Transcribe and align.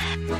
Opa, 0.00 0.38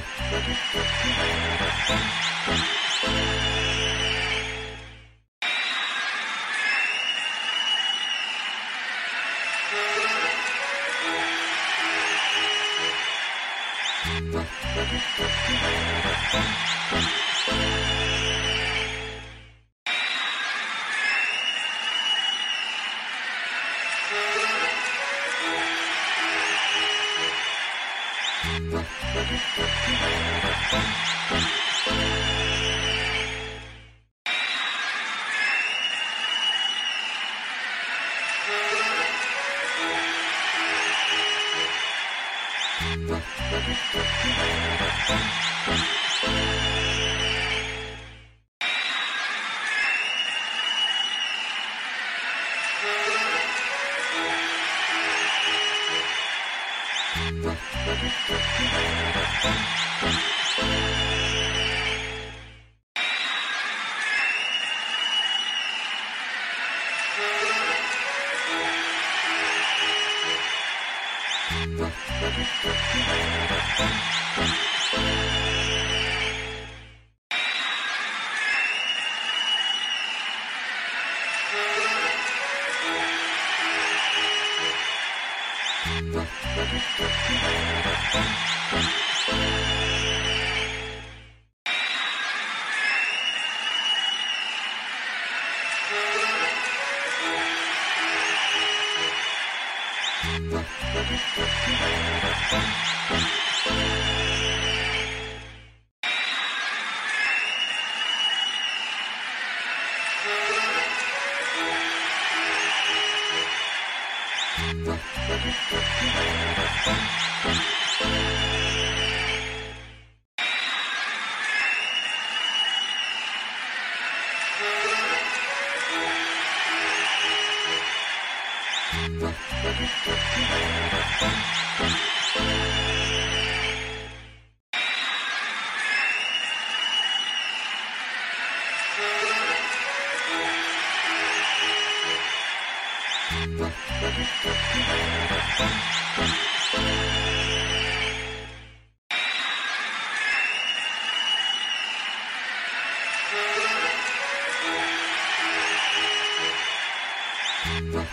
Thank 157.93 158.09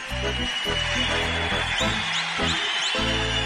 you. 3.34 3.39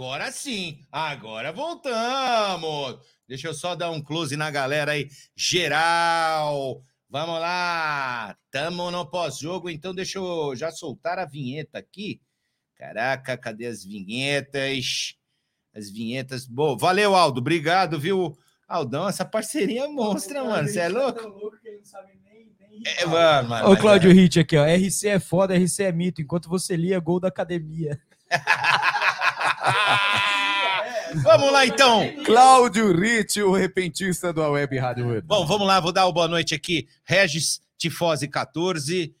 Agora 0.00 0.32
sim, 0.32 0.78
agora 0.90 1.52
voltamos. 1.52 2.98
Deixa 3.28 3.48
eu 3.48 3.52
só 3.52 3.74
dar 3.74 3.90
um 3.90 4.00
close 4.00 4.34
na 4.34 4.50
galera 4.50 4.92
aí, 4.92 5.10
geral. 5.36 6.82
Vamos 7.06 7.38
lá, 7.38 8.34
tamo 8.50 8.90
no 8.90 9.04
pós-jogo, 9.04 9.68
então 9.68 9.94
deixa 9.94 10.18
eu 10.18 10.56
já 10.56 10.70
soltar 10.70 11.18
a 11.18 11.26
vinheta 11.26 11.78
aqui. 11.78 12.18
Caraca, 12.76 13.36
cadê 13.36 13.66
as 13.66 13.84
vinhetas? 13.84 15.16
As 15.74 15.90
vinhetas. 15.90 16.46
Bom, 16.46 16.78
valeu, 16.78 17.14
Aldo, 17.14 17.40
obrigado, 17.40 18.00
viu? 18.00 18.34
Aldão, 18.66 19.06
essa 19.06 19.26
parceria 19.26 19.84
é 19.84 19.88
monstra, 19.88 20.42
mano. 20.42 20.66
Você 20.66 20.78
é 20.80 20.88
louco? 20.88 21.20
É, 22.86 23.04
mano, 23.04 23.48
mano, 23.50 23.70
Ô, 23.70 23.76
Cláudio 23.76 24.10
Hit 24.12 24.40
aqui, 24.40 24.56
ó. 24.56 24.64
RC 24.64 25.08
é 25.08 25.20
foda, 25.20 25.54
RC 25.54 25.82
é 25.82 25.92
mito. 25.92 26.22
Enquanto 26.22 26.48
você 26.48 26.74
lia, 26.74 26.98
gol 26.98 27.20
da 27.20 27.28
academia. 27.28 28.00
Vamos 31.22 31.52
lá, 31.52 31.66
então. 31.66 32.02
Cláudio 32.24 32.92
Ritt, 32.96 33.42
o 33.42 33.52
repentista 33.52 34.32
da 34.32 34.48
Web 34.48 34.78
Rádio. 34.78 35.20
Bom, 35.22 35.44
vamos 35.44 35.66
lá, 35.66 35.80
vou 35.80 35.92
dar 35.92 36.06
uma 36.06 36.12
boa 36.12 36.28
noite 36.28 36.54
aqui. 36.54 36.88
Regis 37.04 37.60
Tifose 37.76 38.28
14. 38.28 39.14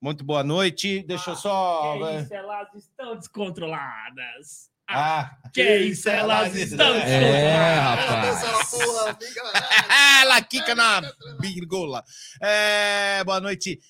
Muito 0.00 0.24
boa 0.24 0.42
noite. 0.42 1.02
Deixa 1.06 1.30
eu 1.30 1.36
só. 1.36 1.98
Que 1.98 2.20
isso, 2.22 2.34
elas 2.34 2.68
estão 2.74 3.16
descontroladas. 3.16 4.70
Ah, 4.88 5.30
Que 5.52 5.76
isso, 5.78 6.08
elas 6.10 6.54
estão 6.54 6.94
É, 6.94 7.00
descontroladas. 7.00 8.42
rapaz. 8.42 8.74
Ela 10.22 10.42
quica 10.42 10.74
na 10.74 11.00
virgula. 11.40 12.04
É, 12.42 13.24
boa 13.24 13.40
noite. 13.40 13.80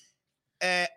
É, 0.61 0.89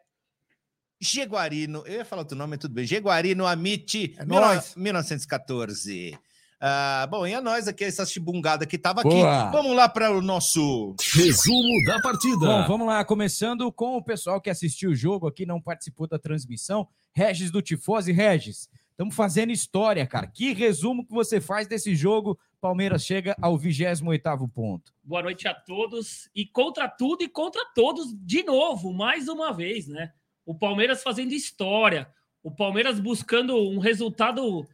Jeguarino, 1.00 1.82
eu 1.86 1.94
ia 1.94 2.04
falar 2.04 2.22
outro 2.22 2.36
nome, 2.36 2.50
mas 2.50 2.58
tudo 2.60 2.74
bem. 2.74 2.84
Jeguarino 2.84 3.46
Amit, 3.46 4.14
É 4.18 4.24
19- 4.24 4.26
nóis. 4.26 4.74
1914. 4.76 6.18
Ah, 6.60 7.06
bom, 7.08 7.24
e 7.24 7.32
a 7.34 7.40
nós 7.40 7.68
aqui, 7.68 7.84
essa 7.84 8.04
chibungada 8.04 8.66
que 8.66 8.76
tava 8.76 9.02
aqui. 9.02 9.22
Vamos 9.52 9.76
lá 9.76 9.88
para 9.88 10.10
o 10.10 10.20
nosso. 10.20 10.94
Resumo 11.14 11.84
da 11.86 12.00
partida. 12.02 12.36
Bom, 12.36 12.66
vamos 12.66 12.86
lá, 12.88 13.04
começando 13.04 13.70
com 13.70 13.96
o 13.96 14.02
pessoal 14.02 14.40
que 14.40 14.50
assistiu 14.50 14.90
o 14.90 14.94
jogo 14.94 15.28
aqui, 15.28 15.46
não 15.46 15.60
participou 15.60 16.08
da 16.08 16.18
transmissão. 16.18 16.88
Regis 17.12 17.50
do 17.52 17.62
Tifose. 17.62 18.10
Regis, 18.12 18.68
Estamos 18.90 19.14
fazendo 19.14 19.52
história, 19.52 20.04
cara. 20.04 20.26
Que 20.26 20.52
resumo 20.52 21.06
que 21.06 21.12
você 21.12 21.40
faz 21.40 21.68
desse 21.68 21.94
jogo? 21.94 22.36
Palmeiras 22.60 23.04
chega 23.04 23.36
ao 23.40 23.56
28º 23.56 24.48
ponto. 24.52 24.92
Boa 25.04 25.22
noite 25.22 25.46
a 25.46 25.54
todos. 25.54 26.28
E 26.34 26.44
contra 26.44 26.88
tudo 26.88 27.22
e 27.22 27.28
contra 27.28 27.64
todos, 27.76 28.12
de 28.18 28.42
novo, 28.42 28.92
mais 28.92 29.28
uma 29.28 29.52
vez, 29.52 29.86
né? 29.86 30.10
O 30.48 30.54
Palmeiras 30.58 31.02
fazendo 31.02 31.32
história. 31.32 32.08
O 32.42 32.50
Palmeiras 32.50 32.98
buscando 32.98 33.54
um 33.70 33.78
resultado 33.78 34.66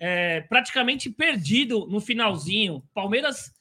é, 0.00 0.40
praticamente 0.42 1.10
perdido 1.10 1.86
no 1.86 2.00
finalzinho. 2.00 2.82
Palmeiras 2.94 3.52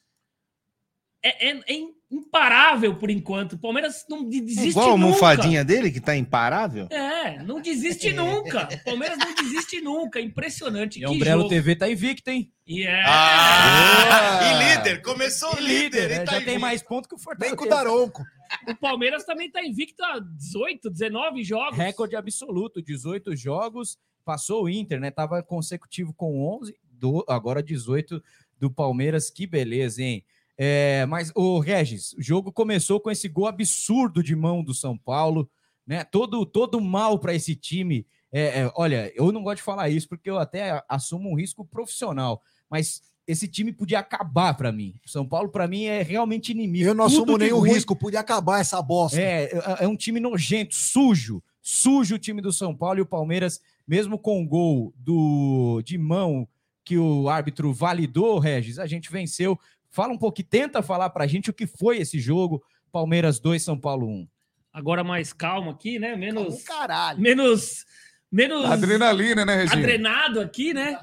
é, 1.24 1.50
é- 1.50 1.60
é 1.68 1.98
imparável 2.10 2.96
por 2.96 3.10
enquanto. 3.10 3.54
O 3.54 3.58
Palmeiras 3.60 4.06
não 4.10 4.30
de- 4.30 4.40
desiste 4.40 4.70
Igual 4.70 4.92
a 4.94 4.98
nunca. 4.98 5.04
almofadinha 5.08 5.66
dele, 5.66 5.92
que 5.92 6.00
tá 6.00 6.16
imparável. 6.16 6.88
É, 6.90 7.44
não 7.44 7.60
desiste 7.60 8.14
nunca. 8.14 8.70
O 8.72 8.84
Palmeiras 8.86 9.18
não 9.18 9.34
desiste 9.36 9.82
nunca. 9.82 10.22
Impressionante. 10.22 11.00
E 11.00 11.04
a 11.06 11.10
que 11.10 11.16
Umbrello 11.16 11.42
jogo. 11.42 11.50
TV 11.50 11.76
tá 11.76 11.90
invicto, 11.90 12.30
hein? 12.30 12.50
E 12.66 12.84
é. 12.86 13.04
Ah! 13.06 14.40
E 14.44 14.78
líder, 14.78 15.02
começou 15.02 15.54
E 15.60 15.62
líder. 15.64 16.10
né? 16.10 16.16
e 16.16 16.20
tá 16.20 16.26
Já 16.26 16.32
tem 16.38 16.42
invicto. 16.42 16.60
mais 16.62 16.82
ponto 16.84 17.10
que 17.10 17.16
o 17.16 17.18
Vem 17.18 17.56
com 17.56 17.66
o 17.66 17.68
Fortaleza. 17.68 17.76
Daronco. 17.76 18.24
O 18.68 18.76
Palmeiras 18.76 19.24
também 19.26 19.50
tá 19.50 19.64
invicto 19.64 20.04
a 20.04 20.20
18, 20.20 20.90
19 20.90 21.44
jogos. 21.44 21.78
Recorde 21.78 22.16
absoluto, 22.16 22.82
18 22.82 23.36
jogos. 23.36 23.98
Passou 24.24 24.64
o 24.64 24.70
Inter, 24.70 25.00
né? 25.00 25.12
Tava 25.12 25.42
consecutivo 25.42 26.14
com 26.14 26.46
11, 26.60 26.76
do, 26.92 27.24
agora 27.28 27.64
18 27.64 28.22
do 28.58 28.70
Palmeiras. 28.70 29.30
Que 29.30 29.48
beleza, 29.48 30.02
hein? 30.04 30.24
É, 30.58 31.06
mas, 31.06 31.32
o 31.36 31.60
Regis, 31.60 32.14
o 32.14 32.22
jogo 32.22 32.52
começou 32.52 33.00
com 33.00 33.12
esse 33.12 33.30
gol 33.30 33.48
absurdo 33.48 34.24
de 34.24 34.36
mão 34.36 34.64
do 34.64 34.74
São 34.74 34.98
Paulo, 34.98 35.50
né? 35.86 36.04
Todo, 36.04 36.46
todo 36.46 36.82
mal 36.82 37.20
para 37.20 37.36
esse 37.36 37.56
time. 37.56 38.08
É, 38.32 38.62
é, 38.62 38.72
olha, 38.76 39.12
eu 39.16 39.32
não 39.32 39.44
gosto 39.44 39.58
de 39.58 39.64
falar 39.64 39.90
isso 39.90 40.10
porque 40.10 40.30
eu 40.30 40.38
até 40.38 40.84
assumo 40.90 41.30
um 41.30 41.36
risco 41.36 41.64
profissional, 41.64 42.42
mas 42.70 43.02
esse 43.28 43.48
time 43.48 43.74
podia 43.74 44.00
acabar 44.00 44.54
para 44.56 44.72
mim. 44.72 44.96
O 45.06 45.10
São 45.10 45.28
Paulo, 45.28 45.50
para 45.50 45.68
mim, 45.68 45.84
é 45.86 46.02
realmente 46.02 46.52
inimigo. 46.52 46.88
Eu 46.90 46.94
não 46.96 47.06
Tudo 47.08 47.24
assumo 47.24 47.38
nenhum 47.38 47.60
ruim 47.60 47.74
risco, 47.74 47.96
podia 47.96 48.20
acabar 48.22 48.62
essa 48.62 48.82
bosta. 48.82 49.20
é, 49.20 49.46
é- 49.54 49.84
é 49.84 49.88
um 49.88 49.96
time 49.98 50.20
nojento, 50.20 50.74
sujo, 50.74 51.44
sujo 51.62 52.16
o 52.16 52.20
time 52.20 52.42
do 52.42 52.54
São 52.54 52.74
Paulo 52.76 53.00
e 53.00 53.02
o 53.02 53.06
Palmeiras, 53.06 53.60
mesmo 53.88 54.18
com 54.18 54.42
o 54.42 54.48
gol 54.48 54.94
do 54.98 55.82
de 55.84 55.98
mão 55.98 56.48
que 56.86 56.98
o 56.98 57.28
árbitro 57.28 57.74
validou, 57.74 58.40
Regis, 58.40 58.80
a 58.80 58.88
gente 58.88 59.12
venceu. 59.12 59.60
Fala 59.90 60.14
um 60.14 60.18
pouco, 60.18 60.42
tenta 60.42 60.82
falar 60.82 61.10
pra 61.10 61.28
gente 61.28 61.50
o 61.50 61.54
que 61.54 61.68
foi 61.68 61.98
esse 61.98 62.20
jogo. 62.20 62.64
Palmeiras 62.92 63.40
2, 63.40 63.62
São 63.62 63.78
Paulo 63.78 64.08
1. 64.08 64.28
Agora 64.72 65.04
mais 65.04 65.34
calmo 65.34 65.72
aqui, 65.72 66.00
né? 66.00 66.16
Menos. 66.16 66.64
Caralho. 66.64 67.20
Menos. 67.20 67.86
Menos. 68.32 68.64
Adrenalina, 68.66 69.44
né, 69.46 69.56
Regina? 69.56 69.82
adrenado 69.82 70.40
aqui, 70.40 70.74
né? 70.74 70.98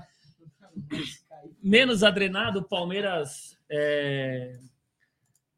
Menos 1.66 2.02
adrenado, 2.02 2.58
o 2.58 2.62
Palmeiras 2.62 3.56
é, 3.70 4.60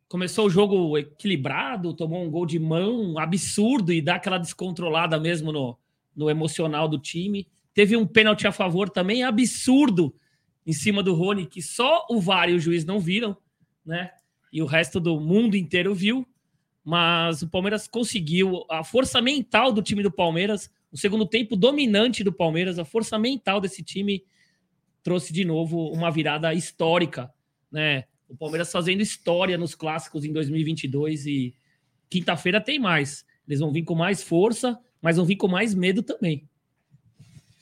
começou 0.06 0.47
o 0.47 0.50
jogo 0.50 0.97
equilibrado, 0.97 1.93
tomou 1.93 2.23
um 2.23 2.31
gol 2.31 2.47
de 2.47 2.61
mão 2.61 3.19
absurdo 3.19 3.93
e 3.93 4.00
dá 4.00 4.14
aquela 4.14 4.38
descontrolada 4.38 5.19
mesmo 5.19 5.50
no, 5.50 5.76
no 6.14 6.31
emocional 6.31 6.87
do 6.87 6.97
time. 6.97 7.49
Teve 7.75 7.97
um 7.97 8.06
pênalti 8.06 8.47
a 8.47 8.53
favor 8.53 8.88
também 8.88 9.25
absurdo 9.25 10.14
em 10.64 10.73
cima 10.73 11.03
do 11.03 11.12
Rony, 11.12 11.44
que 11.44 11.61
só 11.61 12.06
o 12.08 12.20
VAR 12.20 12.49
e 12.50 12.55
o 12.55 12.61
juiz 12.61 12.85
não 12.85 13.00
viram, 13.00 13.37
né? 13.85 14.12
E 14.53 14.62
o 14.62 14.67
resto 14.67 15.00
do 15.00 15.19
mundo 15.19 15.56
inteiro 15.56 15.93
viu. 15.93 16.25
Mas 16.85 17.43
o 17.43 17.49
Palmeiras 17.49 17.88
conseguiu 17.88 18.64
a 18.70 18.85
força 18.85 19.20
mental 19.20 19.73
do 19.73 19.82
time 19.82 20.05
do 20.05 20.12
Palmeiras 20.12 20.70
o 20.93 20.97
segundo 20.97 21.26
tempo 21.26 21.56
dominante 21.56 22.23
do 22.23 22.32
Palmeiras, 22.32 22.79
a 22.79 22.85
força 22.85 23.19
mental 23.19 23.61
desse 23.61 23.82
time 23.82 24.23
trouxe 25.06 25.32
de 25.32 25.44
novo 25.44 25.88
uma 25.93 26.11
virada 26.11 26.53
histórica, 26.53 27.32
né? 27.70 28.06
O 28.29 28.37
Palmeiras 28.37 28.73
fazendo 28.73 29.00
história 29.00 29.56
nos 29.56 29.73
clássicos 29.73 30.25
em 30.25 30.32
2022 30.32 31.26
e 31.26 31.55
quinta-feira 32.11 32.61
tem 32.61 32.81
mais. 32.81 33.25
Eles 33.47 33.61
vão 33.61 33.70
vir 33.70 33.85
com 33.85 33.94
mais 33.94 34.20
força, 34.20 34.76
mas 35.00 35.17
vão 35.17 35.25
vir 35.25 35.37
com 35.37 35.47
mais 35.47 35.73
medo 35.76 36.03
também. 36.03 36.49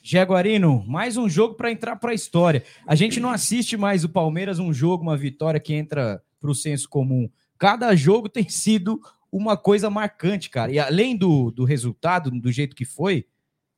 Jaguarino, 0.01 0.83
mais 0.87 1.17
um 1.17 1.29
jogo 1.29 1.53
para 1.53 1.71
entrar 1.71 1.97
para 1.97 2.13
a 2.13 2.15
história. 2.15 2.63
A 2.83 2.95
gente 2.95 3.19
não 3.19 3.29
assiste 3.29 3.77
mais 3.77 4.03
o 4.03 4.09
Palmeiras 4.09 4.57
um 4.57 4.73
jogo, 4.73 5.03
uma 5.03 5.15
vitória 5.15 5.59
que 5.59 5.75
entra 5.75 6.23
para 6.39 6.49
o 6.49 6.55
senso 6.55 6.89
comum. 6.89 7.29
Cada 7.59 7.95
jogo 7.95 8.27
tem 8.27 8.49
sido 8.49 8.99
uma 9.31 9.55
coisa 9.55 9.87
marcante, 9.87 10.49
cara. 10.49 10.71
E 10.71 10.79
além 10.79 11.15
do, 11.15 11.51
do 11.51 11.63
resultado, 11.63 12.31
do 12.31 12.51
jeito 12.51 12.75
que 12.75 12.85
foi, 12.85 13.27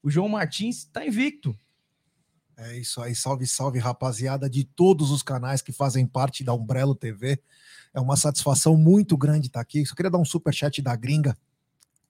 o 0.02 0.10
João 0.10 0.30
Martins 0.30 0.78
está 0.78 1.06
invicto. 1.06 1.54
É 2.59 2.75
isso 2.75 3.00
aí, 3.04 3.13
salve, 3.13 3.45
salve, 3.45 3.77
rapaziada 3.77 4.50
de 4.50 4.63
todos 4.63 5.12
os 5.12 5.21
canais 5.21 5.62
que 5.62 5.71
fazem 5.71 6.07
parte 6.07 6.44
da 6.44 6.56
Umbrello 6.56 6.95
TV. 6.95 7.39
É 7.94 8.00
uma 8.00 8.18
satisfação 8.18 8.75
muito 8.75 9.15
grande 9.15 9.45
estar 9.45 9.62
aqui. 9.62 9.86
Só 9.86 9.94
queria 9.94 10.09
dar 10.09 10.18
um 10.18 10.25
super 10.25 10.51
chat 10.51 10.81
da 10.81 10.95
gringa, 10.95 11.38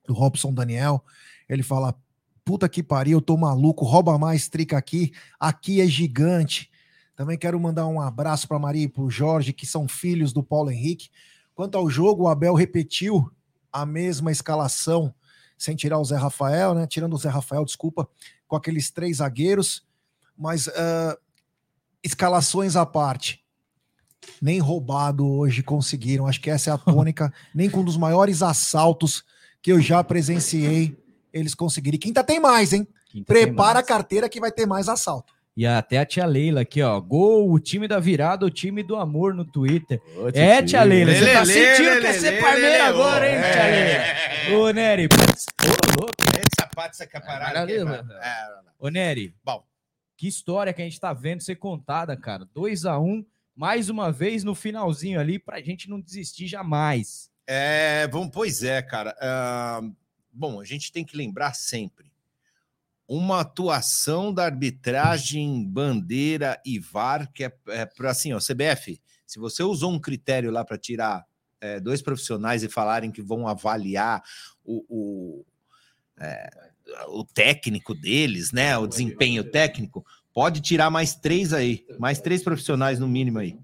do 0.05 0.13
Robson 0.13 0.53
Daniel. 0.53 1.03
Ele 1.49 1.61
fala: 1.61 1.93
puta 2.45 2.69
que 2.69 2.81
pariu, 2.81 3.17
eu 3.17 3.21
tô 3.21 3.35
maluco, 3.35 3.83
rouba 3.83 4.17
mais, 4.17 4.47
trica 4.47 4.77
aqui. 4.77 5.11
Aqui 5.37 5.81
é 5.81 5.85
gigante. 5.85 6.71
Também 7.13 7.37
quero 7.37 7.59
mandar 7.59 7.85
um 7.85 7.99
abraço 7.99 8.47
para 8.47 8.57
Maria 8.57 8.85
e 8.85 8.87
para 8.87 9.03
o 9.03 9.09
Jorge, 9.11 9.51
que 9.51 9.65
são 9.65 9.85
filhos 9.85 10.31
do 10.31 10.41
Paulo 10.41 10.71
Henrique. 10.71 11.09
Quanto 11.53 11.77
ao 11.77 11.89
jogo, 11.89 12.23
o 12.23 12.27
Abel 12.29 12.53
repetiu 12.53 13.29
a 13.69 13.85
mesma 13.85 14.31
escalação, 14.31 15.13
sem 15.57 15.75
tirar 15.75 15.99
o 15.99 16.05
Zé 16.05 16.15
Rafael, 16.15 16.73
né? 16.73 16.87
Tirando 16.87 17.15
o 17.15 17.17
Zé 17.17 17.27
Rafael, 17.27 17.65
desculpa, 17.65 18.07
com 18.47 18.55
aqueles 18.55 18.89
três 18.91 19.17
zagueiros 19.17 19.86
mas 20.37 20.67
ah, 20.69 21.17
escalações 22.03 22.75
à 22.75 22.85
parte. 22.85 23.41
Nem 24.41 24.59
roubado 24.59 25.27
hoje 25.27 25.63
conseguiram. 25.63 26.27
Acho 26.27 26.41
que 26.41 26.49
essa 26.49 26.69
é 26.69 26.73
a 26.73 26.77
tônica. 26.77 27.33
nem 27.55 27.69
com 27.69 27.79
um 27.81 27.85
dos 27.85 27.97
maiores 27.97 28.41
assaltos 28.41 29.23
que 29.61 29.71
eu 29.71 29.81
já 29.81 30.03
presenciei, 30.03 30.97
eles 31.33 31.55
conseguiram. 31.55 31.95
E 31.95 31.99
quinta 31.99 32.23
tem 32.23 32.39
mais, 32.39 32.73
hein? 32.73 32.87
Quinta 33.09 33.33
Prepara 33.33 33.79
a 33.79 33.83
carteira 33.83 34.29
que 34.29 34.39
vai 34.39 34.51
ter 34.51 34.65
mais 34.65 34.87
assalto. 34.89 35.33
E 35.55 35.65
até 35.65 35.97
a 35.97 36.05
tia 36.05 36.25
Leila 36.25 36.61
aqui, 36.61 36.83
ó. 36.83 36.99
Gol, 36.99 37.51
o 37.51 37.59
time 37.59 37.87
da 37.87 37.99
virada, 37.99 38.45
o 38.45 38.49
time 38.49 38.83
do 38.83 38.95
amor 38.95 39.33
no 39.33 39.43
Twitter. 39.43 39.99
Ô, 40.15 40.27
É, 40.31 40.61
tia 40.61 40.83
Leila, 40.83 41.11
você 41.11 41.33
tá 41.33 41.45
sentindo 41.45 41.99
que 41.99 42.05
é 42.07 42.13
ser 42.13 42.39
parmeira 42.39 42.87
agora, 42.87 43.27
hein, 43.27 43.35
é. 43.37 43.51
tia 43.51 43.63
Leila? 43.63 44.63
Ô, 44.63 44.69
Nery, 44.69 45.05
ô, 45.05 45.99
louco. 45.99 46.13
Essa 46.37 46.69
pata, 46.75 47.07
caparada. 47.07 47.45
Maravilha, 47.45 47.79
que- 47.79 47.85
mano. 47.85 48.13
É, 48.13 48.47
Ô, 48.79 48.89
Nery, 48.89 49.33
Bom. 49.43 49.63
Que 50.17 50.27
história 50.27 50.73
que 50.73 50.81
a 50.81 50.85
gente 50.85 50.99
tá 50.99 51.13
vendo 51.13 51.41
ser 51.41 51.55
contada, 51.55 52.17
cara. 52.17 52.43
2 52.53 52.85
a 52.85 52.99
1 52.99 53.23
mais 53.55 53.89
uma 53.89 54.11
vez 54.11 54.43
no 54.43 54.53
finalzinho 54.53 55.19
ali, 55.19 55.39
pra 55.39 55.61
gente 55.61 55.89
não 55.89 56.01
desistir 56.01 56.47
jamais. 56.47 57.31
É, 57.45 58.07
bom, 58.07 58.27
pois 58.27 58.63
é, 58.63 58.81
cara. 58.81 59.15
Ah, 59.21 59.81
bom, 60.31 60.59
a 60.59 60.65
gente 60.65 60.91
tem 60.91 61.05
que 61.05 61.15
lembrar 61.15 61.53
sempre 61.53 62.11
uma 63.07 63.39
atuação 63.39 64.33
da 64.33 64.43
arbitragem 64.45 65.65
bandeira 65.65 66.61
e 66.65 66.77
VAR 66.77 67.31
que 67.31 67.45
é, 67.45 67.53
é 67.67 67.85
para 67.85 68.11
assim, 68.11 68.33
ó, 68.33 68.39
CBF. 68.39 69.01
Se 69.25 69.39
você 69.39 69.63
usou 69.63 69.93
um 69.93 69.99
critério 69.99 70.51
lá 70.51 70.65
para 70.65 70.77
tirar 70.77 71.25
é, 71.61 71.79
dois 71.79 72.01
profissionais 72.01 72.63
e 72.63 72.69
falarem 72.69 73.11
que 73.11 73.21
vão 73.21 73.47
avaliar 73.47 74.21
o, 74.63 74.85
o, 74.89 75.45
é, 76.19 76.66
o 77.09 77.23
técnico 77.23 77.93
deles, 77.93 78.51
né? 78.51 78.77
O 78.77 78.87
desempenho 78.87 79.43
técnico, 79.43 80.05
pode 80.33 80.61
tirar 80.61 80.89
mais 80.89 81.15
três 81.15 81.53
aí, 81.53 81.85
mais 81.99 82.19
três 82.19 82.43
profissionais 82.43 82.99
no 82.99 83.07
mínimo 83.07 83.39
aí, 83.39 83.57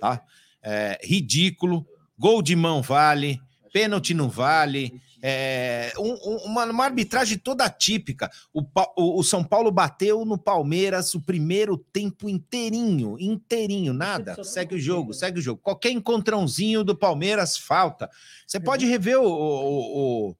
tá? 0.00 0.22
É, 0.62 0.98
ridículo, 1.02 1.86
gol 2.18 2.42
de 2.42 2.54
mão 2.54 2.82
vale, 2.82 3.40
pênalti 3.72 4.14
não 4.14 4.28
vale, 4.28 4.92
é, 5.22 5.92
um- 5.98 6.12
um- 6.24 6.36
uma, 6.46 6.64
uma 6.66 6.84
arbitragem 6.84 7.36
toda 7.36 7.68
típica. 7.68 8.30
O, 8.54 8.62
o- 8.96 9.18
o 9.20 9.22
São 9.22 9.44
Paulo 9.44 9.70
bateu 9.70 10.24
no 10.24 10.38
Palmeiras 10.38 11.14
o 11.14 11.20
primeiro 11.20 11.76
tempo 11.76 12.28
inteirinho, 12.28 13.16
inteirinho, 13.20 13.92
nada. 13.92 14.42
Segue 14.44 14.76
o 14.76 14.78
jogo, 14.80 15.12
segue 15.12 15.38
o 15.38 15.42
jogo. 15.42 15.60
Qualquer 15.62 15.90
encontrãozinho 15.90 16.82
do 16.82 16.96
Palmeiras 16.96 17.56
falta. 17.58 18.08
Você 18.46 18.58
pode 18.58 18.86
rever 18.86 19.18
o, 19.20 19.26
o, 19.26 20.36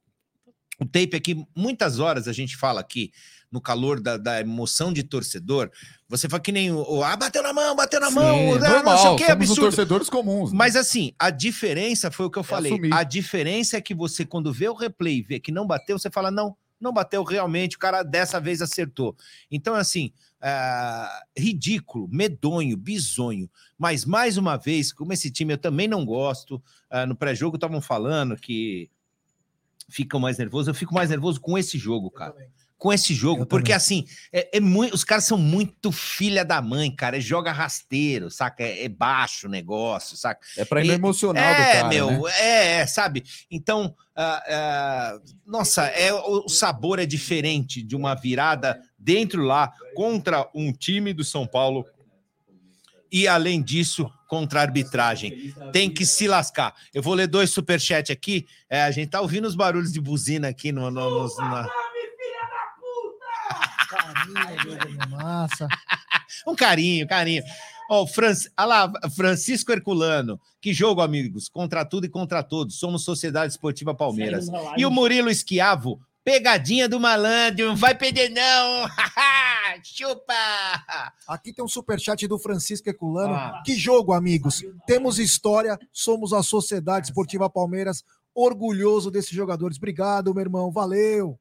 o, 0.80 0.84
tape 0.86 1.16
aqui, 1.16 1.46
muitas 1.54 1.98
horas 1.98 2.26
a 2.28 2.32
gente 2.32 2.56
fala 2.56 2.80
aqui. 2.80 3.12
No 3.52 3.60
calor 3.60 4.00
da, 4.00 4.16
da 4.16 4.40
emoção 4.40 4.92
de 4.92 5.02
torcedor, 5.02 5.72
você 6.08 6.28
fala 6.28 6.40
que 6.40 6.52
nem 6.52 6.70
o, 6.70 6.88
o 6.88 7.02
ah, 7.02 7.16
bateu 7.16 7.42
na 7.42 7.52
mão, 7.52 7.74
bateu 7.74 7.98
na 7.98 8.08
mão, 8.08 8.36
Sim, 8.36 8.50
ah, 8.50 8.54
não 8.54 8.60
sei 8.60 8.70
o 8.70 8.74
normal, 8.74 9.16
que, 9.16 9.24
somos 9.24 9.32
absurdo. 9.32 9.60
torcedores 9.62 10.08
comuns. 10.08 10.52
né? 10.52 10.56
Mas 10.56 10.76
assim, 10.76 11.12
a 11.18 11.30
diferença 11.30 12.12
foi 12.12 12.26
o 12.26 12.30
que 12.30 12.38
eu 12.38 12.44
falei. 12.44 12.70
assumir. 12.70 12.94
A 12.94 13.02
diferença 13.02 13.76
é 13.76 13.80
que 13.80 13.92
você, 13.92 14.24
quando 14.24 14.52
vê 14.52 14.68
o 14.68 14.74
replay 14.74 15.16
e 15.18 15.22
vê 15.22 15.40
que 15.40 15.50
não 15.50 15.66
bateu, 15.66 15.98
você 15.98 16.08
fala: 16.08 16.30
não, 16.30 16.56
não 16.80 16.92
bateu 16.92 17.22
realmente, 17.22 17.76
o 17.76 17.78
cara 17.78 18.02
dessa 18.02 18.40
vez 18.40 18.62
acertou. 18.62 19.14
Então, 19.50 19.74
assim, 19.74 20.12
ah, 20.40 21.22
ridículo, 21.36 22.08
medonho, 22.10 22.76
bizonho. 22.76 23.50
Mas, 23.78 24.04
mais 24.04 24.38
uma 24.38 24.56
vez, 24.56 24.92
como 24.92 25.12
esse 25.12 25.30
time 25.30 25.52
eu 25.52 25.58
também 25.58 25.86
não 25.86 26.04
gosto, 26.04 26.62
ah, 26.88 27.04
no 27.04 27.14
pré-jogo 27.14 27.56
estavam 27.56 27.80
falando 27.80 28.36
que 28.36 28.88
ficam 29.90 30.18
mais 30.20 30.38
nervosos. 30.38 30.68
Eu 30.68 30.74
fico 30.74 30.94
mais 30.94 31.10
nervoso 31.10 31.40
com 31.40 31.58
esse 31.58 31.76
jogo, 31.78 32.10
cara. 32.10 32.34
com 32.78 32.90
esse 32.90 33.12
jogo, 33.12 33.42
Eu 33.42 33.46
porque 33.46 33.72
também. 33.72 33.76
assim, 33.76 34.06
é, 34.32 34.56
é 34.56 34.60
mui- 34.60 34.90
os 34.90 35.04
caras 35.04 35.24
são 35.24 35.36
muito 35.36 35.92
filha 35.92 36.42
da 36.42 36.62
mãe, 36.62 36.90
cara. 36.90 37.18
É 37.18 37.20
joga 37.20 37.52
rasteiro, 37.52 38.30
saca? 38.30 38.62
É, 38.64 38.84
é 38.84 38.88
baixo 38.88 39.46
o 39.48 39.50
negócio, 39.50 40.16
saca? 40.16 40.40
É 40.56 40.64
pra 40.64 40.82
ir 40.82 40.86
no 40.88 40.94
emocional 40.94 41.44
do 41.54 41.60
é, 41.60 41.72
cara, 41.74 41.88
meu, 41.88 42.10
né? 42.22 42.30
é, 42.38 42.66
é, 42.80 42.86
sabe? 42.86 43.22
Então, 43.50 43.94
ah, 44.16 44.42
ah, 44.48 45.18
nossa, 45.44 45.84
é, 45.88 46.10
o, 46.14 46.46
o 46.46 46.48
sabor 46.48 46.98
é 46.98 47.04
diferente 47.04 47.82
de 47.82 47.94
uma 47.94 48.14
virada 48.14 48.80
dentro 48.98 49.42
lá 49.44 49.70
contra 49.94 50.48
um 50.54 50.72
time 50.72 51.12
do 51.12 51.22
São 51.22 51.46
Paulo. 51.46 51.84
E 53.12 53.28
além 53.28 53.60
disso, 53.62 54.10
contra 54.30 54.60
a 54.60 54.62
arbitragem. 54.62 55.52
Tem 55.72 55.90
que 55.92 56.06
se 56.06 56.28
lascar. 56.28 56.72
Eu 56.94 57.02
vou 57.02 57.14
ler 57.14 57.26
dois 57.26 57.50
superchats 57.50 58.12
aqui. 58.12 58.46
É, 58.70 58.82
a 58.82 58.90
gente 58.92 59.10
tá 59.10 59.20
ouvindo 59.20 59.46
os 59.48 59.56
barulhos 59.56 59.92
de 59.92 60.00
buzina 60.00 60.46
aqui 60.48 60.70
no, 60.70 60.88
no- 60.88 61.10
nos- 61.22 61.36
na- 61.36 61.68
Carinho, 63.88 64.78
Diego 64.78 65.10
Massa. 65.10 65.66
Um 66.46 66.54
carinho, 66.54 67.06
carinho. 67.06 67.42
Ó, 67.90 68.06
Fran... 68.06 68.32
ah 68.56 68.64
lá, 68.64 68.92
Francisco 69.14 69.72
Herculano. 69.72 70.40
Que 70.60 70.72
jogo, 70.72 71.02
amigos. 71.02 71.48
Contra 71.50 71.84
tudo 71.84 72.06
e 72.06 72.08
contra 72.08 72.42
todos. 72.42 72.78
Somos 72.78 73.04
Sociedade 73.04 73.52
Esportiva 73.52 73.94
Palmeiras. 73.94 74.48
Na. 74.48 74.58
E 74.78 74.86
o 74.86 74.90
Murilo 74.90 75.28
Esquiavo. 75.28 76.00
Pegadinha 76.30 76.88
do 76.88 77.00
malandro. 77.00 77.66
Não 77.66 77.76
vai 77.76 77.92
perder, 77.92 78.28
não. 78.28 78.88
Chupa! 79.82 80.32
Aqui 81.26 81.52
tem 81.52 81.64
um 81.64 81.68
superchat 81.68 82.24
do 82.28 82.38
Francisco 82.38 82.88
Eculano. 82.88 83.34
Ah. 83.34 83.62
Que 83.66 83.74
jogo, 83.74 84.12
amigos. 84.12 84.62
Temos 84.86 85.18
história, 85.18 85.76
somos 85.92 86.32
a 86.32 86.40
Sociedade 86.40 87.08
Esportiva 87.08 87.50
Palmeiras. 87.50 88.04
Orgulhoso 88.32 89.10
desses 89.10 89.32
jogadores. 89.32 89.76
Obrigado, 89.76 90.32
meu 90.32 90.40
irmão. 90.40 90.70
Valeu. 90.70 91.36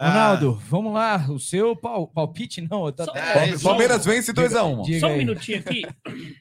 Ronaldo, 0.00 0.54
vamos 0.70 0.94
lá. 0.94 1.26
O 1.28 1.38
seu 1.38 1.76
pal- 1.76 2.08
palpite, 2.08 2.62
não. 2.62 2.86
Só- 2.96 3.12
Ah, 3.14 3.44
é, 3.44 3.50
é, 3.50 3.58
só- 3.58 3.68
Palmeiras 3.68 4.06
vence 4.06 4.32
2x1. 4.32 4.82
Diga 4.84 5.00
Só 5.00 5.08
um 5.08 5.18
minutinho 5.18 5.58
aqui. 5.58 5.82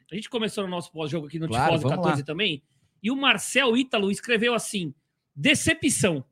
A 0.10 0.16
gente 0.16 0.30
começou 0.30 0.64
no 0.64 0.70
nosso 0.70 0.90
pós-jogo 0.90 1.28
aqui 1.28 1.38
no 1.38 1.50
Claro, 1.50 1.66
Tifose 1.74 1.84
vamos 1.84 1.98
14 1.98 2.22
lá. 2.22 2.26
também. 2.26 2.64
E 3.04 3.12
o 3.12 3.16
Marcel 3.18 3.76
Ítalo 3.76 4.10
escreveu 4.10 4.54
assim: 4.54 4.94
decepção. 5.36 6.24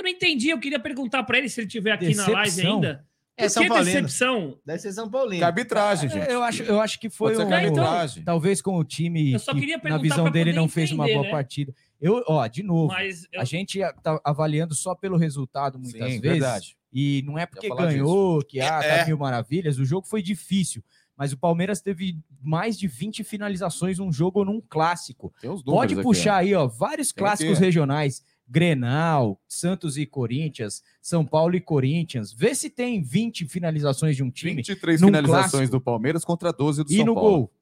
Eu 0.00 0.04
não 0.04 0.10
entendi, 0.10 0.48
eu 0.48 0.58
queria 0.58 0.80
perguntar 0.80 1.22
para 1.24 1.36
ele 1.36 1.48
se 1.48 1.60
ele 1.60 1.66
estiver 1.66 1.92
aqui 1.92 2.14
na 2.14 2.26
live 2.26 2.50
Decepção? 2.50 2.74
ainda. 2.76 3.04
É 3.36 3.48
São 3.48 3.62
que 3.62 3.68
Paulino. 3.68 3.86
decepção? 3.94 4.58
Deve 4.66 4.78
ser 4.78 4.92
São 4.92 5.06
Que 5.06 5.12
Paulino. 5.12 5.44
arbitragem, 5.46 6.08
gente. 6.10 6.28
É, 6.28 6.34
Eu 6.34 6.42
acho, 6.42 6.62
eu 6.62 6.80
acho 6.80 6.98
que 7.00 7.08
foi 7.10 7.32
um, 7.34 7.36
que 7.36 7.42
é 7.42 7.44
então, 7.66 7.84
arbitragem. 7.84 8.22
talvez 8.24 8.60
com 8.62 8.76
o 8.76 8.84
time 8.84 9.32
Eu 9.32 9.38
só 9.38 9.52
que, 9.52 9.60
queria 9.60 9.78
na 9.82 9.98
visão 9.98 10.30
dele 10.30 10.52
não 10.54 10.68
fez 10.68 10.90
uma 10.90 11.06
boa 11.06 11.22
né? 11.22 11.30
partida. 11.30 11.74
Eu, 12.00 12.22
ó, 12.26 12.46
de 12.46 12.62
novo, 12.62 12.92
Mas 12.92 13.26
eu- 13.32 13.40
a 13.40 13.44
gente 13.44 13.78
tá 14.02 14.18
avaliando 14.24 14.74
só 14.74 14.94
pelo 14.94 15.16
resultado 15.18 15.78
muitas 15.78 15.92
Sim, 16.00 16.20
vezes. 16.20 16.20
verdade. 16.20 16.76
E 16.92 17.22
não 17.26 17.38
é 17.38 17.44
porque 17.46 17.68
ganhou, 17.68 18.42
que 18.42 18.58
ah, 18.60 18.80
É. 18.82 18.98
tá 19.00 19.06
mil 19.06 19.18
maravilhas. 19.18 19.78
O 19.78 19.84
jogo 19.84 20.06
foi 20.06 20.22
difícil. 20.22 20.82
Mas 21.16 21.32
o 21.32 21.36
Palmeiras 21.36 21.82
teve 21.82 22.18
mais 22.42 22.78
de 22.78 22.86
20 22.88 23.22
finalizações 23.22 23.98
num 23.98 24.10
jogo 24.10 24.38
ou 24.38 24.44
num 24.46 24.60
clássico. 24.60 25.30
Pode 25.64 25.92
aqui, 25.94 26.02
puxar 26.02 26.34
ó. 26.34 26.38
aí, 26.38 26.54
ó, 26.54 26.66
vários 26.66 27.12
Tem 27.12 27.22
clássicos 27.22 27.56
aqui. 27.58 27.64
regionais. 27.66 28.22
Grenal, 28.50 29.40
Santos 29.46 29.96
e 29.96 30.04
Corinthians, 30.04 30.82
São 31.00 31.24
Paulo 31.24 31.54
e 31.54 31.60
Corinthians. 31.60 32.32
Vê 32.32 32.52
se 32.52 32.68
tem 32.68 33.00
20 33.00 33.46
finalizações 33.46 34.16
de 34.16 34.24
um 34.24 34.30
time 34.30 34.56
23 34.56 35.00
num 35.00 35.06
finalizações 35.06 35.50
clássico. 35.50 35.70
do 35.70 35.80
Palmeiras 35.80 36.24
contra 36.24 36.52
12 36.52 36.82
do 36.82 36.92
e 36.92 36.96
São 36.96 37.06
no 37.06 37.14
Paulo. 37.14 37.30
gol. 37.30 37.52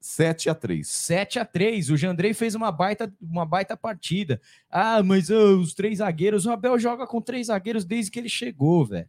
7 0.00 0.48
a 0.48 0.54
3 0.54 0.88
7 0.88 1.38
a 1.40 1.44
3 1.44 1.90
O 1.90 1.96
Jandrei 1.96 2.32
fez 2.32 2.54
uma 2.54 2.70
baita, 2.70 3.12
uma 3.20 3.44
baita 3.44 3.76
partida. 3.76 4.40
Ah, 4.70 5.02
mas 5.02 5.30
ah, 5.30 5.34
os 5.34 5.74
três 5.74 5.98
zagueiros, 5.98 6.46
o 6.46 6.50
Abel 6.52 6.78
joga 6.78 7.06
com 7.06 7.20
três 7.20 7.48
zagueiros 7.48 7.84
desde 7.84 8.10
que 8.10 8.18
ele 8.18 8.28
chegou, 8.28 8.86
velho. 8.86 9.08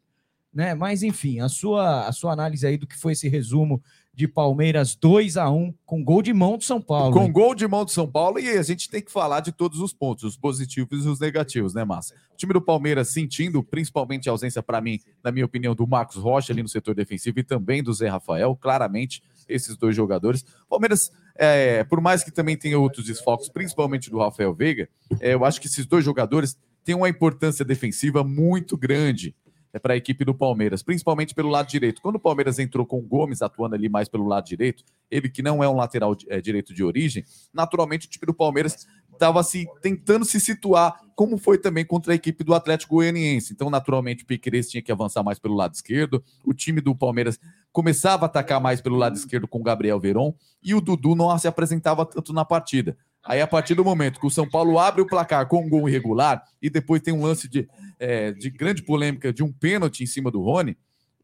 Né? 0.51 0.73
Mas 0.73 1.03
enfim, 1.03 1.39
a 1.39 1.47
sua, 1.47 2.07
a 2.07 2.11
sua 2.11 2.33
análise 2.33 2.65
aí 2.65 2.77
do 2.77 2.87
que 2.87 2.97
foi 2.97 3.13
esse 3.13 3.29
resumo 3.29 3.81
de 4.13 4.27
Palmeiras 4.27 4.93
2 4.95 5.37
a 5.37 5.49
1 5.49 5.73
com 5.85 6.03
gol 6.03 6.21
de 6.21 6.33
mão 6.33 6.57
do 6.57 6.63
São 6.63 6.81
Paulo. 6.81 7.13
Com 7.13 7.23
hein? 7.23 7.31
gol 7.31 7.55
de 7.55 7.65
mão 7.67 7.85
do 7.85 7.91
São 7.91 8.07
Paulo, 8.07 8.39
e 8.39 8.49
a 8.49 8.61
gente 8.61 8.89
tem 8.89 9.01
que 9.01 9.11
falar 9.11 9.39
de 9.39 9.51
todos 9.51 9.79
os 9.79 9.93
pontos, 9.93 10.23
os 10.23 10.37
positivos 10.37 11.05
e 11.05 11.07
os 11.07 11.19
negativos, 11.19 11.73
né, 11.73 11.85
Massa? 11.85 12.13
O 12.33 12.37
time 12.37 12.53
do 12.53 12.61
Palmeiras 12.61 13.09
sentindo, 13.09 13.63
principalmente 13.63 14.27
a 14.27 14.31
ausência, 14.31 14.61
para 14.61 14.81
mim, 14.81 14.99
na 15.23 15.31
minha 15.31 15.45
opinião, 15.45 15.73
do 15.73 15.87
Marcos 15.87 16.17
Rocha 16.17 16.51
ali 16.51 16.61
no 16.61 16.69
setor 16.69 16.93
defensivo 16.93 17.39
e 17.39 17.43
também 17.43 17.81
do 17.81 17.93
Zé 17.93 18.09
Rafael, 18.09 18.55
claramente, 18.55 19.23
esses 19.47 19.77
dois 19.77 19.95
jogadores. 19.95 20.45
Palmeiras, 20.69 21.09
é, 21.35 21.83
por 21.85 22.01
mais 22.01 22.23
que 22.23 22.31
também 22.31 22.57
tenha 22.57 22.77
outros 22.77 23.05
desfalques, 23.05 23.49
principalmente 23.49 24.09
do 24.09 24.19
Rafael 24.19 24.53
Veiga, 24.53 24.89
é, 25.19 25.33
eu 25.33 25.45
acho 25.45 25.59
que 25.61 25.67
esses 25.67 25.85
dois 25.85 26.03
jogadores 26.03 26.57
têm 26.83 26.95
uma 26.95 27.09
importância 27.09 27.63
defensiva 27.63 28.23
muito 28.23 28.75
grande 28.75 29.35
é 29.73 29.79
para 29.79 29.93
a 29.93 29.97
equipe 29.97 30.25
do 30.25 30.33
Palmeiras, 30.33 30.83
principalmente 30.83 31.33
pelo 31.33 31.49
lado 31.49 31.67
direito. 31.67 32.01
Quando 32.01 32.15
o 32.15 32.19
Palmeiras 32.19 32.59
entrou 32.59 32.85
com 32.85 32.99
o 32.99 33.01
Gomes 33.01 33.41
atuando 33.41 33.75
ali 33.75 33.89
mais 33.89 34.09
pelo 34.09 34.27
lado 34.27 34.45
direito, 34.45 34.83
ele 35.09 35.29
que 35.29 35.41
não 35.41 35.63
é 35.63 35.69
um 35.69 35.75
lateral 35.75 36.15
é, 36.27 36.41
direito 36.41 36.73
de 36.73 36.83
origem, 36.83 37.23
naturalmente 37.53 38.07
o 38.07 38.09
time 38.09 38.25
do 38.25 38.33
Palmeiras 38.33 38.87
estava 39.11 39.43
se 39.43 39.67
tentando 39.81 40.25
se 40.25 40.39
situar, 40.39 40.99
como 41.15 41.37
foi 41.37 41.57
também 41.57 41.85
contra 41.85 42.11
a 42.11 42.15
equipe 42.15 42.43
do 42.43 42.55
Atlético 42.55 42.95
Goianiense. 42.95 43.53
Então, 43.53 43.69
naturalmente, 43.69 44.23
o 44.23 44.25
Piqueires 44.25 44.69
tinha 44.69 44.81
que 44.81 44.91
avançar 44.91 45.23
mais 45.23 45.37
pelo 45.37 45.53
lado 45.53 45.75
esquerdo, 45.75 46.23
o 46.43 46.53
time 46.53 46.81
do 46.81 46.95
Palmeiras 46.95 47.39
começava 47.71 48.25
a 48.25 48.27
atacar 48.27 48.59
mais 48.59 48.81
pelo 48.81 48.97
lado 48.97 49.15
esquerdo 49.15 49.47
com 49.47 49.59
o 49.59 49.63
Gabriel 49.63 49.99
Veron 49.99 50.33
e 50.63 50.73
o 50.73 50.81
Dudu 50.81 51.15
não 51.15 51.37
se 51.37 51.47
apresentava 51.47 52.05
tanto 52.05 52.33
na 52.33 52.43
partida. 52.43 52.97
Aí, 53.23 53.39
a 53.39 53.47
partir 53.47 53.75
do 53.75 53.85
momento 53.85 54.19
que 54.19 54.25
o 54.25 54.31
São 54.31 54.49
Paulo 54.49 54.79
abre 54.79 55.01
o 55.01 55.07
placar 55.07 55.47
com 55.47 55.63
um 55.63 55.69
gol 55.69 55.87
irregular 55.87 56.43
e 56.61 56.69
depois 56.69 57.01
tem 57.01 57.13
um 57.13 57.23
lance 57.23 57.47
de, 57.47 57.67
é, 57.99 58.31
de 58.31 58.49
grande 58.49 58.81
polêmica 58.81 59.31
de 59.31 59.43
um 59.43 59.51
pênalti 59.51 60.01
em 60.01 60.07
cima 60.07 60.31
do 60.31 60.41
Rony, 60.41 60.75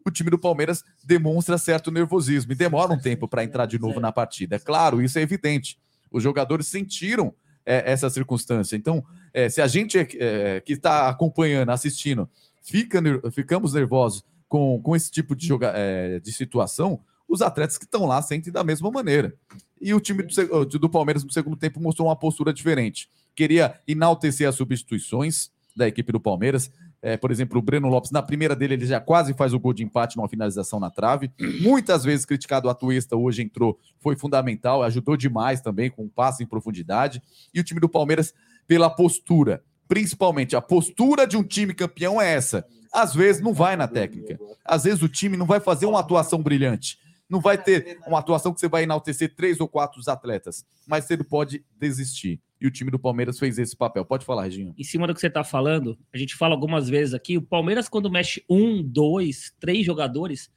o 0.05 0.11
time 0.11 0.29
do 0.29 0.39
Palmeiras 0.39 0.83
demonstra 1.03 1.57
certo 1.57 1.91
nervosismo 1.91 2.51
e 2.51 2.55
demora 2.55 2.93
um 2.93 2.99
tempo 2.99 3.27
para 3.27 3.43
entrar 3.43 3.65
de 3.65 3.77
novo 3.77 3.99
na 3.99 4.11
partida. 4.11 4.55
É 4.55 4.59
claro, 4.59 5.01
isso 5.01 5.19
é 5.19 5.21
evidente. 5.21 5.77
Os 6.11 6.23
jogadores 6.23 6.67
sentiram 6.67 7.33
é, 7.65 7.91
essa 7.91 8.09
circunstância. 8.09 8.75
Então, 8.75 9.03
é, 9.33 9.49
se 9.49 9.61
a 9.61 9.67
gente 9.67 9.97
é, 9.97 10.07
é, 10.19 10.61
que 10.61 10.73
está 10.73 11.09
acompanhando, 11.09 11.69
assistindo, 11.69 12.29
fica, 12.63 13.01
ficamos 13.31 13.73
nervosos 13.73 14.23
com, 14.47 14.81
com 14.81 14.95
esse 14.95 15.11
tipo 15.11 15.35
de, 15.35 15.45
joga, 15.45 15.73
é, 15.75 16.19
de 16.19 16.31
situação, 16.31 17.01
os 17.27 17.41
atletas 17.41 17.77
que 17.77 17.85
estão 17.85 18.05
lá 18.05 18.21
sentem 18.21 18.51
da 18.51 18.63
mesma 18.63 18.89
maneira. 18.89 19.35
E 19.79 19.93
o 19.93 19.99
time 19.99 20.23
do, 20.23 20.65
do 20.65 20.89
Palmeiras 20.89 21.23
no 21.23 21.31
segundo 21.31 21.55
tempo 21.55 21.79
mostrou 21.79 22.07
uma 22.07 22.15
postura 22.15 22.53
diferente. 22.53 23.09
Queria 23.35 23.79
enaltecer 23.87 24.47
as 24.47 24.55
substituições 24.55 25.51
da 25.75 25.87
equipe 25.87 26.11
do 26.11 26.19
Palmeiras. 26.19 26.71
É, 26.99 27.15
por 27.15 27.29
exemplo, 27.29 27.59
o 27.59 27.61
Breno 27.61 27.87
Lopes, 27.87 28.09
na 28.09 28.23
primeira 28.23 28.55
dele, 28.55 28.73
ele 28.73 28.85
já 28.85 28.99
quase 28.99 29.33
faz 29.35 29.53
o 29.53 29.59
gol 29.59 29.71
de 29.71 29.83
empate 29.83 30.17
numa 30.17 30.27
finalização 30.27 30.79
na 30.79 30.89
trave. 30.89 31.31
Muitas 31.61 32.03
vezes 32.03 32.25
criticado 32.25 32.67
a 32.69 32.73
Tuesta, 32.73 33.15
hoje 33.15 33.43
entrou, 33.43 33.79
foi 33.99 34.17
fundamental, 34.17 34.81
ajudou 34.81 35.15
demais 35.15 35.61
também 35.61 35.91
com 35.91 36.05
um 36.05 36.09
passe 36.09 36.43
em 36.43 36.47
profundidade. 36.47 37.21
E 37.53 37.59
o 37.59 37.63
time 37.63 37.79
do 37.79 37.87
Palmeiras, 37.87 38.33
pela 38.67 38.89
postura, 38.89 39.63
principalmente 39.87 40.55
a 40.55 40.61
postura 40.61 41.27
de 41.27 41.37
um 41.37 41.43
time 41.43 41.73
campeão 41.73 42.19
é 42.19 42.33
essa. 42.33 42.65
Às 42.91 43.13
vezes 43.13 43.41
não 43.41 43.53
vai 43.53 43.75
na 43.75 43.87
técnica, 43.87 44.39
às 44.65 44.85
vezes 44.85 45.03
o 45.03 45.09
time 45.09 45.37
não 45.37 45.45
vai 45.45 45.59
fazer 45.59 45.85
uma 45.85 45.99
atuação 45.99 46.41
brilhante. 46.41 46.97
Não 47.29 47.41
vai 47.41 47.57
ter 47.61 47.99
uma 48.07 48.19
atuação 48.19 48.53
que 48.53 48.59
você 48.59 48.69
vai 48.69 48.83
enaltecer 48.83 49.35
três 49.35 49.59
ou 49.59 49.67
quatro 49.67 50.01
atletas, 50.07 50.65
mas 50.87 51.05
cedo 51.05 51.25
pode 51.25 51.63
desistir. 51.77 52.39
E 52.59 52.65
o 52.65 52.71
time 52.71 52.89
do 52.89 52.97
Palmeiras 52.97 53.37
fez 53.37 53.59
esse 53.59 53.75
papel. 53.75 54.03
Pode 54.05 54.25
falar, 54.25 54.43
Reginho. 54.43 54.73
em 54.77 54.83
cima 54.83 55.05
do 55.05 55.13
que 55.13 55.19
você 55.19 55.29
tá 55.29 55.43
falando, 55.43 55.97
a 56.11 56.17
gente 56.17 56.35
fala 56.35 56.55
algumas 56.55 56.89
vezes 56.89 57.13
aqui, 57.13 57.37
o 57.37 57.41
Palmeiras, 57.41 57.87
quando 57.87 58.09
mexe 58.09 58.43
um, 58.49 58.81
dois, 58.81 59.53
três 59.59 59.85
jogadores, 59.85 60.49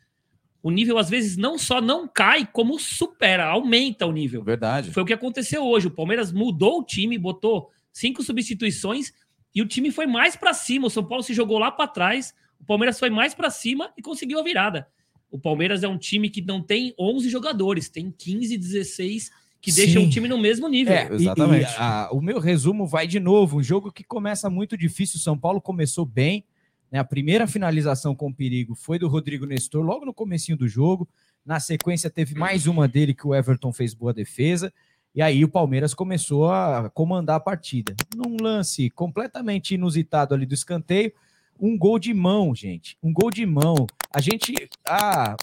o 0.62 0.71
nível 0.71 0.99
às 0.99 1.11
vezes 1.11 1.37
não 1.37 1.59
só 1.59 1.81
não 1.81 2.07
cai, 2.07 2.47
como 2.47 2.79
supera, 2.79 3.47
aumenta 3.47 4.07
o 4.07 4.12
nível. 4.12 4.43
Verdade. 4.43 4.93
Foi 4.93 5.03
o 5.03 5.07
que 5.07 5.12
aconteceu 5.12 5.65
hoje. 5.65 5.89
O 5.89 5.91
Palmeiras 5.91 6.33
mudou 6.33 6.81
o 6.81 6.85
time, 6.85 7.19
botou 7.19 7.71
cinco 7.93 8.23
substituições 8.23 9.12
e 9.55 9.61
o 9.61 9.67
time 9.67 9.91
foi 9.91 10.07
mais 10.07 10.37
para 10.37 10.55
cima. 10.55 10.87
O 10.87 10.91
São 10.91 11.05
Paulo 11.05 11.23
se 11.23 11.35
jogou 11.35 11.59
lá 11.59 11.71
para 11.71 11.89
trás, 11.89 12.35
o 12.59 12.65
Palmeiras 12.65 12.99
foi 12.99 13.11
mais 13.11 13.35
para 13.35 13.50
cima 13.50 13.93
e 13.97 14.03
conseguiu 14.03 14.39
a 14.39 14.43
virada. 14.43 14.87
O 15.30 15.38
Palmeiras 15.38 15.82
é 15.82 15.88
um 15.88 15.96
time 15.99 16.28
que 16.28 16.42
não 16.42 16.60
tem 16.62 16.94
11 16.99 17.28
jogadores, 17.28 17.88
tem 17.88 18.10
15, 18.10 18.56
16 18.56 19.30
que 19.60 19.70
Sim. 19.70 19.82
deixam 19.84 20.04
o 20.04 20.10
time 20.10 20.26
no 20.26 20.38
mesmo 20.38 20.66
nível. 20.68 20.94
É, 20.94 21.08
e- 21.10 21.14
Exatamente. 21.16 21.62
e 21.70 21.76
a- 21.76 22.08
o 22.12 22.20
meu 22.20 22.38
resumo 22.40 22.87
vai 22.87 23.06
de 23.06 23.20
novo. 23.20 23.58
Um 23.58 23.62
jogo 23.62 23.92
que 23.92 24.02
começa 24.02 24.49
muito 24.50 24.76
difícil. 24.76 25.18
O 25.18 25.22
São 25.22 25.38
Paulo 25.38 25.60
começou 25.60 26.04
bem. 26.06 26.44
né? 26.92 26.99
A 26.99 27.04
primeira 27.04 27.46
finalização 27.46 28.16
com 28.16 28.32
perigo 28.32 28.75
foi 28.75 28.99
do 28.99 29.06
Rodrigo 29.06 29.46
Nestor, 29.46 29.80
logo 29.84 30.04
no 30.04 30.12
comecinho 30.12 30.58
do 30.58 30.66
jogo. 30.66 31.08
Na 31.46 31.60
sequência, 31.60 32.10
teve 32.10 32.34
mais 32.34 32.66
uma 32.66 32.88
dele 32.88 33.14
que 33.14 33.25
o 33.25 33.32
Everton 33.32 33.72
fez 33.72 33.94
boa 33.94 34.12
defesa. 34.12 34.72
E 35.14 35.22
aí 35.22 35.44
o 35.44 35.49
Palmeiras 35.49 35.94
começou 35.94 36.50
a 36.50 36.90
comandar 36.90 37.37
a 37.37 37.40
partida. 37.40 37.94
Num 38.16 38.37
lance 38.42 38.90
completamente 38.90 39.75
inusitado 39.76 40.34
ali 40.34 40.44
do 40.44 40.54
escanteio, 40.54 41.12
um 41.61 41.76
gol 41.76 41.99
de 41.99 42.14
mão, 42.14 42.55
gente. 42.55 42.97
Um 43.02 43.12
gol 43.12 43.31
de 43.31 43.45
mão. 43.45 43.87
A 44.14 44.21
gente. 44.21 44.55
Ah, 44.87 45.37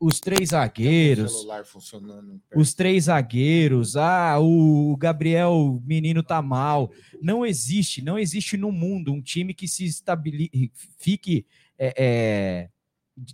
os 0.00 0.20
três 0.20 0.50
zagueiros, 0.50 1.32
celular 1.32 1.64
funcionando. 1.64 2.40
os 2.54 2.74
três 2.74 3.04
zagueiros, 3.04 3.96
ah, 3.96 4.38
o 4.38 4.94
Gabriel 4.96 5.80
menino 5.84 6.22
tá 6.22 6.42
mal. 6.42 6.90
Não 7.22 7.46
existe, 7.46 8.02
não 8.02 8.18
existe 8.18 8.56
no 8.56 8.70
mundo 8.70 9.12
um 9.12 9.22
time 9.22 9.54
que 9.54 9.66
se 9.66 9.84
estabili 9.84 10.50
fique 10.98 11.46
é, 11.78 11.94
é, 11.96 12.68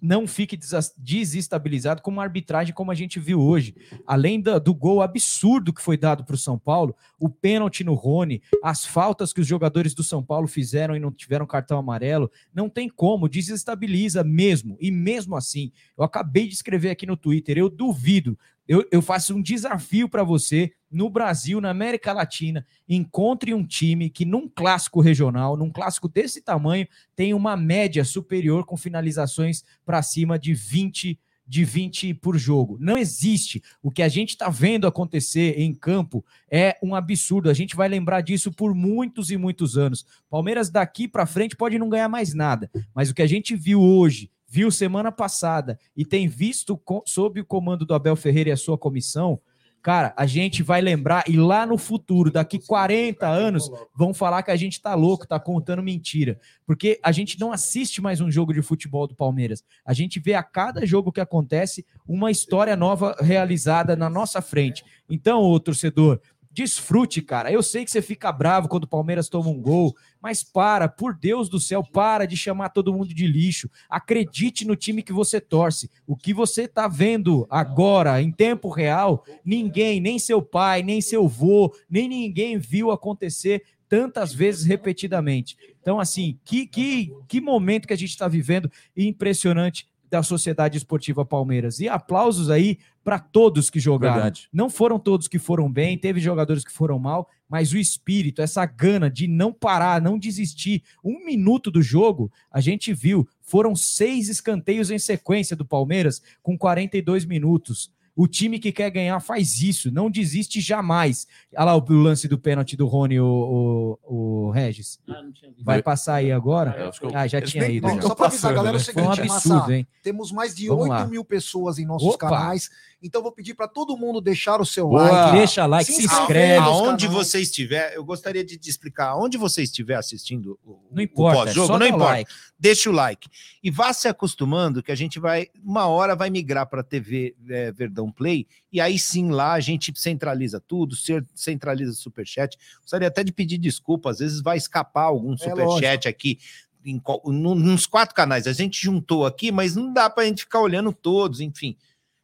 não 0.03 0.27
fique 0.27 0.59
desestabilizado 0.99 2.03
com 2.03 2.11
uma 2.11 2.23
arbitragem 2.23 2.75
como 2.75 2.91
a 2.91 2.95
gente 2.95 3.19
viu 3.19 3.41
hoje. 3.41 3.75
Além 4.07 4.41
do 4.41 4.75
gol 4.75 5.01
absurdo 5.01 5.73
que 5.73 5.81
foi 5.81 5.97
dado 5.97 6.25
para 6.25 6.35
o 6.35 6.39
São 6.39 6.59
Paulo, 6.59 6.95
o 7.19 7.29
pênalti 7.29 7.83
no 7.83 7.95
Rony, 7.95 8.43
as 8.63 8.85
faltas 8.85 9.33
que 9.33 9.41
os 9.41 9.47
jogadores 9.47 9.95
do 9.95 10.03
São 10.03 10.23
Paulo 10.23 10.47
fizeram 10.47 10.95
e 10.95 11.01
não 11.01 11.11
tiveram 11.11 11.47
cartão 11.47 11.79
amarelo, 11.79 12.31
não 12.55 12.69
tem 12.69 12.89
como, 12.89 13.29
desestabiliza 13.29 14.23
mesmo. 14.23 14.77
E 14.81 14.91
mesmo 14.91 15.35
assim, 15.37 15.73
eu 15.97 16.05
acabei 16.05 16.47
de 16.47 16.55
escrever 16.55 16.91
aqui 16.91 17.07
no 17.07 17.17
Twitter, 17.17 17.57
eu 17.57 17.71
duvido, 17.71 18.39
eu, 18.71 18.87
eu 18.93 19.03
faço 19.03 19.35
um 19.35 19.43
desafio 19.43 20.09
para 20.09 20.23
você, 20.23 20.71
no 20.89 21.11
Brasil, 21.11 21.61
na 21.61 21.71
América 21.71 22.13
Latina, 22.13 22.65
encontre 22.89 23.53
um 23.53 23.67
time 23.67 24.09
que 24.09 24.25
num 24.25 24.49
clássico 24.49 25.01
regional, 25.01 25.57
num 25.57 25.73
clássico 25.73 26.09
desse 26.09 26.41
tamanho, 26.41 26.87
tem 27.17 27.35
uma 27.35 27.57
média 27.57 28.05
superior 28.05 28.65
com 28.65 28.77
finalizações 28.77 29.65
para 29.85 30.01
cima 30.03 30.39
de 30.39 30.55
20 30.55 31.19
de 31.45 31.65
20 31.65 32.15
por 32.15 32.39
jogo. 32.39 32.77
Não 32.79 32.97
existe. 32.97 33.61
O 33.83 33.91
que 33.91 34.05
a 34.05 34.09
gente 34.09 34.29
está 34.31 34.49
vendo 34.49 34.87
acontecer 34.87 35.59
em 35.59 35.75
campo 35.75 36.25
é 36.49 36.79
um 36.81 36.95
absurdo. 36.95 37.51
A 37.51 37.55
gente 37.55 37.75
vai 37.75 37.89
lembrar 37.89 38.21
disso 38.21 38.53
por 38.53 38.73
muitos 38.73 39.33
e 39.33 39.37
muitos 39.37 39.77
anos. 39.77 40.07
Palmeiras 40.31 40.71
daqui 40.71 41.09
para 41.09 41.27
frente 41.27 41.57
pode 41.57 41.77
não 41.77 41.89
ganhar 41.89 42.09
mais 42.09 42.35
nada, 42.35 42.71
mas 42.95 43.11
o 43.11 43.15
que 43.15 43.23
a 43.23 43.27
gente 43.27 43.57
viu 43.57 43.81
hoje, 43.81 44.31
viu 44.51 44.69
semana 44.71 45.13
passada 45.13 45.79
e 45.97 46.05
tem 46.05 46.27
visto 46.27 46.77
co- 46.77 47.05
sob 47.07 47.41
o 47.41 47.45
comando 47.45 47.87
do 47.87 47.95
Abel 47.95 48.17
Ferreira 48.17 48.51
e 48.51 48.53
a 48.53 48.57
sua 48.57 48.77
comissão, 48.77 49.41
cara, 49.81 50.13
a 50.17 50.27
gente 50.27 50.61
vai 50.63 50.81
lembrar 50.81 51.23
e 51.29 51.37
lá 51.37 51.65
no 51.65 51.79
futuro, 51.79 52.33
daqui 52.33 52.59
40 52.59 53.27
anos, 53.29 53.71
vão 53.97 54.13
falar 54.13 54.43
que 54.43 54.51
a 54.51 54.57
gente 54.57 54.83
tá 54.83 54.95
louco, 54.97 55.27
tá 55.27 55.39
contando 55.39 55.83
mentira. 55.83 56.39
Porque 56.67 56.99
a 57.03 57.13
gente 57.13 57.39
não 57.39 57.53
assiste 57.53 58.03
mais 58.03 58.21
um 58.21 58.31
jogo 58.31 58.53
de 58.53 58.61
futebol 58.61 59.07
do 59.07 59.15
Palmeiras. 59.15 59.63
A 59.87 59.95
gente 59.95 60.19
vê 60.19 60.35
a 60.35 60.43
cada 60.43 60.85
jogo 60.85 61.13
que 61.13 61.21
acontece 61.21 61.87
uma 62.07 62.31
história 62.31 62.75
nova 62.77 63.17
realizada 63.21 63.95
na 63.95 64.11
nossa 64.11 64.43
frente. 64.43 64.85
Então, 65.09 65.41
ô 65.43 65.59
torcedor, 65.61 66.21
desfrute, 66.51 67.23
cara. 67.23 67.53
Eu 67.53 67.63
sei 67.63 67.85
que 67.85 67.91
você 67.91 68.03
fica 68.03 68.33
bravo 68.33 68.69
quando 68.69 68.85
o 68.85 68.89
Palmeiras 68.89 69.29
toma 69.29 69.49
um 69.49 69.61
gol, 69.61 69.95
mas 70.21 70.43
para, 70.43 70.89
por 70.89 71.15
Deus 71.15 71.49
do 71.49 71.61
céu, 71.61 71.83
para 71.83 72.27
de 72.27 72.37
chamar 72.37 72.71
todo 72.71 72.93
mundo 72.93 73.15
de 73.15 73.27
lixo. 73.27 73.71
Acredite 73.89 74.67
no 74.67 74.75
time 74.75 75.03
que 75.03 75.13
você 75.13 75.41
torce. 75.41 75.91
O 76.07 76.17
que 76.17 76.35
você 76.35 76.67
tá 76.67 76.89
vendo 76.89 77.47
agora, 77.49 78.21
em 78.21 78.33
tempo 78.33 78.69
real, 78.69 79.25
ninguém, 79.45 80.01
nem 80.01 80.19
seu 80.19 80.43
pai, 80.43 80.83
nem 80.83 81.01
seu 81.01 81.29
vô, 81.29 81.73
nem 81.89 82.09
ninguém 82.09 82.59
viu 82.59 82.91
acontecer 82.91 83.63
tantas 83.89 84.33
vezes 84.33 84.65
repetidamente. 84.65 85.57
Então, 85.81 85.99
assim, 85.99 86.39
que, 86.45 86.67
que, 86.67 87.13
que 87.27 87.41
momento 87.41 87.87
que 87.89 87.95
a 87.95 87.99
gente 87.99 88.11
está 88.11 88.29
vivendo 88.29 88.71
impressionante 88.97 89.87
da 90.11 90.23
Sociedade 90.23 90.77
Esportiva 90.77 91.25
Palmeiras. 91.25 91.79
E 91.79 91.89
aplausos 91.89 92.51
aí 92.51 92.79
para 93.03 93.19
todos 93.19 93.71
que 93.71 93.81
jogaram. 93.81 94.15
Verdade. 94.15 94.49
Não 94.53 94.69
foram 94.69 94.99
todos 94.99 95.27
que 95.29 95.39
foram 95.39 95.71
bem, 95.71 95.97
teve 95.97 96.21
jogadores 96.21 96.65
que 96.65 96.73
foram 96.73 96.99
mal, 96.99 97.29
mas 97.49 97.73
o 97.73 97.79
espírito, 97.79 98.43
essa 98.43 98.65
gana 98.67 99.11
de 99.11 99.27
não 99.27 99.53
parar, 99.53 100.01
não 100.01 100.19
desistir, 100.19 100.83
um 101.03 101.25
minuto 101.25 101.71
do 101.71 101.83
jogo, 101.83 102.31
a 102.51 102.61
gente 102.61 102.93
viu. 102.93 103.27
Foram 103.43 103.75
seis 103.75 104.29
escanteios 104.29 104.91
em 104.91 104.99
sequência 104.99 105.57
do 105.57 105.65
Palmeiras, 105.65 106.23
com 106.43 106.57
42 106.57 107.25
minutos. 107.25 107.91
O 108.15 108.27
time 108.29 108.59
que 108.59 108.71
quer 108.73 108.91
ganhar 108.91 109.19
faz 109.21 109.63
isso, 109.63 109.91
não 109.91 110.11
desiste 110.11 110.61
jamais. 110.61 111.27
Olha 111.57 111.65
lá 111.67 111.77
o, 111.77 111.81
o 111.81 111.93
lance 111.95 112.29
do 112.29 112.37
pênalti 112.39 112.77
do 112.77 112.87
Rony, 112.87 113.19
o, 113.19 113.99
o, 114.05 114.47
o 114.49 114.51
Regis. 114.51 114.99
Ah. 115.09 115.23
Vai 115.63 115.81
passar 115.83 116.17
aí 116.17 116.31
agora? 116.31 116.75
É, 116.77 116.87
eu- 117.07 117.11
Ah, 117.15 117.27
já 117.27 117.39
eles 117.39 117.51
tinha 117.51 117.67
nem- 117.67 117.77
ido. 117.77 117.89
já. 117.89 118.03
Só 118.03 118.15
para 118.15 118.27
avisar, 118.27 118.53
galera, 118.53 118.77
é 118.77 118.81
o? 118.81 118.85
Foi 118.85 119.03
um 119.03 119.13
seguinte, 119.15 119.31
absurdo, 119.33 119.55
Massa, 119.61 119.75
hein? 119.75 119.87
temos 120.03 120.33
mais 120.33 120.55
de 120.55 120.67
Vamos 120.69 120.83
8 120.85 120.91
lá. 120.91 121.07
mil 121.07 121.25
pessoas 121.25 121.79
em 121.79 121.87
nossos 121.87 122.15
Opa! 122.15 122.29
canais, 122.29 122.69
então 123.03 123.23
vou 123.23 123.33
pedir 123.33 123.55
para 123.55 123.67
todo 123.67 123.97
mundo 123.97 124.21
deixar 124.21 124.61
o 124.61 124.67
seu 124.67 124.89
Boa! 124.89 125.11
like. 125.11 125.39
Deixa 125.39 125.67
like, 125.67 125.91
Se 125.91 126.01
se 126.01 126.07
inscreve. 126.07 126.59
Aonde 126.65 127.07
você 127.07 127.41
estiver, 127.41 127.95
eu 127.95 128.05
gostaria 128.05 128.45
de 128.45 128.59
te 128.59 128.69
explicar, 128.69 129.09
aonde 129.09 129.39
você 129.39 129.63
estiver 129.63 129.95
assistindo 129.95 130.59
o, 130.65 130.79
Não 130.91 130.99
o 130.99 131.01
importa, 131.01 131.41
é 131.41 131.45
pós-jogo, 131.45 131.67
só 131.69 131.79
não 131.79 131.87
importa. 131.87 132.05
like. 132.05 132.31
Deixa 132.59 132.91
o 132.91 132.93
like. 132.93 133.29
E 133.63 133.71
vá 133.71 133.93
se 133.93 134.07
acostumando 134.07 134.83
que 134.83 134.93
a 134.93 134.95
gente 134.95 135.19
vai, 135.19 135.49
uma 135.65 135.87
hora 135.87 136.15
vai 136.15 136.29
migrar 136.29 136.67
para 136.67 136.83
a 136.83 136.85
TV 136.85 137.35
é, 137.49 137.73
Verdão 137.73 138.13
Play, 138.13 138.47
e 138.71 138.81
aí 138.81 138.99
sim 138.99 139.31
lá 139.31 139.55
a 139.55 139.61
gente 139.61 139.93
centraliza 139.99 140.61
tudo, 140.61 140.95
centraliza 141.35 141.93
o 141.93 141.95
superchat. 141.95 142.57
Gostaria 142.83 143.09
até 143.09 143.25
de 143.25 143.33
pedir 143.33 143.57
desculpa, 143.59 144.11
às 144.11 144.19
vezes 144.19 144.43
vai 144.43 144.59
escapar 144.59 145.05
algum 145.05 145.37
superchat 145.37 146.07
aqui. 146.07 146.39
Em, 146.85 147.01
nos 147.27 147.87
quatro 147.87 148.15
canais, 148.15 148.47
a 148.47 148.53
gente 148.53 148.83
juntou 148.83 149.27
aqui, 149.27 149.53
mas 149.53 149.77
não 149.77 149.93
dá 149.93 150.09
para 150.09 150.25
a 150.25 150.27
gente 150.27 150.45
ficar 150.45 150.61
olhando 150.61 150.93
todos, 150.93 151.41
enfim. 151.41 151.77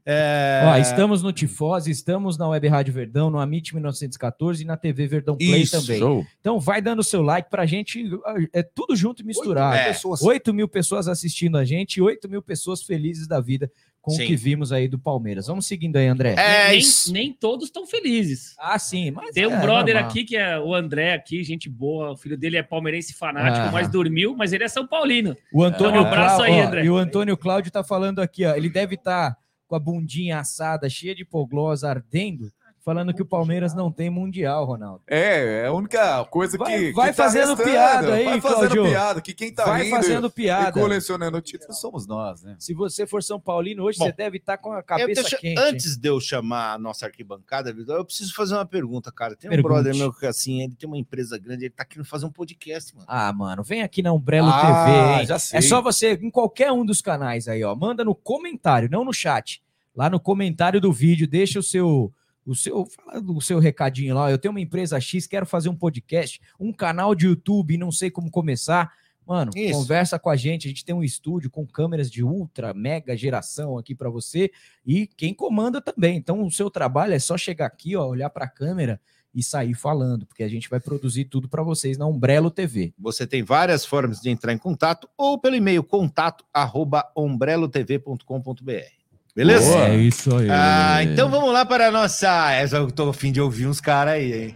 É, 0.08 0.62
Ó, 0.64 0.76
estamos 0.76 1.20
no 1.20 1.32
Tifose, 1.32 1.90
estamos 1.90 2.38
na 2.38 2.48
Web 2.48 2.68
Rádio 2.68 2.94
Verdão, 2.94 3.28
no 3.28 3.40
Amit 3.40 3.74
1914 3.74 4.62
e 4.62 4.64
na 4.64 4.76
TV 4.76 5.04
Verdão 5.08 5.36
Play 5.36 5.62
Isso, 5.62 5.80
também. 5.80 5.98
Show. 5.98 6.24
Então 6.40 6.60
vai 6.60 6.80
dando 6.80 7.02
seu 7.02 7.22
like 7.22 7.50
pra 7.50 7.66
gente, 7.66 8.08
é 8.52 8.62
tudo 8.62 8.94
junto 8.94 9.22
e 9.22 9.24
misturado. 9.26 9.76
É. 9.76 9.88
pessoas. 9.88 10.22
8 10.22 10.54
mil 10.54 10.68
pessoas 10.68 11.08
assistindo 11.08 11.58
a 11.58 11.64
gente 11.64 11.96
e 11.96 12.02
8 12.02 12.28
mil 12.28 12.40
pessoas 12.40 12.84
felizes 12.84 13.26
da 13.26 13.40
vida 13.40 13.68
com 14.00 14.12
Sim. 14.12 14.22
o 14.22 14.26
que 14.28 14.36
vimos 14.36 14.70
aí 14.70 14.86
do 14.86 14.96
Palmeiras. 14.96 15.48
Vamos 15.48 15.66
seguindo 15.66 15.96
aí, 15.96 16.06
André. 16.06 16.36
É 16.38 16.70
nem, 16.70 16.80
nem 17.10 17.32
todos 17.32 17.64
estão 17.66 17.84
felizes. 17.84 18.54
Ah, 18.60 18.78
sim, 18.78 19.10
mas 19.10 19.32
Tem 19.34 19.44
um 19.48 19.54
é 19.56 19.60
brother 19.60 19.94
normal. 19.94 20.08
aqui 20.10 20.22
que 20.22 20.36
é 20.36 20.56
o 20.60 20.72
André 20.72 21.14
aqui, 21.14 21.42
gente 21.42 21.68
boa. 21.68 22.12
O 22.12 22.16
filho 22.16 22.38
dele 22.38 22.56
é 22.56 22.62
palmeirense 22.62 23.12
fanático, 23.12 23.66
Ah. 23.66 23.72
mas 23.72 23.88
dormiu, 23.90 24.36
mas 24.36 24.52
ele 24.52 24.62
é 24.62 24.68
São 24.68 24.86
Paulino. 24.86 25.36
O 25.52 25.64
Antônio 25.64 26.00
Um 26.00 26.06
abraço 26.06 26.36
Cláudio, 26.36 26.54
aí, 26.54 26.60
ó, 26.62 26.66
André. 26.68 26.84
E 26.84 26.90
o 26.90 26.96
Antônio 26.96 27.36
Cláudio 27.36 27.72
tá 27.72 27.82
falando 27.82 28.20
aqui, 28.20 28.44
ó. 28.46 28.54
Ele 28.54 28.68
deve 28.70 28.94
estar 28.94 29.36
com 29.66 29.74
a 29.74 29.80
bundinha 29.80 30.38
assada, 30.38 30.88
cheia 30.88 31.14
de 31.14 31.22
hipoglose, 31.22 31.86
ardendo, 31.86 32.50
falando 32.86 33.12
que 33.12 33.20
o 33.20 33.26
Palmeiras 33.26 33.74
não 33.74 33.90
tem 33.90 34.08
mundial, 34.08 34.64
Ronaldo. 34.64 35.02
É, 35.08 35.62
é 35.64 35.66
a 35.66 35.72
única 35.72 36.24
coisa 36.26 36.56
Vai- 36.56 36.78
que. 36.78 36.92
vai 36.92 37.10
que 37.10 37.16
tá 37.16 37.24
fazendo 37.24 37.48
restando. 37.56 37.68
piada 37.68 38.14
aí, 38.14 38.24
Vai 38.26 38.40
fazendo 38.40 38.58
Cláudio. 38.60 38.84
piada, 38.84 39.20
que 39.20 39.34
quem 39.34 39.52
tá 39.52 39.64
Vai 39.64 39.82
rindo 39.82 39.96
fazendo 39.96 40.26
e 40.28 40.30
piada. 40.30 40.80
colecionando 40.80 41.40
títulos 41.40 41.80
somos 41.80 42.06
nós, 42.06 42.44
né? 42.44 42.54
Se 42.60 42.72
você 42.72 43.04
for 43.04 43.24
São 43.24 43.40
Paulino 43.40 43.82
hoje, 43.82 43.98
Bom, 43.98 44.04
você 44.06 44.12
deve 44.12 44.36
estar 44.38 44.56
com 44.58 44.70
a 44.72 44.78
Eu 44.78 44.82
cabeça 44.84 45.20
deixa- 45.22 45.36
quente. 45.36 45.58
antes 45.60 45.96
de 45.96 46.08
eu 46.08 46.20
chamar 46.20 46.74
a 46.74 46.78
nossa 46.78 47.06
arquibancada, 47.06 47.72
Vitor, 47.72 47.96
eu 47.96 48.04
preciso 48.04 48.32
fazer 48.32 48.54
uma 48.54 48.64
pergunta, 48.64 49.10
cara. 49.10 49.34
Tem 49.34 49.50
um 49.50 49.52
Pergunte. 49.52 49.72
brother 49.74 49.96
meu 49.96 50.12
que 50.12 50.24
assim, 50.24 50.62
ele 50.62 50.76
tem 50.76 50.86
uma 50.88 50.96
empresa 50.96 51.36
grande, 51.36 51.64
ele 51.64 51.74
tá 51.74 51.84
querendo 51.84 52.06
fazer 52.06 52.26
um 52.26 52.30
podcast, 52.30 52.94
mano. 52.94 53.06
Ah, 53.10 53.32
mano, 53.32 53.64
vem 53.64 53.82
aqui 53.82 54.00
na 54.00 54.12
Umbrello 54.12 54.48
Ah, 54.48 54.60
TV, 54.86 55.20
hein? 55.22 55.26
já 55.26 55.40
sei. 55.40 55.58
É 55.58 55.60
só 55.60 55.82
você, 55.82 56.12
em 56.22 56.30
qualquer 56.30 56.70
um 56.70 56.86
dos 56.86 57.02
canais 57.02 57.48
aí, 57.48 57.64
ó, 57.64 57.74
manda 57.74 58.04
no 58.04 58.14
comentário, 58.14 58.88
não 58.88 59.04
no 59.04 59.12
chat. 59.12 59.60
Lá 59.92 60.08
no 60.08 60.20
comentário 60.20 60.80
do 60.80 60.92
vídeo, 60.92 61.26
deixa 61.26 61.58
o 61.58 61.62
seu 61.64 62.12
o 62.46 62.54
seu 62.54 62.86
fala 62.86 63.20
do 63.20 63.40
seu 63.40 63.58
recadinho 63.58 64.14
lá. 64.14 64.30
Eu 64.30 64.38
tenho 64.38 64.52
uma 64.52 64.60
empresa 64.60 65.00
X, 65.00 65.26
quero 65.26 65.44
fazer 65.44 65.68
um 65.68 65.76
podcast, 65.76 66.40
um 66.58 66.72
canal 66.72 67.14
de 67.14 67.26
YouTube, 67.26 67.76
não 67.76 67.90
sei 67.90 68.10
como 68.10 68.30
começar. 68.30 68.92
Mano, 69.26 69.50
Isso. 69.56 69.72
conversa 69.72 70.18
com 70.20 70.30
a 70.30 70.36
gente. 70.36 70.68
A 70.68 70.70
gente 70.70 70.84
tem 70.84 70.94
um 70.94 71.02
estúdio 71.02 71.50
com 71.50 71.66
câmeras 71.66 72.08
de 72.08 72.22
ultra, 72.22 72.72
mega 72.72 73.16
geração 73.16 73.76
aqui 73.76 73.92
para 73.92 74.08
você 74.08 74.52
e 74.86 75.08
quem 75.08 75.34
comanda 75.34 75.80
também. 75.80 76.16
Então, 76.16 76.44
o 76.44 76.50
seu 76.50 76.70
trabalho 76.70 77.12
é 77.12 77.18
só 77.18 77.36
chegar 77.36 77.66
aqui, 77.66 77.96
ó, 77.96 78.06
olhar 78.06 78.30
para 78.30 78.44
a 78.44 78.48
câmera 78.48 79.00
e 79.34 79.42
sair 79.42 79.74
falando, 79.74 80.24
porque 80.24 80.42
a 80.42 80.48
gente 80.48 80.70
vai 80.70 80.80
produzir 80.80 81.26
tudo 81.26 81.46
para 81.46 81.62
vocês 81.62 81.98
na 81.98 82.06
Umbrello 82.06 82.50
TV. 82.50 82.94
Você 82.98 83.26
tem 83.26 83.42
várias 83.42 83.84
formas 83.84 84.20
de 84.20 84.30
entrar 84.30 84.52
em 84.52 84.58
contato 84.58 85.08
ou 85.14 85.38
pelo 85.38 85.56
e-mail 85.56 85.82
contato 85.82 86.44
arroba 86.54 87.04
ombrelotv.com.br. 87.14 88.95
Beleza? 89.36 89.70
Boa. 89.70 89.88
É 89.88 89.96
isso 89.96 90.34
aí. 90.34 90.48
Ah, 90.50 91.02
então 91.02 91.28
vamos 91.28 91.52
lá 91.52 91.66
para 91.66 91.88
a 91.88 91.90
nossa. 91.90 92.52
Essa 92.52 92.78
eu 92.78 92.90
tô 92.90 93.10
a 93.10 93.14
fim 93.14 93.30
de 93.30 93.38
ouvir 93.38 93.66
uns 93.66 93.82
caras 93.82 94.14
aí, 94.14 94.32
hein? 94.32 94.54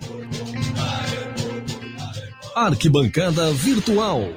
Arquibancada 2.56 3.52
Virtual. 3.52 4.32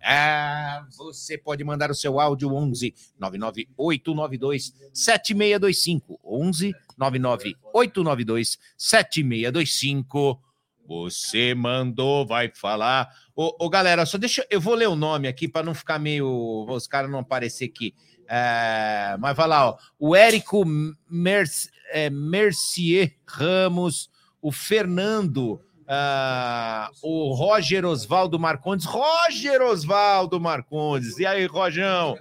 Ah, 0.00 0.86
você 0.96 1.36
pode 1.36 1.64
mandar 1.64 1.90
o 1.90 1.94
seu 1.94 2.20
áudio 2.20 2.54
11 2.54 2.94
99892 3.18 4.72
7625 4.94 6.20
11 6.24 6.72
99892 6.96 8.58
7625 8.76 10.40
Você 10.86 11.52
mandou, 11.52 12.24
vai 12.24 12.48
falar. 12.54 13.08
Ô, 13.34 13.66
ô, 13.66 13.68
galera, 13.68 14.06
só 14.06 14.16
deixa 14.16 14.46
eu 14.48 14.60
vou 14.60 14.76
ler 14.76 14.88
o 14.88 14.96
nome 14.96 15.26
aqui 15.26 15.48
para 15.48 15.66
não 15.66 15.74
ficar 15.74 15.98
meio 15.98 16.64
os 16.70 16.86
caras 16.86 17.10
não 17.10 17.18
aparecer 17.18 17.64
aqui. 17.64 17.92
É, 18.28 19.16
mas 19.18 19.34
vai 19.36 19.48
lá, 19.48 19.70
ó. 19.70 19.76
O 19.98 20.14
Érico 20.14 20.62
Merc- 21.08 21.70
é, 21.90 22.10
Mercier 22.10 23.14
Ramos, 23.26 24.10
o 24.42 24.52
Fernando 24.52 25.60
ah, 25.90 26.90
o 27.02 27.32
Roger 27.32 27.86
Osvaldo 27.86 28.38
Marcondes. 28.38 28.84
Roger 28.84 29.62
Osvaldo 29.62 30.38
Marcondes. 30.38 31.18
E 31.18 31.24
aí, 31.24 31.46
Rojão? 31.46 32.18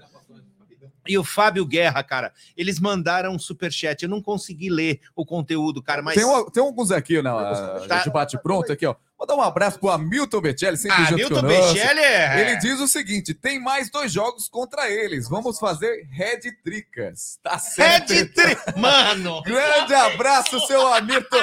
E 1.05 1.17
o 1.17 1.23
Fábio 1.23 1.65
Guerra, 1.65 2.01
cara, 2.03 2.31
eles 2.55 2.79
mandaram 2.79 3.33
um 3.33 3.39
superchat. 3.39 4.03
Eu 4.03 4.09
não 4.09 4.21
consegui 4.21 4.69
ler 4.69 5.01
o 5.15 5.25
conteúdo, 5.25 5.81
cara, 5.81 6.01
mas. 6.01 6.15
Tem, 6.15 6.23
um- 6.25 6.49
tem 6.49 6.63
alguns 6.63 6.91
aqui, 6.91 7.21
né? 7.21 7.29
a 7.29 7.81
Tá. 7.87 7.97
gente 7.97 8.09
bate 8.09 8.37
pronto 8.41 8.71
aqui, 8.71 8.85
ó. 8.85 8.95
Vou 9.17 9.25
dar 9.25 9.35
um 9.35 9.41
abraço 9.41 9.79
pro 9.79 9.89
Hamilton 9.89 10.41
Bechelli, 10.41 10.77
sempre 10.77 10.97
Ah, 11.01 11.05
junto 11.05 11.15
Milton 11.15 11.35
conosco. 11.41 11.73
Bechelli 11.73 11.99
é. 11.99 12.41
Ele 12.41 12.55
diz 12.57 12.79
o 12.79 12.87
seguinte: 12.87 13.33
tem 13.33 13.59
mais 13.59 13.89
dois 13.89 14.11
jogos 14.11 14.47
contra 14.47 14.89
eles. 14.89 15.27
Vamos 15.27 15.57
fazer 15.57 16.07
Red 16.11 16.51
Tricas. 16.63 17.39
Tá 17.41 17.57
certo. 17.57 18.13
Red 18.13 18.25
Tri... 18.27 18.55
Mano! 18.77 19.41
Grande 19.41 19.93
abraço, 19.95 20.59
seu 20.67 20.85
Hamilton. 20.93 21.41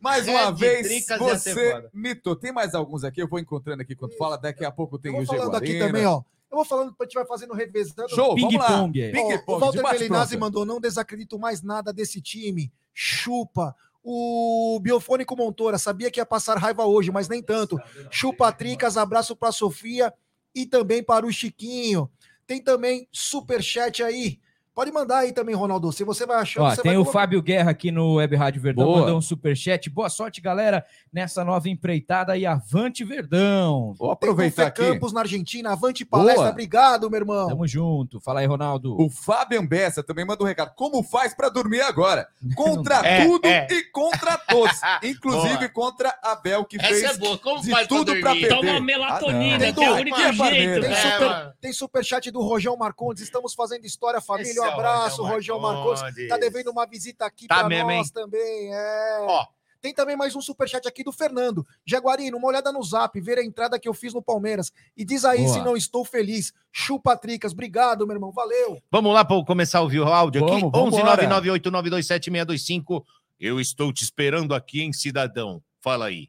Mais 0.00 0.26
uma 0.26 0.46
Red 0.46 0.54
vez, 0.54 0.86
Tricas 0.88 1.18
você, 1.18 1.54
foda. 1.72 1.90
Mito. 1.92 2.34
Tem 2.34 2.50
mais 2.50 2.74
alguns 2.74 3.04
aqui, 3.04 3.20
eu 3.20 3.28
vou 3.28 3.38
encontrando 3.38 3.82
aqui 3.82 3.94
quando 3.94 4.16
fala. 4.16 4.38
Daqui 4.38 4.64
a 4.64 4.70
pouco 4.72 4.98
tem 4.98 5.12
Eu 5.14 5.20
o 5.20 5.24
vou 5.24 5.36
falando 5.36 5.54
aqui 5.54 5.78
também, 5.78 6.06
ó. 6.06 6.22
Eu 6.50 6.56
vou 6.56 6.64
falando, 6.64 6.94
a 6.98 7.04
gente 7.04 7.14
vai 7.14 7.26
fazendo 7.26 7.54
revezando. 7.54 8.08
Show, 8.08 8.36
vamos 8.36 8.54
lá. 8.54 8.68
Ping-pong. 8.68 9.08
Ó, 9.08 9.12
Ping-pong, 9.12 9.56
o 9.56 9.58
Walter 9.58 9.82
Belinazzi 9.90 10.36
mandou, 10.36 10.66
não 10.66 10.80
desacredito 10.80 11.38
mais 11.38 11.62
nada 11.62 11.92
desse 11.92 12.20
time. 12.20 12.72
Chupa. 12.92 13.74
O 14.02 14.80
Biofônico 14.82 15.36
Montoura, 15.36 15.78
sabia 15.78 16.10
que 16.10 16.18
ia 16.18 16.26
passar 16.26 16.58
raiva 16.58 16.84
hoje, 16.84 17.12
mas 17.12 17.28
nem 17.28 17.42
tanto. 17.42 17.78
Chupa 18.10 18.52
Tricas, 18.52 18.96
abraço 18.96 19.36
pra 19.36 19.52
Sofia 19.52 20.12
e 20.54 20.66
também 20.66 21.02
para 21.02 21.24
o 21.24 21.32
Chiquinho. 21.32 22.10
Tem 22.46 22.60
também 22.60 23.08
superchat 23.12 24.02
aí. 24.02 24.40
Pode 24.74 24.90
mandar 24.90 25.18
aí 25.18 25.32
também, 25.32 25.54
Ronaldo. 25.54 25.92
Se 25.92 26.02
você 26.02 26.24
vai 26.24 26.38
achando, 26.40 26.64
Ó, 26.64 26.70
você 26.70 26.80
tem 26.80 26.92
vai 26.92 26.96
o 26.96 27.02
colocar. 27.04 27.20
Fábio 27.20 27.42
Guerra 27.42 27.70
aqui 27.72 27.90
no 27.90 28.14
Web 28.14 28.34
Rádio 28.36 28.62
Verdão, 28.62 28.86
Boa. 28.86 29.00
mandou 29.00 29.18
um 29.18 29.20
superchat. 29.20 29.90
Boa 29.90 30.08
sorte, 30.08 30.40
galera, 30.40 30.82
nessa 31.12 31.44
nova 31.44 31.68
empreitada 31.68 32.36
e 32.38 32.46
avante 32.46 33.04
Verdão. 33.04 33.92
Vou 33.92 33.96
Tem 33.96 34.08
o 34.08 34.12
aproveitar 34.12 34.68
aqui. 34.68 34.80
Campos 34.80 35.12
na 35.12 35.20
Argentina. 35.20 35.72
Avante 35.72 36.06
palestra. 36.06 36.36
Boa. 36.44 36.50
Obrigado, 36.50 37.10
meu 37.10 37.20
irmão. 37.20 37.48
Tamo 37.48 37.66
junto. 37.66 38.18
Fala 38.18 38.40
aí, 38.40 38.46
Ronaldo. 38.46 38.96
O 38.98 39.10
Fábio 39.10 39.62
Bessa 39.68 40.02
também 40.02 40.24
manda 40.24 40.42
um 40.42 40.46
recado. 40.46 40.72
Como 40.74 41.02
faz 41.02 41.34
pra 41.34 41.50
dormir 41.50 41.82
agora? 41.82 42.26
Contra 42.56 43.06
É, 43.06 43.26
tudo 43.26 43.46
é. 43.46 43.66
e 43.70 43.82
contra 43.92 44.38
todos. 44.38 44.80
Inclusive 45.04 45.56
Boa. 45.58 45.68
contra 45.68 46.18
a 46.22 46.34
Bel, 46.36 46.64
que 46.64 46.76
Essa 46.76 46.88
fez 46.88 47.02
é 47.04 47.18
boa. 47.18 47.36
Como 47.36 47.60
de 47.60 47.70
faz 47.70 47.86
tudo 47.86 48.06
dormir? 48.06 48.22
perder. 48.22 48.48
Toma 48.48 48.80
melatonina, 48.80 49.56
Ah, 49.64 49.66
não. 49.66 49.74
que 49.74 49.84
é 49.84 49.90
o 49.90 49.92
Tem 49.94 50.00
único 50.02 50.16
que 50.16 50.22
é 50.22 50.26
jeito. 50.26 50.38
barbeiro. 50.38 50.80
Tem, 50.82 50.92
É, 50.92 50.96
super, 50.96 51.54
tem 51.60 51.72
superchat 51.74 52.30
do 52.30 52.40
Rojão 52.40 52.74
Marcondes. 52.76 53.22
Estamos 53.22 53.52
fazendo 53.52 53.84
história, 53.84 54.18
família. 54.20 54.61
O 54.68 54.72
abraço, 54.72 55.22
Marcondes. 55.22 55.48
Marcondes. 55.60 56.28
Tá 56.28 56.36
devendo 56.38 56.70
uma 56.70 56.86
visita 56.86 57.26
aqui 57.26 57.46
Tá 57.46 57.60
pra 57.60 57.68
mesmo, 57.68 57.90
nós 57.90 58.06
hein? 58.06 58.12
também. 58.12 58.74
É. 58.74 59.18
Ó. 59.22 59.46
Tem 59.80 59.92
também 59.92 60.16
mais 60.16 60.36
um 60.36 60.40
superchat 60.40 60.86
aqui 60.86 61.02
do 61.02 61.10
Fernando. 61.10 61.66
Jaguarino, 61.84 62.38
uma 62.38 62.46
olhada 62.46 62.70
no 62.70 62.80
zap, 62.84 63.20
ver 63.20 63.38
a 63.38 63.44
entrada 63.44 63.80
que 63.80 63.88
eu 63.88 63.92
fiz 63.92 64.14
no 64.14 64.22
Palmeiras. 64.22 64.70
E 64.96 65.04
diz 65.04 65.24
aí 65.24 65.42
Boa. 65.42 65.52
se 65.52 65.60
não 65.60 65.76
estou 65.76 66.04
feliz. 66.04 66.52
Chupa 66.70 67.16
Tricas. 67.16 67.50
Obrigado, 67.52 68.06
meu 68.06 68.14
irmão. 68.14 68.30
Valeu. 68.30 68.80
Vamos 68.92 69.12
lá 69.12 69.24
para 69.24 69.44
começar 69.44 69.80
a 69.80 69.82
ouvir 69.82 69.98
o 69.98 70.06
áudio 70.06 70.44
aqui? 70.44 70.60
Vamos, 70.60 70.94
vambora. 70.96 71.26
11998927625. 71.26 73.02
Eu 73.40 73.58
estou 73.58 73.92
te 73.92 74.04
esperando 74.04 74.54
aqui, 74.54 74.82
hein, 74.82 74.92
cidadão? 74.92 75.60
Fala 75.80 76.06
aí. 76.06 76.28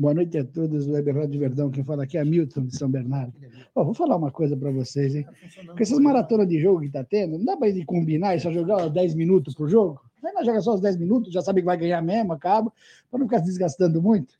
Boa 0.00 0.14
noite 0.14 0.38
a 0.38 0.44
todos 0.46 0.86
do 0.86 0.94
Web 0.94 1.10
Rádio 1.10 1.38
Verdão. 1.38 1.70
Quem 1.70 1.84
fala 1.84 2.04
aqui 2.04 2.16
é 2.16 2.24
Milton 2.24 2.64
de 2.64 2.74
São 2.74 2.90
Bernardo. 2.90 3.34
Ó, 3.74 3.84
vou 3.84 3.92
falar 3.92 4.16
uma 4.16 4.30
coisa 4.30 4.56
para 4.56 4.70
vocês, 4.70 5.14
hein? 5.14 5.26
Com 5.66 5.78
essas 5.78 5.98
maratonas 5.98 6.48
de 6.48 6.58
jogo 6.58 6.80
que 6.80 6.88
tá 6.88 7.04
tendo, 7.04 7.36
não 7.36 7.44
dá 7.44 7.54
para 7.54 7.68
gente 7.68 7.84
combinar 7.84 8.34
e 8.34 8.40
só 8.40 8.50
jogar 8.50 8.88
10 8.88 9.14
minutos 9.14 9.52
por 9.52 9.68
jogo? 9.68 10.00
Vai 10.22 10.32
lá 10.32 10.42
jogar 10.42 10.62
só 10.62 10.72
os 10.72 10.80
10 10.80 10.96
minutos, 10.96 11.30
já 11.30 11.42
sabe 11.42 11.60
que 11.60 11.66
vai 11.66 11.76
ganhar 11.76 12.00
mesmo, 12.00 12.32
acaba, 12.32 12.72
para 13.10 13.20
não 13.20 13.26
ficar 13.26 13.40
se 13.40 13.44
desgastando 13.44 14.00
muito. 14.00 14.38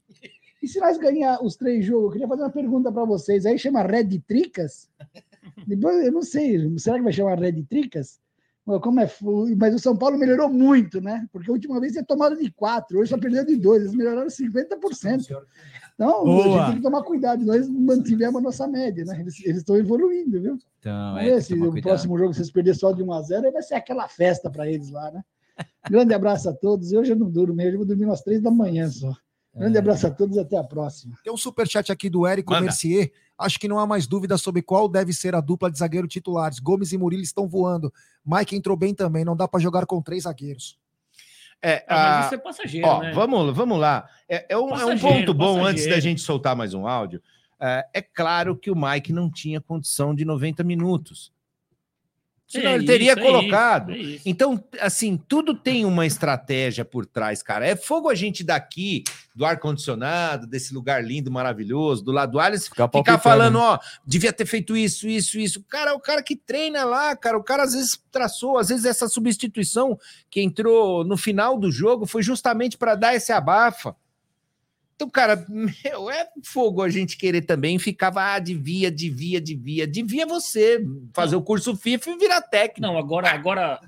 E 0.63 0.67
se 0.67 0.81
nós 0.81 0.97
ganhar 0.97 1.45
os 1.45 1.57
três 1.57 1.85
jogos, 1.85 2.07
eu 2.07 2.13
queria 2.13 2.29
fazer 2.29 2.43
uma 2.43 2.51
pergunta 2.51 2.91
para 2.91 3.05
vocês. 3.05 3.45
Aí 3.45 3.59
chama 3.59 3.83
Red 3.83 4.19
Tricas? 4.21 4.89
Depois, 5.69 6.07
eu 6.07 6.11
não 6.13 6.23
sei, 6.23 6.75
será 6.79 6.97
que 6.97 7.05
vai 7.05 7.13
chamar 7.13 7.39
Red 7.39 7.63
Tricas? 7.65 8.19
Mas 8.71 8.81
Como 8.83 9.01
é, 9.01 9.07
fu- 9.07 9.55
mas 9.57 9.75
o 9.75 9.79
São 9.79 9.97
Paulo 9.97 10.17
melhorou 10.19 10.49
muito, 10.49 11.01
né? 11.01 11.27
Porque 11.33 11.51
a 11.51 11.53
última 11.53 11.81
vez 11.81 11.93
tinha 11.93 12.05
tomado 12.05 12.37
de 12.37 12.51
quatro, 12.53 12.99
hoje 12.99 13.11
só 13.11 13.19
perdeu 13.19 13.45
de 13.45 13.57
dois, 13.57 13.83
eles 13.83 13.95
melhoraram 13.95 14.29
50%. 14.31 15.21
Então, 15.95 16.21
a 16.21 16.25
Boa. 16.25 16.43
gente 16.59 16.67
tem 16.67 16.77
que 16.77 16.83
tomar 16.83 17.03
cuidado, 17.03 17.45
nós 17.45 17.69
mantivemos 17.69 18.37
a 18.37 18.41
nossa 18.43 18.67
média, 18.67 19.05
né? 19.05 19.21
Eles 19.21 19.39
eles 19.45 19.59
estão 19.59 19.77
evoluindo, 19.77 20.41
viu? 20.41 20.59
Então, 20.79 21.19
é, 21.19 21.25
ver 21.25 21.43
se 21.43 21.53
o 21.55 21.59
cuidado. 21.71 21.83
próximo 21.83 22.17
jogo 22.19 22.33
vocês 22.33 22.51
perderem 22.51 22.79
só 22.79 22.93
de 22.93 23.03
1 23.03 23.13
a 23.13 23.23
0 23.23 23.47
aí 23.47 23.53
vai 23.53 23.63
ser 23.63 23.75
aquela 23.75 24.09
festa 24.09 24.49
para 24.51 24.67
eles 24.71 24.91
lá, 24.91 25.11
né? 25.11 25.23
Grande 25.91 26.15
abraço 26.15 26.49
a 26.49 26.53
todos. 26.55 26.91
E 26.93 26.97
hoje 26.97 27.13
eu 27.13 27.17
não 27.17 27.29
durmo, 27.31 27.61
hoje 27.61 27.73
eu 27.73 27.77
vou 27.79 27.87
dormir 27.87 28.07
umas 28.07 28.23
três 28.23 28.41
da 28.41 28.51
manhã 28.51 28.89
só. 28.89 29.13
Grande 29.55 29.77
É. 29.77 29.81
abraço 29.81 30.07
a 30.07 30.11
todos 30.11 30.37
e 30.37 30.41
até 30.41 30.57
a 30.57 30.65
próxima. 30.65 31.17
Tem 31.25 31.33
um 31.33 31.37
superchat 31.37 31.91
aqui 31.91 32.09
do 32.09 32.27
Érico 32.27 32.53
Manda. 32.53 32.65
Mercier. 32.67 33.13
Acho 33.39 33.59
que 33.59 33.67
não 33.69 33.79
há 33.79 33.87
mais 33.87 34.07
dúvida 34.07 34.37
sobre 34.39 34.63
qual 34.63 34.89
deve 34.89 35.13
ser 35.13 35.35
a 35.35 35.41
dupla 35.41 35.71
de 35.71 35.79
zagueiro 35.79 36.07
titulares. 36.07 36.59
Gomes 36.59 36.93
e 36.93 36.99
Murilo 36.99 37.23
estão 37.23 37.49
voando. 37.49 37.93
Mike 38.25 38.55
entrou 38.55 38.77
bem 38.77 38.95
também. 38.95 39.25
Não 39.25 39.35
dá 39.35 39.49
para 39.49 39.59
jogar 39.61 39.87
com 39.87 40.01
três 40.03 40.25
zagueiros. 40.25 40.79
É, 41.63 41.85
Ah, 41.89 42.17
mas 42.19 42.27
isso 42.27 42.35
é 42.37 42.39
passageiro, 42.39 42.87
Ó, 42.87 43.01
né? 43.03 43.13
vamos, 43.13 43.55
vamos 43.55 43.79
lá. 43.79 44.09
É, 44.29 44.47
é 44.55 44.57
um, 44.57 44.63
é 44.63 44.65
um 44.65 44.69
Passageiro, 44.71 45.01
ponto 45.27 45.35
bom 45.35 45.45
passageiro. 45.57 45.69
antes 45.69 45.87
da 45.89 46.01
gente 46.01 46.21
soltar 46.23 46.55
mais 46.57 46.73
um 46.73 46.87
áudio. 46.87 47.21
É, 47.61 47.87
é 47.95 48.01
claro 48.03 48.57
que 48.57 48.71
o 48.71 48.77
Mike 48.77 49.13
não 49.13 49.31
tinha 49.31 49.61
condição 49.61 50.15
de 50.15 50.25
90 50.25 50.63
minutos. 50.65 51.31
Senão 52.51 52.73
É 52.73 52.75
ele 52.75 52.85
teria 52.85 53.13
isso, 53.13 53.21
é 53.21 53.23
colocado. 53.23 53.93
isso, 53.93 54.01
é 54.01 54.03
isso. 54.15 54.23
Então, 54.27 54.63
assim, 54.81 55.17
tudo 55.17 55.55
tem 55.55 55.85
uma 55.85 56.05
estratégia 56.05 56.85
por 56.85 57.07
trás, 57.07 57.45
cara. 57.45 57.65
É 57.65 57.77
fogo 57.77 58.09
a 58.09 58.15
gente 58.15 58.43
daqui, 58.43 59.05
do 59.35 59.45
ar-condicionado, 59.45 60.49
desse 60.49 60.75
lugar 60.75 61.05
lindo, 61.05 61.31
maravilhoso, 61.31 62.03
do 62.05 62.11
lado 62.11 62.33
do 62.33 62.41
Alice, 62.41 62.69
Ficar, 62.69 62.89
ficar 62.89 63.19
falando, 63.21 63.59
ó, 63.61 63.79
devia 64.05 64.33
ter 64.33 64.47
feito 64.47 64.77
isso, 64.77 65.07
isso, 65.07 65.39
isso. 65.39 65.63
Cara, 65.69 65.95
o 65.95 66.01
cara 66.01 66.25
que 66.25 66.35
treina 66.35 66.85
lá, 66.85 67.15
cara, 67.15 67.39
o 67.39 67.45
cara 67.45 67.63
às 67.63 67.73
vezes 67.73 68.03
traçou, 68.11 68.59
às 68.59 68.69
vezes 68.69 68.85
essa 68.85 69.09
substituição 69.09 69.97
que 70.29 70.43
entrou 70.43 71.05
no 71.05 71.17
final 71.17 71.57
do 71.57 71.71
jogo 71.71 72.05
foi 72.05 72.23
justamente 72.23 72.77
para 72.77 72.97
dar 72.97 73.15
esse 73.15 73.31
abafa. 73.33 73.95
Então, 75.01 75.09
cara, 75.09 75.47
meu, 75.49 76.11
é 76.11 76.29
fogo 76.45 76.83
a 76.83 76.91
gente 76.91 77.17
querer 77.17 77.41
também 77.41 77.79
ficava, 77.79 78.35
ah, 78.35 78.39
devia, 78.39 78.91
devia, 78.91 79.41
devia. 79.41 79.87
Devia 79.87 80.27
você 80.27 80.85
fazer 81.15 81.37
o 81.37 81.43
curso 81.43 81.75
FIFA 81.75 82.11
e 82.11 82.19
virar 82.19 82.43
técnico. 82.43 82.83
Não, 82.83 82.99
agora, 82.99 83.31
agora, 83.31 83.81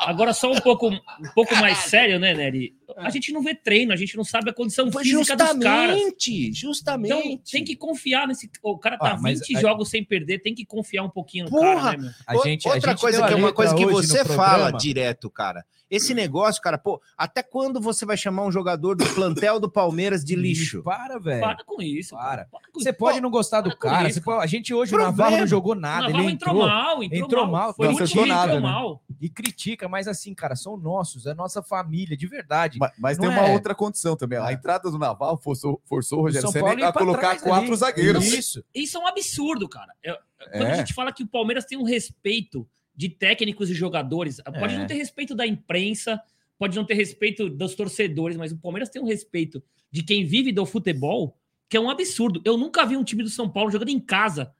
agora 0.00 0.32
só 0.32 0.50
um 0.50 0.60
pouco, 0.60 0.88
um 0.88 0.98
pouco 1.36 1.54
mais 1.54 1.78
sério, 1.78 2.18
né, 2.18 2.34
Nery? 2.34 2.74
A 2.96 3.10
gente 3.10 3.32
não 3.32 3.42
vê 3.44 3.54
treino, 3.54 3.92
a 3.92 3.96
gente 3.96 4.16
não 4.16 4.24
sabe 4.24 4.50
a 4.50 4.52
condição 4.52 4.90
Foi 4.90 5.04
física 5.04 5.36
dos 5.36 5.46
caras. 5.62 5.96
justamente, 5.96 6.52
justamente. 6.52 7.12
Então, 7.14 7.40
tem 7.52 7.62
que 7.64 7.76
confiar 7.76 8.26
nesse. 8.26 8.50
O 8.60 8.76
cara 8.76 8.98
tá 8.98 9.12
Ah, 9.12 9.18
mas 9.20 9.38
20 9.38 9.56
a- 9.56 9.60
jogos 9.60 9.88
sem 9.88 10.04
perder, 10.04 10.40
tem 10.40 10.52
que 10.52 10.66
confiar 10.66 11.04
um 11.04 11.08
pouquinho 11.10 11.44
no 11.44 11.50
Porra! 11.52 11.74
cara, 11.92 11.96
né, 11.96 11.98
meu? 11.98 12.10
A 12.26 12.44
gente, 12.44 12.66
a 12.68 12.72
Outra 12.74 12.90
gente 12.90 13.00
coisa 13.00 13.24
a 13.24 13.28
que 13.28 13.34
é 13.34 13.36
uma 13.36 13.52
coisa 13.52 13.74
que 13.76 13.86
você 13.86 14.24
programa. 14.24 14.42
fala 14.44 14.70
direto, 14.72 15.30
cara. 15.30 15.64
Esse 15.90 16.14
negócio, 16.14 16.62
cara, 16.62 16.78
pô, 16.78 17.00
até 17.18 17.42
quando 17.42 17.80
você 17.80 18.06
vai 18.06 18.16
chamar 18.16 18.44
um 18.44 18.52
jogador 18.52 18.94
do 18.94 19.04
plantel 19.14 19.58
do 19.58 19.68
Palmeiras 19.70 20.24
de 20.24 20.36
lixo? 20.36 20.82
Para, 20.84 21.18
velho. 21.18 21.40
Para 21.40 21.64
com 21.64 21.82
isso. 21.82 22.14
Para. 22.14 22.44
Para 22.44 22.60
com 22.72 22.80
Você 22.80 22.90
isso. 22.90 22.98
pode 22.98 23.20
não 23.20 23.30
gostar 23.30 23.60
do 23.60 23.76
cara. 23.76 24.08
isso, 24.08 24.22
pode- 24.22 24.44
a 24.44 24.46
gente 24.46 24.72
hoje, 24.72 24.94
o 24.94 24.98
Problema. 24.98 25.16
Navarro 25.16 25.40
não 25.40 25.46
jogou 25.48 25.72
O 25.72 25.74
nada. 25.74 26.02
Navarro 26.06 26.22
Ele 26.24 26.32
entrou, 26.32 26.54
entrou 26.54 26.68
mal, 26.68 27.02
entrou, 27.02 27.24
entrou 27.24 27.42
mal. 27.46 27.52
mal, 27.52 27.74
Foi 27.74 27.86
não 27.88 27.94
acertou 27.94 28.26
nada, 28.26 28.54
entrou 28.54 28.60
né? 28.60 28.68
mal. 28.74 29.02
e 29.20 29.28
critica, 29.28 29.88
mas 29.88 30.06
assim, 30.08 30.32
cara, 30.32 30.54
são 30.56 30.76
nossos, 30.76 31.26
é 31.26 31.34
nossa 31.34 31.62
família, 31.62 32.16
de 32.16 32.26
verdade. 32.26 32.78
Mas, 32.78 32.92
mas 32.98 33.18
Não 33.18 33.28
tem 33.28 33.36
uma 33.38 33.48
é. 33.48 33.52
outra 33.52 33.74
condição 33.74 34.16
também. 34.16 34.38
A 34.38 34.52
entrada 34.52 34.90
do 34.90 34.98
Naval 34.98 35.36
forçou, 35.38 35.80
forçou 35.84 36.18
o 36.18 36.20
O 36.22 36.24
Rogério 36.24 36.48
Senna 36.50 36.88
a 36.88 36.92
pra 36.92 37.02
colocar 37.02 37.38
quatro 37.40 37.66
ali. 37.68 37.76
zagueiros. 37.76 38.24
Isso. 38.32 38.64
Isso 38.74 38.96
é 38.96 39.00
um 39.00 39.06
absurdo, 39.06 39.68
cara. 39.68 39.92
Eu- 40.02 40.16
Quando 40.52 40.62
É. 40.66 40.72
a 40.72 40.76
gente 40.76 40.94
fala 40.94 41.12
que 41.12 41.22
o 41.22 41.26
Palmeiras 41.26 41.66
tem 41.66 41.76
um 41.76 41.82
respeito 41.84 42.66
de 43.00 43.08
técnicos 43.08 43.70
e 43.70 43.74
jogadores, 43.74 44.42
pode 44.60 44.74
É. 44.74 44.78
não 44.78 44.86
ter 44.86 44.92
respeito 44.92 45.34
da 45.34 45.46
imprensa, 45.46 46.20
pode 46.58 46.76
não 46.76 46.84
ter 46.84 46.92
respeito 46.92 47.48
dos 47.48 47.74
torcedores, 47.74 48.36
mas 48.36 48.52
o 48.52 48.58
Palmeiras 48.58 48.90
tem 48.90 49.00
um 49.00 49.06
respeito 49.06 49.62
de 49.90 50.02
quem 50.02 50.22
vive 50.26 50.52
do 50.52 50.66
futebol, 50.66 51.34
que 51.66 51.78
é 51.78 51.80
um 51.80 51.88
absurdo. 51.88 52.42
Eu 52.44 52.58
nunca 52.58 52.84
vi 52.84 52.98
um 52.98 53.02
time 53.02 53.22
do 53.22 53.30
São 53.30 53.48
Paulo 53.48 53.70
jogando 53.70 53.88
em 53.88 53.98
casa 53.98 54.52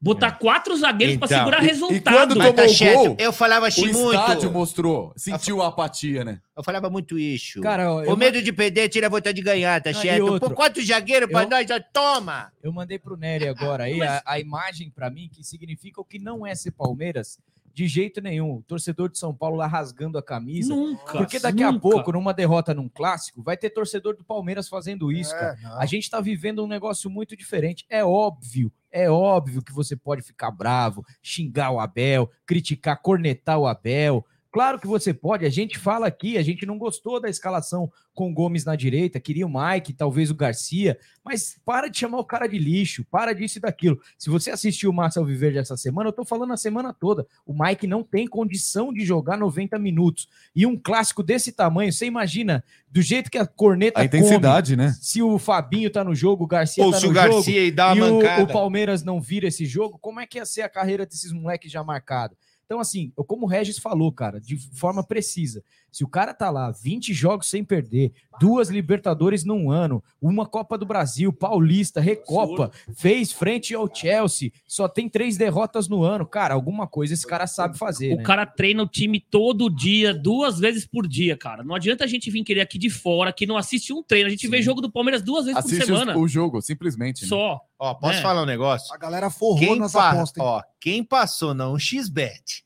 botar 0.00 0.32
quatro 0.32 0.76
zagueiros 0.76 1.16
para 1.16 1.26
Então, 1.26 1.38
segurar 1.38 1.62
e- 1.62 1.64
e 1.64 1.68
resultado. 1.68 2.14
quando 2.16 2.36
Mas 2.36 2.46
tomou 2.48 2.52
tá 2.54 2.64
o 2.64 2.68
certo. 2.74 2.96
gol, 2.98 3.16
Eu 3.18 3.32
falava 3.32 3.64
O 3.64 3.68
assim 3.68 3.92
muito. 3.92 4.14
estádio 4.20 4.50
mostrou, 4.52 5.12
sentiu 5.16 5.62
a 5.62 5.68
apatia, 5.68 6.24
né? 6.24 6.40
Eu 6.56 6.62
falava 6.62 6.88
muito 6.90 7.18
isso. 7.18 7.60
Cara, 7.60 7.82
eu, 8.04 8.12
o 8.12 8.16
medo 8.16 8.40
de 8.42 8.52
perder 8.52 8.88
tira 8.88 9.06
a 9.06 9.10
vontade 9.10 9.36
de 9.36 9.42
ganhar, 9.42 9.80
tá 9.82 9.90
Ah, 9.90 9.92
e 9.92 9.94
certo? 9.96 10.50
quatro 10.54 10.84
zagueiros 10.84 11.30
pra 11.30 11.42
Eu- 11.44 11.48
nós, 11.48 11.66
ó, 11.70 11.80
toma! 11.92 12.52
eu 12.62 12.72
mandei 12.72 12.98
pro 12.98 13.16
Nery 13.16 13.48
agora 13.48 13.84
aí 13.84 13.96
Mas- 13.98 14.10
a, 14.10 14.22
a 14.26 14.38
imagem 14.40 14.90
pra 14.90 15.10
mim 15.10 15.28
que 15.32 15.42
significa 15.42 16.00
o 16.00 16.04
que 16.04 16.18
não 16.18 16.46
é 16.46 16.54
ser 16.54 16.72
Palmeiras 16.72 17.38
de 17.76 17.86
jeito 17.86 18.22
nenhum. 18.22 18.54
O 18.54 18.62
torcedor 18.62 19.10
de 19.10 19.18
São 19.18 19.34
Paulo 19.34 19.58
lá 19.58 19.66
rasgando 19.66 20.16
a 20.16 20.22
camisa. 20.22 20.74
Nunca. 20.74 21.18
Porque 21.18 21.38
daqui 21.38 21.62
a 21.62 21.70
nunca. 21.70 21.82
pouco, 21.82 22.10
numa 22.10 22.32
derrota 22.32 22.72
num 22.72 22.88
clássico, 22.88 23.42
vai 23.42 23.54
ter 23.54 23.68
torcedor 23.68 24.16
do 24.16 24.24
Palmeiras 24.24 24.66
fazendo 24.66 25.12
isso. 25.12 25.34
É. 25.34 25.54
A 25.76 25.84
gente 25.84 26.04
está 26.04 26.18
vivendo 26.18 26.64
um 26.64 26.66
negócio 26.66 27.10
muito 27.10 27.36
diferente. 27.36 27.84
É 27.90 28.02
óbvio, 28.02 28.72
é 28.90 29.10
óbvio 29.10 29.62
que 29.62 29.74
você 29.74 29.94
pode 29.94 30.22
ficar 30.22 30.50
bravo, 30.50 31.04
xingar 31.22 31.70
o 31.70 31.78
Abel, 31.78 32.30
criticar, 32.46 32.98
cornetar 33.02 33.58
o 33.58 33.66
Abel. 33.66 34.24
Claro 34.56 34.80
que 34.80 34.86
você 34.86 35.12
pode. 35.12 35.44
A 35.44 35.50
gente 35.50 35.78
fala 35.78 36.06
aqui, 36.06 36.38
a 36.38 36.42
gente 36.42 36.64
não 36.64 36.78
gostou 36.78 37.20
da 37.20 37.28
escalação 37.28 37.92
com 38.14 38.30
o 38.30 38.32
Gomes 38.32 38.64
na 38.64 38.74
direita, 38.74 39.20
queria 39.20 39.46
o 39.46 39.52
Mike, 39.52 39.92
talvez 39.92 40.30
o 40.30 40.34
Garcia, 40.34 40.98
mas 41.22 41.60
para 41.62 41.88
de 41.88 41.98
chamar 41.98 42.20
o 42.20 42.24
cara 42.24 42.46
de 42.46 42.56
lixo, 42.56 43.04
para 43.10 43.34
disso 43.34 43.58
e 43.58 43.60
daquilo. 43.60 44.00
Se 44.16 44.30
você 44.30 44.50
assistiu 44.50 44.88
o 44.88 44.94
Marcel 44.94 45.26
Viverde 45.26 45.58
essa 45.58 45.76
semana, 45.76 46.08
eu 46.08 46.12
tô 46.14 46.24
falando 46.24 46.54
a 46.54 46.56
semana 46.56 46.94
toda. 46.94 47.26
O 47.44 47.52
Mike 47.52 47.86
não 47.86 48.02
tem 48.02 48.26
condição 48.26 48.94
de 48.94 49.04
jogar 49.04 49.36
90 49.36 49.78
minutos. 49.78 50.26
E 50.54 50.64
um 50.64 50.74
clássico 50.74 51.22
desse 51.22 51.52
tamanho, 51.52 51.92
você 51.92 52.06
imagina, 52.06 52.64
do 52.90 53.02
jeito 53.02 53.30
que 53.30 53.36
a 53.36 53.46
corneta 53.46 54.00
A 54.00 54.06
intensidade, 54.06 54.74
né? 54.74 54.86
come, 54.86 55.04
se 55.04 55.20
o 55.20 55.38
Fabinho 55.38 55.90
tá 55.90 56.02
no 56.02 56.14
jogo, 56.14 56.44
o 56.44 56.46
Garcia 56.46 56.82
Ou 56.82 56.92
tá 56.92 56.98
se 56.98 57.04
no 57.04 57.12
o 57.12 57.14
jogo, 57.14 57.34
Garcia 57.34 57.60
aí 57.60 57.70
dá 57.70 57.94
e 57.94 58.00
uma 58.00 58.10
o, 58.10 58.14
mancada. 58.14 58.42
o 58.42 58.46
Palmeiras 58.46 59.04
não 59.04 59.20
vira 59.20 59.48
esse 59.48 59.66
jogo, 59.66 59.98
como 59.98 60.18
é 60.18 60.26
que 60.26 60.38
ia 60.38 60.46
ser 60.46 60.62
a 60.62 60.68
carreira 60.70 61.04
desses 61.04 61.30
moleques 61.30 61.70
já 61.70 61.84
marcados? 61.84 62.38
Então, 62.66 62.80
assim, 62.80 63.12
como 63.16 63.46
o 63.46 63.48
Regis 63.48 63.78
falou, 63.78 64.12
cara, 64.12 64.40
de 64.40 64.58
forma 64.76 65.02
precisa. 65.02 65.64
Se 65.96 66.04
o 66.04 66.08
cara 66.08 66.34
tá 66.34 66.50
lá 66.50 66.70
20 66.70 67.14
jogos 67.14 67.48
sem 67.48 67.64
perder, 67.64 68.12
duas 68.38 68.68
Libertadores 68.68 69.46
num 69.46 69.70
ano, 69.70 70.04
uma 70.20 70.44
Copa 70.44 70.76
do 70.76 70.84
Brasil, 70.84 71.32
Paulista, 71.32 72.02
Recopa, 72.02 72.70
fez 72.94 73.32
frente 73.32 73.74
ao 73.74 73.88
Chelsea, 73.90 74.50
só 74.66 74.88
tem 74.88 75.08
três 75.08 75.38
derrotas 75.38 75.88
no 75.88 76.02
ano. 76.02 76.26
Cara, 76.26 76.52
alguma 76.52 76.86
coisa 76.86 77.14
esse 77.14 77.26
cara 77.26 77.46
sabe 77.46 77.78
fazer. 77.78 78.12
O 78.12 78.16
né? 78.18 78.22
cara 78.24 78.44
treina 78.44 78.82
o 78.82 78.86
time 78.86 79.18
todo 79.18 79.70
dia, 79.70 80.12
duas 80.12 80.58
vezes 80.58 80.84
por 80.86 81.08
dia, 81.08 81.34
cara. 81.34 81.64
Não 81.64 81.74
adianta 81.74 82.04
a 82.04 82.06
gente 82.06 82.30
vir 82.30 82.44
querer 82.44 82.60
aqui 82.60 82.76
de 82.76 82.90
fora, 82.90 83.32
que 83.32 83.46
não 83.46 83.56
assiste 83.56 83.90
um 83.94 84.02
treino. 84.02 84.26
A 84.26 84.30
gente 84.30 84.46
vê 84.48 84.58
Sim. 84.58 84.64
jogo 84.64 84.82
do 84.82 84.92
Palmeiras 84.92 85.22
duas 85.22 85.46
vezes 85.46 85.58
por 85.58 85.66
Assiste 85.66 85.86
semana. 85.86 86.12
os- 86.14 86.22
o 86.22 86.28
jogo, 86.28 86.60
simplesmente. 86.60 87.22
né? 87.22 87.28
Só. 87.28 87.58
Ó, 87.78 87.94
posso 87.94 88.18
É. 88.18 88.22
falar 88.22 88.42
um 88.42 88.46
negócio? 88.46 88.92
A 88.94 88.98
galera 88.98 89.30
forrou 89.30 89.58
Quem, 89.60 89.82
apostas. 89.82 90.36
hein? 90.36 90.42
ó, 90.42 90.62
quem 90.78 91.02
passou 91.02 91.54
na 91.54 91.70
1xBet 91.70 92.65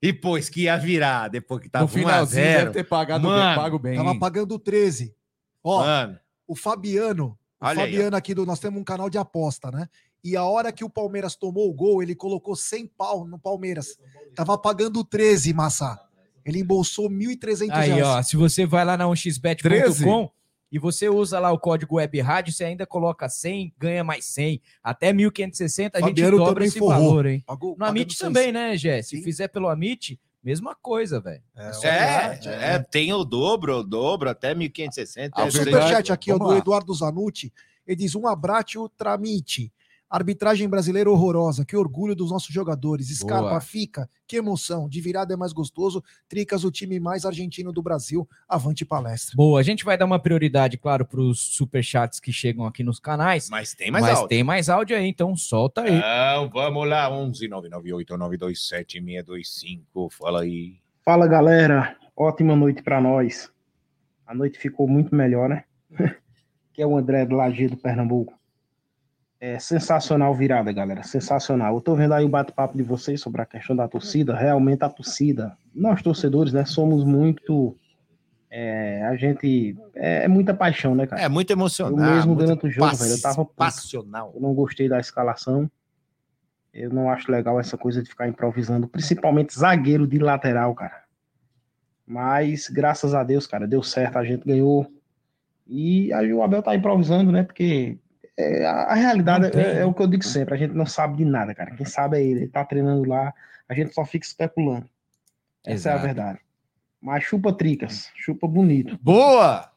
e 0.00 0.12
pôs 0.12 0.48
que 0.48 0.62
ia 0.62 0.76
virar 0.76 1.28
depois 1.28 1.60
que 1.60 1.68
tava 1.68 1.84
No 1.84 1.90
1 1.90 1.92
a 1.92 1.98
finalzinho 1.98 2.44
0, 2.44 2.58
deve 2.58 2.70
ter 2.72 2.84
pagado 2.84 3.26
Mano, 3.26 3.44
bem, 3.44 3.56
pago 3.56 3.78
bem. 3.78 3.96
Tava 3.96 4.18
pagando 4.18 4.58
13. 4.58 5.14
Ó, 5.62 5.80
mano, 5.80 6.18
o 6.46 6.54
Fabiano, 6.54 7.38
o 7.60 7.66
Olha 7.66 7.84
aí, 7.84 7.92
Fabiano 7.92 8.16
aqui 8.16 8.34
do 8.34 8.46
nós 8.46 8.60
temos 8.60 8.80
um 8.80 8.84
canal 8.84 9.10
de 9.10 9.18
aposta, 9.18 9.70
né? 9.70 9.88
E 10.22 10.36
a 10.36 10.44
hora 10.44 10.72
que 10.72 10.84
o 10.84 10.90
Palmeiras 10.90 11.36
tomou 11.36 11.70
o 11.70 11.74
gol, 11.74 12.02
ele 12.02 12.14
colocou 12.14 12.56
100 12.56 12.86
pau 12.98 13.26
no 13.26 13.38
Palmeiras. 13.38 13.96
Tava 14.34 14.58
pagando 14.58 15.04
13, 15.04 15.52
Massa. 15.52 15.98
Ele 16.44 16.60
embolsou 16.60 17.08
1.300 17.08 17.70
Aí, 17.70 17.90
reais. 17.90 18.06
ó, 18.06 18.22
se 18.22 18.36
você 18.36 18.66
vai 18.66 18.84
lá 18.84 18.96
na 18.96 19.04
1xbet.com 19.06 20.30
e 20.70 20.78
você 20.78 21.08
usa 21.08 21.38
lá 21.38 21.52
o 21.52 21.58
código 21.58 21.96
Web 21.96 22.20
Rádio, 22.20 22.52
você 22.52 22.64
ainda 22.64 22.86
coloca 22.86 23.28
100, 23.28 23.74
ganha 23.78 24.02
mais 24.02 24.24
100. 24.26 24.60
Até 24.82 25.12
1.560 25.12 25.90
a 25.94 25.98
gente 25.98 26.08
Fabiano 26.08 26.38
dobra 26.38 26.54
também 26.54 26.68
esse 26.68 26.78
forrou. 26.78 26.94
valor, 26.94 27.26
hein? 27.26 27.42
Pagou, 27.46 27.76
No 27.78 27.84
Amit 27.84 28.18
também, 28.18 28.52
né, 28.52 28.76
Gé? 28.76 29.00
Se 29.02 29.16
Sim. 29.16 29.22
fizer 29.22 29.48
pelo 29.48 29.68
Amit, 29.68 30.18
mesma 30.42 30.74
coisa, 30.74 31.20
velho. 31.20 31.42
É, 31.56 31.66
é, 31.66 31.70
olha, 31.78 32.50
é, 32.50 32.78
tem 32.78 33.12
o 33.12 33.24
dobro, 33.24 33.78
o 33.78 33.82
dobro, 33.84 34.28
até 34.28 34.54
1560. 34.54 35.32
Ah, 35.34 35.44
O 35.44 35.48
é 35.48 35.50
verdade. 35.50 35.70
superchat 35.76 36.12
aqui 36.12 36.32
ó, 36.32 36.38
do. 36.38 36.56
Eduardo 36.56 36.92
Zanucci. 36.94 37.52
Ele 37.86 37.96
diz: 37.96 38.14
um 38.14 38.26
abraço 38.26 38.88
tramite. 38.96 39.72
Arbitragem 40.08 40.68
brasileira 40.68 41.10
horrorosa. 41.10 41.64
Que 41.64 41.76
orgulho 41.76 42.14
dos 42.14 42.30
nossos 42.30 42.52
jogadores. 42.54 43.08
Scarpa 43.08 43.48
Boa. 43.48 43.60
fica. 43.60 44.08
Que 44.26 44.36
emoção. 44.36 44.88
De 44.88 45.00
virada 45.00 45.34
é 45.34 45.36
mais 45.36 45.52
gostoso. 45.52 46.02
Tricas, 46.28 46.64
o 46.64 46.70
time 46.70 47.00
mais 47.00 47.24
argentino 47.24 47.72
do 47.72 47.82
Brasil. 47.82 48.28
Avante 48.48 48.84
palestra. 48.84 49.34
Boa, 49.36 49.58
a 49.58 49.62
gente 49.62 49.84
vai 49.84 49.98
dar 49.98 50.04
uma 50.04 50.18
prioridade, 50.18 50.78
claro, 50.78 51.04
para 51.04 51.20
os 51.20 51.40
superchats 51.40 52.20
que 52.20 52.32
chegam 52.32 52.66
aqui 52.66 52.84
nos 52.84 53.00
canais. 53.00 53.48
Mas 53.50 53.74
tem 53.74 53.90
mais 53.90 54.04
mas 54.04 54.18
alto. 54.18 54.28
tem 54.28 54.44
mais 54.44 54.68
áudio 54.68 54.96
aí, 54.96 55.06
então 55.06 55.36
solta 55.36 55.82
aí. 55.82 55.98
Então, 55.98 56.50
vamos 56.50 56.88
lá, 56.88 57.10
11 57.10 57.48
998 57.48 58.16
927 58.16 59.02
625. 59.02 60.10
Fala 60.10 60.42
aí. 60.42 60.76
Fala 61.04 61.26
galera, 61.26 61.96
ótima 62.16 62.54
noite 62.56 62.82
para 62.82 63.00
nós. 63.00 63.50
A 64.26 64.34
noite 64.34 64.58
ficou 64.58 64.88
muito 64.88 65.14
melhor, 65.14 65.48
né? 65.48 65.64
que 66.72 66.82
é 66.82 66.86
o 66.86 66.96
André 66.96 67.24
do 67.24 67.36
Lajeado, 67.36 67.76
Pernambuco. 67.76 68.34
É 69.38 69.58
sensacional 69.58 70.34
virada, 70.34 70.72
galera, 70.72 71.02
sensacional. 71.02 71.74
Eu 71.74 71.80
tô 71.80 71.94
vendo 71.94 72.14
aí 72.14 72.24
o 72.24 72.28
bate-papo 72.28 72.76
de 72.76 72.82
vocês 72.82 73.20
sobre 73.20 73.42
a 73.42 73.46
questão 73.46 73.76
da 73.76 73.86
torcida. 73.86 74.34
Realmente 74.34 74.82
a 74.82 74.88
torcida, 74.88 75.56
nós 75.74 76.00
torcedores, 76.02 76.52
né, 76.54 76.64
somos 76.64 77.04
muito. 77.04 77.76
é, 78.50 79.04
a 79.04 79.14
gente. 79.16 79.76
É, 79.94 80.24
é 80.24 80.28
muita 80.28 80.54
paixão, 80.54 80.94
né, 80.94 81.06
cara? 81.06 81.20
É 81.20 81.28
muito 81.28 81.50
emocional. 81.50 81.98
Eu 82.08 82.14
mesmo 82.14 82.34
muito 82.34 82.46
durante 82.46 82.66
o 82.66 82.70
jogo, 82.70 82.88
pass- 82.88 83.00
velho, 83.00 83.12
eu 83.14 83.20
tava 83.20 83.44
passional. 83.44 84.32
Eu 84.34 84.40
não 84.40 84.54
gostei 84.54 84.88
da 84.88 84.98
escalação. 84.98 85.70
Eu 86.72 86.90
não 86.90 87.10
acho 87.10 87.30
legal 87.30 87.60
essa 87.60 87.76
coisa 87.76 88.02
de 88.02 88.08
ficar 88.08 88.28
improvisando, 88.28 88.88
principalmente 88.88 89.54
zagueiro 89.58 90.06
de 90.06 90.18
lateral, 90.18 90.74
cara. 90.74 91.04
Mas, 92.06 92.68
graças 92.68 93.14
a 93.14 93.22
Deus, 93.24 93.46
cara, 93.46 93.66
deu 93.66 93.82
certo, 93.82 94.16
a 94.18 94.24
gente 94.24 94.46
ganhou. 94.46 94.86
E 95.66 96.12
aí 96.12 96.32
o 96.32 96.42
Abel 96.42 96.62
tá 96.62 96.74
improvisando, 96.76 97.32
né? 97.32 97.42
Porque 97.42 97.98
é, 98.38 98.66
a, 98.66 98.82
a 98.84 98.94
realidade 98.94 99.46
é, 99.58 99.78
é 99.80 99.84
o 99.84 99.94
que 99.94 100.02
eu 100.02 100.06
digo 100.06 100.24
sempre, 100.24 100.54
a 100.54 100.58
gente 100.58 100.74
não 100.74 100.86
sabe 100.86 101.16
de 101.16 101.24
nada, 101.24 101.54
cara. 101.54 101.74
Quem 101.74 101.86
sabe 101.86 102.18
é 102.18 102.22
ele, 102.22 102.40
ele 102.40 102.48
tá 102.48 102.64
treinando 102.64 103.08
lá, 103.08 103.32
a 103.68 103.74
gente 103.74 103.94
só 103.94 104.04
fica 104.04 104.26
especulando. 104.26 104.88
Essa 105.64 105.88
é 105.88 105.92
a 105.92 105.94
Exato. 105.94 106.06
verdade. 106.06 106.38
Mas 107.00 107.24
chupa 107.24 107.52
tricas, 107.52 108.10
chupa 108.14 108.46
bonito. 108.46 108.98
Boa! 109.02 109.70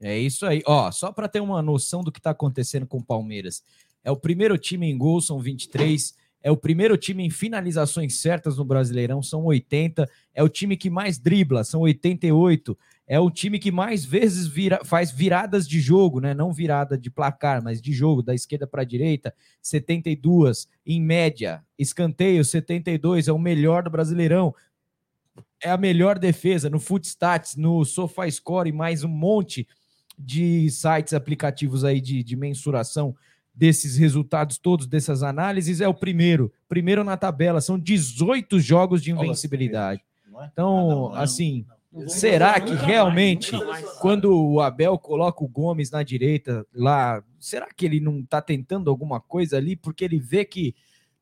É 0.00 0.18
isso 0.18 0.44
aí. 0.44 0.62
Ó, 0.66 0.90
só 0.90 1.12
para 1.12 1.28
ter 1.28 1.40
uma 1.40 1.62
noção 1.62 2.02
do 2.02 2.10
que 2.10 2.20
tá 2.20 2.30
acontecendo 2.30 2.86
com 2.86 2.98
o 2.98 3.04
Palmeiras. 3.04 3.62
É 4.02 4.10
o 4.10 4.16
primeiro 4.16 4.58
time 4.58 4.90
em 4.90 4.98
gols, 4.98 5.26
são 5.26 5.38
23. 5.38 6.14
É 6.42 6.50
o 6.50 6.56
primeiro 6.56 6.96
time 6.96 7.24
em 7.24 7.30
finalizações 7.30 8.20
certas 8.20 8.56
no 8.56 8.64
Brasileirão, 8.64 9.22
são 9.22 9.44
80. 9.44 10.08
É 10.34 10.42
o 10.42 10.48
time 10.48 10.76
que 10.76 10.90
mais 10.90 11.18
dribla, 11.18 11.62
são 11.62 11.82
88. 11.82 12.76
É 13.06 13.20
o 13.20 13.30
time 13.30 13.58
que 13.58 13.70
mais 13.70 14.04
vezes 14.04 14.46
vira- 14.46 14.84
faz 14.84 15.10
viradas 15.10 15.68
de 15.68 15.80
jogo, 15.80 16.20
né? 16.20 16.34
Não 16.34 16.52
virada 16.52 16.96
de 16.96 17.10
placar, 17.10 17.62
mas 17.62 17.80
de 17.80 17.92
jogo, 17.92 18.22
da 18.22 18.34
esquerda 18.34 18.66
para 18.66 18.82
a 18.82 18.86
direita, 18.86 19.34
72 19.60 20.66
em 20.86 21.00
média. 21.00 21.62
Escanteio, 21.78 22.44
72, 22.44 23.28
é 23.28 23.32
o 23.32 23.38
melhor 23.38 23.82
do 23.82 23.90
Brasileirão. 23.90 24.54
É 25.62 25.70
a 25.70 25.76
melhor 25.76 26.18
defesa 26.18 26.68
no 26.68 26.80
Footstats, 26.80 27.54
no 27.56 27.84
SofaScore 27.84 28.68
e 28.68 28.72
mais 28.72 29.04
um 29.04 29.08
monte 29.08 29.66
de 30.18 30.68
sites, 30.70 31.12
aplicativos 31.12 31.84
aí 31.84 32.00
de, 32.00 32.22
de 32.22 32.36
mensuração 32.36 33.14
desses 33.54 33.96
resultados 33.96 34.58
todos, 34.58 34.86
dessas 34.86 35.22
análises, 35.22 35.80
é 35.80 35.88
o 35.88 35.94
primeiro. 35.94 36.52
Primeiro 36.68 37.04
na 37.04 37.16
tabela, 37.16 37.60
são 37.60 37.78
18 37.78 38.58
jogos 38.60 39.02
de 39.02 39.10
invencibilidade. 39.10 40.02
É? 40.40 40.48
Então, 40.52 41.12
Ah, 41.12 41.14
não, 41.14 41.14
assim, 41.14 41.66
será 42.06 42.58
que 42.58 42.74
realmente, 42.74 43.52
quando 44.00 44.34
o 44.34 44.60
Abel 44.60 44.98
coloca 44.98 45.44
o 45.44 45.48
Gomes 45.48 45.90
na 45.90 46.02
direita 46.02 46.66
lá, 46.74 47.22
será 47.38 47.68
que 47.74 47.84
ele 47.84 48.00
não 48.00 48.22
tá 48.24 48.40
tentando 48.40 48.90
alguma 48.90 49.20
coisa 49.20 49.58
ali? 49.58 49.76
Porque 49.76 50.04
ele 50.04 50.18
vê 50.18 50.44
que 50.44 50.74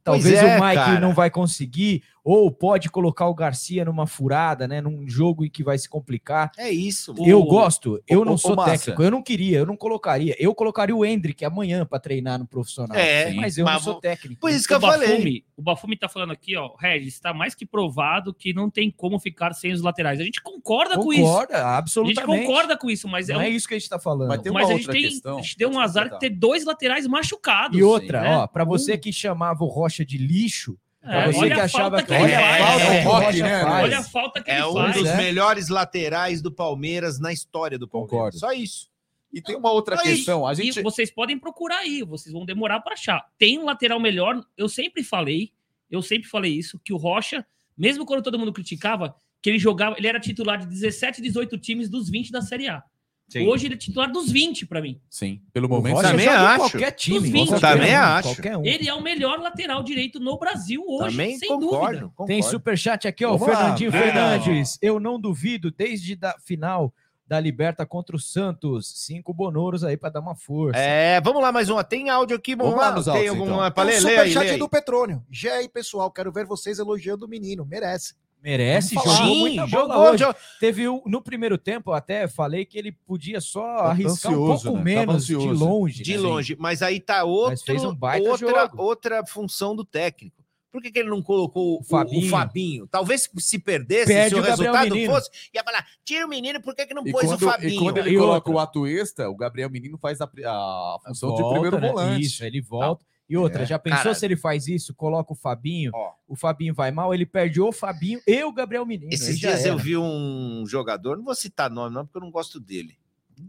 talvez 0.04 0.38
é, 0.38 0.56
o 0.56 0.64
Mike 0.64 0.76
cara. 0.76 1.00
não 1.00 1.12
vai 1.12 1.30
conseguir, 1.30 2.04
ou 2.24 2.50
pode 2.50 2.90
colocar 2.90 3.26
o 3.26 3.34
Garcia 3.34 3.84
numa 3.84 4.06
furada, 4.06 4.68
né? 4.68 4.80
Num 4.80 5.08
jogo 5.08 5.44
em 5.44 5.50
que 5.50 5.62
vai 5.64 5.78
se 5.78 5.88
complicar. 5.88 6.50
É 6.58 6.70
isso. 6.70 7.14
Eu 7.24 7.40
O- 7.40 7.44
gosto, 7.46 8.00
eu 8.08 8.20
Ô, 8.20 8.24
não 8.24 8.34
ô, 8.34 8.38
sou 8.38 8.56
técnico, 8.56 9.02
eu 9.02 9.10
não 9.10 9.22
queria, 9.22 9.58
eu 9.58 9.66
não 9.66 9.76
colocaria. 9.76 10.34
Eu 10.38 10.54
colocaria 10.54 10.94
o 10.94 11.04
Hendrick 11.04 11.44
amanhã 11.44 11.84
para 11.86 11.98
treinar 11.98 12.38
no 12.38 12.46
profissional. 12.46 12.96
É, 12.96 13.32
mas 13.32 13.56
eu 13.58 13.64
mas 13.64 13.74
não 13.74 13.80
sou 13.80 14.00
técnico. 14.00 14.40
Por 14.40 14.50
isso 14.50 14.66
que 14.68 14.74
eu 14.74 14.78
o 14.78 14.80
falei. 14.80 15.08
Bafumi, 15.08 15.44
o 15.56 15.62
Bafumi 15.62 15.96
tá 15.96 16.08
falando 16.08 16.32
aqui, 16.32 16.56
ó, 16.56 16.74
Regis, 16.78 17.14
está 17.14 17.32
mais 17.32 17.54
que 17.54 17.64
provado 17.66 18.34
que 18.34 18.52
não 18.52 18.68
tem 18.70 18.90
como 18.90 19.18
ficar 19.18 19.52
sem 19.54 19.72
os 19.72 19.80
laterais. 19.82 20.20
A 20.20 20.24
gente 20.24 20.42
concorda 20.42 20.96
com 20.96 21.12
isso. 21.12 21.22
Concorda, 21.22 21.54
A 21.54 21.58
gente 21.58 21.78
absolutamente. 21.78 22.46
concorda 22.46 22.76
com 22.76 22.90
isso, 22.90 23.08
mas 23.08 23.28
é 23.28 23.32
Não 23.32 23.40
um- 23.40 23.44
é 23.44 23.48
isso 23.48 23.66
que 23.66 23.74
a 23.74 23.78
gente 23.78 23.88
tá 23.88 23.98
falando. 23.98 24.28
Mas 24.28 24.42
tem 24.42 24.50
uma 24.52 24.60
mas 24.60 24.70
a 24.70 24.74
gente 24.74 24.88
tem, 24.88 25.02
questão. 25.02 25.38
a 25.38 25.42
gente 25.42 25.56
deu 25.56 25.70
um 25.70 25.80
azar 25.80 26.10
de 26.10 26.18
ter 26.18 26.30
dois 26.30 26.64
laterais 26.64 27.06
machucados. 27.06 27.78
E 27.78 27.82
outra, 27.82 28.20
né? 28.20 28.36
ó, 28.36 28.46
para 28.46 28.64
você 28.64 28.96
que 28.98 29.12
chamava 29.12 29.64
o 29.64 29.68
Rocha 29.68 30.04
de 30.04 30.18
lixo, 30.18 30.76
É, 31.02 31.32
você 31.32 31.38
olha 31.38 31.54
que 31.54 31.60
a 31.60 31.64
achava 31.64 31.96
falta 31.98 32.06
que 32.06 32.12
ele 32.12 32.32
É, 32.32 32.36
que 32.36 32.62
o 32.62 32.92
é 32.92 33.02
rock, 33.02 33.24
Rocha 33.26 33.42
né, 33.42 33.62
faz. 33.62 33.84
Olha 33.84 33.98
a 33.98 34.02
falta 34.02 34.42
que 34.42 34.50
É 34.50 34.58
ele 34.58 34.64
um 34.66 34.72
faz. 34.74 34.94
dos 34.96 35.08
é. 35.08 35.16
melhores 35.16 35.68
laterais 35.68 36.42
do 36.42 36.52
Palmeiras 36.52 37.18
na 37.18 37.32
história 37.32 37.78
do 37.78 37.88
Palmeiras. 37.88 38.10
Concordo. 38.10 38.38
Só 38.38 38.52
isso. 38.52 38.90
E 39.32 39.40
tem 39.40 39.56
uma 39.56 39.70
outra 39.70 39.96
Aí, 40.00 40.16
questão. 40.16 40.46
A 40.46 40.52
E 40.52 40.56
gente. 40.56 40.82
vocês 40.82 41.10
podem 41.10 41.38
procurar 41.38 41.78
aí, 41.78 42.02
vocês 42.02 42.32
vão 42.32 42.44
demorar 42.44 42.80
para 42.80 42.94
achar. 42.94 43.24
Tem 43.38 43.58
um 43.58 43.64
lateral 43.64 43.98
melhor, 44.00 44.44
eu 44.56 44.68
sempre 44.68 45.02
falei, 45.02 45.52
eu 45.90 46.02
sempre 46.02 46.28
falei 46.28 46.52
isso, 46.52 46.78
que 46.84 46.92
o 46.92 46.96
Rocha, 46.96 47.46
mesmo 47.78 48.04
quando 48.04 48.22
todo 48.22 48.38
mundo 48.38 48.52
criticava, 48.52 49.14
que 49.40 49.48
ele 49.48 49.58
jogava, 49.58 49.96
ele 49.96 50.06
era 50.08 50.20
titular 50.20 50.58
de 50.58 50.66
17, 50.66 51.22
18 51.22 51.56
times 51.58 51.88
dos 51.88 52.10
20 52.10 52.30
da 52.30 52.42
Série 52.42 52.68
A. 52.68 52.82
Sim. 53.30 53.46
Hoje 53.48 53.66
ele 53.68 53.74
é 53.74 53.76
titular 53.78 54.10
dos 54.10 54.30
20 54.30 54.66
para 54.66 54.82
mim. 54.82 55.00
Sim, 55.08 55.40
pelo 55.52 55.68
momento. 55.68 56.02
Também 56.02 56.26
joga 56.26 56.36
em 56.38 56.46
acho. 56.46 56.58
qualquer 56.58 56.90
time. 56.90 57.18
Os 57.18 57.22
vinte. 57.30 57.48
qualquer 57.48 57.72
Também 57.74 57.94
acho. 57.94 58.42
Ele 58.64 58.88
é 58.88 58.94
o 58.94 59.00
melhor 59.00 59.38
lateral 59.38 59.82
direito 59.84 60.18
no 60.18 60.36
Brasil 60.36 60.84
hoje, 60.86 61.10
Também 61.10 61.38
sem 61.38 61.48
concordo. 61.48 61.76
dúvida. 61.86 62.08
concordo. 62.08 62.26
Tem 62.26 62.42
superchat 62.42 63.06
aqui, 63.06 63.24
ó. 63.24 63.36
Vamos 63.36 63.46
lá, 63.48 63.56
Fernandinho 63.60 63.90
Breno. 63.92 64.06
Fernandes. 64.06 64.78
Eu 64.82 64.98
não 64.98 65.18
duvido, 65.20 65.70
desde 65.70 66.16
da 66.16 66.34
final 66.44 66.92
da 67.24 67.38
Liberta 67.38 67.86
contra 67.86 68.16
o 68.16 68.18
Santos. 68.18 68.92
Cinco 69.06 69.32
bonouros 69.32 69.84
aí 69.84 69.96
para 69.96 70.10
dar 70.10 70.20
uma 70.20 70.34
força. 70.34 70.76
É, 70.80 71.20
vamos 71.20 71.40
lá, 71.40 71.52
mais 71.52 71.70
uma. 71.70 71.84
Tem 71.84 72.10
áudio 72.10 72.36
aqui, 72.36 72.56
vamos, 72.56 72.72
Vamos 72.72 72.84
lá 72.84 72.90
lá. 72.90 72.96
nos 72.96 73.04
Tem 73.04 73.14
áudios, 73.14 73.30
alguma 73.30 73.68
então. 73.68 73.84
ler? 73.84 74.00
superchat 74.00 74.50
aí. 74.50 74.58
do 74.58 74.68
Petrônio. 74.68 75.24
Gé 75.30 75.52
aí, 75.52 75.68
pessoal, 75.68 76.10
quero 76.10 76.32
ver 76.32 76.44
vocês 76.44 76.80
elogiando 76.80 77.26
o 77.26 77.28
menino. 77.28 77.64
Merece. 77.64 78.14
Merece, 78.42 78.94
jogou 78.94 79.12
Sim, 79.16 79.38
muita 79.40 79.66
bola 79.66 79.94
jogou, 79.94 80.10
hoje. 80.12 80.24
jo- 80.24 80.34
Teve 80.58 80.88
o, 80.88 81.02
no 81.06 81.20
primeiro 81.20 81.58
tempo, 81.58 81.90
eu 81.90 81.94
até 81.94 82.26
falei 82.26 82.64
que 82.64 82.78
ele 82.78 82.90
podia 82.92 83.40
só 83.40 83.60
Tava 83.76 83.88
arriscar 83.90 84.32
um 84.32 84.34
ansioso, 84.34 84.62
pouco 84.64 84.78
né? 84.78 84.84
Menos 84.84 85.26
de 85.26 85.34
longe. 85.36 86.02
De 86.02 86.12
né? 86.14 86.18
longe, 86.20 86.56
mas 86.58 86.82
aí 86.82 87.00
tá 87.00 87.24
outro, 87.24 87.88
um 87.90 87.94
baita 87.94 88.28
outra, 88.30 88.48
jogo. 88.62 88.82
outra 88.82 89.26
função 89.26 89.76
do 89.76 89.84
técnico. 89.84 90.40
Por 90.72 90.80
que, 90.80 90.92
que 90.92 91.00
ele 91.00 91.10
não 91.10 91.20
colocou 91.20 91.78
o, 91.78 91.80
o 91.80 91.82
Fabinho. 91.82 92.30
Fabinho? 92.30 92.86
Talvez 92.86 93.28
se 93.38 93.58
perdesse, 93.58 94.06
Perde 94.06 94.28
se 94.28 94.34
o, 94.36 94.38
o 94.38 94.42
resultado 94.42 94.94
Menino. 94.94 95.12
fosse, 95.12 95.28
ia 95.52 95.64
falar: 95.64 95.84
tira 96.04 96.24
o 96.24 96.28
menino, 96.28 96.62
por 96.62 96.76
que, 96.76 96.86
que 96.86 96.94
não 96.94 97.04
E 97.04 97.10
pôs 97.10 97.26
quando, 97.26 97.42
o 97.42 97.44
Fabinho? 97.44 97.72
e 97.74 97.76
quando 97.78 97.98
ele 97.98 98.10
E 98.10 98.16
coloca 98.16 98.36
outra? 98.48 98.52
o 98.52 98.58
ato 98.60 98.86
extra, 98.86 99.28
o 99.28 99.34
Gabriel 99.36 99.68
Menino 99.68 99.98
faz 99.98 100.20
a, 100.20 100.26
a 100.26 100.98
função 101.04 101.34
de 101.34 101.42
Volta, 101.42 101.52
primeiro 101.60 101.80
né? 101.80 101.88
volante. 101.88 102.24
Isso, 102.24 102.44
ele 102.44 102.60
volta. 102.60 103.04
E 103.30 103.36
outra, 103.36 103.62
É. 103.62 103.66
já 103.66 103.78
pensou 103.78 104.02
Cara- 104.02 104.14
se 104.14 104.26
ele 104.26 104.36
faz 104.36 104.66
isso, 104.66 104.92
coloca 104.92 105.32
o 105.32 105.36
Fabinho, 105.36 105.92
Ó. 105.94 106.12
o 106.26 106.34
Fabinho 106.34 106.74
vai 106.74 106.90
mal, 106.90 107.14
ele 107.14 107.24
perde 107.24 107.60
o 107.60 107.70
Fabinho 107.70 108.20
e 108.26 108.42
o 108.42 108.52
Gabriel 108.52 108.84
Menino. 108.84 109.10
Esses 109.12 109.38
dias 109.38 109.64
eu 109.64 109.78
vi 109.78 109.96
um 109.96 110.64
jogador, 110.66 111.16
não 111.16 111.24
vou 111.24 111.34
citar 111.36 111.70
nome, 111.70 111.94
não, 111.94 112.04
porque 112.04 112.18
eu 112.18 112.22
não 112.22 112.30
gosto 112.30 112.58
dele. 112.58 112.98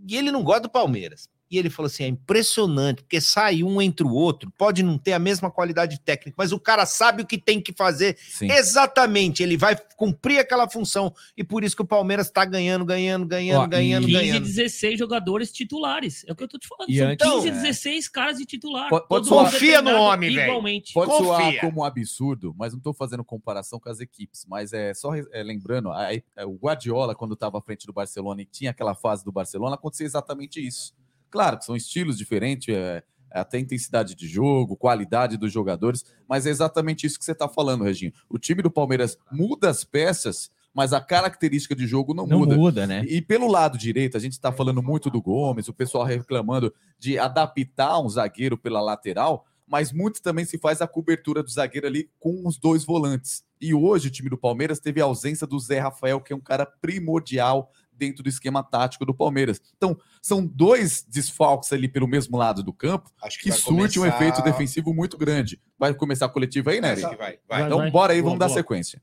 E 0.08 0.16
ele 0.16 0.32
não 0.32 0.44
gosta 0.44 0.62
do 0.62 0.70
Palmeiras. 0.70 1.28
E 1.52 1.58
ele 1.60 1.70
falou 1.70 1.88
assim: 1.88 2.04
é 2.06 2.08
impressionante, 2.08 3.04
porque 3.04 3.20
sai 3.20 3.62
um 3.62 3.82
entre 3.82 4.06
o 4.08 4.12
outro, 4.12 4.50
pode 4.58 4.82
não 4.82 4.98
ter 4.98 5.12
a 5.12 5.20
mesma 5.20 5.52
qualidade 5.52 6.00
técnica, 6.00 6.34
mas 6.38 6.54
o 6.54 6.60
cara 6.60 6.86
sabe 6.86 7.22
o 7.24 7.26
que 7.28 7.38
tem 7.38 7.60
que 7.62 7.74
fazer 7.74 8.18
Sim. 8.18 8.50
exatamente. 8.50 9.44
Ele 9.44 9.58
vai 9.58 9.76
cumprir 9.98 10.40
aquela 10.40 10.70
função. 10.70 11.14
E 11.36 11.44
por 11.44 11.64
isso 11.64 11.76
que 11.76 11.82
o 11.82 11.86
Palmeiras 11.86 12.28
está 12.28 12.46
ganhando, 12.46 12.86
ganhando, 12.86 13.26
ganhando, 13.26 13.64
Ó, 13.64 13.68
ganhando, 13.68 14.06
15, 14.08 14.18
ganhando. 14.20 14.46
16 14.46 14.98
jogadores 14.98 15.52
titulares. 15.52 16.24
É 16.28 16.32
o 16.32 16.36
que 16.36 16.44
eu 16.44 16.48
tô 16.48 16.58
te 16.58 16.68
falando. 16.68 16.90
E 16.90 16.98
São 16.98 17.08
antes- 17.10 17.30
15, 17.32 17.48
É. 17.50 17.52
16 17.52 18.08
caras 18.10 18.38
de 18.38 18.46
titular. 18.46 18.90
Pode- 18.90 19.08
pode 19.08 19.28
Confia 19.30 19.82
no 19.82 19.92
homem, 20.00 20.34
velho. 20.34 20.48
Igualmente. 20.50 20.94
Pode 20.94 21.12
Confia. 21.12 21.26
soar 21.26 21.60
como 21.60 21.82
um 21.82 21.84
absurdo, 21.84 22.56
mas 22.58 22.72
não 22.74 22.78
estou 22.78 22.94
fazendo 22.94 23.24
comparação 23.24 23.80
com 23.80 23.90
as 23.90 24.00
equipes. 24.00 24.46
Mas 24.48 24.72
é 24.74 24.94
só 24.94 25.14
é, 25.16 25.44
lembrando, 25.44 25.92
a- 25.92 26.08
a- 26.38 26.46
o 26.48 26.56
Guardiola, 26.56 27.14
quando 27.14 27.34
estava 27.34 27.58
à 27.58 27.62
frente 27.62 27.86
do 27.86 27.94
Barcelona 27.94 28.42
e 28.42 28.46
tinha 28.46 28.72
aquela 28.72 28.96
fase 28.96 29.24
do 29.26 29.32
Barcelona, 29.32 29.76
acontecia 29.76 30.06
exatamente 30.06 30.66
isso. 30.66 30.94
Claro 31.32 31.58
que 31.58 31.66
são 31.66 31.76
estilos 31.76 32.18
diferentes, 32.18 32.68
é, 32.76 33.02
até 33.32 33.58
intensidade 33.58 34.14
de 34.14 34.28
jogo, 34.28 34.76
qualidade 34.76 35.38
dos 35.38 35.52
jogadores, 35.52 36.04
mas 36.28 36.46
é 36.46 36.50
exatamente 36.50 37.08
isso 37.08 37.18
que 37.18 37.24
você 37.26 37.32
está 37.32 37.48
falando, 37.48 37.86
Reginho. 37.86 38.12
O 38.30 38.38
time 38.38 38.62
do 38.62 38.70
Palmeiras 38.70 39.18
muda 39.32 39.70
as 39.70 39.84
peças, 39.86 40.52
mas 40.74 40.92
a 40.94 41.00
característica 41.02 41.76
de 41.76 41.88
jogo 41.88 42.14
não, 42.14 42.28
Não 42.28 42.40
muda. 42.40 42.56
muda, 42.56 42.88
né? 42.88 43.04
E 43.08 43.22
pelo 43.22 43.48
lado 43.48 43.78
direito, 43.78 44.18
a 44.18 44.20
gente 44.20 44.34
está 44.34 44.52
falando 44.52 44.84
muito 44.84 45.10
do 45.10 45.22
Gomes, 45.22 45.68
o 45.68 45.74
pessoal 45.74 46.04
reclamando 46.04 46.74
de 47.00 47.18
adaptar 47.18 48.00
um 48.00 48.10
zagueiro 48.10 48.58
pela 48.58 48.82
lateral, 48.82 49.46
mas 49.66 49.94
muito 49.94 50.22
também 50.22 50.44
se 50.44 50.58
faz 50.58 50.82
a 50.82 50.88
cobertura 50.88 51.42
do 51.42 51.50
zagueiro 51.50 51.88
ali 51.88 52.10
com 52.20 52.46
os 52.46 52.58
dois 52.58 52.84
volantes. 52.84 53.44
E 53.60 53.74
hoje 53.74 54.10
o 54.10 54.12
time 54.12 54.30
do 54.30 54.38
Palmeiras 54.38 54.80
teve 54.82 55.00
a 55.00 55.06
ausência 55.06 55.48
do 55.48 55.58
Zé 55.58 55.80
Rafael, 55.80 56.20
que 56.20 56.34
é 56.34 56.36
um 56.36 56.42
cara 56.42 56.66
primordial 56.66 57.72
dentro 58.02 58.24
do 58.24 58.30
esquema 58.30 58.64
tático 58.64 59.06
do 59.06 59.14
Palmeiras. 59.14 59.62
Então, 59.78 59.96
são 60.22 60.44
dois 60.46 61.04
desfalques 61.04 61.72
ali 61.72 61.88
pelo 61.88 62.08
mesmo 62.08 62.36
lado 62.36 62.64
do 62.64 62.74
campo 62.74 63.12
Acho 63.22 63.40
que 63.40 63.50
vai 63.50 63.58
surte 63.60 64.00
um 64.00 64.02
começar- 64.02 64.16
efeito 64.24 64.42
defensivo 64.44 64.92
muito 64.94 65.18
grande. 65.20 65.62
Vai 65.78 65.94
começar 65.94 66.26
a 66.26 66.30
coletiva 66.30 66.72
aí, 66.72 66.82
Nery? 66.82 67.02
Vai, 67.02 67.16
vai, 67.16 67.40
vai. 67.48 67.62
Então, 67.66 67.78
vai. 67.78 67.92
bora 67.92 68.14
aí, 68.14 68.20
Boa, 68.22 68.30
vamos 68.32 68.40
dar 68.40 68.48
boa. 68.48 68.58
sequência. 68.58 69.00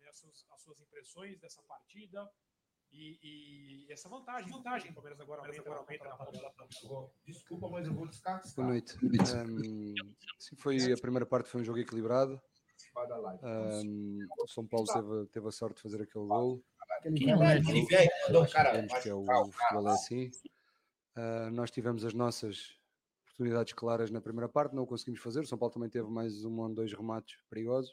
né, 0.00 0.08
as 0.10 0.16
suas, 0.18 0.44
as 0.52 0.60
suas 0.60 0.80
impressões 0.80 1.38
dessa 1.38 1.62
partida 1.62 2.28
e, 2.92 3.18
e 3.22 3.92
essa 3.92 4.08
vantagem, 4.08 4.50
vantagem. 4.50 4.90
O 4.90 4.94
Palmeiras 4.94 5.20
agora 5.20 5.42
aumenta, 5.42 5.70
aumenta 5.72 6.04
na 6.04 6.16
tabela. 6.16 6.52
Desculpa, 7.24 7.68
mas 7.68 7.86
eu 7.86 7.94
vou 7.94 8.08
descartar. 8.08 8.52
Boa 8.56 8.68
noite. 8.68 8.96
Ahm, 9.34 9.94
sim, 10.40 10.56
foi, 10.56 10.92
a 10.92 10.96
primeira 10.96 11.24
parte 11.24 11.48
foi 11.48 11.60
um 11.60 11.64
jogo 11.64 11.78
equilibrado. 11.78 12.40
Ahm, 13.42 14.18
o 14.38 14.48
São 14.48 14.66
Paulo 14.66 14.86
teve, 14.86 15.26
teve 15.26 15.48
a 15.48 15.50
sorte 15.50 15.76
de 15.76 15.82
fazer 15.82 16.02
aquele 16.02 16.26
gol. 16.26 16.64
Quem 17.02 17.30
é 17.30 17.36
o 17.36 17.38
Neto? 17.38 17.70
Ele 17.70 17.86
velho, 17.86 18.10
mandou 18.26 18.42
o 18.44 18.50
cara 18.50 18.70
Sabemos 18.70 19.02
que 19.02 19.08
é 19.08 19.14
o, 19.14 19.24
futebol 19.52 19.88
é 19.88 19.92
assim. 19.92 20.30
Ah, 21.14 21.50
nós 21.52 21.70
tivemos 21.70 22.04
as 22.04 22.14
nossas 22.14 22.78
oportunidades 23.24 23.72
claras 23.74 24.10
na 24.10 24.20
primeira 24.20 24.48
parte, 24.48 24.74
não 24.74 24.84
o 24.84 24.86
conseguimos 24.86 25.20
fazer. 25.20 25.40
O 25.40 25.46
São 25.46 25.58
Paulo 25.58 25.72
também 25.72 25.90
teve 25.90 26.08
mais 26.08 26.44
um 26.44 26.58
ou 26.58 26.74
dois 26.74 26.92
remates 26.92 27.38
perigosos. 27.50 27.92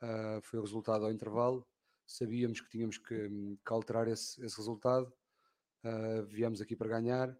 Ah, 0.00 0.40
foi 0.42 0.58
o 0.58 0.62
resultado 0.62 1.04
ao 1.04 1.12
intervalo. 1.12 1.66
Sabíamos 2.06 2.60
que 2.60 2.70
tínhamos 2.70 2.98
que, 2.98 3.28
que 3.28 3.72
alterar 3.72 4.08
esse, 4.08 4.42
esse 4.44 4.56
resultado. 4.56 5.12
Ah, 5.84 6.22
viemos 6.26 6.60
aqui 6.60 6.74
para 6.74 6.88
ganhar 6.88 7.36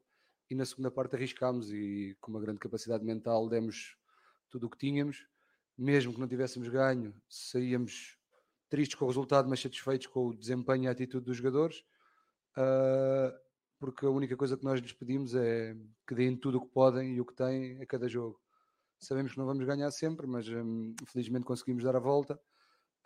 e 0.48 0.54
na 0.54 0.64
segunda 0.64 0.90
parte 0.90 1.16
arriscámos 1.16 1.72
e 1.72 2.16
com 2.20 2.30
uma 2.30 2.40
grande 2.40 2.60
capacidade 2.60 3.04
mental 3.04 3.48
demos 3.48 3.96
tudo 4.50 4.66
o 4.66 4.70
que 4.70 4.78
tínhamos. 4.78 5.26
Mesmo 5.78 6.12
que 6.12 6.20
não 6.20 6.28
tivéssemos 6.28 6.68
ganho, 6.68 7.14
saíamos 7.28 8.16
tristes 8.68 8.96
com 8.96 9.04
o 9.04 9.08
resultado, 9.08 9.48
mas 9.48 9.60
satisfeitos 9.60 10.06
com 10.06 10.28
o 10.28 10.34
desempenho 10.34 10.84
e 10.84 10.88
a 10.88 10.92
atitude 10.92 11.26
dos 11.26 11.36
jogadores. 11.36 11.84
Ah, 12.56 13.32
porque 13.78 14.06
a 14.06 14.10
única 14.10 14.36
coisa 14.36 14.56
que 14.56 14.64
nós 14.64 14.80
lhes 14.80 14.92
pedimos 14.92 15.34
é 15.34 15.76
que 16.06 16.14
deem 16.14 16.36
tudo 16.36 16.58
o 16.58 16.60
que 16.62 16.72
podem 16.72 17.14
e 17.14 17.20
o 17.20 17.26
que 17.26 17.34
têm 17.34 17.80
a 17.82 17.86
cada 17.86 18.08
jogo. 18.08 18.40
Sabemos 18.98 19.32
que 19.32 19.38
não 19.38 19.46
vamos 19.46 19.64
ganhar 19.66 19.90
sempre, 19.90 20.26
mas 20.26 20.48
hum, 20.48 20.94
felizmente 21.06 21.44
conseguimos 21.44 21.84
dar 21.84 21.94
a 21.96 22.00
volta. 22.00 22.40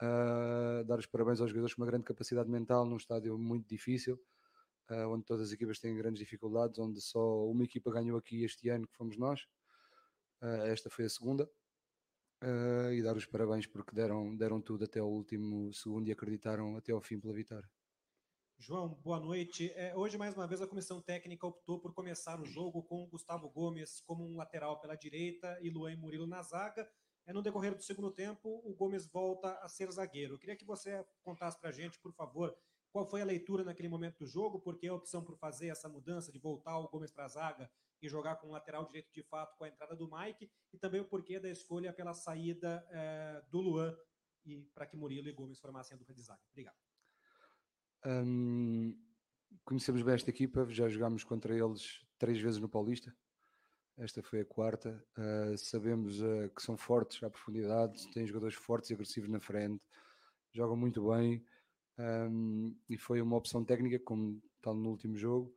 Ah, 0.00 0.83
dar 0.87 0.98
os 0.98 1.06
parabéns 1.06 1.40
aos 1.40 1.50
jogadores 1.50 1.74
com 1.74 1.83
uma 1.83 1.87
grande 1.87 2.04
capacidade 2.04 2.48
mental 2.48 2.87
num 2.87 2.96
estádio 2.96 3.37
muito 3.38 3.68
difícil, 3.68 4.18
ah, 4.88 5.09
onde 5.09 5.24
todas 5.24 5.48
as 5.48 5.52
equipas 5.52 5.78
têm 5.80 5.96
grandes 5.96 6.20
dificuldades, 6.20 6.78
onde 6.78 7.00
só 7.00 7.46
uma 7.46 7.64
equipa 7.64 7.92
ganhou 7.92 8.16
aqui 8.18 8.44
este 8.44 8.68
ano, 8.70 8.87
que 8.88 8.96
fomos 8.96 9.18
nós. 9.18 9.42
Ah, 10.40 10.66
esta 10.68 10.88
foi 10.90 11.04
a 11.06 11.09
segunda. 11.11 11.50
Ah, 12.42 12.90
e 12.92 13.03
dar 13.03 13.16
os 13.16 13.26
parabéns 13.26 13.66
porque 13.66 13.94
deram, 13.94 14.35
deram 14.35 14.62
tudo 14.62 14.85
até 14.85 15.03
o 15.03 15.07
último 15.07 15.72
segundo 15.74 16.09
e 16.09 16.12
acreditaram 16.12 16.74
até 16.76 16.90
ao 16.92 17.00
fim 17.00 17.20
pela 17.20 17.35
vitória. 17.35 17.68
João, 18.59 18.88
boa 19.03 19.20
noite. 19.20 19.70
É, 19.74 19.94
hoje, 19.94 20.16
mais 20.16 20.35
uma 20.35 20.46
vez, 20.46 20.61
a 20.61 20.66
comissão 20.66 21.00
técnica 21.00 21.46
optou 21.46 21.79
por 21.79 21.92
começar 21.92 22.40
o 22.40 22.46
jogo 22.46 22.83
com 22.83 23.07
Gustavo 23.09 23.48
Gomes 23.50 24.00
como 24.03 24.26
um 24.26 24.37
lateral 24.37 24.81
pela 24.81 24.94
direita 24.94 25.59
e 25.62 25.70
Luan 25.70 25.96
Murilo 25.96 26.26
na 26.26 26.42
zaga. 26.42 26.88
É, 27.26 27.33
no 27.33 27.42
decorrer 27.42 27.74
do 27.74 27.83
segundo 27.83 28.11
tempo, 28.11 28.62
o 28.64 28.74
Gomes 28.74 29.07
volta 29.07 29.59
a 29.62 29.68
ser 29.68 29.90
zagueiro. 29.90 30.35
Eu 30.35 30.38
queria 30.38 30.57
que 30.57 30.64
você 30.64 31.05
contasse 31.22 31.59
para 31.61 31.68
a 31.68 31.72
gente, 31.72 31.98
por 32.00 32.12
favor, 32.12 32.55
qual 32.90 33.09
foi 33.09 33.20
a 33.20 33.24
leitura 33.24 33.64
naquele 33.64 33.88
momento 33.88 34.18
do 34.18 34.26
jogo, 34.26 34.61
porque 34.61 34.88
a 34.88 34.94
opção 34.94 35.22
por 35.22 35.37
fazer 35.37 35.68
essa 35.68 35.88
mudança 35.88 36.33
de 36.33 36.38
voltar 36.38 36.79
o 36.79 36.88
Gomes 36.88 37.11
para 37.11 37.24
a 37.24 37.29
zaga 37.29 37.70
e 38.02 38.08
jogar 38.08 38.36
com 38.36 38.48
o 38.48 38.52
lateral 38.52 38.86
direito 38.86 39.12
de 39.12 39.22
fato 39.22 39.56
com 39.56 39.64
a 39.64 39.68
entrada 39.68 39.94
do 39.94 40.10
Mike, 40.10 40.50
e 40.72 40.78
também 40.78 41.00
o 41.00 41.04
porquê 41.04 41.38
da 41.38 41.50
escolha 41.50 41.92
pela 41.92 42.14
saída 42.14 42.86
eh, 42.90 43.42
do 43.50 43.60
Luan 43.60 43.96
e 44.44 44.56
para 44.74 44.86
que 44.86 44.96
Murilo 44.96 45.28
e 45.28 45.32
Gomes 45.32 45.58
formassem 45.58 45.94
a 45.94 45.98
dupla 45.98 46.14
de 46.14 46.22
zaga. 46.22 46.40
Obrigado. 46.50 46.76
Hum, 48.06 48.96
conhecemos 49.64 50.02
bem 50.02 50.14
esta 50.14 50.30
equipa, 50.30 50.66
já 50.70 50.88
jogámos 50.88 51.24
contra 51.24 51.54
eles 51.54 52.04
três 52.18 52.40
vezes 52.40 52.60
no 52.60 52.68
Paulista. 52.68 53.14
Esta 53.98 54.22
foi 54.22 54.40
a 54.40 54.44
quarta. 54.44 55.04
Ah, 55.16 55.54
sabemos 55.58 56.22
ah, 56.22 56.48
que 56.48 56.62
são 56.62 56.76
fortes 56.76 57.22
à 57.22 57.28
profundidade, 57.28 58.10
têm 58.12 58.26
jogadores 58.26 58.54
fortes 58.54 58.90
e 58.90 58.94
agressivos 58.94 59.28
na 59.28 59.40
frente, 59.40 59.82
jogam 60.52 60.76
muito 60.76 61.06
bem. 61.08 61.44
hum, 61.98 62.74
e 62.88 62.96
foi 62.96 63.20
uma 63.20 63.36
opção 63.36 63.62
técnica, 63.64 63.98
como 63.98 64.40
tal 64.62 64.74
no 64.74 64.90
último 64.90 65.16
jogo. 65.16 65.54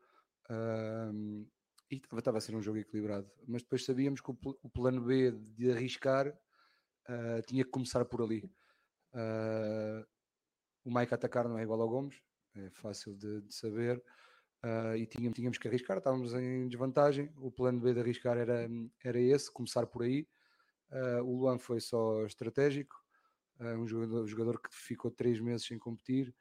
hum, 0.50 1.48
e 1.94 2.18
estava- 2.18 2.38
a 2.38 2.42
ser 2.42 2.56
um 2.56 2.62
jogo 2.62 2.78
equilibrado, 2.80 3.30
mas 3.48 3.62
depois 3.64 3.86
sabíamos 3.86 4.22
que 4.22 4.32
o, 4.32 4.38
o 4.64 4.70
plano 4.70 5.02
B 5.02 5.32
de 5.32 5.72
arriscar 5.72 6.34
ah, 7.08 7.42
tinha 7.48 7.64
que 7.64 7.72
começar 7.72 8.06
por 8.06 8.22
ali. 8.22 8.50
Ah, 9.14 10.06
o 10.86 10.94
Mike 10.94 11.14
atacar 11.14 11.48
não 11.48 11.58
é 11.58 11.64
igual 11.64 11.82
ao 11.82 11.90
Gomes, 11.90 12.18
é 12.56 12.70
fácil 12.72 13.16
de, 13.16 13.42
de 13.42 13.54
saber. 13.54 14.04
ah, 14.62 14.98
e 14.98 15.06
tínhamos, 15.06 15.36
tínhamos 15.36 15.58
que 15.58 15.68
arriscar, 15.68 15.98
estávamos 15.98 16.34
em 16.34 16.68
desvantagem. 16.68 17.32
O 17.38 17.52
plano 17.52 17.80
B 17.80 17.94
de 17.94 18.00
arriscar 18.00 18.38
era, 18.38 18.68
era 19.04 19.20
esse, 19.20 19.52
começar 19.52 19.86
por 19.88 20.04
aí. 20.04 20.28
O 21.24 21.38
Luan 21.40 21.58
foi 21.58 21.80
só 21.80 22.24
estratégico, 22.26 22.96
um 23.60 23.88
jogador, 23.88 24.28
jogador 24.28 24.62
que 24.62 24.70
ficou 24.72 25.10
três 25.10 25.40
meses 25.40 25.66
sem 25.66 25.80
competir, 25.80 26.36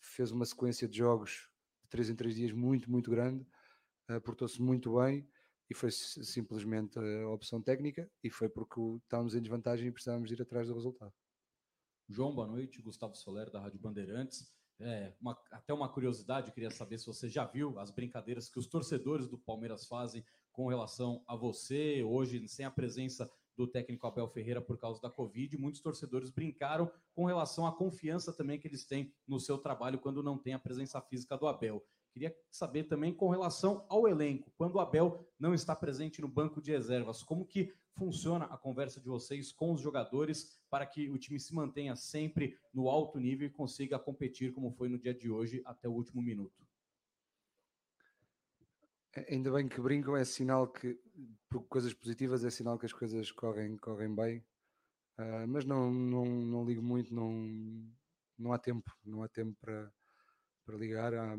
fez 0.00 0.30
uma 0.30 0.44
sequência 0.44 0.86
de 0.86 0.98
jogos 0.98 1.50
de 1.82 1.88
três 1.88 2.08
em 2.08 2.14
três 2.14 2.36
dias 2.36 2.52
muito, 2.52 2.88
muito 2.90 3.10
grande, 3.10 3.44
portou-se 4.24 4.60
muito 4.60 4.96
bem 4.98 5.28
e 5.68 5.74
foi 5.74 5.90
si- 5.90 6.24
simplesmente 6.24 6.98
a 6.98 7.28
opção 7.28 7.60
técnica 7.60 8.10
e 8.22 8.30
foi 8.30 8.48
porque 8.48 8.80
estávamos 9.02 9.34
em 9.34 9.40
desvantagem 9.40 9.88
e 9.88 9.92
precisávamos 9.92 10.30
ir 10.30 10.40
atrás 10.40 10.68
do 10.68 10.74
resultado. 10.74 11.12
João, 12.08 12.34
boa 12.34 12.46
noite. 12.46 12.80
Gustavo 12.80 13.16
Soler, 13.16 13.50
da 13.50 13.60
Rádio 13.60 13.80
Bandeirantes. 13.80 14.54
É, 14.78 15.14
uma- 15.20 15.36
até 15.50 15.72
uma 15.72 15.88
curiosidade, 15.88 16.52
queria 16.52 16.70
saber 16.70 16.98
se 16.98 17.06
você 17.06 17.28
já 17.28 17.44
viu 17.46 17.78
as 17.78 17.90
brincadeiras 17.90 18.48
que 18.48 18.58
os 18.58 18.66
torcedores 18.66 19.26
do 19.26 19.38
Palmeiras 19.38 19.86
fazem 19.86 20.24
com 20.52 20.68
relação 20.68 21.24
a 21.26 21.34
você, 21.34 22.02
hoje, 22.04 22.46
sem 22.46 22.64
a 22.64 22.70
presença 22.70 23.30
do 23.56 23.66
técnico 23.66 24.06
Abel 24.06 24.28
Ferreira 24.28 24.60
por 24.60 24.78
causa 24.78 25.00
da 25.00 25.10
Covid. 25.10 25.56
Muitos 25.56 25.80
torcedores 25.80 26.30
brincaram 26.30 26.92
com 27.14 27.24
relação 27.24 27.66
à 27.66 27.72
confiança 27.74 28.32
também 28.32 28.60
que 28.60 28.68
eles 28.68 28.84
têm 28.84 29.12
no 29.26 29.40
seu 29.40 29.56
trabalho 29.56 29.98
quando 29.98 30.22
não 30.22 30.36
tem 30.38 30.52
a 30.52 30.58
presença 30.58 31.00
física 31.00 31.38
do 31.38 31.46
Abel. 31.46 31.82
Queria 32.16 32.34
saber 32.50 32.84
também 32.84 33.12
com 33.12 33.28
relação 33.28 33.84
ao 33.90 34.08
elenco, 34.08 34.50
quando 34.56 34.76
o 34.76 34.80
Abel 34.80 35.28
não 35.38 35.52
está 35.52 35.76
presente 35.76 36.22
no 36.22 36.26
banco 36.26 36.62
de 36.62 36.70
reservas, 36.70 37.22
como 37.22 37.44
que 37.44 37.74
funciona 37.92 38.46
a 38.46 38.56
conversa 38.56 38.98
de 38.98 39.06
vocês 39.06 39.52
com 39.52 39.74
os 39.74 39.82
jogadores 39.82 40.58
para 40.70 40.86
que 40.86 41.10
o 41.10 41.18
time 41.18 41.38
se 41.38 41.54
mantenha 41.54 41.94
sempre 41.94 42.58
no 42.72 42.88
alto 42.88 43.18
nível 43.18 43.46
e 43.46 43.50
consiga 43.50 43.98
competir 43.98 44.54
como 44.54 44.72
foi 44.72 44.88
no 44.88 44.96
dia 44.98 45.12
de 45.12 45.28
hoje 45.28 45.60
até 45.66 45.90
o 45.90 45.92
último 45.92 46.22
minuto? 46.22 46.66
Ainda 49.28 49.52
bem 49.52 49.68
que 49.68 49.78
brincam, 49.78 50.16
é 50.16 50.24
sinal 50.24 50.68
que, 50.68 50.98
por 51.50 51.64
coisas 51.64 51.92
positivas, 51.92 52.42
é 52.46 52.48
sinal 52.48 52.78
que 52.78 52.86
as 52.86 52.94
coisas 52.94 53.30
correm, 53.30 53.76
correm 53.76 54.14
bem. 54.14 54.38
Uh, 55.18 55.46
mas 55.46 55.66
não, 55.66 55.92
não, 55.92 56.24
não 56.24 56.64
ligo 56.64 56.80
muito, 56.80 57.14
não, 57.14 57.30
não 58.38 58.54
há 58.54 58.58
tempo, 58.58 58.90
não 59.04 59.22
há 59.22 59.28
tempo 59.28 59.54
para, 59.60 59.92
para 60.66 60.76
ligar. 60.76 61.14
Ah, 61.14 61.36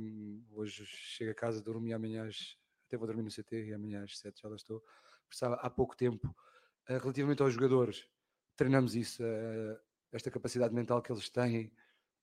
hoje 0.52 0.86
chego 0.86 1.32
a 1.32 1.36
casa, 1.36 1.62
durmo 1.62 1.86
e 1.88 1.94
amanhã 1.94 2.26
às, 2.26 2.58
até 2.88 2.98
vou 2.98 3.06
dormir 3.06 3.24
no 3.24 3.30
CT 3.30 3.66
e 3.66 3.74
amanhã 3.74 4.04
às 4.04 4.18
7 4.18 4.42
já 4.42 4.48
lá 4.48 4.56
estou. 4.56 4.82
Precisava 5.28 5.56
há 5.56 5.70
pouco 5.70 5.96
tempo. 5.96 6.34
Uh, 6.90 6.98
relativamente 6.98 7.42
aos 7.42 7.54
jogadores, 7.54 8.08
treinamos 8.56 8.96
isso, 8.96 9.22
uh, 9.22 9.78
esta 10.14 10.32
capacidade 10.32 10.74
mental 10.74 11.02
que 11.02 11.12
eles 11.12 11.30
têm 11.30 11.72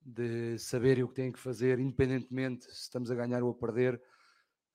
de 0.01 0.57
saberem 0.57 1.03
o 1.03 1.07
que 1.07 1.13
têm 1.13 1.31
que 1.31 1.39
fazer, 1.39 1.79
independentemente 1.79 2.65
se 2.65 2.81
estamos 2.81 3.11
a 3.11 3.15
ganhar 3.15 3.43
ou 3.43 3.51
a 3.51 3.55
perder. 3.55 4.01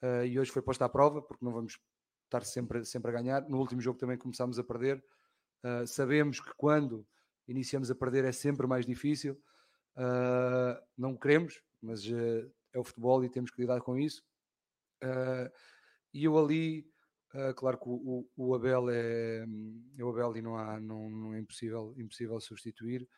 Uh, 0.00 0.24
e 0.24 0.38
hoje 0.38 0.52
foi 0.52 0.62
posta 0.62 0.84
à 0.84 0.88
prova, 0.88 1.20
porque 1.20 1.44
não 1.44 1.52
vamos 1.52 1.78
estar 2.24 2.44
sempre, 2.44 2.84
sempre 2.84 3.10
a 3.10 3.14
ganhar. 3.14 3.48
No 3.48 3.58
último 3.58 3.80
jogo 3.80 3.98
também 3.98 4.16
começámos 4.16 4.58
a 4.58 4.64
perder. 4.64 5.04
sabemos 5.88 6.40
que 6.40 6.52
quando 6.56 7.04
iniciamos 7.48 7.90
a 7.90 7.94
perder 7.94 8.24
é 8.24 8.30
sempre 8.30 8.68
mais 8.68 8.86
difícil. 8.86 9.36
não 10.96 11.16
queremos, 11.16 11.60
mas 11.82 12.04
uh, 12.06 12.52
é 12.72 12.78
o 12.78 12.84
futebol 12.84 13.24
e 13.24 13.30
temos 13.30 13.50
que 13.50 13.60
lidar 13.60 13.80
com 13.80 13.98
isso. 13.98 14.22
Uh, 15.02 15.50
e 16.12 16.24
eu 16.24 16.38
ali, 16.38 16.86
uh, 17.34 17.54
claro 17.54 17.78
que 17.78 17.88
o, 17.88 18.28
o, 18.36 18.54
Abel 18.54 18.90
é, 18.90 19.44
é, 19.98 20.04
o 20.04 20.10
Abel 20.10 20.36
e 20.36 20.42
não, 20.42 20.56
há, 20.56 20.78
não, 20.80 21.08
não 21.10 21.34
é 21.34 21.40
impossível, 21.40 21.94
impossível 21.96 22.40
substituir, 22.40 23.08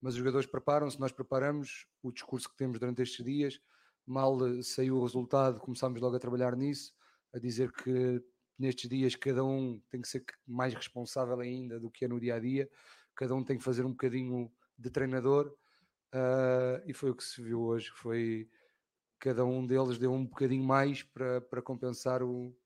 mas 0.00 0.14
os 0.14 0.18
jogadores 0.18 0.46
preparam-se, 0.46 1.00
nós 1.00 1.12
preparamos 1.12 1.86
o 2.02 2.12
discurso 2.12 2.48
que 2.50 2.56
temos 2.56 2.78
durante 2.78 3.00
estes 3.00 3.24
dias. 3.24 3.58
Mal 4.04 4.36
saiu 4.62 4.96
o 4.98 5.02
resultado, 5.02 5.60
começámos 5.60 6.00
logo 6.00 6.16
a 6.16 6.18
trabalhar 6.18 6.56
nisso, 6.56 6.92
a 7.32 7.38
dizer 7.38 7.72
que 7.72 8.22
nestes 8.58 8.90
dias 8.90 9.14
cada 9.14 9.44
um 9.44 9.80
tem 9.88 10.02
que 10.02 10.08
ser 10.08 10.24
mais 10.46 10.74
responsável 10.74 11.38
ainda 11.40 11.80
do 11.80 11.90
que 11.90 12.04
é 12.04 12.08
no 12.08 12.20
dia 12.20 12.34
a 12.34 12.38
dia, 12.38 12.68
cada 13.14 13.34
um 13.34 13.44
tem 13.44 13.56
que 13.56 13.64
fazer 13.64 13.86
um 13.86 13.90
bocadinho 13.90 14.52
de 14.76 14.90
treinador 14.90 15.54
Uh, 16.14 16.82
e 16.84 16.92
foi 16.92 17.10
o 17.10 17.14
que 17.14 17.24
se 17.24 17.40
viu 17.40 17.62
hoje, 17.62 17.90
foi 17.90 18.50
cada 19.18 19.44
um 19.44 19.66
deles 19.66 19.98
deu 19.98 20.12
um 20.12 20.26
bocadinho 20.26 20.64
mais 20.64 21.02
para, 21.02 21.40
para 21.40 21.62
compensar 21.62 22.22
o, 22.22 22.48
o 22.48 22.56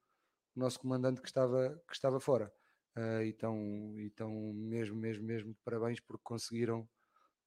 nosso 0.59 0.81
comandante 0.81 1.21
que 1.21 1.29
estava, 1.29 1.81
que 1.87 1.95
estava 1.95 2.19
fora. 2.19 2.53
Uh, 2.97 3.23
então, 3.25 3.95
então, 3.99 4.53
mesmo, 4.55 4.97
mesmo, 4.97 5.23
mesmo, 5.23 5.55
parabéns 5.63 6.01
porque 6.01 6.25
conseguiram 6.25 6.89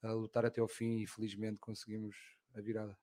uh, 0.04 0.14
lutar 0.14 0.46
até 0.46 0.62
ao 0.62 0.68
fim 0.68 1.00
e 1.00 1.08
felizmente 1.08 1.58
conseguimos 1.60 2.16
a 2.54 2.62
virada. 2.62 2.98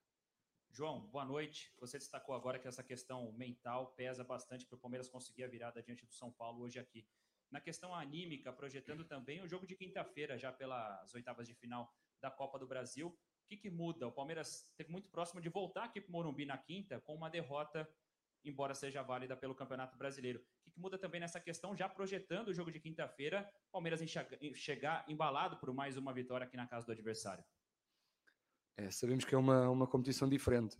João, 0.71 1.01
boa 1.07 1.25
noite. 1.25 1.73
Você 1.79 1.97
destacou 1.97 2.33
agora 2.33 2.57
que 2.57 2.67
essa 2.67 2.83
questão 2.83 3.31
mental 3.33 3.93
pesa 3.97 4.23
bastante 4.23 4.65
para 4.65 4.75
o 4.75 4.79
Palmeiras 4.79 5.09
conseguir 5.09 5.43
a 5.43 5.47
virada 5.47 5.83
diante 5.83 6.05
do 6.05 6.13
São 6.13 6.31
Paulo 6.31 6.61
hoje 6.61 6.79
aqui. 6.79 7.05
Na 7.51 7.59
questão 7.59 7.93
anímica, 7.93 8.51
projetando 8.53 9.03
também 9.03 9.41
o 9.41 9.47
jogo 9.47 9.67
de 9.67 9.75
quinta-feira, 9.75 10.37
já 10.37 10.51
pelas 10.51 11.13
oitavas 11.13 11.47
de 11.47 11.53
final 11.53 11.93
da 12.21 12.31
Copa 12.31 12.57
do 12.59 12.67
Brasil. 12.67 13.07
O 13.07 13.47
que, 13.47 13.57
que 13.57 13.69
muda? 13.69 14.07
O 14.07 14.11
Palmeiras 14.11 14.65
esteve 14.69 14.91
muito 14.91 15.09
próximo 15.09 15.39
de 15.39 15.49
voltar 15.49 15.85
aqui 15.85 16.01
para 16.01 16.09
o 16.09 16.11
Morumbi 16.11 16.45
na 16.45 16.57
quinta 16.57 16.99
com 17.01 17.15
uma 17.15 17.29
derrota, 17.29 17.89
embora 18.43 18.75
seja 18.75 19.01
válida 19.01 19.37
pelo 19.37 19.55
Campeonato 19.55 19.97
Brasileiro. 19.97 20.39
O 20.39 20.63
que, 20.65 20.71
que 20.71 20.79
muda 20.79 20.97
também 20.97 21.21
nessa 21.21 21.39
questão, 21.39 21.75
já 21.75 21.87
projetando 21.87 22.49
o 22.49 22.53
jogo 22.53 22.71
de 22.71 22.79
quinta-feira, 22.79 23.49
Palmeiras 23.71 24.01
chegar 24.53 25.05
embalado 25.07 25.57
por 25.57 25.73
mais 25.73 25.97
uma 25.97 26.13
vitória 26.13 26.45
aqui 26.45 26.57
na 26.57 26.67
casa 26.67 26.85
do 26.85 26.91
adversário? 26.91 27.43
É, 28.75 28.91
sabemos 28.91 29.25
que 29.25 29.33
é 29.33 29.37
uma, 29.37 29.69
uma 29.69 29.87
competição 29.87 30.29
diferente. 30.29 30.77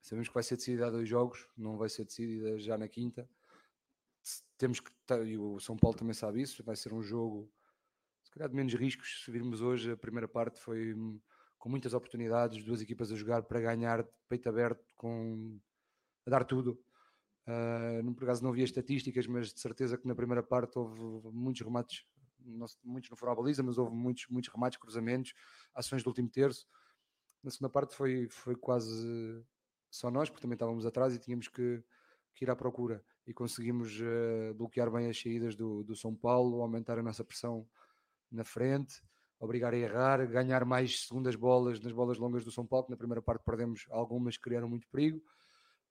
Sabemos 0.00 0.28
que 0.28 0.34
vai 0.34 0.42
ser 0.42 0.56
decidida 0.56 0.86
a 0.86 0.90
dois 0.90 1.08
jogos, 1.08 1.46
não 1.56 1.76
vai 1.76 1.88
ser 1.88 2.04
decidida 2.04 2.58
já 2.58 2.78
na 2.78 2.88
quinta. 2.88 3.28
Temos 4.56 4.80
que, 4.80 4.90
e 5.26 5.36
o 5.36 5.58
São 5.60 5.76
Paulo 5.76 5.96
também 5.96 6.14
sabe 6.14 6.40
isso, 6.40 6.62
vai 6.62 6.76
ser 6.76 6.92
um 6.92 7.02
jogo 7.02 7.52
se 8.30 8.34
calhar 8.34 8.48
de 8.48 8.54
menos 8.54 8.72
riscos. 8.74 9.22
Se 9.24 9.30
virmos 9.30 9.60
hoje, 9.60 9.90
a 9.90 9.96
primeira 9.96 10.28
parte 10.28 10.60
foi 10.60 10.94
hum, 10.94 11.20
com 11.58 11.68
muitas 11.68 11.92
oportunidades, 11.92 12.64
duas 12.64 12.80
equipas 12.80 13.10
a 13.10 13.16
jogar 13.16 13.42
para 13.42 13.60
ganhar 13.60 14.04
de 14.04 14.08
peito 14.28 14.48
aberto, 14.48 14.84
com, 14.96 15.58
a 16.24 16.30
dar 16.30 16.44
tudo. 16.44 16.80
Uh, 17.46 18.14
por 18.14 18.24
acaso 18.24 18.42
não 18.44 18.50
havia 18.50 18.64
estatísticas, 18.64 19.26
mas 19.26 19.52
de 19.52 19.60
certeza 19.60 19.98
que 19.98 20.06
na 20.06 20.14
primeira 20.14 20.42
parte 20.42 20.78
houve 20.78 21.00
muitos 21.32 21.60
remates, 21.62 22.04
não, 22.38 22.66
muitos 22.84 23.10
não 23.10 23.16
foram 23.16 23.32
à 23.32 23.36
baliza, 23.36 23.62
mas 23.64 23.78
houve 23.78 23.94
muitos, 23.94 24.26
muitos 24.28 24.52
remates, 24.52 24.78
cruzamentos, 24.78 25.34
ações 25.74 26.04
do 26.04 26.08
último 26.08 26.28
terço. 26.28 26.68
Na 27.42 27.50
segunda 27.50 27.70
parte 27.70 27.96
foi, 27.96 28.28
foi 28.28 28.54
quase 28.54 29.44
só 29.90 30.08
nós, 30.08 30.30
porque 30.30 30.42
também 30.42 30.54
estávamos 30.54 30.86
atrás 30.86 31.14
e 31.14 31.18
tínhamos 31.18 31.48
que, 31.48 31.82
que 32.34 32.44
ir 32.44 32.50
à 32.50 32.54
procura. 32.54 33.04
E 33.26 33.34
conseguimos 33.34 34.00
uh, 34.00 34.54
bloquear 34.54 34.88
bem 34.88 35.08
as 35.08 35.20
saídas 35.20 35.56
do, 35.56 35.82
do 35.82 35.96
São 35.96 36.14
Paulo, 36.14 36.62
aumentar 36.62 36.96
a 36.96 37.02
nossa 37.02 37.24
pressão 37.24 37.66
na 38.30 38.44
frente, 38.44 39.02
obrigar 39.38 39.72
a 39.72 39.76
errar, 39.76 40.26
ganhar 40.26 40.64
mais 40.64 41.06
segundas 41.06 41.34
bolas 41.34 41.80
nas 41.80 41.92
bolas 41.92 42.18
longas 42.18 42.44
do 42.44 42.50
São 42.50 42.66
Paulo, 42.66 42.84
que 42.84 42.90
na 42.90 42.96
primeira 42.96 43.22
parte 43.22 43.42
perdemos 43.44 43.86
algumas 43.90 44.36
que 44.36 44.42
criaram 44.42 44.68
muito 44.68 44.88
perigo. 44.88 45.18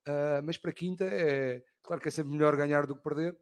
Uh, 0.08 0.42
mas 0.44 0.58
para 0.58 0.72
quinta 0.72 1.04
é 1.06 1.64
claro 1.82 2.02
que 2.02 2.08
é 2.08 2.12
sempre 2.12 2.32
melhor 2.32 2.56
ganhar 2.56 2.86
do 2.86 2.96
que 2.96 3.04
perder. 3.04 3.38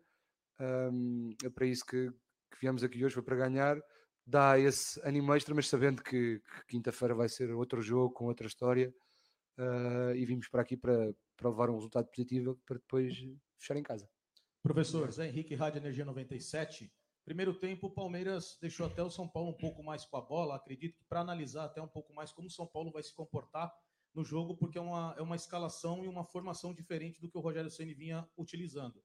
Um, 0.60 1.36
é 1.44 1.50
para 1.50 1.66
isso 1.66 1.86
que, 1.86 2.10
que 2.52 2.60
viemos 2.60 2.84
aqui 2.84 3.04
hoje, 3.04 3.14
foi 3.14 3.24
para 3.24 3.36
ganhar. 3.36 3.78
Dá 4.26 4.60
esse 4.60 5.00
ânimo 5.06 5.34
extra, 5.36 5.54
mas 5.54 5.68
sabendo 5.68 6.02
que, 6.02 6.40
que 6.40 6.66
quinta-feira 6.68 7.14
vai 7.14 7.30
ser 7.30 7.52
outro 7.52 7.82
jogo 7.82 8.14
com 8.14 8.26
outra 8.26 8.48
história. 8.48 8.94
Uh, 9.58 10.16
e 10.16 10.26
vimos 10.26 10.48
para 10.48 10.62
aqui 10.62 10.78
para, 10.78 11.14
para 11.36 11.50
levar 11.50 11.70
um 11.70 11.76
resultado 11.76 12.08
positivo 12.08 12.60
para 12.66 12.78
depois 12.78 13.14
fechar 13.58 13.76
em 13.76 13.84
casa. 13.84 14.08
Professor, 14.62 15.12
Zé 15.12 15.28
Henrique, 15.28 15.56
Rádio 15.56 15.80
Energia 15.80 16.06
97. 16.06 16.92
Primeiro 17.28 17.54
tempo, 17.54 17.88
o 17.88 17.92
Palmeiras 17.92 18.58
deixou 18.62 18.86
até 18.86 19.04
o 19.04 19.10
São 19.10 19.28
Paulo 19.28 19.50
um 19.50 19.54
pouco 19.54 19.84
mais 19.84 20.06
com 20.06 20.16
a 20.16 20.22
bola. 20.22 20.56
Acredito 20.56 20.98
que 20.98 21.04
para 21.04 21.20
analisar 21.20 21.66
até 21.66 21.82
um 21.82 21.88
pouco 21.88 22.14
mais 22.14 22.32
como 22.32 22.48
o 22.48 22.50
São 22.50 22.66
Paulo 22.66 22.90
vai 22.90 23.04
se 23.04 23.14
comportar 23.14 23.70
no 24.16 24.24
jogo, 24.24 24.56
porque 24.56 24.78
é 24.78 24.82
uma, 24.82 25.14
é 25.18 25.22
uma 25.22 25.36
escalação 25.36 26.06
e 26.06 26.08
uma 26.08 26.24
formação 26.24 26.74
diferente 26.74 27.20
do 27.20 27.30
que 27.30 27.38
o 27.38 27.42
Rogério 27.42 27.70
Ceni 27.70 27.94
vinha 27.94 28.26
utilizando. 28.38 29.04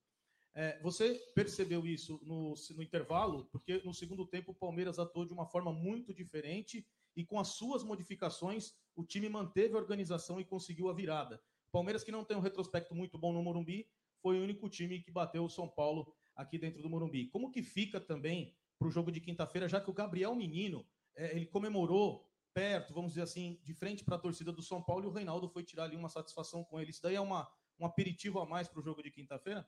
É, 0.54 0.80
você 0.82 1.14
percebeu 1.34 1.84
isso 1.84 2.20
no, 2.22 2.54
no 2.76 2.82
intervalo? 2.84 3.46
Porque 3.46 3.82
no 3.84 3.92
segundo 3.92 4.24
tempo 4.24 4.52
o 4.52 4.54
Palmeiras 4.54 5.00
atuou 5.00 5.26
de 5.26 5.32
uma 5.32 5.46
forma 5.46 5.72
muito 5.72 6.14
diferente 6.14 6.86
e 7.16 7.24
com 7.24 7.40
as 7.40 7.48
suas 7.56 7.82
modificações 7.82 8.72
o 8.94 9.04
time 9.04 9.28
manteve 9.28 9.74
a 9.74 9.78
organização 9.78 10.40
e 10.40 10.44
conseguiu 10.44 10.88
a 10.88 10.94
virada. 10.94 11.42
Palmeiras 11.72 12.04
que 12.04 12.12
não 12.12 12.24
tem 12.24 12.36
um 12.36 12.40
retrospecto 12.40 12.94
muito 12.94 13.18
bom 13.18 13.32
no 13.32 13.42
Morumbi, 13.42 13.84
foi 14.22 14.38
o 14.38 14.44
único 14.44 14.68
time 14.68 15.02
que 15.02 15.10
bateu 15.10 15.44
o 15.44 15.50
São 15.50 15.68
Paulo 15.68 16.14
aqui 16.42 16.58
dentro 16.58 16.82
do 16.82 16.90
Morumbi. 16.90 17.28
Como 17.28 17.50
que 17.50 17.62
fica 17.62 18.00
também 18.00 18.54
para 18.78 18.88
o 18.88 18.90
jogo 18.90 19.10
de 19.10 19.20
quinta-feira, 19.20 19.68
já 19.68 19.80
que 19.80 19.90
o 19.90 19.94
Gabriel 19.94 20.34
Menino 20.34 20.86
é, 21.14 21.36
ele 21.36 21.46
comemorou 21.46 22.28
perto, 22.52 22.92
vamos 22.92 23.12
dizer 23.12 23.22
assim, 23.22 23.58
de 23.62 23.72
frente 23.74 24.04
para 24.04 24.16
a 24.16 24.18
torcida 24.18 24.52
do 24.52 24.62
São 24.62 24.82
Paulo 24.82 25.04
e 25.04 25.08
o 25.08 25.12
Reinaldo 25.12 25.48
foi 25.48 25.62
tirar 25.62 25.84
ali 25.84 25.96
uma 25.96 26.08
satisfação 26.08 26.64
com 26.64 26.80
ele. 26.80 26.90
Isso 26.90 27.02
daí 27.02 27.14
é 27.14 27.20
uma, 27.20 27.50
um 27.78 27.86
aperitivo 27.86 28.40
a 28.40 28.46
mais 28.46 28.68
para 28.68 28.80
o 28.80 28.82
jogo 28.82 29.02
de 29.02 29.10
quinta-feira? 29.10 29.66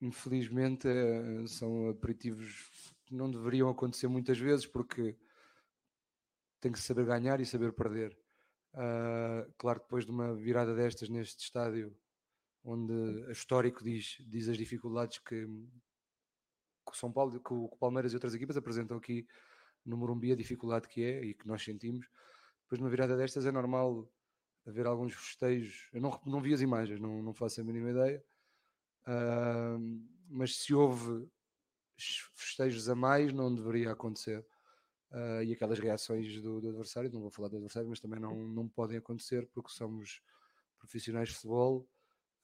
Infelizmente, 0.00 0.86
eh, 0.86 1.46
são 1.48 1.88
aperitivos 1.88 2.94
que 3.04 3.14
não 3.14 3.30
deveriam 3.30 3.68
acontecer 3.68 4.06
muitas 4.06 4.38
vezes, 4.38 4.66
porque 4.66 5.16
tem 6.60 6.70
que 6.70 6.78
saber 6.78 7.04
ganhar 7.04 7.40
e 7.40 7.46
saber 7.46 7.72
perder. 7.72 8.16
Uh, 8.74 9.50
claro 9.56 9.80
depois 9.80 10.04
de 10.04 10.10
uma 10.10 10.34
virada 10.34 10.74
destas 10.74 11.08
neste 11.08 11.42
estádio, 11.42 11.96
onde 12.64 12.92
o 12.92 13.30
histórico 13.30 13.82
diz, 13.82 14.16
diz 14.20 14.48
as 14.48 14.56
dificuldades 14.56 15.18
que, 15.18 15.46
que 15.46 16.98
São 16.98 17.12
Paulo, 17.12 17.40
que 17.40 17.52
o 17.52 17.68
Palmeiras 17.78 18.12
e 18.12 18.16
outras 18.16 18.34
equipas 18.34 18.56
apresentam 18.56 18.96
aqui 18.96 19.26
no 19.84 19.96
Morumbi, 19.96 20.32
a 20.32 20.36
dificuldade 20.36 20.88
que 20.88 21.02
é 21.02 21.24
e 21.24 21.34
que 21.34 21.46
nós 21.46 21.62
sentimos. 21.62 22.06
Depois, 22.62 22.80
numa 22.80 22.90
virada 22.90 23.16
destas, 23.16 23.46
é 23.46 23.52
normal 23.52 24.10
haver 24.66 24.86
alguns 24.86 25.14
festejos. 25.14 25.88
Eu 25.92 26.00
não, 26.00 26.20
não 26.26 26.40
vi 26.40 26.52
as 26.52 26.60
imagens, 26.60 27.00
não, 27.00 27.22
não 27.22 27.32
faço 27.32 27.60
a 27.60 27.64
mínima 27.64 27.90
ideia, 27.90 28.22
uh, 29.06 30.06
mas 30.28 30.56
se 30.56 30.74
houve 30.74 31.26
festejos 32.34 32.88
a 32.88 32.94
mais, 32.94 33.32
não 33.32 33.54
deveria 33.54 33.92
acontecer. 33.92 34.46
Uh, 35.10 35.42
e 35.42 35.52
aquelas 35.54 35.78
reações 35.78 36.40
do, 36.42 36.60
do, 36.60 36.68
adversário, 36.68 37.10
não 37.10 37.22
vou 37.22 37.30
falar 37.30 37.48
do 37.48 37.56
adversário, 37.56 37.88
mas 37.88 37.98
também 37.98 38.20
não, 38.20 38.46
não 38.46 38.68
podem 38.68 38.98
acontecer 38.98 39.48
porque 39.54 39.70
somos 39.70 40.20
profissionais 40.78 41.30
de 41.30 41.34
futebol 41.34 41.88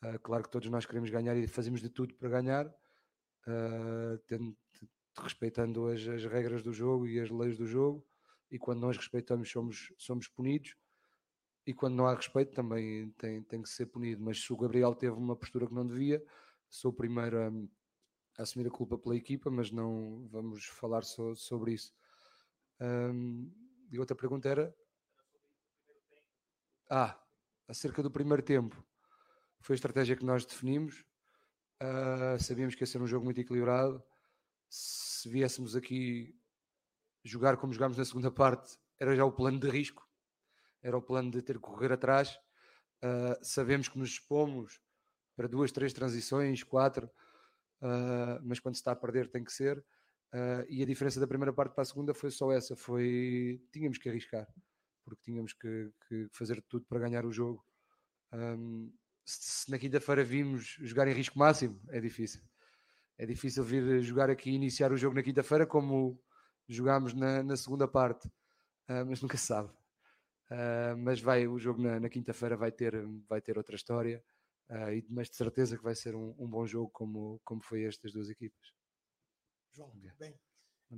Uh, 0.05 0.19
claro 0.19 0.45
que 0.45 0.51
todos 0.51 0.69
nós 0.69 0.85
queremos 0.85 1.09
ganhar 1.09 1.35
e 1.35 1.47
fazemos 1.47 1.81
de 1.81 1.89
tudo 1.89 2.15
para 2.15 2.29
ganhar, 2.29 2.67
uh, 2.67 4.19
tendo, 4.27 4.55
respeitando 5.19 5.87
as, 5.87 6.07
as, 6.07 6.25
regras 6.27 6.63
do 6.63 6.75
jogo 6.75 7.07
e 7.07 7.19
as 7.19 7.31
leis 7.31 7.57
do 7.57 7.67
jogo, 7.67 8.07
e 8.51 8.59
quando 8.59 8.81
nós 8.81 8.99
respeitamos 8.99 9.51
somos, 9.51 9.91
somos 9.97 10.29
punidos. 10.29 10.77
e 11.67 11.73
quando 11.73 11.95
não 11.95 12.07
há 12.07 12.15
respeito 12.15 12.53
também 12.53 13.11
tem, 13.13 13.43
tem 13.45 13.63
que 13.63 13.69
ser 13.69 13.87
punido. 13.87 14.23
Mas 14.23 14.45
se 14.45 14.53
o 14.53 14.57
Gabriel 14.59 14.95
teve 14.95 15.17
uma 15.17 15.35
postura 15.35 15.67
que 15.67 15.73
não 15.73 15.87
devia, 15.87 16.23
sou 16.69 16.91
o 16.91 16.95
primeiro 16.95 17.39
a, 17.39 17.49
a 18.39 18.43
assumir 18.43 18.67
a 18.67 18.71
culpa 18.71 18.99
pela 18.99 19.17
equipa, 19.17 19.51
mas 19.51 19.71
não 19.71 20.29
vamos 20.31 20.67
falar 20.67 21.03
so, 21.03 21.35
sobre 21.35 21.73
isso. 21.73 21.95
Hum, 22.79 23.51
e 23.91 23.99
outra 23.99 24.15
pergunta 24.15 24.49
era. 24.51 24.75
Ah, 26.91 27.19
acerca 27.67 28.03
do 28.03 28.11
primeiro 28.11 28.43
tempo. 28.43 28.85
Foi 29.65 29.73
a 29.73 29.77
estratégia 29.77 30.15
que 30.15 30.27
nós 30.27 30.45
definimos. 30.45 31.07
Uh, 31.83 32.39
sabíamos 32.39 32.75
que 32.75 32.83
ia 32.83 32.87
ser 32.87 33.01
um 33.01 33.07
jogo 33.07 33.25
muito 33.25 33.41
equilibrado. 33.41 34.05
Se 34.69 35.27
viéssemos 35.27 35.75
aqui 35.75 36.39
jogar 37.25 37.57
como 37.57 37.73
jogámos 37.73 37.97
na 37.97 38.05
segunda 38.05 38.31
parte, 38.31 38.77
era 39.01 39.17
já 39.17 39.25
o 39.25 39.33
plano 39.33 39.59
de 39.59 39.71
risco, 39.71 40.07
era 40.83 40.95
o 40.95 41.01
plano 41.01 41.31
de 41.31 41.41
ter 41.41 41.55
que 41.55 41.63
correr 41.63 41.91
atrás. 41.91 42.39
Uh, 43.03 43.43
sabemos 43.43 43.89
que 43.89 43.99
nos 43.99 44.11
expomos 44.11 44.79
para 45.35 45.49
duas, 45.49 45.73
três 45.73 45.95
transições, 45.95 46.63
quatro, 46.63 47.07
uh, 47.81 48.39
mas 48.43 48.61
quando 48.61 48.75
se 48.75 48.83
está 48.83 48.93
a 48.93 48.97
perder 48.97 49.31
tem 49.31 49.43
que 49.43 49.53
ser. 49.53 49.79
Uh, 50.31 50.61
e 50.69 50.83
a 50.83 50.87
diferença 50.87 51.19
da 51.19 51.27
primeira 51.27 51.55
parte 51.55 51.73
para 51.73 51.81
a 51.81 51.87
segunda 51.87 52.13
foi 52.13 52.31
só 52.31 52.53
essa: 52.53 52.77
foi 52.77 53.63
tínhamos 53.73 53.97
que 53.97 54.11
arriscar, 54.11 54.47
porque 55.03 55.23
tínhamos 55.23 55.55
que, 55.55 55.91
que 56.07 56.29
fazer 56.33 56.63
tudo 56.69 56.85
para 56.85 57.01
ganhar 57.01 57.25
o 57.25 57.33
jogo. 57.33 57.65
Um, 58.31 58.93
se, 59.25 59.71
na 59.71 59.79
quinta-feira 59.79 60.23
vimos 60.23 60.77
jogar 60.81 61.09
em 61.09 61.15
risco 61.15 61.39
máximo, 61.39 61.81
é 61.89 62.01
difícil. 62.01 62.43
É 63.17 63.25
difícil 63.25 63.65
vir 63.65 64.03
jogar 64.03 64.29
aqui 64.29 64.51
e 64.51 64.55
iniciar 64.55 64.93
o 64.93 64.97
jogo 64.97 65.15
na 65.15 65.23
quinta-feira 65.23 65.67
como 65.67 66.21
jogámos 66.69 67.15
na, 67.15 67.43
na 67.43 67.57
segunda 67.57 67.87
parte, 67.87 68.27
uh, 68.89 69.05
mas 69.07 69.21
nunca 69.23 69.37
se 69.37 69.47
sabe. 69.47 69.71
Uh, 70.51 70.97
mas 70.99 71.21
vai, 71.21 71.47
o 71.47 71.59
jogo 71.59 71.81
na, 71.81 72.01
na 72.01 72.09
quinta-feira 72.09 72.57
vai 72.57 72.73
ter, 72.73 72.95
vai 73.29 73.41
ter 73.41 73.57
outra 73.57 73.77
história, 73.77 74.23
uh, 74.69 75.05
mas 75.09 75.31
de 75.31 75.37
certeza 75.37 75.77
que 75.77 75.85
vai 75.85 75.95
ser 75.95 76.15
um, 76.15 76.35
um, 76.39 76.49
bom 76.49 76.67
jogo 76.67 76.91
como, 76.91 77.41
como 77.45 77.63
foi 77.63 77.83
este 77.83 78.03
das 78.03 78.13
duas 78.13 78.29
equipas. 78.29 78.73
João, 79.73 79.93
bem? 80.19 80.39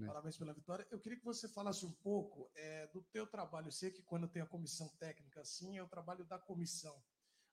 Parabéns 0.06 0.36
pela 0.36 0.52
vitória. 0.52 0.86
Eu 0.90 0.98
queria 0.98 1.18
que 1.18 1.24
você 1.24 1.48
falasse 1.48 1.86
um 1.86 1.92
pouco 1.92 2.50
é, 2.54 2.86
do 2.88 3.02
teu 3.04 3.26
trabalho. 3.26 3.68
Eu 3.68 3.72
sei 3.72 3.90
que 3.90 4.02
quando 4.02 4.28
tem 4.28 4.42
a 4.42 4.46
comissão 4.46 4.88
técnica 4.98 5.40
assim, 5.40 5.78
é 5.78 5.82
o 5.82 5.88
trabalho 5.88 6.24
da 6.24 6.38
comissão. 6.38 7.02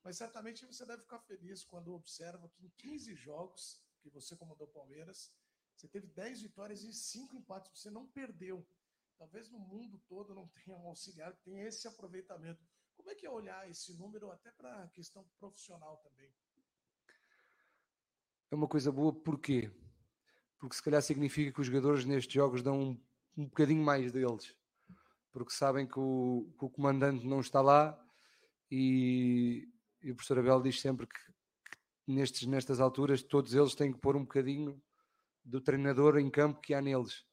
Mas 0.03 0.17
certamente 0.17 0.65
você 0.65 0.85
deve 0.85 1.03
ficar 1.03 1.19
feliz 1.19 1.63
quando 1.63 1.93
observa 1.93 2.49
que 2.49 2.65
em 2.65 2.69
15 2.77 3.15
jogos 3.15 3.81
que 4.01 4.09
você 4.09 4.35
comandou 4.35 4.67
Palmeiras, 4.67 5.31
você 5.75 5.87
teve 5.87 6.07
10 6.07 6.41
vitórias 6.41 6.83
e 6.83 6.93
5 6.93 7.35
empates, 7.35 7.71
você 7.79 7.89
não 7.89 8.05
perdeu. 8.07 8.67
Talvez 9.17 9.49
no 9.49 9.59
mundo 9.59 9.97
todo 10.07 10.35
não 10.35 10.47
tenha 10.49 10.75
um 10.75 10.87
auxiliar 10.87 11.33
que 11.33 11.43
tenha 11.43 11.65
esse 11.65 11.87
aproveitamento. 11.87 12.61
Como 12.95 13.09
é 13.09 13.15
que 13.15 13.25
é 13.25 13.29
olhar 13.29 13.69
esse 13.69 13.93
número 13.93 14.29
até 14.31 14.51
para 14.51 14.83
a 14.83 14.89
questão 14.89 15.25
profissional 15.39 15.97
também? 15.97 16.33
É 18.51 18.55
uma 18.55 18.67
coisa 18.67 18.91
boa, 18.91 19.13
porquê? 19.13 19.71
Porque 20.59 20.75
se 20.75 20.83
calhar 20.83 21.01
significa 21.01 21.51
que 21.51 21.61
os 21.61 21.67
jogadores 21.67 22.05
nestes 22.05 22.33
jogos 22.33 22.61
dão 22.61 22.79
um, 22.79 23.03
um 23.37 23.45
bocadinho 23.45 23.83
mais 23.83 24.11
deles. 24.11 24.55
Porque 25.31 25.51
sabem 25.51 25.87
que 25.87 25.99
o, 25.99 26.53
que 26.57 26.65
o 26.65 26.69
comandante 26.69 27.25
não 27.25 27.39
está 27.39 27.61
lá 27.61 27.99
e, 28.69 29.72
e 30.03 30.11
o 30.11 30.15
professor 30.15 30.39
Abel 30.39 30.61
diz 30.61 30.81
sempre 30.81 31.07
que, 31.07 31.19
que 32.05 32.11
nestes, 32.11 32.45
nestas 32.45 32.79
alturas 32.79 33.23
todos 33.23 33.53
eles 33.53 33.73
têm 33.73 33.91
que 33.91 33.99
pôr 33.99 34.15
um 34.15 34.23
bocadinho 34.23 34.81
do 35.43 35.61
treinador 35.61 36.17
em 36.17 36.29
campo 36.29 36.61
que 36.61 36.73
há 36.73 36.81
neles. 36.81 37.25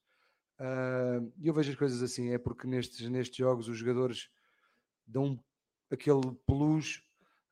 Uh, 0.59 1.33
eu 1.43 1.55
vejo 1.55 1.71
as 1.71 1.77
coisas 1.77 2.03
assim, 2.03 2.31
é 2.31 2.39
porque 2.39 2.66
nestes, 2.66 3.09
nestes 3.09 3.37
jogos 3.37 3.68
os 3.68 3.79
jogadores 3.79 4.29
dão 5.07 5.43
aquele 5.91 6.33
plus 6.47 7.03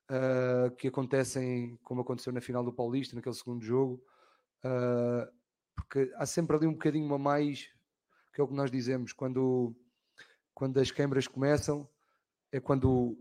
uh, 0.09 0.73
que 0.75 0.87
acontecem, 0.87 1.77
como 1.83 2.01
aconteceu 2.01 2.31
na 2.31 2.41
final 2.41 2.63
do 2.63 2.73
Paulista, 2.73 3.15
naquele 3.15 3.35
segundo 3.35 3.63
jogo, 3.63 4.03
uh, 4.63 5.29
porque 5.75 6.11
há 6.15 6.25
sempre 6.25 6.55
ali 6.55 6.67
um 6.67 6.73
bocadinho 6.73 7.13
a 7.13 7.17
mais, 7.17 7.69
que 8.33 8.39
é 8.39 8.43
o 8.43 8.47
que 8.47 8.53
nós 8.53 8.69
dizemos, 8.69 9.11
quando, 9.11 9.75
quando 10.53 10.79
as 10.79 10.91
câmaras 10.91 11.27
começam, 11.27 11.89
é 12.51 12.59
quando 12.59 13.17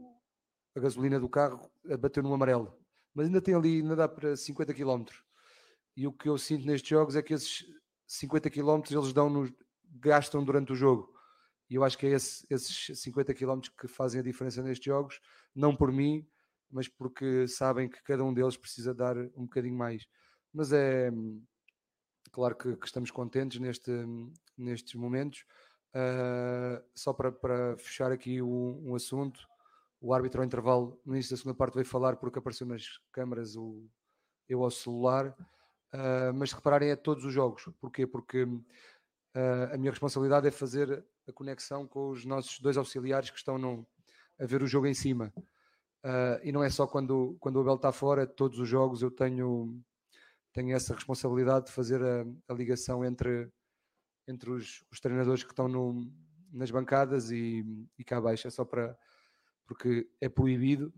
a 0.79 0.83
gasolina 0.83 1.21
do 1.21 1.29
carro 1.29 1.71
bateu 2.01 2.23
no 2.23 2.33
amarelo, 2.33 2.73
mas 3.15 3.27
ainda 3.27 3.41
tem 3.41 3.55
ali, 3.55 3.81
ainda 3.81 3.97
dá 3.97 4.09
para 4.09 4.37
50 4.37 4.73
km. 4.75 5.05
E 5.97 6.07
o 6.07 6.13
que 6.13 6.29
eu 6.29 6.39
sinto 6.39 6.67
nestes 6.67 6.89
jogos 6.89 7.17
é 7.17 7.23
que 7.23 7.35
esses 7.35 7.65
50 8.07 8.49
km 8.51 8.83
eles 8.91 9.13
dão 9.13 9.29
nos, 9.29 9.53
gastam 9.91 10.45
durante 10.45 10.73
o 10.73 10.77
jogo. 10.77 11.13
E 11.69 11.75
eu 11.75 11.85
acho 11.85 11.99
que 11.99 12.07
é 12.07 12.11
esse, 12.11 12.47
esses 12.49 12.99
50 13.01 13.35
km 13.35 13.61
que 13.79 13.87
fazem 13.87 14.21
a 14.21 14.25
diferença 14.25 14.63
nestes 14.63 14.85
jogos, 14.85 15.21
não 15.55 15.77
por 15.77 15.93
mim, 15.93 16.27
mas 16.71 16.89
porque 16.89 17.47
sabem 17.47 17.89
que 17.89 18.03
cada 18.03 18.25
um 18.25 18.33
deles 18.33 18.57
precisa 18.57 18.95
dar 18.95 19.17
um 19.17 19.45
bocadinho 19.45 19.77
mais. 19.77 20.07
Mas 20.53 20.73
é 20.73 21.11
claro 22.33 22.57
que, 22.57 22.77
que 22.77 22.87
estamos 22.87 23.11
contentes 23.11 23.59
neste, 23.59 23.91
nestes 24.57 24.95
momentos. 24.95 25.45
Uh, 25.95 26.85
só 26.95 27.13
para, 27.13 27.33
para, 27.33 27.77
fechar 27.79 28.13
aqui 28.13 28.43
um, 28.43 28.91
um, 28.91 28.95
assunto, 28.95 29.41
o 30.01 30.15
árbitro 30.15 30.41
ao 30.41 30.47
intervalo, 30.47 31.01
no 31.05 31.15
início 31.15 31.33
da 31.33 31.37
segunda 31.37 31.57
parte, 31.57 31.75
veio 31.75 31.87
falar 31.87 32.17
porque 32.17 32.39
apareceu 32.39 32.67
nas 32.67 32.85
câmaras 33.13 33.57
o, 33.57 33.89
eu 34.49 34.63
ao 34.63 34.71
celular 34.71 35.35
Uh, 35.95 36.35
mas 36.35 36.53
repararem 36.53 36.91
a 36.93 36.97
todos 36.97 37.25
os 37.25 37.33
jogos. 37.33 37.65
Porquê? 37.81 38.07
Porque 38.07 38.43
uh, 38.45 39.73
a 39.73 39.79
minha 39.79 39.91
responsabilidade 39.91 40.47
é 40.47 40.51
fazer 40.51 41.05
a 41.27 41.33
conexão 41.33 41.87
com 41.87 42.11
os 42.11 42.25
nossos 42.27 42.61
dois 42.61 42.77
auxiliares 42.77 43.31
que 43.31 43.39
estão 43.39 43.57
no, 43.57 43.87
a 44.39 44.45
ver 44.45 44.63
o 44.63 44.67
jogo 44.67 44.87
em 44.87 44.95
cima. 44.95 45.33
Uh, 46.05 46.39
e 46.43 46.53
não 46.53 46.63
é 46.63 46.69
só 46.69 46.87
quando, 46.87 47.37
quando 47.41 47.57
o 47.57 47.61
Abel 47.61 47.77
está 47.77 47.91
fora, 47.91 48.27
todos 48.27 48.59
os 48.59 48.69
jogos 48.69 49.01
eu 49.01 49.11
tenho, 49.11 49.81
tenho 50.53 50.77
essa 50.77 50.95
responsabilidade 50.95 51.67
de 51.67 51.73
fazer 51.73 52.03
a, 52.03 52.27
a 52.49 52.55
ligação 52.55 53.03
entre, 53.03 53.51
entre 54.27 54.51
os, 54.51 54.85
os, 54.93 55.01
treinadores 55.01 55.43
que 55.43 55.51
estão 55.51 55.69
no, 55.69 56.07
nas 56.53 56.71
bancadas 56.71 57.31
e, 57.31 57.65
e 57.99 58.05
cá 58.05 58.19
abaixo. 58.19 58.47
É 58.47 58.51
só 58.51 58.65
para. 58.65 58.97
Porque 59.69 60.11
é 60.19 60.29
proibido 60.29 60.93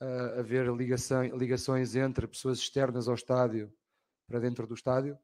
uh, 0.00 0.38
haver 0.38 0.66
ligação, 0.68 1.24
ligações 1.36 1.96
entre 1.96 2.28
pessoas 2.28 2.58
externas 2.58 3.08
ao 3.08 3.14
estádio 3.14 3.72
para 4.26 4.38
dentro 4.38 4.66
do 4.66 4.74
estádio, 4.74 5.18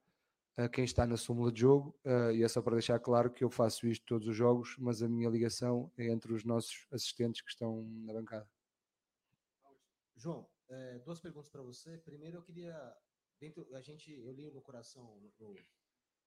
a 0.57 0.69
quem 0.69 0.85
está 0.85 1.07
na 1.07 1.19
súmula 1.19 1.53
de 1.53 1.61
jogo, 1.61 1.95
uh, 2.07 2.33
e 2.33 2.43
é 2.43 2.49
só 2.49 2.63
para 2.63 2.73
deixar 2.73 2.99
claro 2.99 3.31
que 3.31 3.45
eu 3.45 3.51
faço 3.51 3.87
isto 3.87 4.05
todos 4.07 4.27
os 4.27 4.35
jogos, 4.35 4.75
mas 4.79 5.03
a 5.03 5.09
minha 5.09 5.29
ligação 5.29 5.93
é 5.99 6.07
entre 6.07 6.33
os 6.33 6.43
nossos 6.43 6.87
assistentes 6.91 7.43
que 7.43 7.51
estão 7.51 7.85
na 8.05 8.15
bancada. 8.15 8.49
João, 10.17 10.49
é, 10.71 10.99
duas 11.01 11.21
perguntas 11.21 11.51
para 11.51 11.63
você. 11.63 11.99
Primeiro, 11.99 12.39
eu 12.39 12.43
queria, 12.43 12.97
dentro, 13.39 13.67
a 13.77 13.83
gente, 13.83 14.11
eu 14.11 14.33
li 14.33 14.51
no 14.51 14.63
coração, 14.63 15.21
no 15.21 15.31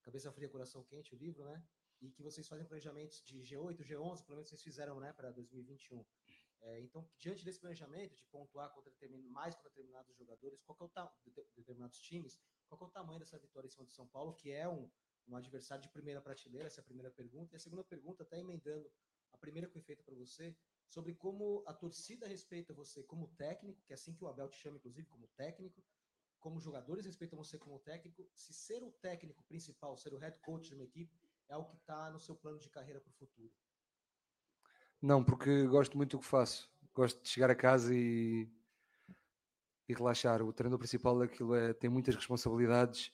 Cabeça 0.03 0.31
Fria, 0.31 0.47
Coração 0.47 0.83
Quente, 0.83 1.13
o 1.13 1.17
livro, 1.17 1.43
né? 1.43 1.61
E 1.99 2.11
que 2.11 2.21
vocês 2.21 2.47
fazem 2.47 2.65
planejamentos 2.65 3.21
de 3.25 3.39
G8, 3.39 3.79
G11, 3.79 4.23
pelo 4.23 4.37
menos 4.37 4.49
vocês 4.49 4.61
fizeram, 4.61 4.99
né, 4.99 5.11
para 5.11 5.31
2021. 5.31 6.05
É, 6.61 6.79
então, 6.81 7.09
diante 7.17 7.45
desse 7.45 7.59
planejamento 7.59 8.15
de 8.15 8.23
pontuar 8.25 8.69
contra 8.73 8.91
mais 9.29 9.55
contra 9.55 9.69
determinados 9.69 10.15
jogadores, 10.17 10.61
qual 10.61 10.77
é 10.81 10.83
o 10.83 11.09
de 11.23 11.31
determinados 11.55 11.99
times, 11.99 12.39
qual 12.67 12.81
é 12.81 12.85
o 12.85 12.89
tamanho 12.89 13.19
dessa 13.19 13.39
vitória 13.39 13.67
em 13.67 13.69
cima 13.69 13.85
do 13.85 13.91
São 13.91 14.07
Paulo, 14.07 14.33
que 14.33 14.51
é 14.51 14.67
um, 14.67 14.91
um 15.27 15.35
adversário 15.37 15.81
de 15.81 15.89
primeira 15.89 16.21
prateleira? 16.21 16.67
Essa 16.67 16.81
é 16.81 16.83
a 16.83 16.85
primeira 16.85 17.09
pergunta. 17.11 17.55
E 17.55 17.57
a 17.57 17.59
segunda 17.59 17.83
pergunta, 17.83 18.23
até 18.23 18.39
emendando 18.39 18.91
a 19.31 19.37
primeira 19.37 19.67
que 19.67 19.73
foi 19.73 19.81
feita 19.81 20.03
para 20.03 20.15
você, 20.15 20.55
sobre 20.87 21.13
como 21.15 21.63
a 21.65 21.73
torcida 21.73 22.27
respeita 22.27 22.73
você 22.73 23.03
como 23.03 23.27
técnico, 23.35 23.81
que 23.85 23.93
é 23.93 23.95
assim 23.95 24.13
que 24.13 24.23
o 24.23 24.27
Abel 24.27 24.49
te 24.49 24.57
chama, 24.57 24.77
inclusive, 24.77 25.07
como 25.07 25.27
técnico, 25.29 25.85
como 26.39 26.59
jogadores 26.59 27.05
respeitam 27.05 27.37
você 27.37 27.57
como 27.57 27.79
técnico, 27.79 28.29
se 28.33 28.53
ser 28.53 28.83
o 28.83 28.91
técnico 28.91 29.43
principal, 29.43 29.95
ser 29.97 30.13
o 30.13 30.17
head 30.17 30.39
coach 30.39 30.69
de 30.69 30.75
uma 30.75 30.83
equipe, 30.83 31.19
é 31.47 31.55
o 31.57 31.65
que 31.65 31.75
está 31.75 32.09
no 32.09 32.19
seu 32.19 32.35
plano 32.35 32.59
de 32.59 32.69
carreira 32.69 32.99
para 32.99 33.11
o 33.11 33.13
futuro? 33.13 33.53
Não, 35.01 35.23
porque 35.23 35.65
gosto 35.67 35.97
muito 35.97 36.17
do 36.17 36.21
que 36.21 36.25
faço. 36.27 36.69
Gosto 36.93 37.21
de 37.23 37.29
chegar 37.29 37.49
a 37.49 37.55
casa 37.55 37.95
e 37.95 38.47
e 39.89 39.93
relaxar. 39.93 40.43
O 40.43 40.53
treinador 40.53 40.77
principal 40.77 41.17
daquilo 41.17 41.55
é, 41.55 41.73
tem 41.73 41.89
muitas 41.89 42.15
responsabilidades 42.15 43.11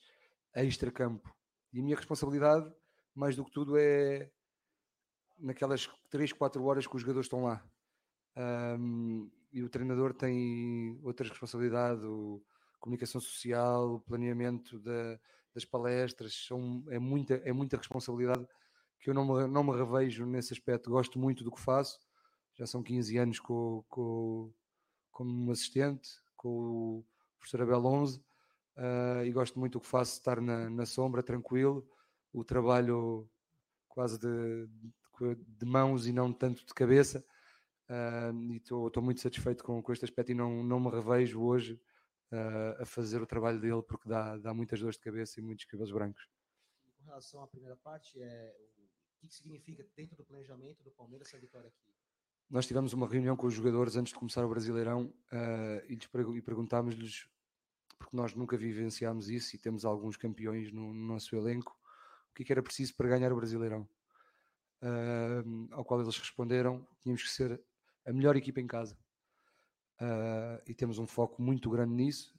extra-campo. 0.54 1.34
E 1.72 1.80
a 1.80 1.82
minha 1.82 1.96
responsabilidade, 1.96 2.70
mais 3.14 3.34
do 3.34 3.44
que 3.44 3.50
tudo, 3.50 3.78
é 3.78 4.30
naquelas 5.38 5.88
3, 6.10 6.32
4 6.32 6.62
horas 6.62 6.86
que 6.86 6.94
os 6.94 7.00
jogadores 7.00 7.26
estão 7.26 7.44
lá. 7.44 7.64
Um, 8.78 9.30
e 9.52 9.62
o 9.62 9.68
treinador 9.70 10.12
tem 10.12 11.00
outras 11.02 11.30
responsabilidades, 11.30 12.04
comunicação 12.78 13.20
social, 13.20 14.00
planeamento 14.00 14.78
da, 14.78 15.18
das 15.54 15.64
palestras, 15.64 16.34
são, 16.46 16.84
é, 16.90 16.98
muita, 16.98 17.34
é 17.36 17.52
muita 17.52 17.78
responsabilidade 17.78 18.46
que 19.00 19.10
eu 19.10 19.14
não 19.14 19.26
me, 19.26 19.46
não 19.46 19.64
me 19.64 19.76
revejo 19.76 20.26
nesse 20.26 20.52
aspecto. 20.52 20.90
Gosto 20.90 21.18
muito 21.18 21.44
do 21.44 21.50
que 21.50 21.60
faço, 21.60 22.00
já 22.54 22.66
são 22.66 22.82
15 22.82 23.18
anos 23.18 23.40
com, 23.40 23.84
com, 23.88 24.52
como 25.10 25.50
assistente, 25.52 26.10
com 26.36 26.48
o 26.48 27.06
professor 27.38 27.62
Abel 27.62 27.84
11 27.84 28.18
uh, 28.18 29.24
e 29.24 29.32
gosto 29.32 29.58
muito 29.58 29.74
do 29.74 29.80
que 29.80 29.86
faço, 29.86 30.12
estar 30.12 30.40
na, 30.40 30.68
na 30.70 30.86
sombra, 30.86 31.22
tranquilo, 31.22 31.88
o 32.32 32.44
trabalho 32.44 33.28
quase 33.88 34.18
de, 34.18 34.66
de, 34.66 35.34
de, 35.36 35.66
mãos 35.66 36.06
e 36.06 36.12
não 36.12 36.32
tanto 36.32 36.66
de 36.66 36.74
cabeça. 36.74 37.24
ah, 37.88 38.30
e 38.50 38.56
estou 38.56 39.02
muito 39.02 39.20
satisfeito 39.20 39.64
com, 39.64 39.82
com 39.82 39.92
este 39.92 40.04
aspecto 40.04 40.32
e 40.32 40.34
não, 40.34 40.62
não 40.62 40.78
me 40.78 40.90
revejo 40.90 41.40
hoje 41.42 41.80
ah, 42.30 42.76
a 42.80 42.84
fazer 42.84 43.22
o 43.22 43.26
trabalho 43.26 43.60
dele 43.60 43.82
porque 43.82 44.08
dá, 44.08 44.36
dá 44.36 44.52
muitas 44.52 44.80
dores 44.80 44.96
de 44.96 45.02
cabeça 45.02 45.40
e 45.40 45.42
muitos 45.42 45.64
cabelos 45.64 45.92
brancos. 45.92 46.28
Com 46.98 47.04
relação 47.06 47.42
à 47.42 47.46
primeira 47.46 47.76
parte, 47.76 48.20
é, 48.20 48.54
que, 49.26 49.34
significa 49.34 49.86
dentro 49.96 50.16
do 50.16 50.24
planejamento 50.24 50.82
do 50.82 50.90
Palmeiras 50.90 51.28
essa 51.28 51.38
vitória 51.38 51.68
aqui? 51.68 51.94
Nós 52.48 52.66
tivemos 52.66 52.92
uma 52.92 53.08
reunião 53.08 53.36
com 53.36 53.46
os 53.46 53.54
jogadores 53.54 53.96
antes 53.96 54.12
de 54.12 54.18
começar 54.18 54.44
o 54.44 54.48
Brasileirão 54.48 55.12
ah, 55.32 55.82
e, 55.88 55.98
e 56.36 56.42
perguntámos-lhes, 56.42 57.28
porque 57.98 58.16
nós 58.16 58.34
nunca 58.34 58.56
vivenciámos 58.56 59.28
isso 59.28 59.56
e 59.56 59.58
temos 59.58 59.84
alguns 59.84 60.16
campeões 60.16 60.72
no, 60.72 60.92
no 60.92 61.06
nosso 61.06 61.34
elenco, 61.34 61.76
o 62.30 62.34
que, 62.34 62.42
é 62.42 62.46
que 62.46 62.52
era 62.52 62.62
preciso 62.62 62.94
para 62.94 63.08
ganhar 63.08 63.32
o 63.32 63.36
Brasileirão. 63.36 63.88
Ah, 64.80 65.42
ao 65.72 65.84
qual 65.84 66.00
eles 66.00 66.16
responderam: 66.16 66.86
tínhamos 67.02 67.22
que 67.22 67.30
ser 67.30 67.60
a 68.04 68.12
melhor 68.12 68.36
equipa 68.36 68.60
em 68.60 68.66
casa. 68.66 68.96
Ah, 69.98 70.62
e 70.66 70.74
temos 70.74 70.98
um 70.98 71.06
foco 71.06 71.42
muito 71.42 71.68
grande 71.70 71.94
nisso. 71.94 72.34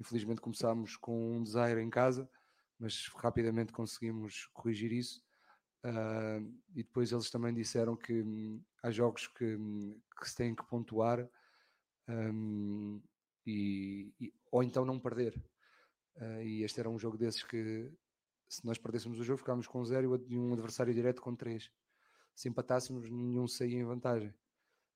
Infelizmente 0.00 0.40
começámos 0.40 0.96
com 0.96 1.36
um 1.36 1.42
desaire 1.42 1.80
em 1.80 1.90
casa, 1.90 2.30
mas 2.78 3.08
rapidamente 3.16 3.72
conseguimos 3.72 4.46
corrigir 4.52 4.92
isso. 4.92 5.20
Ah, 5.84 6.40
e 6.74 6.82
depois 6.82 7.12
eles 7.12 7.30
também 7.30 7.54
disseram 7.54 7.96
que 7.96 8.22
hum, 8.22 8.60
há 8.82 8.90
jogos 8.90 9.26
que, 9.28 9.56
hum, 9.56 10.00
que 10.20 10.28
se 10.28 10.36
têm 10.36 10.54
que 10.54 10.64
pontuar 10.66 11.28
hum, 12.08 13.00
e, 13.46 14.12
e- 14.20 14.34
ou 14.50 14.62
então 14.62 14.84
não 14.84 14.98
perder. 15.00 15.34
Ah, 16.16 16.42
e 16.42 16.62
este 16.62 16.80
era 16.80 16.90
um 16.90 16.98
jogo 16.98 17.16
desses 17.18 17.42
que, 17.42 17.90
se 18.48 18.64
nós 18.66 18.78
perdêssemos 18.78 19.20
o 19.20 19.24
jogo, 19.24 19.38
ficávamos 19.38 19.66
com 19.66 19.84
zero 19.84 20.24
e 20.28 20.38
um 20.38 20.52
adversário 20.52 20.94
direto 20.94 21.22
com 21.22 21.34
três. 21.36 21.70
Se 22.34 22.48
empatássemos, 22.48 23.10
nenhum 23.10 23.48
saía 23.48 23.78
em 23.78 23.84
vantagem. 23.84 24.34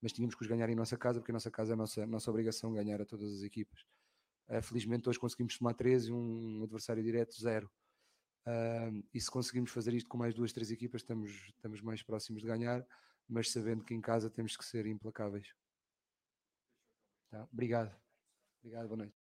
Mas 0.03 0.12
tínhamos 0.12 0.35
que 0.35 0.43
os 0.43 0.49
ganhar 0.49 0.68
em 0.70 0.74
nossa 0.76 0.97
casa, 0.99 1.20
porque 1.20 1.33
a 1.33 1.35
nossa 1.35 1.51
casa 1.51 1.72
é 1.72 1.74
a 1.74 1.76
nossa, 1.76 2.07
nossa 2.07 2.30
obrigação 2.30 2.72
ganhar 2.74 3.01
a 3.03 3.07
todas 3.07 3.33
as 3.35 3.43
equipas. 3.43 3.85
Ah, 4.49 4.62
felizmente, 4.62 5.09
hoje 5.09 5.18
conseguimos 5.18 5.55
somar 5.57 5.74
três 5.74 6.07
e 6.07 6.12
um 6.12 6.62
adversário 6.64 7.03
direto 7.03 7.41
zero. 7.41 7.70
Ah, 8.45 8.90
e 9.14 9.20
se 9.20 9.30
conseguimos 9.30 9.70
fazer 9.70 9.95
isto 9.95 10.09
com 10.09 10.18
mais 10.18 10.34
duas, 10.34 10.53
três 10.53 10.70
equipas, 10.70 11.03
estamos, 11.03 11.30
estamos 11.49 11.80
mais 11.80 12.03
próximos 12.03 12.43
de 12.43 12.49
ganhar, 12.49 12.84
mas 13.28 13.51
sabendo 13.51 13.84
que 13.84 13.95
em 13.95 14.01
casa 14.01 14.28
temos 14.30 14.57
que 14.57 14.64
ser 14.64 14.86
implacáveis. 14.86 15.47
Tá? 17.30 17.47
Obrigado. 17.53 17.95
Obrigado, 18.61 18.88
boa 18.88 18.99
noite. 18.99 19.14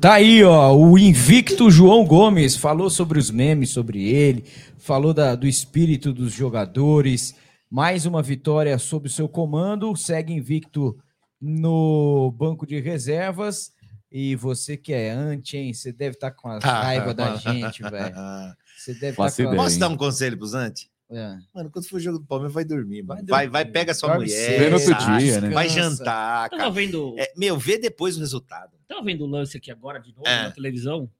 Tá 0.00 0.14
aí, 0.14 0.42
ó, 0.44 0.74
o 0.74 0.98
invicto 0.98 1.70
João 1.70 2.06
Gomes 2.06 2.56
falou 2.56 2.88
sobre 2.88 3.18
os 3.18 3.30
memes, 3.30 3.70
sobre 3.70 4.02
ele, 4.08 4.42
falou 4.78 5.12
da- 5.12 5.34
do 5.34 5.46
espírito 5.46 6.12
dos 6.12 6.32
jogadores. 6.32 7.34
Mais 7.70 8.06
uma 8.06 8.22
vitória 8.22 8.78
sob 8.78 9.08
o 9.08 9.10
seu 9.10 9.28
comando, 9.28 9.94
segue 9.96 10.32
invicto 10.32 10.98
no 11.40 12.30
banco 12.32 12.66
de 12.66 12.80
reservas. 12.80 13.74
E 14.10 14.36
você 14.36 14.76
que 14.76 14.92
é 14.92 15.10
anti, 15.10 15.56
hein? 15.56 15.74
Você 15.74 15.92
deve 15.92 16.14
estar 16.16 16.30
com 16.30 16.48
a 16.48 16.58
raiva 16.58 17.12
da 17.12 17.36
gente, 17.36 17.82
velho. 17.82 18.14
Você 18.76 18.92
deve 18.92 19.08
estar 19.10 19.22
Faço 19.24 19.36
com 19.36 19.42
a... 19.42 19.46
ideia, 19.46 19.62
Posso 19.62 19.74
hein? 19.74 19.80
dar 19.80 19.88
um 19.88 19.96
conselho 19.96 20.36
pros 20.38 20.54
antes? 20.54 20.88
É. 21.10 21.36
Mano, 21.54 21.70
quando 21.70 21.88
for 21.88 21.96
o 21.96 22.00
jogo 22.00 22.18
do 22.18 22.24
Palmeiras, 22.26 22.52
vai 22.52 22.64
dormir, 22.64 23.02
mano. 23.02 23.20
Vai 23.26 23.26
Vai, 23.26 23.48
vai, 23.48 23.64
dormir. 23.64 23.72
pega 23.72 23.94
sua 23.94 24.08
Dorme 24.10 24.24
mulher. 24.26 24.58
Vê 24.58 24.68
no 24.70 24.76
outro 24.76 25.18
dia, 25.18 25.40
né? 25.40 25.50
Vai 25.50 25.68
jantar, 25.68 26.50
Tava 26.50 26.70
vendo, 26.70 27.14
É, 27.18 27.32
meu, 27.36 27.56
vê 27.58 27.78
depois 27.78 28.16
o 28.16 28.20
resultado. 28.20 28.72
tava 28.86 29.02
vendo 29.02 29.24
o 29.24 29.26
lance 29.26 29.56
aqui 29.56 29.70
agora 29.70 29.98
de 29.98 30.14
novo 30.14 30.26
É. 30.28 30.42
na 30.44 30.50
televisão. 30.50 31.10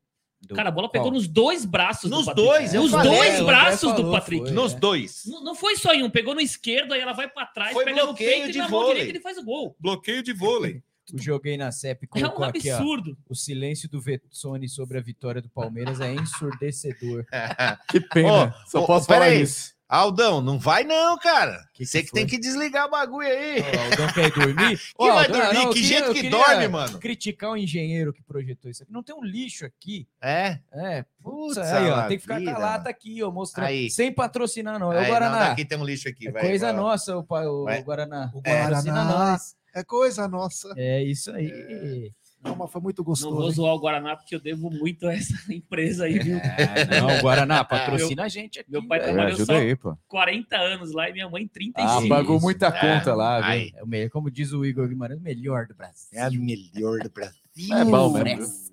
Do- 0.42 0.54
Cara, 0.54 0.68
a 0.68 0.72
bola 0.72 0.88
pegou 0.90 1.06
qual? 1.08 1.14
nos 1.14 1.26
dois 1.26 1.64
braços 1.64 2.10
Nos 2.10 2.20
do 2.20 2.26
Patrick. 2.26 2.46
dois, 2.46 2.72
Nos 2.74 2.90
falei, 2.90 3.10
dois 3.16 3.40
braços 3.46 3.90
do 3.92 3.96
falou, 3.96 4.12
Patrick. 4.12 4.44
foi. 4.44 4.52
Nos 4.52 4.74
é. 4.74 4.78
dois. 4.78 5.22
Não, 5.26 5.42
não 5.42 5.54
foi 5.54 5.76
só 5.76 5.92
em 5.94 6.02
um, 6.04 6.10
pegou 6.10 6.34
no 6.34 6.40
esquerdo, 6.40 6.92
aí 6.92 7.00
ela 7.00 7.14
vai 7.14 7.26
pra 7.28 7.46
trás, 7.46 7.72
Foi 7.72 7.84
pega 7.84 8.00
no 8.00 8.06
bloqueio 8.08 8.30
peito 8.42 8.52
de 8.52 8.58
e 8.58 8.60
na 8.60 8.68
mão 8.68 8.80
vôlei. 8.80 8.94
direita 8.96 9.12
ele 9.12 9.20
faz 9.22 9.38
o 9.38 9.42
gol. 9.44 9.74
Bloqueio 9.80 10.22
de 10.22 10.32
vôlei. 10.34 10.82
O 11.14 11.18
Joguei 11.22 11.56
na 11.56 11.70
CEP 11.70 12.08
É 12.14 12.26
um 12.26 12.42
aqui, 12.44 12.70
ó. 12.70 12.76
absurdo. 12.76 13.16
O 13.28 13.34
silêncio 13.34 13.88
do 13.88 14.00
Vetsone 14.00 14.68
sobre 14.68 14.98
a 14.98 15.00
vitória 15.00 15.40
do 15.40 15.48
Palmeiras 15.48 16.00
é 16.00 16.12
ensurdecedor. 16.12 17.24
Que 17.88 18.00
pena. 18.00 18.48
Ô, 18.48 18.68
Só 18.70 18.82
ô, 18.82 18.86
posso 18.86 19.06
falar 19.06 19.26
aí. 19.26 19.42
isso. 19.42 19.74
Aldão, 19.88 20.40
não 20.40 20.58
vai 20.58 20.82
não, 20.82 21.16
cara. 21.16 21.64
Que 21.72 21.86
Você 21.86 22.00
que 22.00 22.06
que, 22.08 22.12
tem 22.12 22.26
que 22.26 22.38
desligar 22.38 22.86
o 22.86 22.90
bagulho 22.90 23.28
aí. 23.28 23.60
Ó, 23.60 23.76
o 23.76 23.84
Aldão 23.84 24.12
quer 24.12 24.26
ir 24.26 24.32
dormir? 24.32 24.80
Que 24.98 25.10
vai 25.12 25.28
dormir? 25.28 25.72
Que 25.72 25.82
jeito 25.84 26.04
eu 26.06 26.12
que 26.12 26.22
queria 26.22 26.30
dorme, 26.30 26.66
mano? 26.68 26.98
Criticar 26.98 27.52
o 27.52 27.56
engenheiro 27.56 28.12
que 28.12 28.20
projetou 28.20 28.68
isso 28.68 28.82
aqui. 28.82 28.92
Não 28.92 29.04
tem 29.04 29.14
um 29.14 29.22
lixo 29.22 29.64
aqui. 29.64 30.08
É? 30.20 30.58
É, 30.72 31.04
putz, 31.22 31.54
Putz, 31.54 31.58
aí, 31.58 31.88
ó, 31.88 32.08
tem 32.08 32.16
que 32.16 32.22
ficar 32.22 32.42
com 32.42 32.50
a 32.50 32.58
lata 32.58 32.90
aqui, 32.90 33.22
ó, 33.22 33.30
mostrando. 33.30 33.68
Aí. 33.68 33.88
Sem 33.88 34.12
patrocinar, 34.12 34.76
não. 34.80 34.92
É 34.92 34.96
o 34.96 34.98
Aí, 35.02 35.06
Guaraná. 35.08 35.38
Não, 35.38 35.48
daqui 35.50 35.64
tem 35.64 35.78
um 35.78 35.84
lixo 35.84 36.08
aqui, 36.08 36.26
é 36.26 36.32
vai. 36.32 36.42
coisa 36.42 36.66
vai. 36.72 36.76
nossa, 36.76 37.16
o, 37.16 37.20
o. 37.20 37.82
Guaraná. 37.84 38.32
O 38.34 38.40
É, 38.42 38.62
patrocina 38.62 38.92
Guaraná. 38.92 39.30
nós. 39.30 39.56
É 39.76 39.84
coisa 39.84 40.26
nossa. 40.26 40.72
É 40.76 41.02
isso 41.02 41.30
aí. 41.32 42.10
Não, 42.42 42.54
mas 42.54 42.70
foi 42.70 42.80
muito 42.80 42.98
Não 43.00 43.04
vou 43.04 43.12
gostoso. 43.14 43.42
hein? 43.48 43.50
zoar 43.52 43.74
o 43.74 43.78
Guaraná 43.80 44.16
porque 44.16 44.34
eu 44.34 44.40
devo 44.40 44.70
muito 44.70 45.06
a 45.08 45.12
essa 45.14 45.34
empresa 45.52 46.04
aí, 46.04 46.18
viu? 46.18 46.38
É, 46.38 47.00
não, 47.00 47.18
o 47.18 47.20
Guaraná, 47.20 47.64
patrocina 47.64 48.24
a 48.24 48.28
gente 48.28 48.60
aqui. 48.60 48.70
Meu 48.70 48.86
pai. 48.86 49.00
É, 49.00 49.02
trabalhou 49.02 49.44
só 49.44 49.52
aí, 49.52 49.74
pô. 49.76 49.96
40 50.08 50.56
anos 50.56 50.92
lá 50.92 51.10
e 51.10 51.12
minha 51.12 51.28
mãe 51.28 51.44
Ah, 51.44 51.52
35. 51.52 52.08
pagou 52.08 52.36
Isso. 52.36 52.44
muita 52.44 52.70
conta 52.72 53.14
lá, 53.14 53.40
viu? 53.40 53.50
Aí. 53.50 53.72
É 54.04 54.08
como 54.08 54.30
diz 54.30 54.52
o 54.52 54.64
Igor 54.64 54.86
Guimarães, 54.88 55.18
o 55.18 55.22
melhor 55.22 55.66
do 55.66 55.74
Brasil. 55.74 56.08
É 56.12 56.22
a 56.22 56.30
melhor 56.30 57.00
do 57.00 57.10
Brasil. 57.10 57.42
É 57.72 57.84
bom 57.84 58.12
mesmo. 58.12 58.66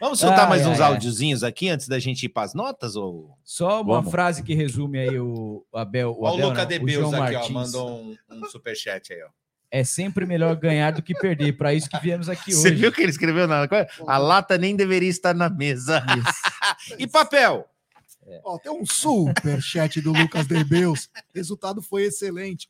Vamos 0.00 0.18
soltar 0.18 0.44
Ai, 0.44 0.48
mais 0.48 0.66
ai, 0.66 0.72
uns 0.72 0.80
ai. 0.80 0.92
áudiozinhos 0.92 1.44
aqui 1.44 1.68
antes 1.68 1.86
da 1.86 1.98
gente 1.98 2.24
ir 2.24 2.30
para 2.30 2.44
as 2.44 2.54
notas? 2.54 2.96
Ou... 2.96 3.36
Só 3.44 3.82
uma 3.82 3.96
Vamos. 3.96 4.10
frase 4.10 4.42
que 4.42 4.54
resume 4.54 4.98
aí 4.98 5.20
o 5.20 5.62
Abel. 5.74 6.12
O, 6.18 6.24
Ó, 6.24 6.30
o 6.30 6.34
Abel, 6.34 6.48
Luca 6.48 6.62
não, 6.62 6.68
de 6.68 6.76
o 6.78 6.84
Beus 6.84 6.98
João 7.10 7.22
aqui, 7.22 7.34
ó, 7.36 7.38
Martins. 7.38 7.52
mandou 7.54 8.00
um, 8.02 8.16
um 8.30 8.44
superchat 8.46 9.12
aí, 9.12 9.22
ó. 9.22 9.28
É 9.70 9.84
sempre 9.84 10.26
melhor 10.26 10.56
ganhar 10.56 10.90
do 10.90 11.02
que 11.02 11.14
perder. 11.14 11.56
Para 11.56 11.72
isso 11.72 11.88
que 11.88 12.00
viemos 12.00 12.28
aqui 12.28 12.52
Você 12.52 12.68
hoje. 12.68 12.76
viu 12.76 12.92
que 12.92 13.00
ele 13.00 13.10
escreveu 13.10 13.46
na 13.46 13.68
A 14.06 14.18
lata 14.18 14.58
nem 14.58 14.74
deveria 14.74 15.08
estar 15.08 15.32
na 15.34 15.48
mesa. 15.48 16.04
e 16.98 17.06
papel? 17.06 17.68
Ó, 18.44 18.58
tem 18.58 18.72
um 18.72 18.84
super 18.84 19.60
chat 19.60 20.00
do 20.00 20.12
Lucas 20.12 20.46
Debeus. 20.46 21.08
Resultado 21.34 21.80
foi 21.80 22.04
excelente. 22.04 22.68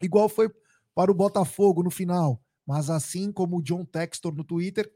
Igual 0.00 0.28
foi 0.28 0.50
para 0.94 1.10
o 1.10 1.14
Botafogo 1.14 1.82
no 1.82 1.90
final. 1.90 2.40
Mas 2.66 2.88
assim 2.88 3.30
como 3.30 3.58
o 3.58 3.62
John 3.62 3.84
Textor 3.84 4.34
no 4.34 4.44
Twitter, 4.44 4.90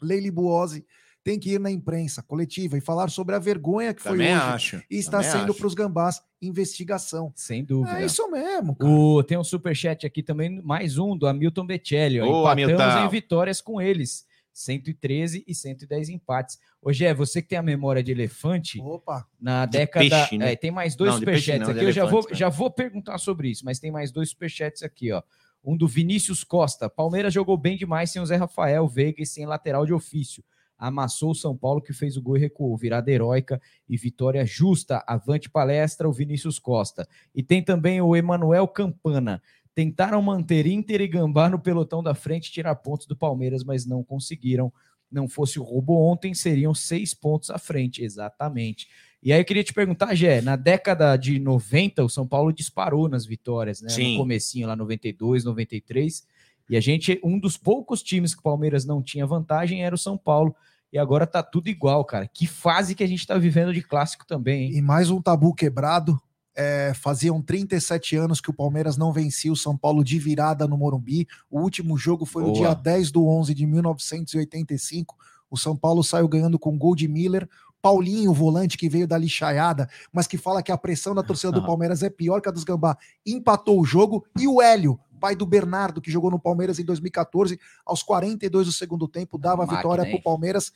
Leili 0.00 0.30
Buozzi 0.30 0.86
tem 1.24 1.38
que 1.38 1.52
ir 1.54 1.58
na 1.58 1.70
imprensa 1.70 2.22
coletiva 2.22 2.76
e 2.76 2.80
falar 2.82 3.08
sobre 3.08 3.34
a 3.34 3.38
vergonha 3.38 3.94
que 3.94 4.02
Também 4.02 4.28
foi 4.28 4.36
hoje 4.36 4.54
acho. 4.54 4.82
e 4.90 4.98
está 4.98 5.22
também 5.22 5.32
sendo 5.32 5.54
para 5.54 5.66
os 5.66 5.72
gambás 5.74 6.20
investigação. 6.40 7.32
Sem 7.34 7.64
dúvida. 7.64 7.98
É 8.00 8.04
isso 8.04 8.30
mesmo. 8.30 8.76
cara. 8.76 8.90
O, 8.92 9.22
tem 9.22 9.38
um 9.38 9.42
superchat 9.44 10.06
aqui 10.06 10.22
também, 10.22 10.60
mais 10.62 10.98
um, 10.98 11.16
do 11.16 11.26
Hamilton 11.26 11.66
Becelli. 11.66 12.20
ó. 12.20 12.24
Ô, 12.26 12.40
Empatamos 12.42 12.80
Hamilton. 12.80 13.06
em 13.06 13.08
vitórias 13.08 13.60
com 13.60 13.80
eles. 13.80 14.26
113 14.52 15.44
e 15.48 15.54
110 15.54 16.10
empates. 16.10 16.58
Ô, 16.80 16.92
Gé, 16.92 17.12
você 17.12 17.42
que 17.42 17.48
tem 17.48 17.58
a 17.58 17.62
memória 17.62 18.02
de 18.04 18.12
elefante, 18.12 18.80
Opa, 18.80 19.26
na 19.40 19.66
De 19.66 19.78
década. 19.78 20.08
peixe, 20.08 20.38
né? 20.38 20.52
é, 20.52 20.56
tem 20.56 20.70
mais 20.70 20.94
dois 20.94 21.10
Não, 21.10 21.18
superchats 21.18 21.66
não, 21.68 21.74
aqui. 21.74 21.84
Eu 21.84 21.90
já 21.90 22.04
vou, 22.04 22.20
né? 22.22 22.28
já 22.34 22.48
vou 22.48 22.70
perguntar 22.70 23.18
sobre 23.18 23.48
isso, 23.50 23.64
mas 23.64 23.80
tem 23.80 23.90
mais 23.90 24.12
dois 24.12 24.30
superchats 24.30 24.82
aqui, 24.82 25.10
ó. 25.10 25.22
Um 25.64 25.76
do 25.76 25.88
Vinícius 25.88 26.44
Costa. 26.44 26.88
Palmeiras 26.90 27.32
jogou 27.34 27.56
bem 27.56 27.76
demais 27.76 28.10
sem 28.10 28.20
o 28.22 28.26
Zé 28.26 28.36
Rafael, 28.36 28.86
Veiga 28.86 29.22
e 29.22 29.26
sem 29.26 29.46
lateral 29.46 29.84
de 29.86 29.94
ofício. 29.94 30.44
Amassou 30.78 31.30
o 31.30 31.34
São 31.34 31.56
Paulo, 31.56 31.80
que 31.80 31.92
fez 31.92 32.16
o 32.16 32.22
gol 32.22 32.36
e 32.36 32.40
recuou. 32.40 32.76
Virada 32.76 33.10
heróica 33.10 33.60
e 33.88 33.96
vitória 33.96 34.44
justa. 34.44 35.02
Avante 35.06 35.48
palestra, 35.48 36.08
o 36.08 36.12
Vinícius 36.12 36.58
Costa. 36.58 37.08
E 37.34 37.42
tem 37.42 37.62
também 37.62 38.00
o 38.00 38.14
Emanuel 38.14 38.66
Campana. 38.68 39.42
Tentaram 39.74 40.22
manter 40.22 40.66
Inter 40.66 41.00
e 41.00 41.08
Gambá 41.08 41.48
no 41.48 41.58
pelotão 41.58 42.02
da 42.02 42.14
frente 42.14 42.52
tirar 42.52 42.74
pontos 42.76 43.06
do 43.06 43.16
Palmeiras, 43.16 43.64
mas 43.64 43.84
não 43.84 44.04
conseguiram. 44.04 44.72
Não 45.10 45.28
fosse 45.28 45.58
o 45.58 45.62
roubo 45.62 45.94
ontem, 45.94 46.34
seriam 46.34 46.74
seis 46.74 47.14
pontos 47.14 47.50
à 47.50 47.58
frente, 47.58 48.02
exatamente. 48.02 48.88
E 49.22 49.32
aí 49.32 49.40
eu 49.40 49.44
queria 49.44 49.64
te 49.64 49.72
perguntar, 49.72 50.14
Gé, 50.14 50.42
na 50.42 50.54
década 50.54 51.16
de 51.16 51.38
90, 51.38 52.04
o 52.04 52.08
São 52.10 52.26
Paulo 52.26 52.52
disparou 52.52 53.08
nas 53.08 53.24
vitórias, 53.24 53.80
né? 53.80 53.88
Sim. 53.88 54.12
No 54.12 54.18
comecinho 54.18 54.66
lá, 54.66 54.76
92, 54.76 55.44
93. 55.44 56.26
E 56.68 56.76
a 56.76 56.80
gente, 56.80 57.20
um 57.22 57.38
dos 57.38 57.56
poucos 57.56 58.02
times 58.02 58.34
que 58.34 58.40
o 58.40 58.44
Palmeiras 58.44 58.84
não 58.84 59.02
tinha 59.02 59.26
vantagem 59.26 59.84
era 59.84 59.94
o 59.94 59.98
São 59.98 60.16
Paulo. 60.16 60.54
E 60.92 60.98
agora 60.98 61.26
tá 61.26 61.42
tudo 61.42 61.68
igual, 61.68 62.04
cara. 62.04 62.28
Que 62.28 62.46
fase 62.46 62.94
que 62.94 63.02
a 63.02 63.06
gente 63.06 63.26
tá 63.26 63.36
vivendo 63.36 63.74
de 63.74 63.82
clássico 63.82 64.24
também, 64.26 64.66
hein? 64.66 64.76
e 64.76 64.82
mais 64.82 65.10
um 65.10 65.20
tabu 65.20 65.52
quebrado. 65.54 66.20
É, 66.56 66.92
faziam 66.94 67.42
37 67.42 68.14
anos 68.14 68.40
que 68.40 68.48
o 68.48 68.54
Palmeiras 68.54 68.96
não 68.96 69.12
vencia 69.12 69.50
o 69.50 69.56
São 69.56 69.76
Paulo 69.76 70.04
de 70.04 70.20
virada 70.20 70.68
no 70.68 70.78
Morumbi. 70.78 71.26
O 71.50 71.60
último 71.60 71.98
jogo 71.98 72.24
foi 72.24 72.44
no 72.44 72.52
Boa. 72.52 72.58
dia 72.58 72.74
10 72.74 73.10
do 73.10 73.26
11 73.26 73.52
de 73.52 73.66
1985. 73.66 75.16
O 75.50 75.58
São 75.58 75.76
Paulo 75.76 76.04
saiu 76.04 76.28
ganhando 76.28 76.60
com 76.60 76.78
gol 76.78 76.94
de 76.94 77.08
Miller. 77.08 77.48
Paulinho, 77.82 78.30
o 78.30 78.34
volante 78.34 78.78
que 78.78 78.88
veio 78.88 79.06
da 79.06 79.18
lixaiada, 79.18 79.90
mas 80.12 80.26
que 80.26 80.38
fala 80.38 80.62
que 80.62 80.72
a 80.72 80.78
pressão 80.78 81.14
da 81.14 81.22
torcida 81.22 81.52
do 81.52 81.60
Palmeiras 81.66 82.02
é 82.02 82.08
pior 82.08 82.40
que 82.40 82.48
a 82.48 82.52
dos 82.52 82.64
Gambá, 82.64 82.96
empatou 83.26 83.80
o 83.80 83.84
jogo. 83.84 84.24
E 84.38 84.46
o 84.46 84.62
Hélio, 84.62 84.98
pai 85.24 85.34
do 85.34 85.46
Bernardo, 85.46 86.02
que 86.02 86.10
jogou 86.10 86.30
no 86.30 86.38
Palmeiras 86.38 86.78
em 86.78 86.84
2014, 86.84 87.58
aos 87.86 88.02
42 88.02 88.66
do 88.66 88.72
segundo 88.72 89.08
tempo, 89.08 89.38
dava 89.38 89.62
a 89.62 89.66
vitória 89.66 90.04
para 90.04 90.16
o 90.16 90.22
Palmeiras. 90.22 90.70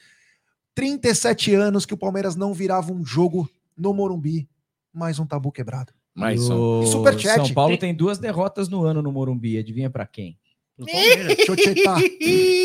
37 0.75 1.55
anos 1.55 1.85
que 1.85 1.93
o 1.93 1.99
Palmeiras 1.99 2.35
não 2.35 2.55
virava 2.55 2.91
um 2.91 3.05
jogo 3.05 3.47
no 3.77 3.93
Morumbi. 3.93 4.49
Mais 4.91 5.19
um 5.19 5.27
tabu 5.27 5.53
quebrado. 5.53 5.93
Mais 6.15 6.49
um. 6.49 6.87
Superchat. 6.87 7.37
São 7.37 7.53
Paulo 7.53 7.73
Tem- 7.73 7.91
tem 7.91 7.95
duas 7.95 8.17
derrotas 8.17 8.71
no 8.71 8.85
ano 8.85 9.03
no 9.03 9.13
Morumbi. 9.13 9.59
Adivinha 9.59 9.91
pra 9.91 10.07
quem? 10.07 10.39
Chocheta. 11.45 11.97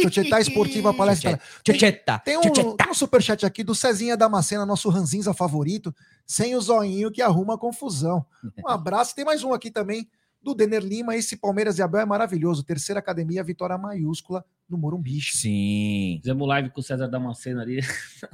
Chocheta 0.03 0.39
Esportiva 0.39 0.93
Palestra. 0.93 1.38
Chocheta. 1.67 2.19
Tem 2.19 2.38
um, 2.38 2.41
tem 2.43 2.89
um 2.89 2.93
superchat 2.93 3.45
aqui 3.45 3.61
do 3.61 3.75
Cezinha 3.75 4.15
Damascena, 4.15 4.65
nosso 4.65 4.88
ranzinza 4.88 5.34
favorito, 5.34 5.93
sem 6.25 6.55
o 6.55 6.61
zoinho 6.61 7.11
que 7.11 7.21
arruma 7.21 7.57
confusão. 7.57 8.25
Um 8.65 8.69
abraço. 8.69 9.13
Tem 9.13 9.25
mais 9.25 9.43
um 9.43 9.51
aqui 9.51 9.69
também, 9.69 10.07
do 10.44 10.54
Denner 10.54 10.84
Lima. 10.84 11.16
Esse 11.16 11.38
Palmeiras 11.38 11.78
e 11.78 11.82
Abel 11.82 12.02
é 12.02 12.06
maravilhoso. 12.06 12.64
Terceira 12.64 13.00
academia, 13.00 13.44
vitória 13.44 13.78
maiúscula 13.78 14.44
no 14.70 14.78
Morumbi. 14.78 15.22
Sim. 15.22 16.18
Fizemos 16.22 16.48
live 16.48 16.70
com 16.70 16.80
o 16.82 16.84
César 16.84 17.08
Damasceno 17.08 17.62
ali. 17.62 17.80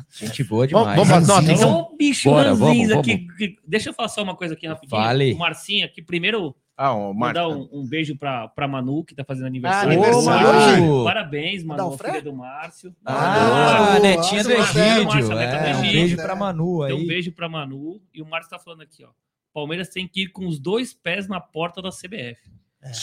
Gente 0.10 0.44
boa 0.44 0.68
Vamos- 0.68 0.90
demais. 0.94 1.08
vamos 1.10 1.10
uma 1.30 1.36
Ranzinza. 1.36 1.52
atenção? 1.54 1.80
Ô, 1.80 1.96
bicho 1.98 2.30
Bora, 2.30 2.54
vamos, 2.56 2.92
aqui. 2.92 3.28
que- 3.38 3.56
Deixa 3.68 3.90
eu 3.90 3.94
falar 3.94 4.10
só 4.10 4.24
uma 4.24 4.36
coisa 4.36 4.54
aqui 4.54 4.68
rapidinho. 4.68 5.02
Fale. 5.02 5.34
O 5.34 5.38
Marcinho 5.38 5.86
aqui, 5.86 6.02
primeiro, 6.02 6.56
Ah, 6.78 6.94
o 6.94 7.14
mandar 7.14 7.48
Marco. 7.48 7.70
um, 7.76 7.82
um 7.82 7.88
beijo 7.88 8.18
pra, 8.18 8.48
pra 8.48 8.68
Manu, 8.68 9.04
que 9.04 9.14
tá 9.14 9.24
fazendo 9.26 9.48
aniversário. 9.48 9.92
Ah, 9.92 9.94
aniversário. 9.94 10.82
Manu. 10.88 11.04
Parabéns, 11.04 11.64
Manu, 11.64 11.84
Mandar 11.84 11.94
o 11.94 11.98
filha 11.98 12.22
do 12.22 12.34
Márcio. 12.34 12.96
Ah, 13.06 13.86
Boa, 13.88 14.00
netinha 14.00 14.44
do 14.44 14.52
Egídio. 14.52 15.06
Márcio, 15.06 15.36
neta 15.36 15.58
do 15.58 15.66
É, 15.68 15.76
um 15.76 15.82
beijo 15.82 16.16
pra 16.16 16.36
Manu 16.36 16.86
Então, 16.86 16.98
um 16.98 17.02
aí. 17.02 17.08
beijo 17.08 17.32
pra 17.34 17.50
Manu. 17.50 18.02
E 18.14 18.22
o 18.22 18.26
Márcio 18.26 18.50
tá 18.50 18.58
falando 18.60 18.82
aqui, 18.82 19.04
ó. 19.04 19.10
Palmeiras 19.54 19.90
tem 19.90 20.08
que 20.08 20.24
ir 20.24 20.28
com 20.30 20.48
os 20.48 20.60
dois 20.60 20.94
pés 20.94 21.28
na 21.28 21.40
porta 21.40 21.82
da 21.82 21.90
CBF. 21.90 22.38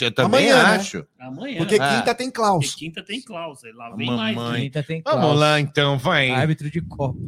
Eu 0.01 0.11
também 0.11 0.51
Amanhã, 0.51 0.71
né? 0.71 0.77
acho. 0.77 1.07
Amanhã. 1.19 1.59
Porque 1.59 1.75
Ah. 1.79 1.99
quinta 1.99 2.15
tem 2.15 2.29
Porque 2.29 2.37
Klaus. 2.41 2.75
quinta 2.75 3.03
tem 3.05 3.21
cláusula. 3.21 3.73
Lá 3.75 3.95
vem 3.95 4.07
Mamãe. 4.07 4.35
mais. 4.35 4.63
Quinta 4.63 4.83
tem 4.83 5.03
Vamos 5.03 5.21
Klaus. 5.21 5.39
lá, 5.39 5.61
então, 5.61 5.99
vai. 5.99 6.31
Árbitro 6.31 6.71
de 6.71 6.81
Copa. 6.81 7.19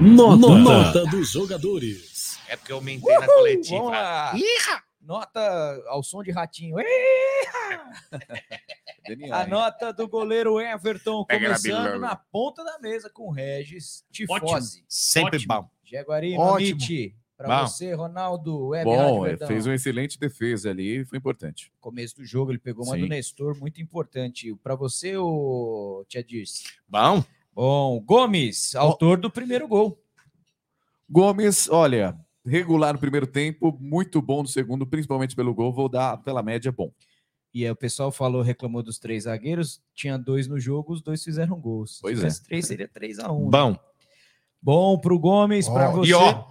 Nota, 0.00 0.36
Nota 0.58 1.06
dos 1.06 1.30
jogadores. 1.32 2.38
É 2.48 2.56
porque 2.56 2.70
eu 2.70 2.76
aumentei 2.76 3.18
na 3.18 3.26
coletiva. 3.26 3.78
Vamos 3.80 4.86
Nota 5.00 5.82
ao 5.88 6.02
som 6.04 6.22
de 6.22 6.30
ratinho. 6.30 6.76
A 9.32 9.46
nota 9.46 9.92
do 9.92 10.08
goleiro 10.08 10.60
Everton, 10.60 11.24
Pega 11.24 11.46
começando 11.46 11.98
na 12.00 12.16
ponta 12.16 12.64
da 12.64 12.78
mesa 12.78 13.08
com 13.08 13.28
o 13.28 13.32
Regis 13.32 14.04
Ótimo. 14.28 14.38
Tifose. 14.40 14.84
Sempre 14.88 15.36
Ótimo. 15.36 15.54
bom. 15.54 15.68
Jaguari 15.84 16.36
Ótimo. 16.36 16.78
Pra 17.36 17.60
Bom. 17.60 17.66
você, 17.68 17.92
Ronaldo. 17.92 18.68
Web 18.68 18.84
Bom, 18.84 19.20
Rádio 19.20 19.44
é, 19.44 19.46
fez 19.46 19.66
uma 19.66 19.74
excelente 19.74 20.18
defesa 20.18 20.70
ali, 20.70 21.04
foi 21.04 21.18
importante. 21.18 21.70
Começo 21.80 22.16
do 22.16 22.24
jogo, 22.24 22.50
ele 22.50 22.58
pegou 22.58 22.84
uma 22.84 22.94
Sim. 22.94 23.02
do 23.02 23.08
Nestor, 23.08 23.58
muito 23.58 23.80
importante. 23.82 24.54
Pra 24.62 24.74
você, 24.74 25.16
o 25.18 26.02
Tia 26.08 26.24
Dirce. 26.24 26.64
Bom? 26.88 27.22
Bom, 27.54 28.00
Gomes, 28.00 28.74
autor 28.74 29.18
do 29.18 29.30
primeiro 29.30 29.68
gol. 29.68 30.02
Gomes, 31.08 31.68
olha, 31.68 32.18
regular 32.44 32.92
no 32.94 32.98
primeiro 32.98 33.26
tempo, 33.26 33.76
muito 33.80 34.20
bom 34.22 34.42
no 34.42 34.48
segundo, 34.48 34.86
principalmente 34.86 35.36
pelo 35.36 35.54
gol, 35.54 35.72
vou 35.72 35.88
dar 35.88 36.16
pela 36.22 36.42
média 36.42 36.72
bom. 36.72 36.90
E 37.52 37.64
aí 37.64 37.70
o 37.70 37.76
pessoal 37.76 38.10
falou, 38.10 38.42
reclamou 38.42 38.82
dos 38.82 38.98
três 38.98 39.24
zagueiros, 39.24 39.80
tinha 39.94 40.18
dois 40.18 40.46
no 40.46 40.58
jogo, 40.58 40.92
os 40.92 41.00
dois 41.02 41.22
fizeram 41.22 41.58
gols. 41.60 41.98
Pois 42.02 42.18
Se 42.18 42.26
é. 42.26 42.44
três, 42.46 42.66
seria 42.66 42.88
3 42.88 43.18
a 43.18 43.32
1 43.32 43.48
Bom. 43.50 43.76
Bom 44.60 44.98
pro 44.98 45.18
Gomes, 45.18 45.68
pra 45.68 45.88
Ó, 45.90 45.92
você. 45.92 46.10
E 46.10 46.14
ó, 46.14 46.44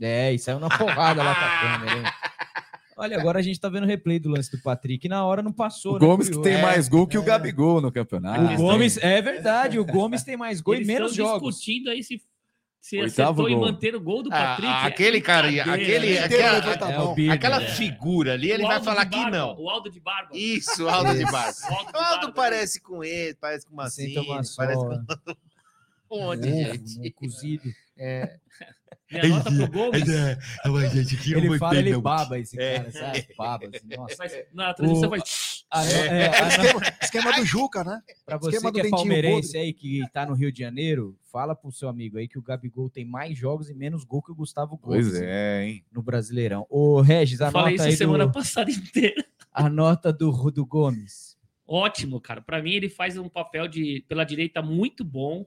É, 0.00 0.32
e 0.32 0.38
saiu 0.38 0.58
na 0.58 0.68
porrada 0.68 1.22
lá 1.22 1.34
com 1.34 1.44
a 1.44 1.60
câmera, 1.78 1.98
hein? 1.98 2.12
Olha, 2.96 3.18
agora 3.18 3.38
a 3.38 3.42
gente 3.42 3.58
tá 3.58 3.68
vendo 3.68 3.84
o 3.84 3.86
replay 3.86 4.18
do 4.18 4.28
lance 4.28 4.50
do 4.50 4.62
Patrick. 4.62 5.08
Na 5.08 5.24
hora 5.24 5.42
não 5.42 5.52
passou, 5.52 5.92
O 5.92 5.98
né? 5.98 6.00
Gomes 6.06 6.28
que 6.28 6.40
tem 6.42 6.60
mais 6.60 6.86
gol 6.88 7.06
que 7.06 7.16
o 7.16 7.22
É. 7.22 7.24
Gabigol 7.24 7.80
no 7.80 7.90
campeonato. 7.90 8.54
O 8.54 8.56
Gomes, 8.56 8.98
é 8.98 9.22
verdade, 9.22 9.78
o 9.78 9.84
Gomes 9.84 10.22
tem 10.22 10.36
mais 10.36 10.60
gol 10.60 10.74
Eles 10.74 10.86
e 10.88 10.92
menos 10.92 11.10
estão 11.12 11.26
jogos. 11.26 11.56
discutindo 11.56 11.88
aí 11.90 12.02
se, 12.02 12.20
se 12.78 12.98
Oitavo 13.00 13.42
acertou 13.42 13.48
em 13.48 13.54
gol. 13.54 13.64
manter 13.72 13.94
o 13.96 14.00
gol 14.02 14.22
do 14.22 14.30
Ah, 14.30 14.36
Patrick. 14.56 14.70
É 14.72 14.86
aquele 14.86 15.20
cara, 15.22 15.46
brincadeira, 15.48 15.82
aquele, 15.82 16.14
né? 16.14 16.24
Aquela, 16.24 16.92
É, 16.92 16.98
o 17.00 17.14
Birner, 17.14 17.34
aquela 17.36 17.62
é. 17.62 17.68
figura 17.68 18.34
ali, 18.34 18.50
ele 18.50 18.64
O 18.64 18.68
vai 18.68 18.82
falar 18.82 19.06
que 19.06 19.30
não. 19.30 19.58
O 19.58 19.70
Aldo 19.70 19.90
de 19.90 19.98
Barba. 20.00 20.28
Isso, 20.34 20.86
Aldo 20.86 21.14
de 21.16 21.24
Barba. 21.24 21.54
O 21.70 21.74
Aldo 21.74 21.92
de 21.92 21.96
Aldo 21.98 22.16
Barba. 22.26 22.32
parece 22.32 22.82
com 22.82 23.02
ele, 23.02 23.34
parece 23.40 23.64
com 23.66 23.72
uma 23.72 23.84
uma 23.84 24.42
parece 24.56 24.56
com 24.58 25.04
um 26.16 26.20
monte 26.26 26.40
de 26.42 26.50
gente. 26.50 26.98
né, 26.98 27.10
cozido. 27.14 27.62
Minha 29.10 29.28
nota 29.28 29.50
pro 29.50 29.70
Gomes. 29.70 30.08
Ele 31.34 31.58
fala, 31.58 31.76
ele 31.78 31.98
baba 31.98 32.38
esse 32.38 32.60
É. 32.60 32.78
cara, 32.78 32.90
sabe? 32.92 33.26
Baba, 33.36 33.66
assim, 33.74 33.96
nossa. 33.96 34.16
Faz- 34.16 34.38
na 34.52 34.74
transmissão 34.74 35.08
O- 35.08 35.10
faz. 35.10 35.64
A 35.70 35.84
É. 35.86 36.06
é, 36.06 36.26
a 36.26 36.42
no- 36.44 36.48
Esquema, 36.48 36.80
esquema 37.02 37.32
do 37.36 37.44
Juca, 37.44 37.84
né? 37.84 38.02
Pra 38.26 38.36
você 38.36 38.56
Esquema 38.56 38.72
do 38.72 38.80
que 38.80 38.86
é 38.86 38.90
palmeirense 38.90 39.56
aí, 39.56 39.72
que 39.72 40.02
tá 40.12 40.26
no 40.26 40.34
Rio 40.34 40.50
de 40.52 40.58
Janeiro, 40.60 41.16
fala 41.30 41.54
pro 41.54 41.70
seu 41.70 41.88
amigo 41.88 42.18
aí 42.18 42.26
que 42.26 42.38
o 42.38 42.42
Gabigol 42.42 42.90
tem 42.90 43.04
mais 43.04 43.36
jogos 43.38 43.70
e 43.70 43.74
menos 43.74 44.04
gol 44.04 44.22
que 44.22 44.32
o 44.32 44.34
Gustavo 44.34 44.76
Gomes 44.76 45.08
Pois 45.10 45.20
é, 45.22 45.64
hein? 45.64 45.84
no 45.92 46.02
Brasileirão. 46.02 46.66
Ô, 46.68 47.00
Regis, 47.00 47.40
a 47.40 47.50
Falei 47.50 47.72
nota 47.76 47.82
isso 47.88 47.92
aí 47.92 47.96
semana 47.96 48.26
do, 48.26 48.32
passada 48.32 48.70
inteira. 48.70 49.24
a 49.52 49.68
nota 49.68 50.12
do, 50.12 50.30
do 50.50 50.66
Gomes. 50.66 51.36
Ótimo, 51.66 52.20
cara. 52.20 52.40
Pra 52.40 52.60
mim, 52.60 52.72
ele 52.72 52.88
faz 52.88 53.16
um 53.16 53.28
papel 53.28 53.68
de 53.68 54.04
pela 54.08 54.24
direita 54.24 54.60
muito 54.60 55.04
bom. 55.04 55.46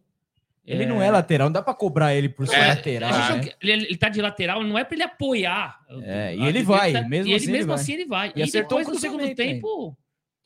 Ele 0.65 0.85
não 0.85 1.01
é 1.01 1.11
lateral, 1.11 1.47
não 1.47 1.53
dá 1.53 1.61
pra 1.61 1.73
cobrar 1.73 2.13
ele 2.15 2.29
por 2.29 2.47
ser 2.47 2.55
É, 2.55 2.67
lateral. 2.67 3.11
Né? 3.11 3.51
ele, 3.61 3.71
ele 3.85 3.97
tá 3.97 4.07
de 4.07 4.21
lateral, 4.21 4.63
não 4.63 4.77
é 4.77 4.83
pra 4.85 4.95
ele 4.95 5.03
apoiar. 5.03 5.79
É, 6.03 6.35
e 6.35 6.43
ele 6.45 6.63
vai, 6.63 6.93
mesmo 7.05 7.27
e 7.29 7.33
ele 7.33 7.35
assim 7.35 7.45
ele 7.45 7.51
mesmo 7.51 7.67
vai. 7.67 7.75
assim 7.75 7.93
ele 7.93 8.05
vai. 8.05 8.33
E 8.35 8.39
E, 8.39 8.43
acertou 8.43 8.77
depois 8.77 8.95
no 8.95 9.01
segundo 9.01 9.35
tempo, 9.35 9.97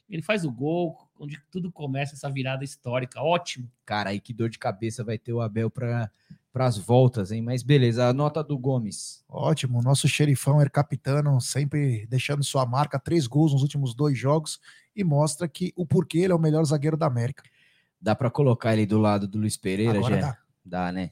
ele 0.10 0.24
faz 0.24 0.44
o 0.44 0.52
gol, 0.52 0.98
onde 1.20 1.40
tudo 1.52 1.72
começa 1.72 2.16
essa 2.16 2.30
virada 2.32 2.64
histórica. 2.64 3.22
Ótimo. 3.22 3.70
Cara, 3.86 4.10
aí 4.10 4.20
que 4.20 4.34
dor 4.34 4.50
de 4.50 4.58
cabeça 4.58 5.04
vai 5.04 5.20
ter 5.20 5.34
o 5.34 5.42
Abel 5.42 5.70
para 5.70 6.10
as 6.56 6.80
voltas, 6.80 7.32
hein? 7.32 7.44
Mas 7.44 7.62
beleza, 7.62 8.08
a 8.08 8.14
nota 8.14 8.44
do 8.44 8.58
Gomes. 8.58 9.24
Ótimo, 9.30 9.84
nosso 9.84 10.08
xerifão 10.08 10.60
er 10.60 10.72
capitano, 10.72 11.40
sempre 11.40 12.08
deixando 12.08 12.44
sua 12.44 12.66
marca, 12.66 12.98
três 13.00 13.28
gols 13.28 13.54
nos 13.54 13.62
últimos 13.62 13.94
dois 13.94 14.18
jogos 14.18 14.60
e 14.96 15.04
mostra 15.04 15.48
que 15.48 15.72
o 15.76 15.86
porquê 15.86 16.20
ele 16.20 16.34
é 16.34 16.36
o 16.36 16.40
melhor 16.40 16.64
zagueiro 16.66 16.98
da 16.98 17.06
América. 17.06 17.44
Dá 18.00 18.16
pra 18.16 18.30
colocar 18.30 18.74
ele 18.74 18.86
do 18.86 19.00
lado 19.00 19.28
do 19.28 19.38
Luiz 19.40 19.58
Pereira, 19.58 19.98
Agora 19.98 20.16
já? 20.16 20.22
dá. 20.22 20.38
Dá, 20.64 20.92
né? 20.92 21.12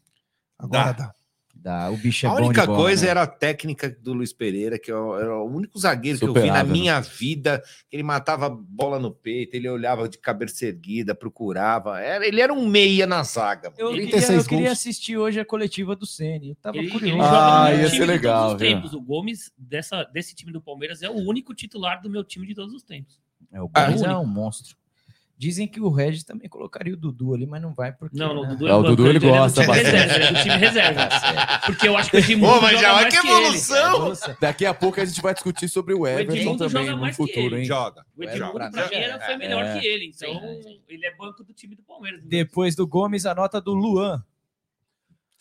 Agora 0.58 0.94
Dá. 0.94 1.06
dá. 1.08 1.14
Dá. 1.58 1.90
O 1.90 1.98
bicho 1.98 2.26
é 2.28 2.30
a 2.30 2.34
única 2.34 2.66
bola, 2.66 2.78
coisa 2.78 3.06
né? 3.06 3.12
era 3.12 3.24
a 3.24 3.28
técnica 3.28 3.90
do 3.90 4.14
Luiz 4.14 4.32
Pereira, 4.34 4.78
que 4.78 4.92
eu- 4.92 5.18
era 5.18 5.36
o 5.38 5.46
único 5.46 5.80
zagueiro 5.80 6.20
que 6.20 6.26
eu 6.26 6.34
vi 6.34 6.48
na 6.52 6.64
né? 6.64 6.70
minha 6.72 7.00
vida, 7.00 7.64
que 7.90 7.96
ele 7.96 8.04
matava 8.04 8.50
bola 8.50 9.00
no 9.00 9.10
peito, 9.10 9.56
ele 9.56 9.68
olhava 9.70 10.08
de 10.08 10.18
cabeça 10.20 10.66
erguida, 10.66 11.16
procurava. 11.16 12.00
Era, 12.00 12.28
ele 12.28 12.40
era 12.42 12.54
um 12.54 12.68
meia 12.68 13.08
na 13.08 13.24
zaga. 13.24 13.74
Eu, 13.78 13.88
Ele- 13.90 14.02
queria, 14.06 14.16
eu 14.18 14.20
36 14.20 14.48
queria 14.48 14.72
assistir 14.72 15.18
hoje 15.18 15.40
a 15.40 15.46
coletiva 15.46 15.96
do 15.96 16.06
Ceni. 16.06 16.50
Eu 16.50 16.56
tava 16.58 16.78
Ele, 16.78 16.86
ele 16.88 16.92
curioso. 16.92 17.18
joga 17.24 17.38
Ah, 17.38 17.64
no 17.64 17.70
meu 17.78 17.80
ia 17.84 17.90
ser 17.90 17.96
de 18.00 18.06
legal, 18.06 18.48
todos 18.50 18.68
tempos. 18.68 18.94
O 18.94 19.02
Gomes, 19.02 19.52
dessa, 19.58 20.04
desse 20.04 20.36
time 20.36 20.52
do 20.52 20.62
Palmeiras, 20.62 21.02
é 21.02 21.10
o 21.10 21.16
único 21.16 21.56
titular 21.56 22.00
do 22.02 22.10
meu 22.10 22.24
time 22.24 22.46
de 22.46 22.54
todos 22.54 22.74
os 22.76 22.84
tempos. 22.84 23.20
É, 23.52 23.62
o 23.62 23.70
Ah, 23.74 23.86
Gomes 23.86 24.02
é 24.02 24.06
único. 24.08 24.22
um 24.22 24.28
monstro. 24.28 24.76
Dizem 25.38 25.68
que 25.68 25.82
o 25.82 25.90
Regis 25.90 26.24
também 26.24 26.48
colocaria 26.48 26.94
o 26.94 26.98
Dudu 26.98 27.34
ali, 27.34 27.46
mas 27.46 27.62
não 27.62 27.74
vai 27.74 27.92
porque. 27.92 28.18
Não, 28.18 28.34
no 28.34 28.44
né? 28.44 28.50
Dudu 28.50 28.68
É, 28.70 28.74
o 28.74 28.78
banco, 28.82 28.90
Dudu 28.96 29.08
ele 29.10 29.18
é 29.18 29.20
do 29.20 29.28
gosta 29.28 29.62
time 29.64 29.68
bastante. 29.76 29.92
reserva, 29.98 30.16
ele 30.16 30.24
é 30.24 30.32
do 30.32 30.40
time 30.42 30.56
reserva. 30.58 31.10
Porque 31.66 31.88
eu 31.90 31.98
acho 31.98 32.10
que 32.12 32.16
o 32.16 32.20
Edmundo 32.20 32.54
Pô, 32.54 32.62
mas 32.62 32.72
joga 32.72 32.82
já 32.84 32.94
vai 32.94 33.02
mais 33.04 33.14
que 33.16 33.22
que 33.22 33.28
ele. 33.28 33.44
evolução! 33.44 34.36
Daqui 34.40 34.66
a 34.66 34.74
pouco 34.74 35.02
a 35.02 35.06
gente 35.06 35.22
vai 35.22 35.34
discutir 35.34 35.68
sobre 35.68 35.94
o 35.94 36.08
Everton 36.08 36.34
Edmundo 36.36 36.68
também 36.70 36.86
joga 36.86 36.98
no 37.02 37.06
que 37.08 37.14
futuro, 37.14 37.40
ele. 37.48 37.60
hein? 37.60 37.66
Joga. 37.66 38.06
O 38.18 38.24
Edmundo, 38.24 38.52
Pra 38.54 38.70
pra, 38.72 38.88
mim, 38.90 38.96
era, 38.96 39.20
foi 39.26 39.36
melhor 39.36 39.64
é. 39.66 39.80
que 39.80 39.86
ele. 39.86 40.06
Então, 40.16 40.30
ele 40.88 41.06
é 41.06 41.16
banco 41.18 41.44
do 41.44 41.54
time 41.54 41.76
do 41.76 41.84
Palmeiras. 41.84 42.22
Depois 42.24 42.74
do 42.76 42.88
Gomes, 42.88 43.26
a 43.26 43.36
nota 43.36 43.60
do 43.60 43.74
Luan. 43.74 44.24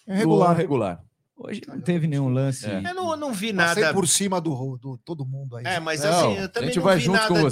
É 0.08 0.16
regular. 0.16 0.48
Luan 0.48 0.56
regular. 0.56 1.04
Hoje 1.36 1.62
não 1.68 1.80
teve 1.80 2.06
nenhum 2.08 2.28
lance. 2.28 2.66
É. 2.68 2.78
Eu 2.78 2.94
não, 2.94 3.16
não 3.16 3.32
vi 3.32 3.52
Passei 3.52 3.82
nada. 3.82 3.94
por 3.94 4.08
cima 4.08 4.40
do, 4.40 4.76
do 4.78 4.96
todo 4.98 5.24
mundo 5.24 5.56
aí. 5.56 5.64
É, 5.66 5.78
mas 5.80 6.02
Não, 6.02 6.10
assim, 6.10 6.38
eu 6.38 6.44
a 6.44 6.48
também 6.48 6.68
gente 6.68 6.76
não 6.78 6.84
vai 6.84 6.96
vi 6.96 7.02
junto 7.04 7.16
nada 7.16 7.28
com 7.28 7.46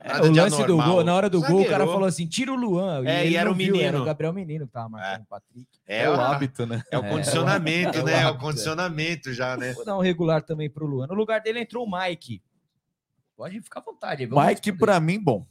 É, 0.00 0.20
o 0.20 0.32
lance 0.32 0.64
do 0.64 0.76
gol, 0.76 1.02
na 1.02 1.12
hora 1.14 1.28
do 1.28 1.40
gol, 1.42 1.62
o 1.62 1.68
cara 1.68 1.84
falou 1.84 2.04
assim: 2.04 2.26
tira 2.26 2.52
o 2.52 2.54
Luan. 2.56 3.04
É, 3.04 3.24
ele 3.26 3.34
e 3.34 3.36
era 3.36 3.46
não 3.46 3.52
o 3.52 3.56
viu, 3.56 3.74
Era 3.74 3.84
menino. 3.86 4.02
o 4.02 4.04
Gabriel 4.04 4.32
Menino 4.32 4.66
que 4.66 4.72
tava 4.72 4.88
marcando 4.88 5.22
o 5.22 5.26
Patrick. 5.26 5.66
É, 5.86 6.02
É, 6.02 6.10
o 6.10 6.20
hábito, 6.20 6.66
né? 6.66 6.82
É 6.90 6.98
o 6.98 7.04
É, 7.04 7.08
condicionamento, 7.10 7.98
é 7.98 8.02
né? 8.04 8.12
É 8.12 8.16
o 8.24 8.28
hábito, 8.28 8.38
é. 8.38 8.40
condicionamento 8.46 9.32
já, 9.32 9.56
né? 9.56 9.72
Vou 9.72 9.84
dar 9.84 9.98
um 9.98 10.00
regular 10.00 10.42
também 10.42 10.70
pro 10.70 10.86
Luan. 10.86 11.08
No 11.08 11.14
lugar 11.14 11.40
dele 11.40 11.60
entrou 11.60 11.84
o 11.84 11.90
Mike. 11.90 12.40
Pode 13.36 13.60
ficar 13.60 13.80
à 13.80 13.82
vontade. 13.82 14.24
vamos 14.26 14.44
Mike, 14.44 14.60
responder. 14.66 14.78
pra 14.78 15.00
mim, 15.00 15.18
bom. 15.22 15.44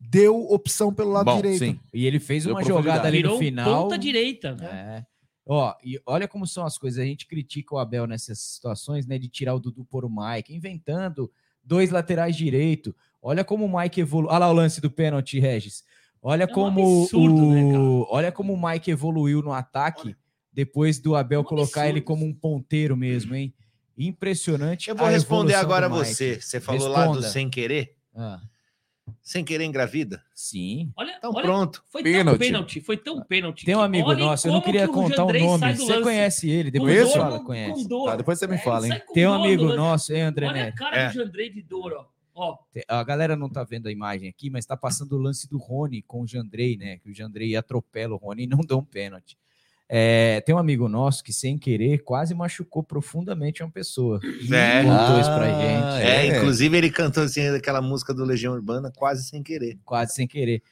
Deu 0.00 0.40
opção 0.48 0.94
pelo 0.94 1.10
lado 1.10 1.24
Bom, 1.24 1.36
direito. 1.36 1.58
Sim. 1.58 1.80
E 1.92 2.06
ele 2.06 2.20
fez 2.20 2.44
Deu 2.44 2.54
uma 2.54 2.62
jogada 2.62 3.08
ali 3.08 3.16
Virou 3.18 3.32
no 3.34 3.38
final. 3.40 3.82
ponta 3.82 3.98
direita. 3.98 4.56
É. 4.62 5.04
Ó, 5.44 5.74
e 5.82 6.00
olha 6.06 6.28
como 6.28 6.46
são 6.46 6.64
as 6.64 6.78
coisas. 6.78 7.00
A 7.00 7.04
gente 7.04 7.26
critica 7.26 7.74
o 7.74 7.78
Abel 7.78 8.06
nessas 8.06 8.38
situações, 8.38 9.06
né? 9.08 9.18
De 9.18 9.28
tirar 9.28 9.54
o 9.54 9.58
Dudu 9.60 9.84
por 9.84 10.04
o 10.04 10.08
Mike, 10.10 10.54
inventando 10.54 11.28
dois 11.64 11.90
laterais 11.90 12.36
direito. 12.36 12.94
Olha 13.22 13.44
como 13.44 13.64
o 13.64 13.78
Mike 13.80 14.00
evoluiu. 14.00 14.30
Olha 14.30 14.38
lá 14.38 14.48
o 14.50 14.52
lance 14.52 14.80
do 14.80 14.90
pênalti, 14.90 15.38
Regis. 15.40 15.82
Olha 16.22 16.44
É 16.44 16.46
um 16.46 16.52
como 16.52 17.02
absurdo, 17.02 17.34
o... 17.46 17.52
né, 17.54 18.06
olha 18.10 18.32
como 18.32 18.52
o 18.52 18.68
Mike 18.68 18.90
evoluiu 18.90 19.40
no 19.42 19.52
ataque 19.52 20.16
depois 20.52 20.98
do 20.98 21.14
Abel 21.14 21.40
Um 21.40 21.44
colocar 21.44 21.82
ele 21.88 21.98
absurdo. 22.00 22.06
como 22.06 22.26
um 22.26 22.34
ponteiro 22.34 22.96
mesmo, 22.96 23.34
hein? 23.34 23.54
Impressionante. 23.96 24.88
Eu 24.88 24.96
vou 24.96 25.06
a 25.06 25.10
responder 25.10 25.54
agora 25.54 25.88
Mike. 25.88 26.04
você. 26.04 26.40
Você 26.40 26.60
falou 26.60 26.88
lá 26.88 27.04
do 27.06 27.12
Responda. 27.12 27.28
sem 27.28 27.48
querer. 27.50 27.96
Ah, 28.14 28.40
Sem 29.22 29.44
querer 29.44 29.64
engravida? 29.64 30.22
Sim. 30.34 30.92
Olha, 30.96 31.14
Então 31.16 31.30
olha, 31.34 31.42
pronto. 31.44 31.82
Foi 31.90 32.02
tão 32.02 32.12
Pênalti. 32.12 32.38
pênalti, 32.38 32.80
foi 32.80 32.96
tão 32.96 33.22
pênalti. 33.24 33.64
Tem 33.64 33.74
um 33.74 33.80
amigo 33.80 34.12
nosso, 34.14 34.48
eu 34.48 34.52
não 34.52 34.60
queria 34.60 34.86
que 34.86 34.92
contar 34.92 35.24
o 35.24 35.32
nome. 35.32 35.74
Você 35.76 35.92
lance. 35.92 36.02
conhece 36.02 36.50
ele, 36.50 36.70
depois 36.70 37.04
dor, 37.08 37.12
fala, 37.18 37.44
conhece. 37.44 37.88
Tá, 37.88 38.16
depois 38.16 38.38
você 38.38 38.46
me 38.46 38.56
É, 38.56 38.58
fala, 38.58 38.86
ele 38.86 38.94
hein? 38.96 39.02
Tem 39.14 39.26
um 39.26 39.32
amigo 39.34 39.64
nosso, 39.74 40.12
hein, 40.12 40.22
André 40.22 40.46
Olha 40.48 40.64
a 40.68 40.72
cara 40.72 40.96
É. 40.96 41.08
do 41.08 41.14
Jandrei 41.14 41.50
de 41.50 41.62
dor, 41.62 41.92
ó. 41.94 42.17
Ó. 42.38 42.58
A 42.88 43.02
galera 43.04 43.36
não 43.36 43.48
tá 43.48 43.64
vendo 43.64 43.86
a 43.88 43.92
imagem 43.92 44.28
aqui, 44.28 44.48
mas 44.50 44.64
tá 44.66 44.76
passando 44.76 45.12
o 45.16 45.18
lance 45.18 45.48
do 45.48 45.58
Rony 45.58 46.02
com 46.02 46.22
o 46.22 46.26
Jandrei, 46.26 46.76
né? 46.76 46.98
Que 46.98 47.10
o 47.10 47.14
Jandrei 47.14 47.54
atropela 47.56 48.14
o 48.14 48.18
Rony 48.18 48.44
e 48.44 48.46
não 48.46 48.60
dá 48.60 48.76
um 48.76 48.84
pênalti. 48.84 49.36
É, 49.90 50.42
tem 50.42 50.54
um 50.54 50.58
amigo 50.58 50.86
nosso 50.86 51.24
que, 51.24 51.32
sem 51.32 51.56
querer, 51.58 51.98
quase 52.04 52.34
machucou 52.34 52.82
profundamente 52.82 53.62
uma 53.62 53.70
pessoa. 53.70 54.20
E 54.22 54.54
É. 54.54 54.82
contou 54.84 55.18
isso 55.20 55.30
pra 55.34 55.46
Ah, 55.46 55.60
gente. 55.60 56.06
É, 56.06 56.26
É. 56.26 56.36
inclusive 56.36 56.76
ele 56.76 56.90
cantou 56.90 57.22
assim 57.22 57.48
aquela 57.48 57.80
música 57.80 58.12
do 58.12 58.22
Legião 58.24 58.52
Urbana 58.52 58.92
quase 58.94 59.24
sem 59.24 59.42
querer. 59.42 59.78
Quase 59.86 60.14
sem 60.14 60.28
querer. 60.28 60.62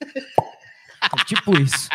tipo 1.26 1.56
isso. 1.58 1.88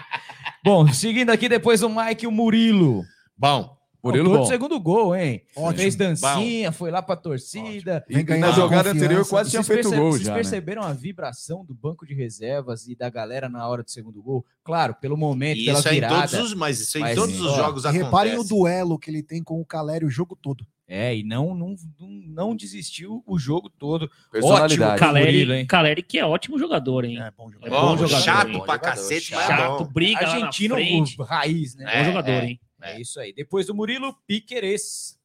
Bom, 0.64 0.88
seguindo 0.92 1.30
aqui 1.32 1.48
depois 1.50 1.82
o 1.84 1.90
Mike 1.90 2.26
e 2.26 2.28
o 2.28 2.32
Murilo. 2.32 3.04
Bom, 3.38 3.78
Murilo 4.02 4.30
bom. 4.30 4.46
segundo 4.46 4.80
gol, 4.80 5.16
hein? 5.16 5.42
Ótimo. 5.56 5.82
Fez 5.82 5.96
dancinha, 5.96 6.72
foi 6.72 6.90
lá 6.90 7.02
pra 7.02 7.16
torcida. 7.16 8.06
E, 8.10 8.18
e 8.20 8.24
na 8.38 8.52
jogada 8.52 8.92
anterior 8.92 9.28
quase 9.28 9.50
tinha 9.50 9.64
feito 9.64 9.90
perce- 9.90 9.98
gol 9.98 10.12
vocês 10.12 10.24
já, 10.26 10.32
né? 10.32 10.36
perceberam 10.38 10.84
a 10.84 10.94
vibração 10.94 11.66
do 11.66 11.74
banco 11.74 12.06
de 12.06 12.14
reservas 12.14 12.88
e 12.88 12.96
da 12.96 13.10
galera 13.10 13.50
na 13.50 13.68
hora 13.68 13.84
do 13.84 13.92
segundo 13.92 14.22
gol? 14.22 14.46
Claro, 14.64 14.96
pelo 14.96 15.18
momento, 15.18 15.58
e 15.60 15.66
pela 15.66 15.80
isso 15.80 15.88
é 15.88 15.92
em 15.92 15.96
virada. 15.96 16.28
todos 16.30 16.46
os, 16.46 16.54
mas 16.54 16.80
isso 16.80 16.98
é 16.98 17.02
em 17.02 17.04
Mas, 17.04 17.16
todos 17.16 17.40
os 17.42 17.56
jogos 17.56 17.84
E 17.86 17.92
reparem 17.92 18.32
o 18.32 18.36
acontece. 18.36 18.50
duelo 18.56 18.98
que 19.00 19.12
ele 19.12 19.22
tem 19.24 19.44
com 19.44 19.60
o 19.60 19.66
Calério 19.66 20.08
o 20.08 20.12
jogo 20.12 20.36
todo. 20.42 20.66
É, 20.92 21.16
e 21.16 21.24
não, 21.24 21.54
não, 21.54 21.76
não, 22.00 22.56
desistiu 22.56 23.22
o 23.28 23.38
jogo 23.38 23.70
todo. 23.70 24.10
Personalidade. 24.32 24.74
Ótimo, 24.74 24.86
Murilo, 25.10 25.30
Caleri, 25.46 25.52
hein? 25.60 25.66
Caleri, 25.68 26.02
que 26.02 26.18
é 26.18 26.26
ótimo 26.26 26.58
jogador, 26.58 27.06
hein? 27.06 27.20
É 27.22 27.30
bom 27.38 27.48
É 27.48 27.54
jogador. 27.54 27.70
Bom, 27.70 27.88
bom 27.90 27.98
jogador, 27.98 28.24
chato 28.24 28.48
hein? 28.50 28.64
pra 28.66 28.74
Bom 28.78 28.80
cacete, 28.84 29.30
jogador, 29.30 29.50
mas 29.50 29.60
é 29.60 29.62
Chato, 29.64 29.84
bom. 29.84 29.92
briga 29.94 30.22
lá 30.22 30.28
na 30.28 30.34
Argentino 30.48 30.76
raiz, 31.20 31.76
né? 31.76 31.86
Bom 32.00 32.06
jogador, 32.06 32.32
é. 32.32 32.46
hein? 32.46 32.60
É 32.82 33.00
isso 33.00 33.20
aí. 33.20 33.34
Depois 33.34 33.68
do 33.68 33.76
Murilo, 33.76 34.16
Piqueires. 34.26 35.18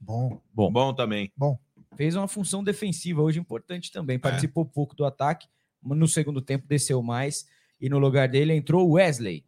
Bom. 0.00 0.40
Bom. 0.52 0.70
Bom 0.70 0.94
também. 0.94 1.32
Fez 1.96 2.14
uma 2.14 2.28
função 2.28 2.62
defensiva 2.62 3.22
hoje 3.22 3.38
importante 3.40 3.90
também. 3.90 4.18
Participou 4.18 4.64
pouco 4.64 4.94
do 4.94 5.04
ataque. 5.04 5.48
No 5.82 6.08
segundo 6.08 6.40
tempo 6.40 6.66
desceu 6.68 7.02
mais. 7.02 7.46
E 7.80 7.88
no 7.88 7.98
lugar 7.98 8.28
dele 8.28 8.54
entrou 8.54 8.88
o 8.88 8.92
Wesley. 8.92 9.44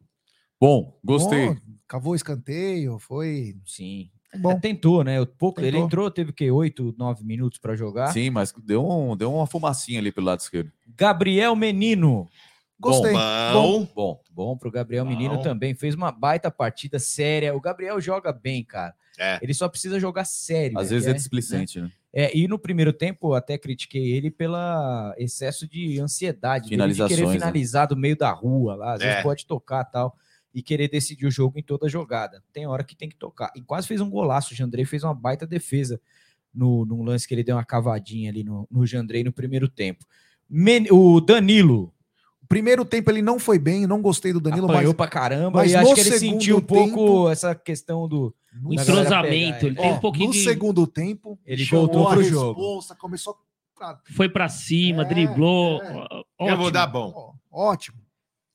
Bom, 0.61 0.99
gostei. 1.03 1.49
Bom, 1.49 1.57
cavou 1.89 2.15
escanteio, 2.15 2.99
foi. 2.99 3.57
Sim. 3.65 4.11
Bom. 4.39 4.53
É, 4.53 4.61
tentou, 4.61 5.03
né? 5.03 5.21
O 5.21 5.27
pouco, 5.27 5.61
Ele 5.61 5.73
Tentou. 5.73 5.87
entrou, 5.87 6.11
teve 6.11 6.31
o 6.31 6.33
quê? 6.33 6.51
8, 6.51 6.95
9 6.97 7.25
minutos 7.25 7.59
para 7.59 7.75
jogar. 7.75 8.13
Sim, 8.13 8.31
mas 8.31 8.53
deu, 8.53 8.89
um, 8.89 9.17
deu 9.17 9.33
uma 9.35 9.47
fumacinha 9.47 9.99
ali 9.99 10.13
pelo 10.13 10.27
lado 10.27 10.39
esquerdo. 10.41 10.71
Gabriel 10.97 11.57
Menino. 11.57 12.29
Gostei. 12.81 13.13
Bom. 13.53 13.87
Bom, 13.95 14.21
Bom 14.31 14.57
pro 14.57 14.71
Gabriel 14.71 15.05
Bom. 15.05 15.11
Menino 15.11 15.43
também. 15.43 15.75
Fez 15.75 15.95
uma 15.95 16.11
baita 16.11 16.51
partida 16.51 16.99
séria. 16.99 17.55
O 17.55 17.61
Gabriel 17.61 18.01
joga 18.01 18.33
bem, 18.33 18.65
cara. 18.65 18.95
É. 19.19 19.39
Ele 19.43 19.53
só 19.53 19.69
precisa 19.69 20.01
jogar 20.01 20.25
sério. 20.25 20.79
às 20.79 20.87
né? 20.87 20.91
vezes 20.95 21.05
Que 21.05 21.11
é 21.11 21.15
displicente, 21.15 21.81
né? 21.81 21.93
É, 22.13 22.37
e 22.37 22.49
no 22.49 22.59
primeiro 22.59 22.93
tempo 22.93 23.29
eu 23.29 23.35
até 23.35 23.57
critiquei 23.57 24.11
ele 24.13 24.31
pela 24.33 25.15
excesso 25.17 25.69
de 25.69 26.01
ansiedade, 26.01 26.63
dele 26.65 26.71
de 26.71 26.75
Finalizações, 26.75 27.17
querer 27.17 27.27
né? 27.29 27.33
finalizar 27.35 27.87
do 27.87 27.97
meio 27.97 28.17
da 28.17 28.33
rua 28.33 28.75
lá, 28.75 28.95
às 28.95 29.01
É. 29.01 29.07
vezes 29.09 29.23
pode 29.23 29.47
tocar 29.47 29.85
tal 29.85 30.17
e 30.53 30.61
querer 30.61 30.89
decidir 30.89 31.27
o 31.27 31.31
jogo 31.31 31.57
em 31.59 31.63
toda 31.63 31.89
jogada. 31.89 32.43
Tem 32.53 32.67
hora 32.67 32.83
que 32.83 32.97
tem 32.97 33.09
que 33.09 33.15
tocar. 33.15 33.53
E 33.55 33.61
quase 33.63 33.87
fez 33.87 34.01
um 34.01 34.11
golaço, 34.11 34.53
o 34.53 34.57
Jandrei 34.57 34.85
fez 34.85 35.05
uma 35.05 35.15
baita 35.15 35.47
defesa 35.47 36.01
no, 36.53 36.85
num 36.85 37.05
lance 37.05 37.29
que 37.29 37.35
ele 37.35 37.45
deu 37.45 37.55
uma 37.55 37.65
cavadinha 37.65 38.29
ali 38.29 38.43
no, 38.43 38.67
no 38.69 38.85
Jandrei 38.85 39.23
no 39.23 39.33
primeiro 39.33 39.69
tempo. 39.69 40.05
Men- 40.49 40.89
o 40.91 41.21
Danilo 41.21 41.95
Primeiro 42.51 42.85
tempo 42.85 43.09
ele 43.13 43.23
não 43.23 43.39
foi 43.39 43.61
bem, 43.61 43.87
não 43.87 44.03
gostei 44.03 44.33
do 44.33 44.41
Danilo, 44.41 44.65
apanhou 44.67 44.89
mas 44.91 44.97
pra 44.97 45.07
caramba 45.07 45.61
mas 45.61 45.71
e 45.71 45.77
acho 45.77 45.95
que 45.95 46.01
ele 46.01 46.19
sentiu 46.19 46.57
um 46.57 46.61
pouco 46.61 46.85
tempo- 46.91 47.31
essa 47.31 47.55
questão 47.55 48.09
do 48.09 48.35
entrosamento, 48.73 49.67
ele 49.67 49.67
ele. 49.67 49.77
tem 49.77 49.93
um 49.93 50.01
pouquinho 50.01 50.27
no 50.27 50.33
de... 50.33 50.43
segundo 50.43 50.85
tempo 50.85 51.39
Ele 51.47 51.65
voltou 51.65 52.09
a 52.09 52.11
pro 52.15 52.25
jogo. 52.25 52.81
começou 52.99 53.37
a... 53.81 53.97
Foi 54.17 54.29
pra 54.29 54.49
cima, 54.49 55.03
É, 55.03 55.05
driblou. 55.05 55.81
é. 55.81 56.51
Eu 56.51 56.57
vou 56.57 56.73
dar 56.73 56.89
bom. 56.89 57.37
Ó, 57.53 57.71
ótimo. 57.71 57.99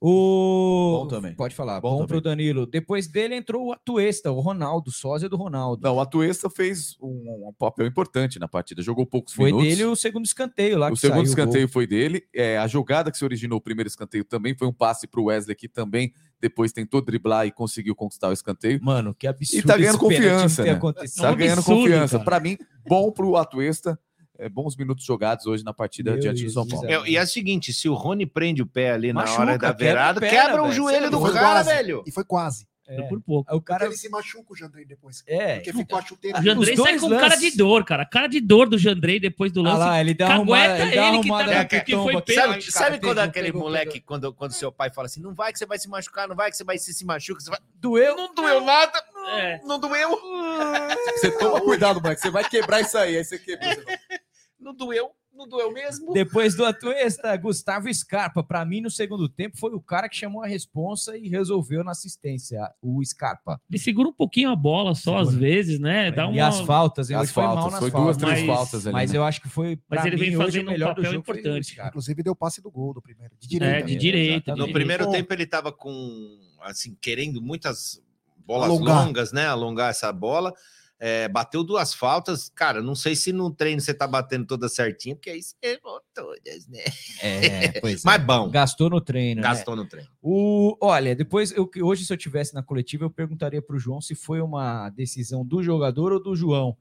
O... 0.02 1.00
Bom 1.00 1.08
também. 1.08 1.34
Pode 1.36 1.56
falar. 1.56 1.80
Bom 1.80 2.00
Bom, 2.00 2.06
pro 2.06 2.22
Danilo. 2.22 2.66
Depois 2.66 3.08
dele 3.08 3.36
entrou 3.36 3.68
o 3.68 3.74
Atuesta, 3.74 4.32
o 4.32 4.40
Ronaldo, 4.40 4.92
sósia 4.92 5.30
do 5.30 5.38
Ronaldo. 5.38 5.82
Não, 5.82 5.96
o 5.96 6.00
Atuesta 6.00 6.50
fez 6.50 6.96
um, 7.02 7.48
um 7.50 7.54
papel 7.58 7.88
importante 7.88 8.38
na 8.38 8.48
partida. 8.48 8.82
Jogou 8.82 9.06
poucos 9.06 9.34
Foi 9.34 9.46
minutos. 9.46 9.68
dele 9.68 9.86
o 9.86 9.96
segundo 9.96 10.26
escanteio 10.26 10.78
lá 10.78 10.92
O 10.92 10.96
segundo 10.96 11.26
escanteio 11.26 11.68
foi 11.68 11.88
dele. 11.88 12.24
É, 12.34 12.58
a 12.58 12.68
jogada 12.68 13.10
que 13.10 13.18
se 13.18 13.24
originou 13.24 13.58
o 13.58 13.62
primeiro 13.62 13.88
escanteio 13.88 14.26
também 14.26 14.56
foi 14.56 14.68
um 14.68 14.74
passe 14.74 15.08
para 15.08 15.22
o 15.22 15.26
Wesley, 15.26 15.56
que 15.56 15.68
também 15.68 16.14
depois 16.42 16.72
tentou 16.72 17.02
driblar 17.02 17.48
e 17.48 17.52
conseguiu 17.52 17.96
conquistar 17.96 18.30
o 18.30 18.34
escanteio. 18.34 18.80
Mano, 18.84 19.16
que 19.16 19.26
absurdo. 19.26 19.64
E 19.64 19.68
tá 19.68 19.78
ganhando 19.78 19.98
confiança, 19.98 20.64
né? 20.64 20.76
Tá 20.76 21.32
um 21.32 21.36
ganhando 21.36 21.60
absurdo, 21.60 21.82
confiança. 21.82 22.20
Para 22.20 22.40
mim, 22.40 22.58
bom 22.88 23.12
para 23.12 23.26
o 23.26 23.38
Atuesta. 23.38 23.98
É, 24.38 24.50
bons 24.50 24.76
minutos 24.76 25.06
jogados 25.06 25.46
hoje 25.46 25.64
na 25.64 25.74
partida 25.74 26.12
Meu 26.12 26.20
diante 26.20 26.44
do 26.44 26.50
São 26.52 26.68
Paulo. 26.68 26.88
É, 26.90 27.10
e 27.10 27.16
é 27.18 27.24
o 27.24 27.28
seguinte, 27.28 27.72
se 27.72 27.88
o 27.88 27.94
Rony 27.94 28.26
prende 28.26 28.62
o 28.62 28.66
pé 28.68 28.92
ali 28.92 29.14
na 29.14 29.22
Machuca, 29.22 29.42
hora 29.42 29.58
da 29.58 29.68
quebra 29.70 29.70
a 29.70 29.74
virada, 29.90 30.20
perna, 30.20 30.40
quebra, 30.42 30.64
o 30.64 30.72
joelho 30.72 31.06
Você 31.06 31.10
do 31.12 31.34
cara, 31.34 31.40
quase. 31.64 31.70
velho. 31.70 32.04
E 32.06 32.12
foi 32.12 32.24
quase. 32.26 32.68
É. 32.88 32.98
Foi 32.98 33.08
por 33.08 33.22
pouco. 33.22 33.52
Aí 33.52 33.58
O 33.58 33.62
Cara, 33.62 33.80
cara. 33.80 33.90
ele 33.92 33.98
se 33.98 34.08
machuca 34.10 34.54
o 34.54 34.56
Jandrei 34.56 34.86
depois. 34.86 35.24
É. 35.26 35.56
Porque 35.56 35.74
ficou 35.74 35.98
a 35.98 36.04
chuteira. 36.04 36.40
O 36.40 36.44
Jandrei 36.44 36.78
sai 36.78 37.00
com 37.00 37.10
cara 37.10 37.22
lances. 37.30 37.52
de 37.52 37.58
dor, 37.58 37.84
cara. 37.84 38.06
Cara 38.06 38.28
de 38.28 38.40
dor 38.40 38.70
do 38.70 38.78
Jandrei 38.78 39.20
depois 39.20 39.52
do 39.52 39.62
Ah 39.62 39.64
lance. 39.64 39.80
lá, 39.80 40.02
ele 40.02 40.14
dá 40.14 40.40
uma 40.40 40.56
Cagueta 40.56 40.84
ele 40.84 40.96
dá 40.96 41.02
uma 41.02 41.10
ele 41.16 41.24
que 41.24 41.30
tá- 41.30 41.42
é, 41.52 41.56
na 41.56 41.66
que 41.66 41.96
foi 41.96 42.22
pênalti, 42.22 42.36
Sabe, 42.36 42.74
cara, 42.74 42.86
sabe 42.86 43.00
quando 43.00 43.16
pegou, 43.16 43.24
aquele 43.24 43.46
pegou, 43.48 43.62
moleque, 43.64 44.00
quando, 44.02 44.32
quando 44.34 44.52
seu 44.52 44.72
pai 44.72 44.92
fala 44.92 45.08
assim, 45.08 45.20
não 45.20 45.34
vai 45.34 45.52
que 45.52 45.58
você 45.58 45.66
vai 45.66 45.80
se 45.80 45.90
machucar, 45.90 46.28
não 46.28 46.36
vai 46.36 46.52
que 46.52 46.58
você 46.58 46.64
vai 46.64 46.78
se, 46.78 46.94
se 46.94 47.04
machuca, 47.04 47.42
você 47.42 47.50
vai... 47.50 47.58
Doeu? 47.74 48.16
Não 48.16 48.36
doeu 48.36 48.62
nada, 48.62 49.04
É. 49.36 49.60
não 49.66 49.80
doeu, 49.80 50.10
Você 51.18 51.32
toma 51.40 51.62
cuidado, 51.62 52.00
moleque. 52.00 52.22
Você 52.22 52.30
vai 52.30 52.48
quebrar 52.48 52.82
isso 52.82 52.96
aí. 53.00 53.18
Aí 53.18 53.24
você 53.26 53.40
quebra. 53.40 53.84
Não 54.66 54.74
doeu, 54.74 55.12
não 55.32 55.48
doeu 55.48 55.72
mesmo. 55.72 56.12
Depois 56.12 56.56
do 56.56 56.66
Atuesta, 56.66 57.36
Gustavo 57.38 57.94
Scarpa. 57.94 58.44
Pra 58.44 58.66
mim, 58.66 58.82
no 58.82 58.90
segundo 58.90 59.30
tempo, 59.30 59.58
foi 59.58 59.72
o 59.76 59.80
cara 59.80 60.10
que 60.10 60.16
chamou 60.16 60.42
a 60.42 60.48
responsa 60.48 61.16
e 61.18 61.28
resolveu 61.30 61.84
na 61.84 61.92
assistência, 61.92 62.68
o 62.82 63.04
Scarpa. 63.06 63.62
Ele 63.70 63.78
segura 63.78 64.10
um 64.10 64.14
pouquinho 64.14 64.50
a 64.50 64.56
bola 64.56 64.96
só, 64.96 65.18
às 65.20 65.28
Segura. 65.30 65.48
vezes, 65.48 65.80
né? 65.80 66.12
Dá 66.12 66.24
E 66.24 66.40
uma... 66.40 66.48
as 66.48 66.60
faltas, 66.62 67.10
ele 67.12 67.20
As 67.20 67.32
foi 67.32 67.44
mal 67.44 67.54
faltas, 67.56 67.72
nas 67.74 67.80
foi 67.82 67.92
faltas. 67.92 68.18
duas, 68.18 68.30
três 68.32 68.48
mas- 68.48 68.58
faltas 68.58 68.88
ali. 68.88 68.94
Mas 68.94 69.12
né? 69.12 69.18
eu 69.18 69.24
acho 69.24 69.42
que 69.42 69.50
foi. 69.50 69.80
Mas 69.88 70.06
ele 70.06 70.16
vem 70.18 70.30
mim, 70.32 70.36
hoje, 70.38 70.46
fazendo 70.64 70.72
o 70.72 70.74
um 70.76 70.80
papel 70.80 71.06
foi 71.06 71.16
importante. 71.16 71.76
cara. 71.76 71.90
Inclusive 71.90 72.24
deu 72.24 72.36
passe 72.36 72.62
do 72.62 72.72
gol 72.72 72.94
do 72.94 73.02
primeiro. 73.02 73.34
De 73.40 73.46
É, 73.46 73.50
direita. 73.60 73.88
de 73.88 73.96
direita. 73.96 74.52
exatamente. 74.52 74.68
No 74.68 74.74
primeiro 74.74 75.12
tempo 75.12 75.32
ele 75.34 75.46
tava 75.46 75.72
com, 75.72 76.40
assim, 76.62 76.98
querendo 77.00 77.42
muitas 77.42 78.02
bolas 78.48 78.70
Alongar. 78.70 79.06
longas, 79.06 79.32
né? 79.32 79.46
Alongar 79.46 79.90
essa 79.92 80.12
bola. 80.12 80.54
É, 81.00 81.28
bateu 81.28 81.64
duas 81.64 81.94
faltas. 81.94 82.50
Cara, 82.56 82.82
não 82.82 82.96
sei 82.96 83.16
se 83.16 83.34
no 83.34 83.52
treino 83.52 83.82
você 83.82 83.94
tá 83.94 84.08
batendo 84.08 84.46
todas 84.46 84.74
certinho, 84.74 85.16
porque 85.16 85.30
aí 85.30 85.44
você 85.44 85.56
errou 85.62 86.02
todas, 86.14 86.68
né? 86.68 86.84
É, 87.22 87.80
pois 87.82 88.00
é. 88.06 88.08
Mas 88.08 88.24
bom, 88.24 88.50
Gastou 88.50 88.90
no 88.90 89.02
treino. 89.02 89.42
né? 89.42 89.48
gastou 89.48 89.76
no 89.76 89.86
treino. 89.86 90.10
O, 90.22 90.78
olha, 90.82 91.16
depois, 91.16 91.52
eu, 91.52 91.70
hoje, 91.82 92.06
se 92.06 92.14
eu 92.14 92.18
tivesse 92.18 92.54
na 92.54 92.64
coletiva, 92.64 93.04
eu 93.06 93.10
perguntaria 93.10 93.62
para 93.62 93.76
o 93.76 93.80
João 93.80 94.00
se 94.00 94.16
foi 94.16 94.40
uma 94.40 94.90
decisão 94.90 95.46
do 95.46 95.62
jogador 95.62 96.14
ou 96.14 96.22
do 96.24 96.36
João. 96.36 96.78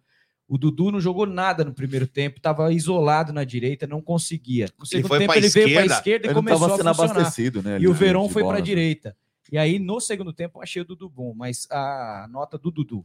O 0.46 0.58
Dudu 0.58 0.92
não 0.92 1.00
jogou 1.00 1.26
nada 1.26 1.64
no 1.64 1.72
primeiro 1.72 2.06
tempo, 2.06 2.36
estava 2.36 2.70
isolado 2.72 3.32
na 3.32 3.44
direita, 3.44 3.86
não 3.86 4.00
conseguia. 4.00 4.68
No 4.78 4.84
segundo 4.84 5.08
foi 5.08 5.18
tempo, 5.20 5.32
ele 5.34 5.48
veio 5.48 5.70
para 5.70 5.82
a 5.82 5.86
esquerda, 5.86 5.94
esquerda 5.94 6.26
e 6.26 6.28
Ele 6.28 6.34
começou 6.34 6.66
estava 6.66 6.90
a 6.90 6.94
funcionar. 6.94 7.10
abastecido, 7.20 7.62
né? 7.62 7.78
E 7.80 7.88
o 7.88 7.94
de 7.94 8.32
foi 8.32 8.42
para 8.42 8.52
a 8.52 8.54
né? 8.56 8.60
direita. 8.60 9.16
E 9.50 9.58
aí, 9.58 9.78
no 9.78 10.00
segundo 10.00 10.32
tempo, 10.32 10.58
eu 10.58 10.62
achei 10.62 10.82
o 10.82 10.84
Dudu 10.84 11.08
bom, 11.08 11.34
mas 11.34 11.66
a 11.70 12.26
nota 12.30 12.58
do 12.58 12.70
Dudu. 12.70 13.04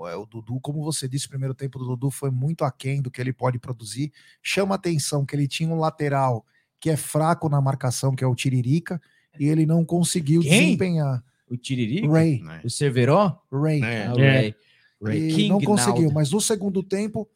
Ué, 0.00 0.16
o 0.16 0.24
Dudu, 0.24 0.58
como 0.60 0.82
você 0.82 1.06
disse, 1.06 1.26
o 1.26 1.28
primeiro 1.28 1.54
tempo 1.54 1.78
do 1.78 1.84
Dudu 1.84 2.10
foi 2.10 2.30
muito 2.30 2.64
aquém 2.64 3.02
do 3.02 3.10
que 3.10 3.20
ele 3.20 3.32
pode 3.32 3.58
produzir. 3.58 4.10
Chama 4.42 4.74
atenção 4.74 5.26
que 5.26 5.36
ele 5.36 5.46
tinha 5.46 5.68
um 5.68 5.78
lateral 5.78 6.44
que 6.80 6.88
é 6.88 6.96
fraco 6.96 7.48
na 7.50 7.60
marcação, 7.60 8.14
que 8.14 8.24
é 8.24 8.26
o 8.26 8.34
Tiririca, 8.34 9.00
e 9.38 9.46
ele 9.46 9.66
não 9.66 9.84
conseguiu 9.84 10.40
Quem? 10.40 10.50
desempenhar. 10.50 11.22
O 11.50 11.56
Tiririca, 11.56 12.08
Ray, 12.10 12.40
né? 12.40 12.60
o 12.64 12.70
Cerveró, 12.70 13.42
Ray. 13.52 13.82
É. 13.82 14.06
Ah, 14.06 14.14
o 14.14 14.20
É. 14.20 14.32
Ray. 14.40 14.54
Ray 15.02 15.28
King 15.28 15.48
não 15.48 15.60
conseguiu, 15.60 16.10
mas 16.12 16.30
no 16.30 16.40
segundo 16.40 16.82
tempo 16.82 17.28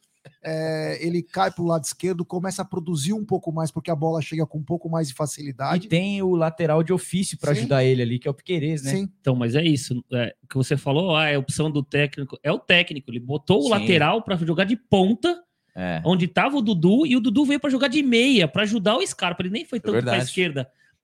é, 0.43 0.97
ele 1.01 1.21
cai 1.23 1.51
para 1.51 1.63
o 1.63 1.67
lado 1.67 1.83
esquerdo, 1.83 2.23
começa 2.25 2.61
a 2.61 2.65
produzir 2.65 3.13
um 3.13 3.25
pouco 3.25 3.51
mais, 3.51 3.71
porque 3.71 3.89
a 3.91 3.95
bola 3.95 4.21
chega 4.21 4.45
com 4.45 4.57
um 4.59 4.63
pouco 4.63 4.89
mais 4.89 5.07
de 5.07 5.13
E 5.13 5.17
facilidade. 5.17 5.87
tem 5.87 6.21
o 6.21 6.35
lateral 6.35 6.83
de 6.83 6.93
ofício 6.93 7.37
para 7.37 7.51
ajudar 7.51 7.83
ele 7.83 8.01
ali, 8.01 8.19
que 8.19 8.27
é 8.27 8.31
o 8.31 8.33
Piquerez, 8.33 8.83
né? 8.83 8.91
Sim, 8.91 9.09
Então, 9.21 9.35
mas 9.35 9.55
é 9.55 9.63
isso. 9.63 10.03
É, 10.13 10.35
o 10.43 10.47
que 10.47 10.55
você 10.55 10.77
falou, 10.77 11.15
ah, 11.15 11.27
é 11.27 11.35
a 11.35 11.39
opção 11.39 11.69
do 11.71 11.83
técnico. 11.83 12.37
É 12.43 12.51
o 12.51 12.59
técnico. 12.59 13.09
Ele 13.11 13.19
botou 13.19 13.59
o 13.59 13.63
Sim. 13.63 13.69
lateral 13.69 14.21
para 14.21 14.35
jogar 14.37 14.65
de 14.65 14.75
ponta, 14.75 15.41
É. 15.75 16.01
onde 16.05 16.27
tava 16.27 16.55
o 16.57 16.61
Dudu, 16.61 17.05
e 17.05 17.15
o 17.15 17.19
Dudu 17.19 17.43
veio 17.45 17.59
para 17.59 17.69
jogar 17.69 17.87
de 17.89 18.01
meia, 18.01 18.47
para 18.47 18.63
ajudar 18.63 18.95
o 18.97 19.05
Scarpa. 19.05 19.41
Ele 19.43 19.49
nem 19.49 19.65
foi 19.65 19.79
tanto 19.79 20.03
para 20.03 20.17
a 20.17 20.25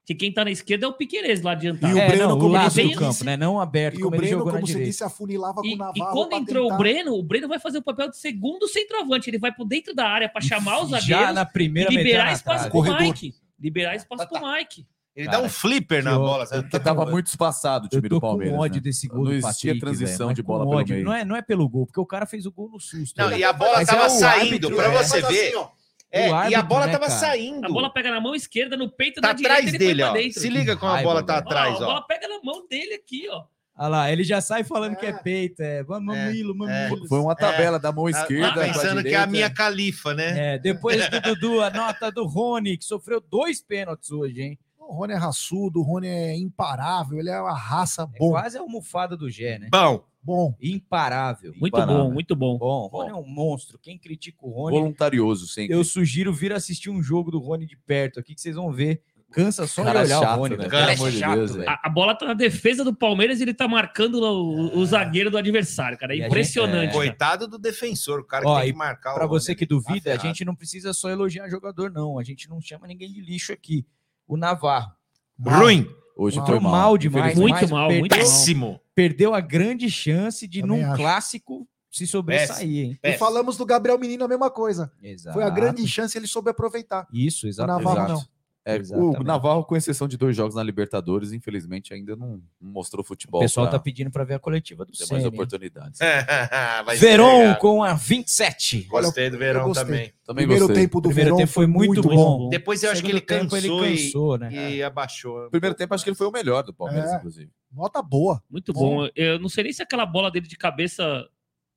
que 0.04 0.14
quem 0.14 0.32
tá 0.32 0.44
na 0.44 0.50
esquerda 0.50 0.86
é 0.86 0.88
o 0.88 0.92
Piquerez 0.92 1.42
lá 1.42 1.52
adiantado. 1.52 1.96
E 1.96 2.00
o 2.00 2.06
Breno, 2.06 2.22
é, 2.22 2.26
não, 2.26 2.38
como 2.38 2.52
lá 2.54 2.68
campo, 2.98 3.24
né? 3.24 3.36
Não 3.36 3.60
aberto, 3.60 4.00
e 4.00 4.04
o 4.04 4.10
Breno, 4.10 4.44
como, 4.44 4.52
você 4.52 4.66
direita. 4.66 4.90
disse, 4.90 5.04
afunilava 5.04 5.60
e, 5.64 5.70
com 5.70 5.74
o 5.74 5.78
Navarro. 5.78 5.96
E 5.96 6.12
quando 6.12 6.32
entrou 6.32 6.64
tentar... 6.64 6.74
o 6.74 6.78
Breno, 6.78 7.14
o 7.14 7.22
Breno 7.22 7.48
vai 7.48 7.60
fazer 7.60 7.78
o 7.78 7.82
papel 7.82 8.10
de 8.10 8.16
segundo 8.16 8.66
centroavante. 8.66 9.30
Ele 9.30 9.38
vai 9.38 9.54
por 9.54 9.64
dentro 9.64 9.94
da 9.94 10.08
área 10.08 10.28
para 10.28 10.42
chamar 10.42 10.82
os 10.82 10.90
zagueiros. 10.90 11.26
Já 11.26 11.32
na 11.32 11.46
primeira 11.46 11.92
e 11.92 11.96
liberar 11.96 12.32
espaço 12.32 12.64
pro 12.64 12.72
Corredor. 12.72 13.00
Mike. 13.00 13.34
Liberar 13.60 13.94
espaço 13.94 14.26
pro 14.26 14.40
tá, 14.40 14.40
tá. 14.40 14.58
Mike. 14.58 14.86
Ele 15.14 15.26
Cara, 15.26 15.38
dá 15.38 15.44
um 15.44 15.48
flipper 15.48 16.02
na 16.02 16.12
eu, 16.12 16.18
bola. 16.18 16.46
Sabe? 16.46 16.66
Eu 16.66 16.70
tá 16.70 16.80
tava 16.80 17.06
muito 17.06 17.26
espaçado 17.26 17.86
o 17.86 17.88
time 17.88 18.08
do 18.08 18.20
Palmeiras. 18.20 18.56
Com 18.56 18.62
né? 18.62 18.80
desse 18.80 19.06
gol 19.06 19.24
não 19.24 19.36
do 19.36 19.40
Patrick, 19.40 19.78
transição 19.78 20.28
véio, 20.28 20.36
de 20.36 20.42
bola 20.42 20.66
ódio. 20.66 21.04
Não 21.04 21.12
é, 21.12 21.24
não 21.24 21.36
é 21.36 21.42
pelo 21.42 21.68
gol, 21.68 21.86
porque 21.86 22.00
o 22.00 22.06
cara 22.06 22.24
fez 22.24 22.46
o 22.46 22.50
gol 22.50 22.70
no 22.70 22.80
susto. 22.80 23.16
Não, 23.18 23.30
e 23.30 23.44
a 23.44 23.52
bola 23.52 23.74
mas 23.74 23.88
é 23.88 23.92
tava 23.92 24.06
é 24.06 24.08
saindo, 24.08 24.44
árbitro, 24.46 24.74
pra 24.74 24.86
é. 24.86 24.98
você 24.98 25.20
ver. 25.20 25.54
Assim, 25.54 25.68
é, 26.12 26.28
árbitro, 26.28 26.52
e 26.52 26.54
a 26.54 26.62
bola 26.62 26.86
né, 26.86 26.92
tava 26.92 27.06
cara? 27.06 27.18
saindo. 27.18 27.66
A 27.66 27.70
bola 27.70 27.90
pega 27.90 28.10
na 28.10 28.20
mão 28.20 28.34
esquerda, 28.34 28.76
no 28.76 28.90
peito 28.90 29.20
tá 29.20 29.28
da 29.28 29.32
direita. 29.32 29.58
Atrás 29.60 29.78
dele, 29.78 30.02
ó. 30.02 30.14
Se 30.30 30.50
liga 30.50 30.76
como 30.76 30.92
a 30.92 31.02
bola 31.02 31.22
tá 31.22 31.34
né? 31.34 31.38
atrás, 31.38 31.80
ó. 31.80 31.84
A 31.84 31.86
bola 31.86 32.06
pega 32.06 32.28
na 32.28 32.38
mão 32.42 32.66
dele 32.68 32.94
aqui, 32.94 33.26
ó. 33.30 33.44
Olha 33.74 33.88
lá, 33.88 34.12
ele 34.12 34.22
já 34.22 34.40
sai 34.40 34.62
falando 34.62 34.92
é. 34.92 34.96
que 34.96 35.06
é 35.06 35.12
peito, 35.14 35.62
é 35.62 35.82
mamilo, 35.82 36.52
é, 36.52 36.54
mamilo. 36.54 37.04
É. 37.04 37.08
Foi 37.08 37.18
uma 37.18 37.34
tabela 37.34 37.78
é. 37.78 37.80
da 37.80 37.90
mão 37.90 38.06
é. 38.06 38.10
esquerda. 38.10 38.54
Tá 38.54 38.60
pensando 38.60 39.02
que 39.02 39.14
é 39.14 39.16
a 39.16 39.26
minha 39.26 39.48
califa, 39.48 40.12
né? 40.12 40.54
É, 40.54 40.58
depois 40.58 41.08
do 41.08 41.20
Dudu, 41.34 41.62
a 41.62 41.70
nota 41.70 42.12
do 42.12 42.26
Rony, 42.26 42.76
que 42.76 42.84
sofreu 42.84 43.20
dois 43.20 43.62
pênaltis 43.62 44.10
hoje, 44.10 44.42
hein? 44.42 44.58
O 44.78 44.94
Rony 44.94 45.14
é 45.14 45.16
raçudo, 45.16 45.80
o 45.80 45.82
Rony 45.82 46.08
é 46.08 46.36
imparável, 46.36 47.18
ele 47.18 47.30
é 47.30 47.40
uma 47.40 47.56
raça 47.56 48.02
é 48.02 48.18
boa. 48.18 48.40
quase 48.40 48.58
a 48.58 48.60
almofada 48.60 49.16
do 49.16 49.30
Gé, 49.30 49.58
né? 49.58 49.68
Bom, 49.70 50.04
Bom. 50.22 50.54
Imparável. 50.60 51.52
Muito 51.56 51.76
Imparável. 51.76 52.04
bom, 52.04 52.12
muito 52.12 52.36
bom. 52.36 52.58
Bom, 52.58 52.86
Rony 52.86 53.10
é 53.10 53.14
um 53.14 53.26
monstro. 53.26 53.78
Quem 53.78 53.98
critica 53.98 54.38
o 54.42 54.50
Rony. 54.50 54.78
Voluntarioso, 54.78 55.46
sim. 55.48 55.66
Eu 55.68 55.82
sugiro 55.82 56.32
vir 56.32 56.52
assistir 56.52 56.90
um 56.90 57.02
jogo 57.02 57.30
do 57.30 57.38
Rony 57.38 57.66
de 57.66 57.76
perto 57.76 58.20
aqui, 58.20 58.34
que 58.34 58.40
vocês 58.40 58.54
vão 58.54 58.70
ver. 58.70 59.02
Cansa 59.32 59.66
só 59.66 59.82
cara 59.82 60.04
de 60.04 60.12
olhar 60.12 60.20
chato, 60.20 60.36
o 60.36 60.40
Rony, 60.40 60.56
né? 60.56 60.68
Cara, 60.68 60.94
cara 60.94 61.08
é 61.08 61.10
chato, 61.10 61.34
Deus, 61.36 61.58
a, 61.66 61.80
a, 61.84 61.88
bola 61.88 62.14
tá 62.14 62.26
na 62.26 62.34
defesa 62.34 62.84
do 62.84 62.94
Palmeiras 62.94 63.40
e 63.40 63.44
ele 63.44 63.54
tá 63.54 63.66
marcando 63.66 64.20
o, 64.20 64.82
é. 64.82 64.86
zagueiro 64.86 65.30
do 65.30 65.38
adversário, 65.38 65.96
cara. 65.96 66.14
É 66.14 66.26
impressionante. 66.26 66.80
Gente, 66.82 66.90
é. 66.90 66.94
Coitado 66.94 67.48
do 67.48 67.58
defensor, 67.58 68.20
o 68.20 68.24
cara 68.24 68.46
Ó, 68.46 68.60
tem 68.60 68.72
que 68.72 68.78
marcar 68.78 69.14
Pra 69.14 69.26
você 69.26 69.54
que 69.54 69.64
duvida, 69.64 70.10
tá 70.10 70.14
a 70.14 70.18
gente 70.18 70.44
não 70.44 70.54
precisa 70.54 70.92
só 70.92 71.08
elogiar 71.08 71.48
jogador, 71.48 71.90
não. 71.90 72.18
A 72.18 72.22
gente 72.22 72.48
não 72.48 72.60
chama 72.60 72.86
ninguém 72.86 73.10
de 73.10 73.22
lixo 73.22 73.52
aqui. 73.52 73.86
O 74.28 74.36
Navarro. 74.36 74.92
Ruim! 75.40 75.88
Hoje 76.16 76.36
mal, 76.38 76.46
foi 76.46 76.60
mal, 76.60 76.98
demais. 76.98 77.38
Muito 77.38 77.68
mal, 77.68 77.88
perdeu, 77.88 78.00
muito 78.00 78.16
péssimo. 78.16 78.80
Perdeu 78.94 79.34
a 79.34 79.40
grande 79.40 79.90
chance 79.90 80.46
de, 80.46 80.60
Também 80.60 80.80
num 80.80 80.86
acho. 80.86 80.96
clássico, 80.96 81.68
se 81.90 82.06
sobressair, 82.06 82.86
hein? 82.86 82.98
Péssimo. 83.00 83.16
E 83.16 83.18
falamos 83.18 83.56
do 83.56 83.66
Gabriel 83.66 83.98
Menino 83.98 84.24
a 84.24 84.28
mesma 84.28 84.50
coisa. 84.50 84.92
Exato. 85.02 85.34
Foi 85.34 85.44
a 85.44 85.50
grande 85.50 85.86
chance, 85.86 86.16
ele 86.16 86.26
soube 86.26 86.50
aproveitar. 86.50 87.06
Isso, 87.12 87.46
exato. 87.46 87.72
O 87.72 87.80
exato. 87.80 88.12
não. 88.12 88.24
É, 88.64 88.78
o 88.94 89.24
Navarro, 89.24 89.64
com 89.64 89.76
exceção 89.76 90.06
de 90.06 90.16
dois 90.16 90.36
jogos 90.36 90.54
na 90.54 90.62
Libertadores, 90.62 91.32
infelizmente 91.32 91.92
ainda 91.92 92.14
não 92.14 92.40
mostrou 92.60 93.04
futebol. 93.04 93.40
O 93.40 93.44
pessoal 93.44 93.66
pra... 93.66 93.76
tá 93.76 93.82
pedindo 93.82 94.08
para 94.08 94.22
ver 94.22 94.34
a 94.34 94.38
coletiva 94.38 94.84
do 94.84 94.92
Tem 94.92 95.06
mais 95.10 95.24
oportunidades. 95.26 95.98
Verão 96.96 97.56
com 97.56 97.82
a 97.82 97.94
27. 97.94 98.82
Gostei 98.84 99.30
do 99.30 99.38
Verão 99.38 99.72
também. 99.72 100.12
também. 100.24 100.44
Primeiro 100.44 100.68
gostei. 100.68 100.84
tempo 100.84 101.00
do 101.00 101.08
Primeiro 101.08 101.30
Verón 101.30 101.38
tempo 101.38 101.52
foi 101.52 101.66
muito, 101.66 101.88
muito 101.88 102.02
bom. 102.02 102.38
bom. 102.38 102.48
Depois 102.50 102.82
eu 102.84 102.92
acho 102.92 103.02
que 103.02 103.10
ele 103.10 103.20
cansou, 103.20 103.58
ele 103.58 103.68
cansou 103.68 104.36
e, 104.36 104.38
né? 104.38 104.52
e 104.52 104.80
é. 104.80 104.84
abaixou. 104.84 105.50
Primeiro 105.50 105.74
tempo 105.74 105.92
acho 105.94 106.04
que 106.04 106.10
ele 106.10 106.16
foi 106.16 106.28
o 106.28 106.32
melhor 106.32 106.62
do 106.62 106.72
Palmeiras, 106.72 107.10
é. 107.10 107.16
inclusive. 107.16 107.50
Nota 107.72 108.00
boa. 108.00 108.40
Muito 108.48 108.72
bom. 108.72 108.98
bom. 108.98 109.08
Eu 109.16 109.40
não 109.40 109.48
sei 109.48 109.64
nem 109.64 109.72
se 109.72 109.82
aquela 109.82 110.06
bola 110.06 110.30
dele 110.30 110.46
de 110.46 110.56
cabeça 110.56 111.26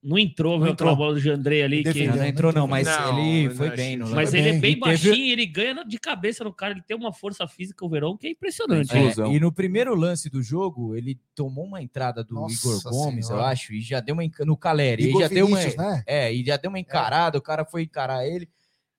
não 0.05 0.19
entrou, 0.19 0.59
viu 0.59 0.69
entrou. 0.69 0.91
a 0.91 0.95
bola 0.95 1.15
do 1.15 1.19
Jandrei 1.19 1.63
ali. 1.63 1.83
Que... 1.83 2.05
Não 2.05 2.23
entrou, 2.23 2.53
não, 2.53 2.67
mas 2.67 2.85
não, 2.85 3.17
ele 3.17 3.49
foi 3.55 3.71
bem. 3.71 3.97
não. 3.97 4.07
mas 4.09 4.35
ele 4.35 4.49
é 4.49 4.53
bem 4.53 4.77
baixinho, 4.77 5.15
teve... 5.15 5.31
ele 5.31 5.45
ganha 5.47 5.83
de 5.83 5.97
cabeça 5.97 6.43
no 6.43 6.53
cara, 6.53 6.73
ele 6.73 6.83
tem 6.83 6.95
uma 6.95 7.11
força 7.11 7.47
física, 7.47 7.83
o 7.83 7.89
Verão, 7.89 8.15
que 8.15 8.27
é 8.27 8.29
impressionante. 8.29 8.91
É, 8.95 9.27
e 9.33 9.39
no 9.39 9.51
primeiro 9.51 9.95
lance 9.95 10.29
do 10.29 10.43
jogo, 10.43 10.95
ele 10.95 11.19
tomou 11.33 11.65
uma 11.65 11.81
entrada 11.81 12.23
do 12.23 12.35
Nossa 12.35 12.53
Igor 12.53 12.83
Gomes, 12.83 13.25
senhora. 13.25 13.45
eu 13.45 13.47
acho, 13.47 13.73
e 13.73 13.81
já 13.81 13.99
deu 13.99 14.13
uma. 14.13 14.23
No 14.41 14.55
Caleri, 14.55 15.05
Igor 15.05 15.21
e 15.21 15.23
já 15.23 15.27
Vinícius, 15.27 15.75
deu 15.75 15.83
uma. 15.83 15.91
Né? 15.91 16.03
É, 16.05 16.31
e 16.31 16.45
já 16.45 16.57
deu 16.57 16.69
uma 16.69 16.79
encarada, 16.79 17.37
é. 17.37 17.39
o 17.39 17.41
cara 17.41 17.65
foi 17.65 17.81
encarar 17.81 18.27
ele. 18.27 18.47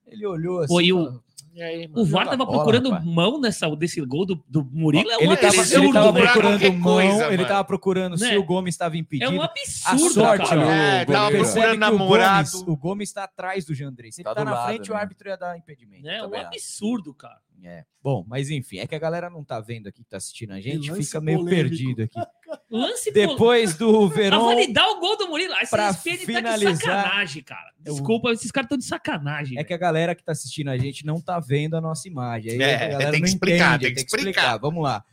Ele 0.04 0.26
olhou 0.26 0.58
assim. 0.58 0.74
Foi 0.74 0.92
o, 0.92 1.22
Aí, 1.62 1.90
o 1.94 2.04
VAR 2.04 2.24
tava 2.26 2.44
bola, 2.44 2.58
procurando 2.58 2.90
rapaz. 2.90 3.06
mão 3.06 3.40
nessa, 3.40 3.74
desse 3.76 4.00
gol 4.02 4.26
do, 4.26 4.44
do 4.48 4.64
Murilo. 4.64 5.10
É 5.10 5.16
um 5.16 5.20
ele 5.20 5.32
absurdo. 5.32 5.70
Tava, 5.70 5.84
ele 5.84 5.92
tava 5.92 6.12
procurando 6.12 6.72
mão, 6.72 6.82
coisa, 6.82 7.32
ele 7.32 7.44
tava 7.44 7.64
procurando 7.64 8.12
né? 8.18 8.28
se 8.28 8.36
o 8.36 8.44
Gomes 8.44 8.74
estava 8.74 8.96
impedido. 8.96 9.32
É 9.32 9.34
um 9.34 9.42
absurdo, 9.42 10.04
a 10.04 10.26
sorte, 10.36 10.48
cara. 10.50 10.62
É, 10.62 11.02
o 11.02 11.06
tava 11.06 11.30
procurando 11.30 11.78
namorado. 11.78 12.48
O 12.48 12.52
Gomes, 12.52 12.68
o 12.68 12.76
Gomes 12.76 13.12
tá 13.12 13.24
atrás 13.24 13.64
do 13.64 13.74
Jandrei. 13.74 14.12
Se 14.12 14.20
ele 14.20 14.24
tá, 14.24 14.34
tá 14.34 14.44
na 14.44 14.52
lado, 14.52 14.66
frente, 14.66 14.90
né? 14.90 14.94
o 14.94 14.98
árbitro 14.98 15.28
ia 15.28 15.36
dar 15.36 15.56
impedimento. 15.56 16.02
Né? 16.04 16.18
Tá 16.18 16.24
é, 16.24 16.26
um 16.26 16.34
absurdo, 16.34 17.14
cara. 17.14 17.40
É. 17.64 17.84
Bom, 18.02 18.24
mas 18.28 18.50
enfim, 18.50 18.78
é 18.78 18.86
que 18.86 18.94
a 18.94 18.98
galera 18.98 19.28
não 19.28 19.42
tá 19.42 19.60
vendo 19.60 19.88
aqui, 19.88 20.04
tá 20.04 20.16
assistindo 20.16 20.52
a 20.52 20.60
gente, 20.60 20.92
fica 20.94 21.20
meio 21.20 21.38
polêmico. 21.38 21.68
perdido 21.68 22.02
aqui. 22.02 22.20
Lance 22.70 23.10
Depois 23.10 23.76
do 23.76 24.06
Verão. 24.10 24.46
Pra 24.46 24.54
validar 24.54 24.88
o 24.90 25.00
gol 25.00 25.16
do 25.16 25.28
Murilo. 25.28 25.54
pra 25.70 25.92
finalizar... 25.92 26.42
tá 26.42 26.72
de 26.72 26.76
sacanagem, 26.78 27.42
cara. 27.42 27.72
Desculpa, 27.80 28.30
esses 28.30 28.50
caras 28.50 28.66
estão 28.66 28.78
de 28.78 28.84
sacanagem. 28.84 29.58
É 29.58 29.64
que 29.64 29.74
a 29.74 29.78
galera 29.78 30.14
que 30.14 30.22
tá 30.22 30.32
assistindo 30.32 30.68
a 30.68 30.78
gente 30.78 31.04
não 31.04 31.20
tá 31.20 31.40
vendo 31.40 31.76
a 31.76 31.80
nossa 31.80 32.06
imagem. 32.06 32.52
Aí 32.52 32.62
é, 32.62 33.10
tem 33.10 33.20
que 33.20 33.28
explicar, 33.28 33.76
entende, 33.76 33.86
tem, 33.86 33.94
que, 33.94 34.00
explicar. 34.00 34.28
explicar. 34.30 34.58
Vamos 34.58 34.82
lá. 34.82 35.04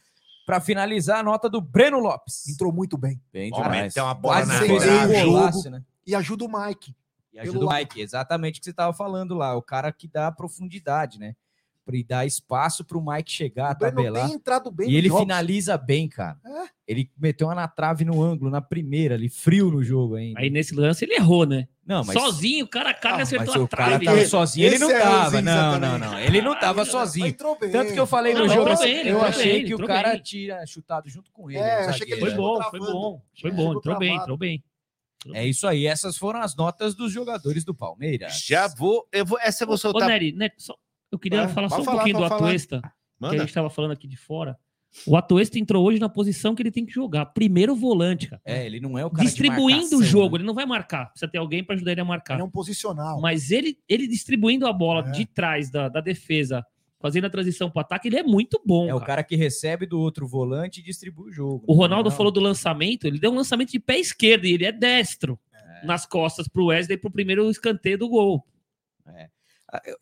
Pra 0.46 0.60
finalizar, 0.60 1.20
a 1.20 1.24
nota 1.24 1.50
do 1.50 1.62
Breno 1.62 2.00
Lopes. 2.00 2.48
Entrou 2.50 2.72
muito 2.72 2.98
bem. 2.98 3.22
Bem 3.32 3.50
demais. 3.50 3.96
Uma 3.96 4.14
bola 4.14 4.46
Quase 4.46 5.70
na 5.70 5.78
né? 5.78 5.84
E 6.06 6.14
ajuda 6.14 6.46
o 6.46 6.50
Mike. 6.52 6.94
E 7.34 7.40
ajuda 7.40 7.66
o 7.66 7.70
Mike, 7.70 7.96
lado. 7.96 8.00
exatamente 8.00 8.58
o 8.58 8.62
que 8.62 8.66
você 8.66 8.74
tava 8.74 8.94
falando 8.94 9.34
lá. 9.36 9.56
O 9.56 9.62
cara 9.62 9.92
que 9.92 10.08
dá 10.08 10.32
profundidade, 10.32 11.18
né? 11.18 11.36
e 11.92 12.04
dar 12.04 12.26
espaço 12.26 12.84
para 12.84 12.98
o 12.98 13.06
Mike 13.06 13.32
chegar, 13.32 13.76
o 13.76 13.80
tabelar. 13.80 14.28
Tem 14.28 14.36
entrado 14.36 14.72
bem 14.72 14.90
e 14.90 14.96
ele 14.96 15.10
jogos. 15.10 15.24
finaliza 15.24 15.78
bem, 15.78 16.08
cara. 16.08 16.40
É? 16.46 16.70
Ele 16.88 17.10
meteu 17.18 17.48
uma 17.48 17.56
na 17.56 17.68
trave 17.68 18.06
no 18.06 18.22
ângulo, 18.22 18.50
na 18.50 18.62
primeira, 18.62 19.16
ali, 19.16 19.30
frio 19.30 19.70
no 19.70 19.84
jogo 19.84 20.16
ainda. 20.16 20.40
Aí 20.40 20.50
nesse 20.50 20.74
lance 20.74 21.04
ele 21.04 21.16
errou, 21.16 21.46
né? 21.46 21.68
Não, 21.86 22.04
mas... 22.04 22.14
Sozinho, 22.14 22.66
o 22.66 22.68
cara 22.68 22.92
acertou 22.92 23.54
mas 23.54 23.64
a 23.64 23.68
trave. 23.68 23.96
O 23.96 24.00
cara 24.00 24.06
tava 24.06 24.18
né? 24.18 24.26
sozinho, 24.26 24.68
ele 24.68 24.80
não 24.80 24.90
tava. 24.90 25.42
Não, 25.42 25.80
não, 25.80 25.98
não. 26.00 26.20
Ele 26.20 26.42
não 26.42 26.58
tava 26.58 26.86
sozinho. 26.86 27.34
Tanto 27.34 27.94
que 27.94 28.00
eu 28.00 28.08
falei 28.08 28.34
no 28.34 28.48
jogo, 28.48 28.70
eu 28.70 29.22
achei 29.22 29.64
que 29.66 29.76
o 29.76 29.86
cara 29.86 30.18
tira 30.20 30.66
chutado 30.66 31.10
junto 31.10 31.32
com 31.32 31.52
ele. 31.52 31.60
Foi 32.20 32.34
bom, 32.34 32.62
foi 32.64 32.80
bom. 32.80 33.22
Foi 33.42 33.52
bom, 33.52 33.74
entrou 33.74 33.98
bem, 33.98 34.16
entrou 34.16 34.38
bem. 34.38 34.64
É 35.34 35.46
isso 35.48 35.66
aí, 35.66 35.86
essas 35.86 36.18
foram 36.18 36.42
as 36.42 36.54
notas 36.54 36.96
dos 36.96 37.12
jogadores 37.12 37.64
do 37.64 37.74
Palmeiras. 37.74 38.44
Já 38.46 38.68
vou, 38.68 39.08
eu 39.12 39.26
vou 39.26 39.40
essa 39.40 39.64
eu 39.64 39.68
vou 39.68 39.78
soltar. 39.78 40.04
Ô, 40.04 40.12
Nery, 40.12 40.34
né, 40.34 40.50
só, 40.58 40.76
eu 41.14 41.20
queria 41.20 41.42
é, 41.42 41.48
falar 41.48 41.70
só 41.70 41.82
um 41.82 41.84
falar, 41.84 41.98
pouquinho 41.98 42.18
do. 42.18 42.26
Atuesta, 42.26 42.82
Manda. 43.20 43.34
que 43.34 43.38
a 43.38 43.40
gente 43.42 43.50
estava 43.50 43.70
falando 43.70 43.92
aqui 43.92 44.08
de 44.08 44.18
fora. 44.18 44.58
O 45.06 45.16
Atuesta 45.16 45.60
entrou 45.60 45.86
hoje 45.86 46.00
na 46.00 46.10
posição 46.10 46.56
que 46.56 46.64
ele 46.64 46.72
tem 46.72 46.86
que 46.86 46.92
jogar. 46.92 47.28
Primeiro 47.28 47.76
volante, 47.76 48.30
cara. 48.30 48.42
É, 48.44 48.66
ele 48.66 48.80
não 48.80 48.98
é 48.98 49.06
o 49.06 49.12
cara 49.12 49.24
Distribuindo 49.24 49.98
o 49.98 50.04
jogo, 50.04 50.38
né? 50.38 50.42
ele 50.42 50.48
não 50.48 50.56
vai 50.56 50.66
marcar. 50.66 51.12
Precisa 51.12 51.32
ter 51.32 51.38
alguém 51.38 51.64
para 51.64 51.76
ajudar 51.76 51.92
ele 51.92 52.02
a 52.02 52.06
marcar. 52.06 52.34
Ele 52.34 52.42
é 52.42 52.46
um 52.46 52.50
posicional. 52.50 53.22
Mas 53.22 53.52
ele, 53.52 53.78
ele 53.88 54.08
distribuindo 54.08 54.66
a 54.66 54.74
bola 54.74 55.08
é. 55.08 55.12
de 55.12 55.26
trás 55.26 55.70
da, 55.70 55.88
da 55.88 56.02
defesa 56.02 56.66
fazendo 57.00 57.26
a 57.26 57.30
transição 57.30 57.70
para 57.70 57.82
ataque, 57.82 58.08
ele 58.08 58.18
é 58.18 58.24
muito 58.24 58.60
bom. 58.66 58.86
É 58.86 58.88
cara. 58.88 58.98
o 58.98 59.06
cara 59.06 59.24
que 59.24 59.36
recebe 59.36 59.86
do 59.86 60.00
outro 60.00 60.26
volante 60.26 60.80
e 60.80 60.84
distribui 60.84 61.30
o 61.30 61.32
jogo. 61.32 61.58
Né? 61.58 61.64
O 61.68 61.74
Ronaldo 61.74 62.10
não. 62.10 62.16
falou 62.16 62.32
do 62.32 62.40
lançamento, 62.40 63.06
ele 63.06 63.20
deu 63.20 63.30
um 63.30 63.36
lançamento 63.36 63.72
de 63.72 63.80
pé 63.80 64.00
esquerdo 64.00 64.46
e 64.46 64.54
ele 64.54 64.66
é 64.66 64.72
destro 64.72 65.38
é. 65.54 65.86
nas 65.86 66.06
costas 66.06 66.48
pro 66.48 66.68
Wesley 66.68 66.98
pro 66.98 67.12
primeiro 67.12 67.50
escanteio 67.50 67.98
do 67.98 68.08
gol. 68.08 68.44
É. 69.06 69.30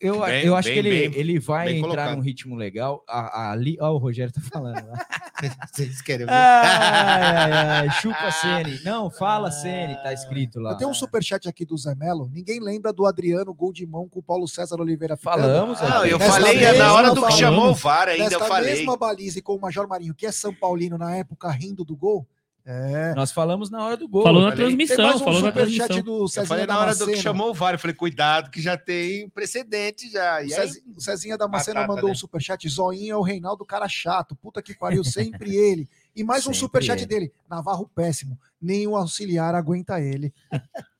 Eu, 0.00 0.20
bem, 0.20 0.44
eu 0.44 0.54
acho 0.54 0.68
bem, 0.68 0.74
que 0.74 0.88
ele, 0.88 1.08
bem, 1.08 1.18
ele 1.18 1.38
vai 1.38 1.72
entrar 1.72 1.88
colocado. 1.88 2.16
num 2.16 2.22
ritmo 2.22 2.54
legal. 2.54 3.02
Ali, 3.08 3.78
ó, 3.80 3.92
o 3.92 3.98
Rogério 3.98 4.32
tá 4.32 4.40
falando. 4.40 4.86
Vocês 5.72 6.02
querem 6.02 6.26
ver? 6.26 6.32
Ai, 6.32 7.52
ai, 7.52 7.52
ai, 7.52 7.90
chupa 7.90 8.30
Sene. 8.30 8.80
Não, 8.84 9.10
fala 9.10 9.48
ah. 9.48 9.50
Sene, 9.50 9.94
tá 9.96 10.12
escrito 10.12 10.60
lá. 10.60 10.74
Tem 10.74 10.86
um 10.86 10.92
superchat 10.92 11.48
aqui 11.48 11.64
do 11.64 11.76
Zé 11.76 11.94
Melo. 11.94 12.28
Ninguém 12.32 12.60
lembra 12.60 12.92
do 12.92 13.06
Adriano 13.06 13.54
Gol 13.54 13.72
de 13.72 13.86
Mão 13.86 14.08
com 14.08 14.20
o 14.20 14.22
Paulo 14.22 14.46
César 14.46 14.80
Oliveira 14.80 15.16
Falamos, 15.16 15.80
Não, 15.80 16.04
eu 16.04 16.18
Nesta 16.18 16.34
falei 16.34 16.58
é 16.58 16.72
mesma, 16.72 16.84
na 16.84 16.92
hora 16.94 17.14
do 17.14 17.26
que 17.26 17.32
chamou 17.32 17.70
o 17.70 17.74
VAR 17.74 18.08
ainda. 18.08 18.24
Nesta 18.24 18.44
eu 18.44 18.48
falei. 18.48 18.74
mesma 18.74 18.96
baliza 18.96 19.40
com 19.40 19.56
o 19.56 19.60
Major 19.60 19.88
Marinho, 19.88 20.14
que 20.14 20.26
é 20.26 20.32
São 20.32 20.54
Paulino 20.54 20.98
na 20.98 21.16
época, 21.16 21.50
rindo 21.50 21.84
do 21.84 21.96
gol 21.96 22.26
é. 22.64 23.12
Nós 23.14 23.32
falamos 23.32 23.70
na 23.70 23.84
hora 23.84 23.96
do 23.96 24.06
gol. 24.06 24.22
Falou 24.22 24.42
na 24.42 24.52
transmissão, 24.52 25.16
um 25.16 25.18
falou 25.18 25.40
na 25.40 25.50
transmissão. 25.50 26.00
Do 26.00 26.26
eu 26.36 26.46
falei 26.46 26.64
na 26.64 26.78
hora 26.78 26.94
do 26.94 27.06
que 27.06 27.16
chamou 27.16 27.50
o 27.50 27.54
VAR, 27.54 27.74
eu 27.74 27.78
falei, 27.78 27.94
cuidado 27.94 28.50
que 28.50 28.62
já 28.62 28.76
tem 28.76 29.28
precedente 29.28 30.08
já. 30.08 30.42
E 30.42 30.46
o, 30.46 30.50
Cezinha, 30.50 30.84
o 30.96 31.00
Cezinha 31.00 31.38
Damasceno 31.38 31.80
ah, 31.80 31.82
tá, 31.82 31.88
batata, 31.88 31.88
tá, 31.88 31.88
tá 31.88 31.94
mandou 31.94 32.08
né? 32.08 32.12
um 32.12 32.18
superchat, 32.18 32.68
zoinho 32.68 33.14
é 33.14 33.16
o 33.16 33.22
Reinaldo 33.22 33.64
cara 33.64 33.88
chato, 33.88 34.36
puta 34.36 34.62
que 34.62 34.74
pariu, 34.74 35.02
sempre 35.02 35.56
ele. 35.56 35.88
E 36.14 36.22
mais 36.22 36.44
sempre 36.44 36.56
um 36.56 36.60
superchat 36.60 37.00
ele. 37.00 37.06
dele, 37.06 37.32
Navarro 37.50 37.90
péssimo, 37.92 38.38
nenhum 38.60 38.94
auxiliar 38.94 39.54
aguenta 39.56 40.00
ele. 40.00 40.32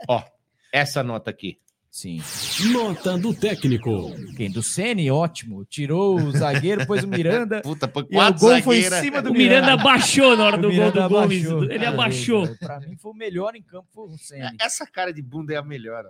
Ó, 0.08 0.20
essa 0.72 1.02
nota 1.02 1.30
aqui. 1.30 1.61
Sim. 1.92 2.22
Nota 2.72 3.18
do 3.18 3.34
técnico. 3.34 4.12
Quem? 4.34 4.50
Do 4.50 4.62
Sene, 4.62 5.10
ótimo. 5.10 5.62
Tirou 5.66 6.16
o 6.16 6.32
zagueiro, 6.32 6.86
pôs 6.86 7.04
o 7.04 7.06
Miranda. 7.06 7.60
Puta, 7.62 7.86
pô, 7.86 8.02
quatro 8.02 8.36
o 8.36 8.40
gol 8.40 8.48
zagueira. 8.48 8.62
foi 8.64 8.78
em 8.78 9.02
cima 9.02 9.20
do 9.20 9.28
o 9.28 9.32
Miranda. 9.34 9.66
Miranda 9.66 9.82
abaixou 9.82 10.34
na 10.34 10.44
hora 10.44 10.56
do 10.56 10.72
gol 10.72 10.90
do 10.90 11.08
Gomes. 11.10 11.44
Ele 11.44 11.84
abaixou. 11.84 12.46
Cara, 12.56 12.80
pra 12.80 12.88
mim 12.88 12.96
foi 12.96 13.12
o 13.12 13.14
melhor 13.14 13.54
em 13.54 13.62
campo, 13.62 13.88
foi 13.92 14.08
o 14.08 14.16
Sene. 14.16 14.56
É, 14.58 14.64
essa 14.64 14.86
cara 14.86 15.12
de 15.12 15.20
bunda 15.20 15.52
é 15.52 15.58
a 15.58 15.62
melhor. 15.62 16.02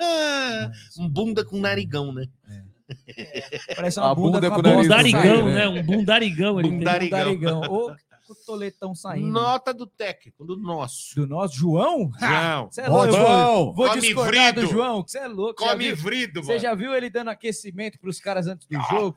É. 0.00 0.70
um 1.02 1.08
bunda 1.08 1.44
com 1.44 1.58
narigão, 1.58 2.12
né? 2.12 2.26
É. 2.48 3.74
Parece 3.74 3.98
uma, 3.98 4.14
bunda, 4.14 4.40
bunda 4.40 4.50
com, 4.50 4.62
com 4.62 4.62
narigão. 4.62 4.78
Um 4.78 4.82
bundarigão, 4.84 5.46
né? 5.46 5.54
né? 5.54 5.68
Um 5.68 5.82
bundarigão. 5.82 6.60
Ele 6.60 6.70
bundarigão. 6.70 7.18
Tem 7.18 7.34
um 7.34 7.40
bundarigão. 7.40 7.62
Ou 7.68 7.96
o 8.42 8.46
toletão 8.46 8.94
saindo. 8.94 9.28
Nota 9.32 9.72
do 9.72 9.86
técnico, 9.86 10.44
do 10.44 10.56
nosso. 10.56 11.14
Do 11.16 11.26
nosso 11.26 11.54
João? 11.56 12.10
João. 12.18 12.68
Você 12.70 12.80
é 12.82 12.88
louco, 12.88 13.06
vou, 13.12 13.16
João. 13.20 13.72
vou 13.74 13.88
Come 13.88 14.00
discordar 14.00 14.52
do 14.54 14.60
vrido. 14.60 14.72
João, 14.72 15.02
que 15.02 15.10
você 15.10 15.18
é 15.18 15.26
louco. 15.28 15.60
Você 15.60 15.66
já 15.66 15.72
Come 15.72 15.84
viu- 15.84 15.96
vrido, 15.96 16.42
Você 16.42 16.58
já 16.58 16.74
viu 16.74 16.94
ele 16.94 17.10
dando 17.10 17.30
aquecimento 17.30 17.98
pros 17.98 18.20
caras 18.20 18.46
antes 18.46 18.66
do 18.66 18.80
jogo? 18.90 19.16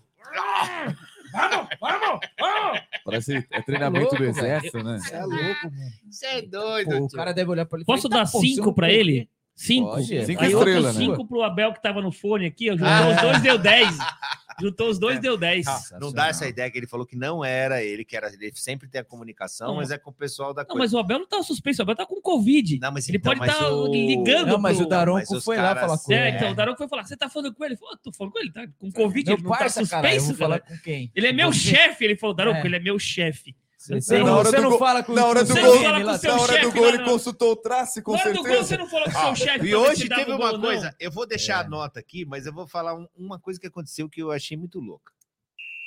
Vamos, 1.34 1.68
vamos, 1.80 2.20
vamos! 2.40 2.80
Parece 3.04 3.46
é 3.52 3.62
treinamento 3.62 4.06
louco, 4.06 4.18
do 4.18 4.24
exército, 4.26 4.82
né? 4.84 4.98
Você 5.00 5.14
é 5.16 5.26
louco, 5.26 5.38
mano. 5.72 5.92
Você 6.10 6.26
é 6.26 6.42
doido. 6.42 6.98
Pô, 6.98 7.06
o 7.06 7.10
cara 7.10 7.34
deve 7.34 7.52
olhar 7.52 7.66
pra 7.66 7.78
ele. 7.80 7.86
Posso 7.86 8.04
falar, 8.10 8.16
dar 8.16 8.20
"Eita, 8.22 8.32
pô, 8.32 8.40
você 8.40 8.48
cinco 8.48 8.74
pra 8.74 8.88
correu." 8.88 9.00
ele? 9.00 9.30
Cinco. 9.60 9.90
Pode. 9.90 10.06
Cinco 10.26 10.44
Aí 10.44 10.52
estrelas, 10.54 10.56
outro 10.56 10.82
né? 10.84 10.94
cinco 10.94 11.28
pro 11.28 11.42
Abel 11.42 11.74
que 11.74 11.82
tava 11.82 12.00
no 12.00 12.12
fone 12.12 12.46
aqui. 12.46 12.68
Juntou 12.68 12.86
Ah. 12.88 13.10
os 13.10 13.22
dois, 13.22 13.42
deu 13.42 13.58
10. 13.58 13.98
Juntou 14.62 14.90
os 14.90 14.98
dois, 15.00 15.20
deu 15.20 15.36
10. 15.38 15.68
Ah, 15.68 15.80
não 16.00 16.12
dá 16.12 16.28
essa 16.30 16.48
ideia 16.48 16.70
que 16.72 16.78
ele 16.78 16.88
falou 16.88 17.06
que 17.06 17.16
não 17.16 17.44
era 17.46 17.84
ele, 17.84 18.04
que 18.06 18.16
era 18.18 18.28
ele 18.34 18.52
sempre 18.56 18.88
tem 18.88 19.02
a 19.02 19.04
comunicação, 19.04 19.68
Não. 19.70 19.76
mas 19.78 19.92
é 19.92 19.98
com 20.00 20.10
o 20.10 20.14
pessoal 20.14 20.52
da 20.54 20.62
Não, 20.64 20.68
coisa. 20.70 20.80
mas 20.80 20.94
o 20.94 20.98
Abel 21.00 21.20
não 21.20 21.28
tá 21.28 21.42
suspenso, 21.44 21.82
o 21.82 21.84
Abel 21.84 21.96
tá 21.96 22.06
com 22.08 22.20
Covid. 22.22 22.80
Não, 22.80 22.92
mas 22.92 23.08
ele 23.10 23.18
então, 23.18 23.36
pode 23.36 23.50
estar 23.52 23.68
o- 23.72 23.88
ligando. 23.92 24.48
Não, 24.48 24.58
mas 24.60 24.78
pro- 24.78 24.86
o 24.86 24.90
Daronco 24.90 25.28
mas 25.34 25.44
foi 25.44 25.58
lá 25.58 25.64
caras- 25.64 25.82
falar 25.82 25.98
com 26.00 26.12
É, 26.14 26.28
ele. 26.28 26.38
então 26.38 26.52
o 26.52 26.56
Daronco 26.56 26.78
foi 26.78 26.88
falar: 26.88 27.04
você 27.04 27.18
tá 27.18 27.30
falando 27.30 27.54
com 27.54 27.64
ele? 27.66 27.74
Ele 27.74 27.80
falou: 27.80 27.94
"Ah, 27.94 28.00
tô 28.04 28.12
falando 28.14 28.34
com 28.34 28.40
ele, 28.40 28.52
tá 28.52 28.68
com 28.80 28.92
Covid, 28.92 29.26
Meu 29.30 29.36
ele 29.38 29.44
não 29.44 29.52
tá 29.52 29.58
parça, 29.58 29.88
cara, 29.88 30.08
eu 30.08 30.20
suspenso, 30.20 30.28
vou 30.38 30.48
falar 30.48 30.60
cara. 30.60 30.76
com 30.76 30.84
quem? 30.84 31.12
Ele 31.16 31.28
é 31.28 31.34
meu 31.34 31.52
chefe, 31.54 32.04
ele 32.06 32.16
falou, 32.16 32.36
Daronco, 32.36 32.60
É. 32.60 32.66
ele 32.66 32.76
é 32.76 32.80
meu 32.80 32.98
chefe. 33.00 33.56
Você, 33.88 34.02
Você 34.02 34.18
não, 34.20 34.26
na 34.26 34.36
hora 34.38 34.50
você 34.50 34.56
do 34.58 34.62
não 34.64 34.70
gol- 34.72 34.80
fala 34.80 35.04
com 35.04 35.14
na 35.14 35.26
hora 35.26 35.44
do 35.44 35.52
o 35.54 35.56
gol- 35.56 35.82
Na 35.82 36.36
hora 36.42 36.62
do 36.62 36.72
gol, 36.72 36.88
ele 36.90 37.04
consultou 37.06 37.52
o 37.52 37.56
traço, 37.56 38.02
com 38.04 38.12
Na 38.12 38.20
hora 38.20 38.30
do 38.34 38.36
gol, 38.38 38.44
certeza. 38.46 38.68
você 38.68 38.78
não 38.78 38.88
falou 38.88 39.06
com 39.06 39.18
o 39.18 39.22
Ó, 39.22 39.36
seu 39.36 39.46
chefe. 39.48 39.66
e 39.66 39.76
hoje 39.76 40.10
teve 40.10 40.32
uma 40.32 40.38
gol 40.38 40.46
ou 40.48 40.54
não? 40.54 40.62
coisa, 40.62 40.96
eu 41.00 41.12
vou 41.12 41.26
deixar 41.26 41.64
É. 41.64 41.66
a 41.66 41.70
nota 41.70 42.00
aqui, 42.00 42.26
mas 42.26 42.46
eu 42.46 42.54
vou 42.54 42.68
falar 42.68 42.96
um- 42.96 43.08
uma 43.16 43.40
coisa 43.40 43.60
que 43.60 43.68
aconteceu 43.68 44.10
que 44.10 44.22
eu 44.22 44.32
achei 44.32 44.58
muito 44.58 44.80
louca. 44.80 45.12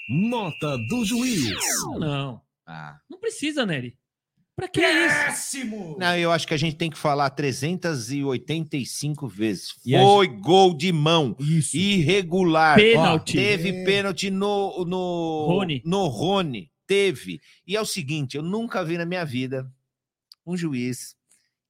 Nota 0.09 0.77
do 0.89 1.05
juiz. 1.05 1.55
Não, 1.99 2.41
Ah. 2.67 2.97
não 3.09 3.19
precisa, 3.19 3.65
Nery. 3.67 3.97
Pra 4.57 4.69
que 4.69 4.81
isso? 4.81 5.15
Péssimo! 5.25 5.97
Não, 5.99 6.15
eu 6.19 6.31
acho 6.31 6.47
que 6.47 6.53
a 6.53 6.57
gente 6.57 6.77
tem 6.77 6.91
que 6.91 6.99
falar 6.99 7.31
385 7.31 9.27
vezes. 9.29 9.69
E 9.87 9.97
Foi 9.97 10.27
gol 10.27 10.75
de 10.77 10.93
mão. 10.93 11.35
Isso. 11.39 11.77
Irregular. 11.77 12.77
Pênalti. 12.77 13.33
Teve 13.35 13.71
É. 13.71 13.85
pênalti 13.85 14.31
no, 14.31 14.85
no 14.85 15.47
Rony. 15.49 15.83
No 15.85 16.07
Rony. 16.09 16.71
Teve. 16.91 17.41
E 17.65 17.77
é 17.77 17.81
o 17.81 17.87
seguinte, 17.87 18.37
eu 18.37 18.43
nunca 18.43 18.85
vi 18.85 18.99
na 18.99 19.07
minha 19.07 19.25
vida 19.25 19.73
um 20.45 20.57
juiz 20.57 21.17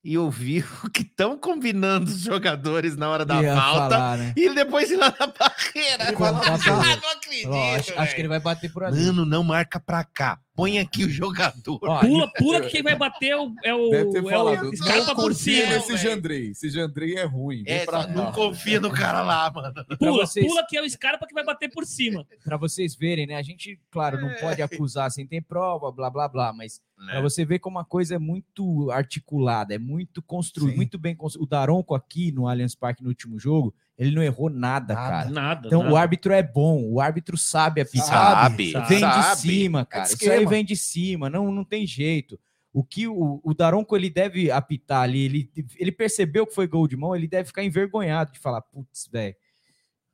e 0.02 0.16
ouvir 0.16 0.66
o 0.84 0.88
que 0.90 1.02
estão 1.02 1.36
combinando 1.38 2.06
os 2.10 2.20
jogadores 2.20 2.96
na 2.96 3.10
hora 3.10 3.24
da 3.24 3.42
Ia 3.42 3.54
falta 3.54 3.94
falar, 3.96 4.18
né? 4.18 4.32
e 4.36 4.48
depois 4.54 4.90
ir 4.90 4.96
lá 4.96 5.14
na 5.18 5.26
barreira. 5.26 6.08
Ah, 6.08 6.96
não 7.02 7.10
acredito, 7.10 7.50
Ó, 7.50 7.74
acho, 7.76 7.98
acho 7.98 8.14
que 8.14 8.20
ele 8.22 8.28
vai 8.28 8.40
bater 8.40 8.72
por 8.72 8.84
ali. 8.84 9.04
Mano, 9.06 9.24
não 9.26 9.42
marca 9.44 9.78
pra 9.78 10.02
cá. 10.04 10.38
Põe 10.56 10.78
aqui 10.78 11.04
o 11.04 11.08
jogador. 11.10 11.78
Ó, 11.82 12.00
Pula, 12.00 12.30
pula 12.36 12.60
que 12.60 12.68
quem 12.68 12.82
vai 12.82 12.94
bater 12.94 13.28
é 13.30 13.36
o, 13.36 13.54
é 13.64 13.74
o, 13.74 13.88
Deve 13.90 14.10
ter 14.10 14.18
é 14.26 14.30
falado. 14.30 14.68
o 14.68 14.72
Não 15.06 15.14
por 15.14 15.34
cima. 15.34 15.66
velho. 15.78 15.96
Jandrei. 15.96 16.50
Esse 16.50 16.68
Jandrei 16.68 17.16
é 17.16 17.24
ruim. 17.24 17.62
É, 17.66 17.84
pra 17.86 18.06
não 18.06 18.26
cá. 18.26 18.32
confia 18.32 18.78
no 18.80 18.90
cara 18.90 19.22
lá, 19.22 19.50
mano. 19.50 19.72
Pula, 19.98 20.26
vocês- 20.26 20.46
pula 20.46 20.66
que 20.68 20.76
é 20.76 20.82
o 20.82 20.90
Scarpa 20.90 21.26
que 21.26 21.32
vai 21.34 21.44
bater 21.44 21.70
por 21.70 21.86
cima. 21.86 22.26
Pra 22.44 22.56
vocês 22.58 22.94
verem, 22.94 23.26
né? 23.26 23.36
A 23.36 23.42
gente, 23.42 23.80
claro, 23.90 24.20
não 24.20 24.34
pode 24.34 24.60
acusar 24.60 25.10
sem 25.10 25.26
ter 25.26 25.42
prova, 25.42 25.90
blá 25.90 26.10
blá 26.10 26.28
blá, 26.28 26.52
mas 26.52 26.80
Né? 27.00 27.12
Pra 27.12 27.22
você 27.22 27.46
ver 27.46 27.58
como 27.60 27.78
a 27.78 27.84
coisa 27.84 28.14
é 28.14 28.18
muito 28.18 28.90
articulada, 28.90 29.74
é 29.74 29.78
muito 29.78 30.20
construída, 30.20 30.76
muito 30.76 30.98
bem 30.98 31.16
construída. 31.16 31.46
O 31.46 31.48
Daronco 31.48 31.94
aqui 31.94 32.30
no 32.30 32.46
Allianz 32.46 32.74
Parque 32.74 33.02
no 33.02 33.08
último 33.08 33.38
jogo, 33.38 33.74
ele 33.96 34.14
não 34.14 34.22
errou 34.22 34.50
nada, 34.50 34.92
Nada. 34.92 35.08
cara. 35.08 35.30
Nada. 35.30 35.66
Então 35.66 35.82
nada. 35.82 35.94
o 35.94 35.96
árbitro 35.96 36.32
é 36.34 36.42
bom, 36.42 36.84
o 36.84 37.00
árbitro 37.00 37.38
sabe 37.38 37.80
apitar. 37.80 38.06
Sabe, 38.06 38.72
sabe. 38.72 38.88
Vem 38.88 38.98
de 38.98 39.00
sabe. 39.00 39.40
cima, 39.40 39.86
cara. 39.86 40.04
Isso 40.04 40.14
esquema. 40.14 40.34
aí 40.34 40.46
vem 40.46 40.62
de 40.62 40.76
cima, 40.76 41.30
não, 41.30 41.50
não 41.50 41.64
tem 41.64 41.86
jeito. 41.86 42.38
O 42.70 42.84
que 42.84 43.08
o, 43.08 43.40
o 43.42 43.54
Daronco 43.54 43.96
ele 43.96 44.10
deve 44.10 44.50
apitar 44.50 45.02
ali, 45.02 45.24
ele, 45.24 45.50
ele 45.76 45.90
percebeu 45.90 46.46
que 46.46 46.54
foi 46.54 46.66
gol 46.66 46.86
de 46.86 46.96
mão, 46.98 47.16
ele 47.16 47.26
deve 47.26 47.46
ficar 47.46 47.64
envergonhado 47.64 48.30
de 48.30 48.38
falar, 48.38 48.60
putz, 48.60 49.08
velho, 49.10 49.34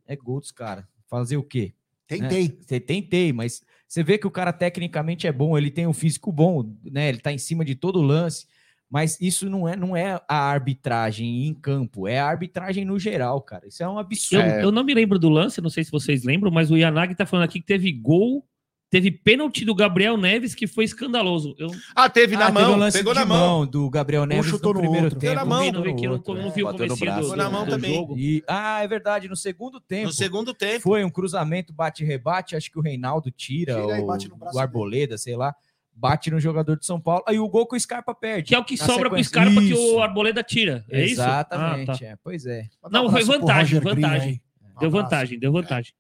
é 0.07 0.15
gol 0.15 0.39
dos 0.39 0.53
caras. 0.53 0.85
Fazer 1.09 1.37
o 1.37 1.43
quê? 1.43 1.75
Tentei. 2.07 2.57
Você 2.61 2.79
tentei, 2.79 3.33
mas 3.33 3.63
você 3.87 4.03
vê 4.03 4.19
que 4.19 4.27
o 4.27 4.31
cara 4.31 4.53
tecnicamente 4.53 5.27
é 5.27 5.33
bom, 5.33 5.57
ele 5.57 5.71
tem 5.71 5.87
um 5.87 5.93
físico 5.93 6.33
bom, 6.33 6.73
né? 6.85 7.09
Ele 7.09 7.19
tá 7.19 7.33
em 7.33 7.39
cima 7.39 7.65
de 7.65 7.75
todo 7.75 7.99
o 8.01 8.03
lance, 8.03 8.47
mas 8.91 9.21
isso 9.21 9.49
não 9.49 9.69
é, 9.69 9.77
não 9.77 9.97
é 9.97 10.21
a 10.29 10.37
arbitragem 10.37 11.47
em 11.47 11.55
campo, 11.55 12.07
é 12.09 12.19
a 12.19 12.27
arbitragem 12.27 12.85
no 12.85 12.99
geral, 12.99 13.41
cara. 13.41 13.67
Isso 13.67 13.83
é 13.83 13.89
um 13.89 13.93
Eu, 13.95 13.99
absurdo. 13.99 14.45
eu 14.45 14.73
não 14.73 14.85
me 14.85 14.95
lembro 14.95 15.19
do 15.19 15.29
lance, 15.29 15.61
não 15.61 15.71
sei 15.71 15.85
se 15.85 15.91
vocês 15.91 16.25
lembram, 16.25 16.51
mas 16.51 16.71
o 16.71 16.77
Yanagi 16.77 17.15
tá 17.15 17.27
falando 17.27 17.45
aqui 17.45 17.61
que 17.61 17.67
teve 17.67 17.93
gol, 17.93 18.47
teve 18.89 19.11
pênalti 19.11 19.65
do 19.65 19.75
Gabriel 19.75 20.17
Neves 20.17 20.55
que 20.55 20.67
foi 20.67 20.85
escandaloso. 20.85 21.55
Eu 21.59 21.71
Ah, 21.95 22.09
teve 22.09 22.37
na 22.37 22.47
Ah, 22.47 22.53
teve 22.53 22.61
mão. 22.61 22.73
um 22.75 22.77
lance 22.77 22.97
pegou 22.99 23.13
de 23.13 23.19
na 23.21 23.27
mão. 23.27 23.67
do 23.67 23.91
Gabriel 23.91 24.25
Neves 24.27 24.47
chutou 24.47 24.73
no 24.73 24.79
no 24.79 24.83
primeiro 24.83 25.07
outro. 25.07 25.19
tempo. 25.19 25.35
Deu 25.35 25.41
na 25.41 25.45
mão. 25.45 25.69
um 25.69 25.73
não 25.73 25.83
vi, 25.83 25.95
que 25.97 26.07
eu 26.07 26.11
não, 26.27 26.35
não 26.35 26.49
é. 26.49 26.51
vi 26.51 26.63
o 26.63 26.73
braço. 26.73 27.21
do, 27.23 27.29
Foi 27.29 27.37
na 27.37 27.51
mão 27.51 27.65
do 27.65 27.71
também. 27.71 27.95
jogo. 27.95 28.17
E, 28.19 28.43
ah, 28.47 28.83
é 28.83 28.89
verdade, 28.89 29.29
no 29.29 29.37
segundo 29.37 29.81
tempo. 29.81 30.07
No 30.07 30.13
segundo 30.13 30.55
tempo. 30.55 30.81
Foi 30.83 31.05
um 31.05 31.11
cruzamento, 31.11 31.73
bate-rebate, 31.73 32.55
acho 32.57 32.71
que 32.71 32.79
o 32.79 32.83
Reinaldo 32.83 33.31
tira, 33.31 33.75
Tira 33.75 34.03
o, 34.03 34.07
bate 34.07 34.29
no 34.29 34.37
braço 34.37 34.57
o 34.57 34.61
Arboleda, 34.61 35.19
sei 35.19 35.37
lá, 35.37 35.55
bate 35.93 36.31
no 36.31 36.39
jogador 36.39 36.79
de 36.79 36.85
São 36.87 37.01
Paulo, 37.01 37.25
aí 37.27 37.39
o 37.39 37.49
gol 37.49 37.67
que 37.67 37.75
o 37.75 37.81
Scarpa 37.81 38.15
perde. 38.15 38.49
Que 38.49 38.55
é 38.55 38.59
o 38.59 38.65
que 38.65 38.77
sobra 38.77 39.09
pro. 39.11 39.23
Scarpa 39.25 39.61
que 39.61 39.73
Isso. 39.73 39.95
o 39.97 40.01
Arboleda 40.01 40.43
tira. 40.43 40.85
É 40.91 41.03
isso? 41.05 41.15
Exatamente, 41.21 41.91
Ah, 41.91 41.97
tá. 41.99 42.05
é, 42.05 42.17
pois 42.23 42.47
é. 42.47 42.65
Não, 42.91 43.11
foi 43.11 43.25
vantagem, 43.25 43.81
vantagem. 43.81 44.41
Deu 44.79 44.91
vantagem, 44.91 45.39
deu 45.39 45.51
vantagem. 45.53 45.93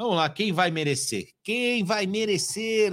Vamos 0.00 0.16
lá, 0.16 0.30
quem 0.30 0.50
vai 0.50 0.70
merecer? 0.70 1.28
Quem 1.44 1.84
vai 1.84 2.06
merecer? 2.06 2.90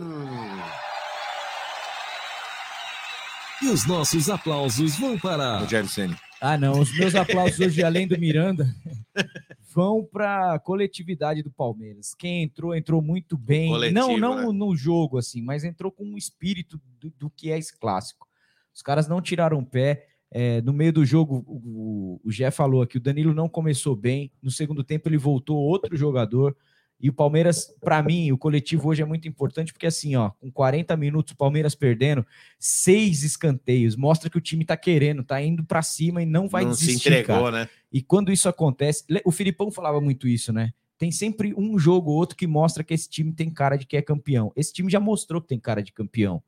E 3.63 3.69
os 3.69 3.87
nossos 3.87 4.29
aplausos 4.29 4.99
vão 4.99 5.17
para. 5.17 5.59
Rogério 5.59 5.87
Ceni. 5.87 6.17
Ah, 6.41 6.57
não. 6.57 6.81
Os 6.81 6.93
meus 6.99 7.15
aplausos 7.15 7.61
hoje, 7.61 7.81
além 7.81 8.05
do 8.09 8.19
Miranda, 8.19 8.67
vão 9.73 10.03
para 10.03 10.55
a 10.55 10.59
coletividade 10.59 11.41
do 11.41 11.49
Palmeiras. 11.49 12.13
Quem 12.13 12.43
entrou, 12.43 12.75
entrou 12.75 13.01
muito 13.01 13.37
bem. 13.37 13.69
Coletivo, 13.69 13.97
não 13.97 14.17
não 14.17 14.51
né? 14.51 14.57
no 14.59 14.75
jogo, 14.75 15.17
assim, 15.17 15.41
mas 15.41 15.63
entrou 15.63 15.89
com 15.89 16.03
um 16.03 16.17
espírito 16.17 16.77
do, 16.99 17.09
do 17.11 17.29
que 17.29 17.53
é 17.53 17.57
esse 17.57 17.79
clássico. 17.79 18.27
Os 18.75 18.81
caras 18.81 19.07
não 19.07 19.21
tiraram 19.21 19.59
o 19.59 19.65
pé. 19.65 20.07
É, 20.29 20.61
no 20.61 20.73
meio 20.73 20.91
do 20.91 21.05
jogo, 21.05 21.41
o, 21.47 22.19
o 22.21 22.29
Gé 22.29 22.51
falou 22.51 22.81
aqui, 22.81 22.97
o 22.97 23.01
Danilo 23.01 23.33
não 23.33 23.47
começou 23.47 23.95
bem. 23.95 24.29
No 24.43 24.51
segundo 24.51 24.83
tempo, 24.83 25.07
ele 25.07 25.17
voltou 25.17 25.55
outro 25.55 25.95
jogador. 25.95 26.53
E 26.99 27.09
o 27.09 27.13
Palmeiras, 27.13 27.71
para 27.79 28.01
mim, 28.01 28.31
o 28.31 28.37
coletivo 28.37 28.89
hoje 28.89 29.03
é 29.03 29.05
muito 29.05 29.27
importante, 29.27 29.71
porque 29.71 29.85
assim, 29.85 30.15
ó, 30.15 30.31
com 30.31 30.51
40 30.51 30.97
minutos, 30.97 31.33
o 31.33 31.37
Palmeiras 31.37 31.75
perdendo, 31.75 32.25
seis 32.59 33.23
escanteios, 33.23 33.95
mostra 33.95 34.29
que 34.29 34.37
o 34.37 34.41
time 34.41 34.65
tá 34.65 34.75
querendo, 34.75 35.23
tá 35.23 35.41
indo 35.41 35.63
para 35.63 35.83
cima 35.83 36.23
e 36.23 36.25
não 36.25 36.47
vai 36.47 36.65
não 36.65 36.73
se 36.73 36.85
desistir. 36.87 37.09
entregou, 37.09 37.43
cara. 37.43 37.51
né? 37.51 37.69
E 37.91 38.01
quando 38.01 38.31
isso 38.31 38.49
acontece, 38.49 39.03
o 39.23 39.31
Filipão 39.31 39.69
falava 39.69 40.01
muito 40.01 40.27
isso, 40.27 40.51
né? 40.51 40.73
Tem 40.97 41.11
sempre 41.11 41.53
um 41.55 41.77
jogo 41.77 42.09
ou 42.09 42.17
outro 42.17 42.35
que 42.35 42.47
mostra 42.47 42.83
que 42.83 42.93
esse 42.93 43.07
time 43.07 43.31
tem 43.31 43.51
cara 43.51 43.77
de 43.77 43.85
que 43.85 43.95
é 43.95 44.01
campeão. 44.01 44.51
Esse 44.55 44.73
time 44.73 44.91
já 44.91 44.99
mostrou 44.99 45.39
que 45.39 45.47
tem 45.47 45.59
cara 45.59 45.83
de 45.83 45.93
campeão. 45.93 46.41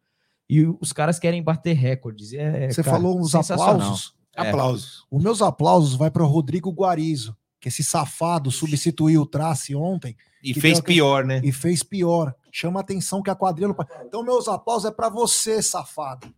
E 0.49 0.65
os 0.81 0.91
caras 0.91 1.19
querem 1.19 1.43
bater 1.43 1.73
recordes. 1.73 2.33
É, 2.33 2.67
Você 2.69 2.81
cara, 2.81 2.97
falou 2.97 3.19
uns 3.19 3.35
aplausos. 3.35 4.15
É. 4.35 4.49
Aplausos. 4.49 5.05
Os 5.11 5.21
meus 5.21 5.41
aplausos 5.43 5.95
vai 5.95 6.09
para 6.09 6.23
o 6.23 6.27
Rodrigo 6.27 6.71
Guarizo, 6.71 7.37
que 7.59 7.67
esse 7.67 7.83
safado 7.83 8.49
substituiu 8.51 9.21
o 9.21 9.25
Trace 9.25 9.75
ontem 9.75 10.15
E 10.43 10.53
fez 10.53 10.79
pior, 10.79 11.25
né? 11.25 11.41
e 11.43 11.51
fez 11.51 11.83
pior. 11.83 12.33
Chama 12.51 12.79
atenção 12.79 13.21
que 13.21 13.29
a 13.29 13.35
quadrilha. 13.35 13.75
Então, 14.05 14.23
meus 14.23 14.47
aplausos 14.47 14.89
é 14.89 14.91
para 14.93 15.09
você, 15.09 15.61
safado. 15.61 16.33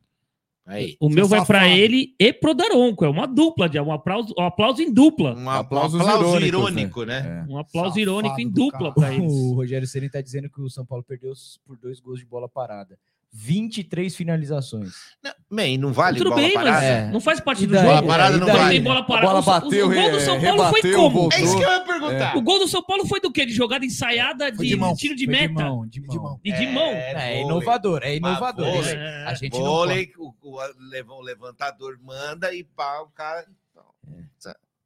Aí. 0.66 0.96
O 1.00 1.10
meu 1.10 1.26
Seu 1.26 1.38
vai 1.38 1.46
pra 1.46 1.60
safado. 1.62 1.76
ele 1.80 2.16
e 2.20 2.32
pro 2.32 2.54
Daronco. 2.54 3.04
É 3.04 3.10
uma 3.10 3.26
dupla, 3.28 3.68
de 3.68 3.80
um 3.80 3.92
aplauso, 3.92 4.34
um 4.38 4.44
aplauso 4.44 4.82
em 4.82 4.94
dupla. 4.94 5.34
Um 5.36 5.50
Aplausos 5.50 6.00
aplauso 6.00 6.24
irônicos, 6.40 6.48
irônico, 6.48 7.04
né? 7.04 7.46
É. 7.48 7.52
Um 7.52 7.58
aplauso 7.58 7.90
Safado 7.90 8.00
irônico 8.00 8.40
em 8.42 8.50
dupla 8.50 8.94
pra 8.94 9.14
eles. 9.14 9.32
O 9.32 9.54
Rogério 9.56 9.88
Ceni 9.88 10.10
tá 10.10 10.22
dizendo 10.22 10.50
que 10.50 10.62
o 10.62 10.70
São 10.70 10.86
Paulo 10.86 11.04
perdeu 11.04 11.34
por 11.66 11.78
dois 11.78 12.00
gols 12.00 12.20
de 12.20 12.26
bola 12.26 12.48
parada. 12.48 12.98
23 13.34 14.14
finalizações. 14.14 14.92
Não, 15.24 15.32
bem, 15.50 15.78
não 15.78 15.94
vale 15.94 16.18
Tudo 16.18 16.32
bola 16.32 16.42
bem, 16.42 16.54
parada? 16.54 16.72
mas 16.72 16.84
É. 16.84 17.12
não 17.12 17.22
faz 17.22 17.40
parte 17.40 17.66
do 17.66 17.74
daí? 17.74 17.82
jogo. 17.86 17.96
Bola 17.96 18.08
parada 18.08 18.38
não 18.38 18.48
vale. 18.48 18.80
Bola 18.82 19.00
A 19.00 19.04
parada. 19.04 19.28
bola 19.28 19.40
O- 19.40 19.42
o- 19.42 19.46
bateu, 19.46 19.88
o, 19.90 19.94
gol 19.94 20.12
do 20.12 20.20
São 20.20 20.42
Paulo 20.42 20.58
foi 20.58 20.82
rebateu, 20.82 21.00
como? 21.00 21.10
voltou. 21.22 21.40
É 21.40 21.42
isso 21.44 21.58
que 21.58 21.64
eu 21.64 21.70
ia 21.72 21.80
perguntar. 21.80 22.38
O 22.38 22.42
gol 22.42 22.60
do 22.60 22.68
São 22.68 22.84
Paulo 22.84 23.06
foi 23.08 23.22
do 23.22 23.32
quê? 23.32 23.46
De 23.46 23.54
jogada 23.54 23.86
ensaiada 23.86 24.54
Foi 24.54 24.66
de, 24.66 24.74
de 24.74 24.76
mão. 24.78 24.96
tiro 24.96 25.16
de 25.16 25.26
Foi 25.26 25.34
meta. 25.34 25.48
de 25.48 25.54
mão, 25.54 25.88
de 25.88 26.02
De 26.02 26.08
mão. 26.08 26.24
mão. 26.24 26.40
E 26.44 26.52
de 26.52 26.68
mão. 26.68 26.88
É, 26.92 27.14
vôlei. 27.14 27.42
inovador, 27.42 28.00
é 28.04 28.16
inovador. 28.18 28.66
Mas 28.68 28.76
Isso- 28.76 28.84
vôlei. 28.90 28.98
É. 29.08 29.24
A 29.26 29.34
gente 29.34 29.54
não 29.54 29.66
Vôlei, 29.66 30.12
o, 30.18 30.34
o, 30.42 30.58
leva- 30.90 31.14
o 31.14 31.22
levantador 31.22 31.98
manda 32.04 32.54
e 32.54 32.64
pá, 32.66 33.00
o 33.02 33.08
cara. 33.10 33.46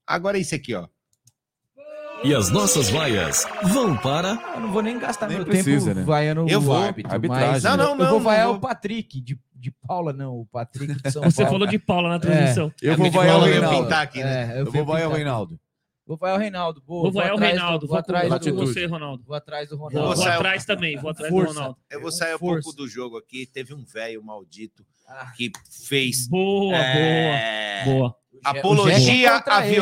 Agora 0.07 0.38
esse 0.38 0.53
aqui, 0.53 0.76
ó. 0.76 0.88
E 2.23 2.33
as 2.33 2.49
nossas 2.49 2.89
vaias 2.89 3.45
vão 3.63 3.95
para. 3.97 4.39
Eu 4.55 4.61
não 4.61 4.71
vou 4.71 4.81
nem 4.81 4.97
gastar 4.97 5.27
Nem 5.27 5.37
meu 5.37 5.45
precisa, 5.45 5.87
tempo 5.87 5.99
né? 5.99 6.05
vaiando 6.05 6.47
Eu 6.49 6.59
o 6.59 6.61
vou. 6.61 6.75
árbitro. 6.75 7.11
Arbitragem. 7.11 7.51
mas 7.51 7.63
Não, 7.63 7.77
não, 7.77 7.83
eu 7.91 7.95
não, 7.95 7.97
vou 8.05 8.07
não 8.17 8.19
vaiar 8.19 8.47
vou. 8.47 8.55
o 8.55 8.59
Patrick, 8.59 9.21
de, 9.21 9.39
de 9.53 9.71
Paula 9.87 10.11
não, 10.11 10.39
o 10.39 10.45
Patrick 10.47 10.93
de 11.01 11.11
São 11.11 11.21
Você 11.29 11.43
Paulo. 11.43 11.51
falou 11.59 11.67
de 11.67 11.77
Paula 11.77 12.09
na 12.09 12.19
transmissão. 12.19 12.73
Eu 12.81 12.93
É, 12.93 12.95
vou 12.95 13.09
de 13.09 13.15
vaiar 13.15 13.35
o 13.37 13.41
eu 13.41 13.51
Reinaldo. 13.51 13.83
pintar 13.83 14.01
aqui, 14.03 14.23
né? 14.23 14.55
É, 14.57 14.61
Eu 14.61 14.65
fui 14.65 14.77
vou 14.77 14.85
vaiar 14.85 15.09
o. 15.09 15.13
Reinaldo. 15.13 15.59
Rafael 16.07 16.37
Reinaldo. 16.37 16.81
Boa, 16.85 17.03
Vou 17.03 17.11
vai 17.11 17.31
o 17.31 17.35
do- 17.35 17.41
Reinaldo. 17.41 17.79
Vou 17.81 17.89
Vou, 17.89 17.97
atrás 17.97 18.29
vou 18.29 18.39
do, 18.39 18.55
você, 18.67 18.85
Ronaldo. 18.85 19.23
Vou 19.25 19.35
atrás 19.35 19.69
do 19.69 19.77
Vou, 19.77 19.87
Ronaldo. 19.89 20.15
vou 20.15 20.27
atrás 20.27 20.65
também. 20.65 20.97
Vou 20.97 21.09
atrás 21.09 21.31
Força. 21.31 21.51
do 21.53 21.57
Ronaldo. 21.57 21.77
Eu 21.91 22.01
vou 22.01 22.11
sair 22.11 22.35
um 22.35 22.39
pouco 22.39 22.73
do 22.73 22.87
jogo 22.87 23.17
aqui. 23.17 23.47
Teve 23.51 23.73
um 23.73 23.83
velho 23.83 24.23
maldito 24.23 24.83
que 25.35 25.51
fez 25.87 26.27
Boa, 26.27 26.75
é, 26.75 27.83
boa. 27.85 27.97
Boa. 27.99 28.15
apologia 28.43 29.31
contra 29.39 29.55
à 29.57 29.67
ele. 29.67 29.73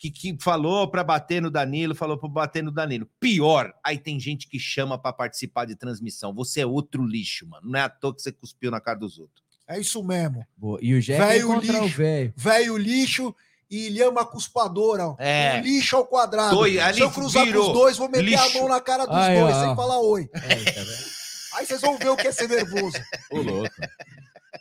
Que, 0.00 0.10
que 0.10 0.34
falou 0.40 0.88
para 0.90 1.04
bater 1.04 1.42
no 1.42 1.50
Danilo, 1.50 1.94
falou 1.94 2.16
para 2.16 2.28
bater 2.30 2.62
no 2.64 2.70
Danilo. 2.70 3.06
Pior, 3.20 3.70
aí 3.84 3.98
tem 3.98 4.18
gente 4.18 4.48
que 4.48 4.58
chama 4.58 4.96
para 4.98 5.12
participar 5.12 5.66
de 5.66 5.76
transmissão. 5.76 6.32
Você 6.34 6.62
é 6.62 6.66
outro 6.66 7.04
lixo, 7.04 7.46
mano. 7.46 7.68
Não 7.70 7.78
é 7.78 7.82
à 7.82 7.88
toa 7.90 8.14
que 8.16 8.22
você 8.22 8.32
cuspiu 8.32 8.70
na 8.70 8.80
cara 8.80 8.98
dos 8.98 9.18
outros. 9.18 9.44
É 9.68 9.78
isso 9.78 10.02
mesmo. 10.02 10.42
Boa. 10.56 10.78
E 10.80 10.94
o 10.94 11.02
Jack 11.02 11.20
é 11.20 11.26
Velho 11.26 11.46
contra 11.48 11.80
o 11.80 11.84
lixo. 11.84 11.96
velho. 11.98 12.32
Velho 12.34 12.76
lixo 12.78 13.36
e 13.70 13.90
lhama 13.90 14.24
cuspadora. 14.24 15.14
É. 15.18 15.58
Um 15.58 15.64
lixo 15.64 15.96
ao 15.96 16.06
quadrado. 16.06 16.58
Ali 16.62 16.94
Se 16.94 17.00
eu 17.00 17.10
cruzar 17.10 17.44
virou 17.44 17.66
com 17.66 17.72
os 17.72 17.78
dois, 17.78 17.96
vou 17.98 18.08
meter 18.08 18.22
lixo. 18.24 18.56
a 18.56 18.60
mão 18.60 18.68
na 18.70 18.80
cara 18.80 19.04
dos 19.04 19.14
Aí, 19.14 19.38
dois, 19.38 19.54
ó. 19.54 19.66
sem 19.66 19.76
falar 19.76 20.00
oi. 20.00 20.30
Aí, 20.34 20.64
tá? 20.64 20.80
Aí 21.58 21.66
vocês 21.66 21.80
vão 21.82 21.98
ver 21.98 22.08
o 22.08 22.16
que 22.16 22.26
é 22.26 22.32
ser 22.32 22.48
nervoso. 22.48 22.96
Ô, 23.30 23.36
louco. 23.42 23.68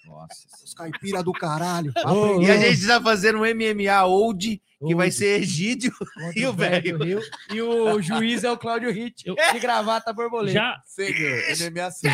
Nossa. 0.06 0.48
Os 0.66 0.74
caipira 0.74 1.24
do 1.24 1.32
caralho. 1.32 1.94
Ô, 2.06 2.41
E 2.41 2.52
a 2.52 2.57
gente 2.57 2.86
tá 2.86 3.02
fazendo 3.02 3.40
um 3.40 3.45
MMA 3.45 4.03
old, 4.06 4.61
que 4.88 4.95
vai 4.95 5.11
ser 5.11 5.41
Egídio 5.41 5.91
e 6.35 6.45
o 6.45 6.53
velho. 6.53 6.97
Rio. 7.03 7.22
E 7.53 7.61
o 7.61 7.99
juiz 8.01 8.43
é 8.43 8.51
o 8.51 8.57
Cláudio 8.57 8.91
Ritt, 8.91 9.23
de 9.26 9.60
gravata 9.60 10.14
borboleta. 10.14 10.53
Já, 10.53 10.81
sim. 10.85 11.07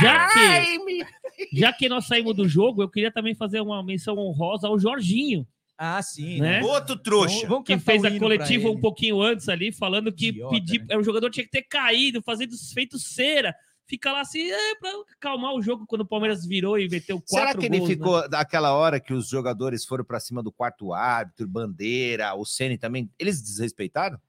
já 0.02 0.30
que, 0.30 1.06
já 1.54 1.74
que 1.74 1.90
nós 1.90 2.08
saímos 2.08 2.36
do 2.36 2.48
jogo, 2.48 2.82
eu 2.82 2.90
queria 2.90 3.12
também 3.12 3.36
fazer 3.36 3.62
uma 3.62 3.84
menção 3.84 4.18
honrosa 4.18 4.68
ao 4.68 4.80
Jorginho, 4.80 5.46
Ah, 5.78 6.02
sim. 6.02 6.40
né? 6.40 6.62
Outro 6.64 6.96
trouxa. 6.98 7.48
Vamos 7.48 7.66
que 7.66 7.78
fez 7.78 8.04
o 8.04 8.08
a 8.08 8.18
coletiva 8.20 8.70
um 8.70 8.80
pouquinho 8.80 9.22
antes 9.22 9.48
ali, 9.50 9.72
falando 9.72 10.12
que 10.12 10.30
Idiota, 10.30 10.54
pedir, 10.56 10.80
né? 10.80 10.86
é, 10.90 10.98
o 10.98 11.04
jogador 11.04 11.30
tinha 11.30 11.44
que 11.44 11.52
ter 11.52 11.64
caído, 11.64 12.22
fazendo 12.22 12.54
feito 12.74 12.98
cera. 12.98 13.54
Fica 13.88 14.12
lá 14.12 14.22
assim, 14.22 14.50
é, 14.50 14.76
pra 14.76 14.90
acalmar 15.16 15.54
o 15.54 15.62
jogo 15.62 15.86
quando 15.86 16.02
o 16.02 16.06
Palmeiras 16.08 16.46
virou 16.46 16.80
e 16.80 16.90
meteu 16.90 17.18
quatro 17.22 17.36
Será 17.36 17.54
que 17.56 17.66
ele 17.66 17.78
gols, 17.78 17.90
né? 17.90 17.96
ficou 17.96 18.30
daquela 18.30 18.74
hora 18.74 19.00
que 19.00 19.14
os 19.14 19.28
jogadores 19.28 19.86
foram 19.86 20.04
pra 20.04 20.20
cima 20.20 20.42
do 20.42 20.52
quarto 20.52 20.92
árbitro, 20.92 21.48
bandeira, 21.48 22.34
o 22.34 22.46
Ceni 22.46 22.78
também? 22.78 23.12
Eles 23.20 23.42
desrespeitaram? 23.42 24.20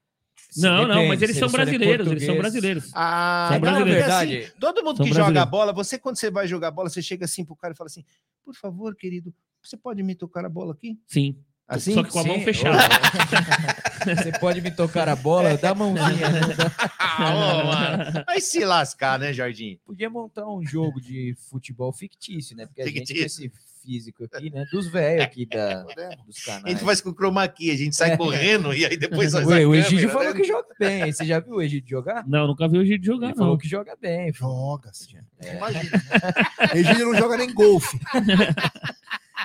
Não, 0.55 0.83
não, 0.83 0.87
Depende, 0.87 1.07
mas 1.07 1.21
eles 1.21 1.35
se 1.35 1.39
são 1.39 1.49
brasileiros, 1.51 2.07
eles 2.07 2.25
são 2.25 2.37
brasileiros. 2.37 2.91
Ah, 2.93 3.49
São 3.51 3.59
não, 3.59 3.59
porque 3.59 3.75
brasileiros. 3.75 4.13
assim, 4.13 4.27
Verdade. 4.27 4.53
todo 4.59 4.83
mundo 4.83 4.97
São 4.97 5.05
que 5.05 5.13
joga 5.13 5.45
bola, 5.45 5.73
você 5.73 5.99
quando 5.99 6.15
você 6.17 6.31
vai 6.31 6.47
jogar 6.47 6.71
bola, 6.71 6.89
você 6.89 7.01
chega 7.01 7.25
assim 7.25 7.43
pro 7.43 7.55
cara 7.55 7.73
e 7.73 7.77
fala 7.77 7.87
assim: 7.87 8.05
por 8.43 8.55
favor, 8.55 8.95
querido, 8.95 9.33
você 9.61 9.75
pode 9.75 10.01
me 10.03 10.15
tocar 10.15 10.45
a 10.45 10.49
bola 10.49 10.73
aqui? 10.73 10.99
Sim. 11.05 11.37
Assim? 11.67 11.93
Só 11.93 12.01
que 12.03 12.09
com 12.11 12.19
a 12.19 12.23
mão 12.23 12.37
Sim. 12.37 12.45
fechada. 12.45 12.77
Você 14.15 14.31
pode 14.39 14.61
me 14.61 14.71
tocar 14.71 15.09
a 15.09 15.15
bola, 15.17 15.57
dá 15.57 15.71
a 15.71 15.75
mãozinha. 15.75 16.29
né? 16.29 16.39
Ah, 17.19 17.33
ô, 17.33 17.65
mano. 17.65 18.23
Vai 18.27 18.39
se 18.39 18.63
lascar, 18.63 19.17
né, 19.17 19.33
Jorginho? 19.33 19.77
Podia 19.85 20.07
montar 20.07 20.47
um 20.47 20.63
jogo 20.63 21.01
de 21.01 21.35
futebol 21.49 21.91
fictício, 21.91 22.55
né? 22.55 22.67
Porque 22.67 22.83
a 22.83 22.85
gente 22.85 22.99
com 22.99 23.05
Fictício. 23.07 23.45
esse 23.47 23.51
físico 23.83 24.23
aqui, 24.31 24.51
né? 24.51 24.65
Dos 24.71 24.87
velhos 24.87 25.23
aqui 25.23 25.47
da, 25.47 25.81
dos 25.83 26.37
A 26.43 26.45
canais. 26.45 26.63
gente 26.75 26.85
faz 26.85 27.01
com 27.01 27.11
chroma 27.11 27.47
key, 27.47 27.71
a 27.71 27.75
gente 27.75 27.95
sai 27.95 28.11
É. 28.11 28.17
correndo 28.17 28.71
e 28.71 28.85
aí 28.85 28.95
depois 28.95 29.31
faz 29.33 29.47
Ué, 29.47 29.63
a 29.63 29.67
o 29.67 29.73
Egídio 29.73 30.09
câmera, 30.09 30.13
falou 30.13 30.33
né? 30.33 30.39
que 30.39 30.47
joga 30.47 30.67
bem. 30.79 31.11
Você 31.11 31.25
já 31.25 31.39
viu 31.39 31.55
o 31.55 31.61
Egídio 31.61 31.89
jogar? 31.89 32.23
Não, 32.27 32.45
nunca 32.45 32.67
vi 32.67 32.77
o 32.77 32.83
de 32.85 33.03
jogar, 33.03 33.27
Ele 33.29 33.35
não. 33.35 33.43
falou 33.45 33.57
que 33.57 33.67
joga 33.67 33.95
bem. 33.99 34.31
Joga, 34.31 34.91
sim. 34.93 35.17
É. 35.39 35.55
Imagina. 35.57 35.83
Né? 35.91 36.79
Egídio 36.79 37.05
não 37.11 37.15
joga 37.17 37.35
nem 37.37 37.51
golfe. 37.51 37.99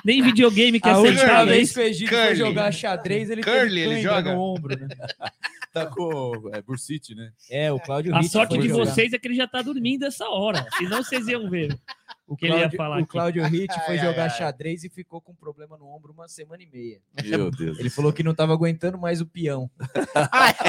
Nem 0.03 0.21
videogame 0.21 0.79
que 0.79 0.89
A 0.89 0.97
última 0.97 1.45
vez 1.45 1.73
que 1.73 1.79
o 1.79 2.07
foi 2.09 2.35
jogar 2.35 2.71
xadrez, 2.71 3.29
ele 3.29 3.43
Curly, 3.43 3.81
ele 3.81 4.01
joga? 4.01 4.33
no 4.33 4.41
ombro, 4.41 4.77
né? 4.79 4.87
Tá 5.73 5.87
com 5.87 6.51
é, 6.53 6.61
Bursite, 6.61 7.15
né? 7.15 7.31
É, 7.49 7.71
o 7.71 7.79
Cláudio 7.79 8.13
A 8.13 8.19
Ritt 8.19 8.31
sorte 8.31 8.55
de 8.59 8.69
jogar. 8.69 8.85
vocês 8.85 9.11
é 9.11 9.17
que 9.17 9.27
ele 9.27 9.33
já 9.33 9.47
tá 9.47 9.59
dormindo 9.63 10.05
essa 10.05 10.29
hora. 10.29 10.67
Senão 10.77 11.03
vocês 11.03 11.27
iam 11.27 11.49
ver. 11.49 11.75
O 12.25 12.37
que 12.37 12.45
ele 12.45 12.57
ia 12.57 12.71
falar 12.71 13.01
o. 13.01 13.05
Cláudio 13.05 13.43
Ritt 13.43 13.73
foi 13.85 13.95
Ai, 13.95 13.99
ai, 13.99 14.05
jogar 14.05 14.23
ai. 14.23 14.29
xadrez 14.29 14.83
e 14.85 14.89
ficou 14.89 15.19
com 15.19 15.35
problema 15.35 15.77
no 15.77 15.85
ombro 15.85 16.13
uma 16.13 16.27
semana 16.27 16.63
e 16.63 16.67
meia. 16.67 16.99
Meu 17.25 17.51
Deus. 17.51 17.77
Ele 17.77 17.89
falou 17.89 18.13
que 18.13 18.23
não 18.23 18.33
tava 18.33 18.53
aguentando 18.53 18.97
mais 18.97 19.19
o 19.19 19.25
peão. 19.25 19.69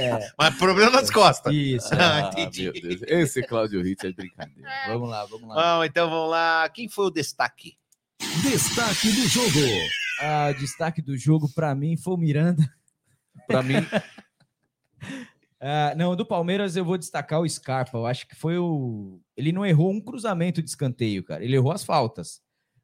É, 0.00 0.30
Mas 0.38 0.54
problema 0.56 0.90
nas 0.90 1.10
costas. 1.10 1.52
isso. 1.54 1.88
Ah, 1.94 2.26
Ah, 2.26 2.30
entendi. 2.30 2.64
meu 2.64 2.72
Deus. 2.72 3.02
Esse 3.06 3.42
Cláudio 3.42 3.82
Ritz 3.82 4.04
é 4.04 4.12
brincadeira. 4.12 4.68
Vamos 4.88 5.08
lá, 5.08 5.24
vamos 5.24 5.48
lá. 5.48 5.78
Bom, 5.78 5.84
então 5.84 6.10
vamos 6.10 6.30
lá. 6.30 6.68
Quem 6.68 6.88
foi 6.88 7.06
o 7.06 7.10
destaque? 7.10 7.76
Destaque 8.20 9.12
do 9.12 9.28
jogo. 9.28 9.66
Ah, 10.20 10.52
destaque 10.52 11.02
do 11.02 11.16
jogo 11.16 11.48
pra 11.54 11.74
mim 11.74 11.96
foi 11.96 12.14
o 12.14 12.18
Miranda. 12.18 12.62
Pra 13.46 13.62
mim, 13.62 13.74
Ah, 15.60 15.94
não, 15.96 16.14
do 16.14 16.26
Palmeiras 16.26 16.76
eu 16.76 16.84
vou 16.84 16.98
destacar 16.98 17.40
o 17.40 17.48
Scarpa. 17.48 17.96
Eu 17.96 18.06
acho 18.06 18.28
que 18.28 18.36
foi 18.36 18.58
o. 18.58 19.20
Ele 19.36 19.52
não 19.52 19.64
errou 19.64 19.90
um 19.90 20.00
cruzamento 20.00 20.62
de 20.62 20.68
escanteio, 20.68 21.24
cara. 21.24 21.42
Ele 21.44 21.56
errou 21.56 21.72
as 21.72 21.84
faltas. 21.84 22.40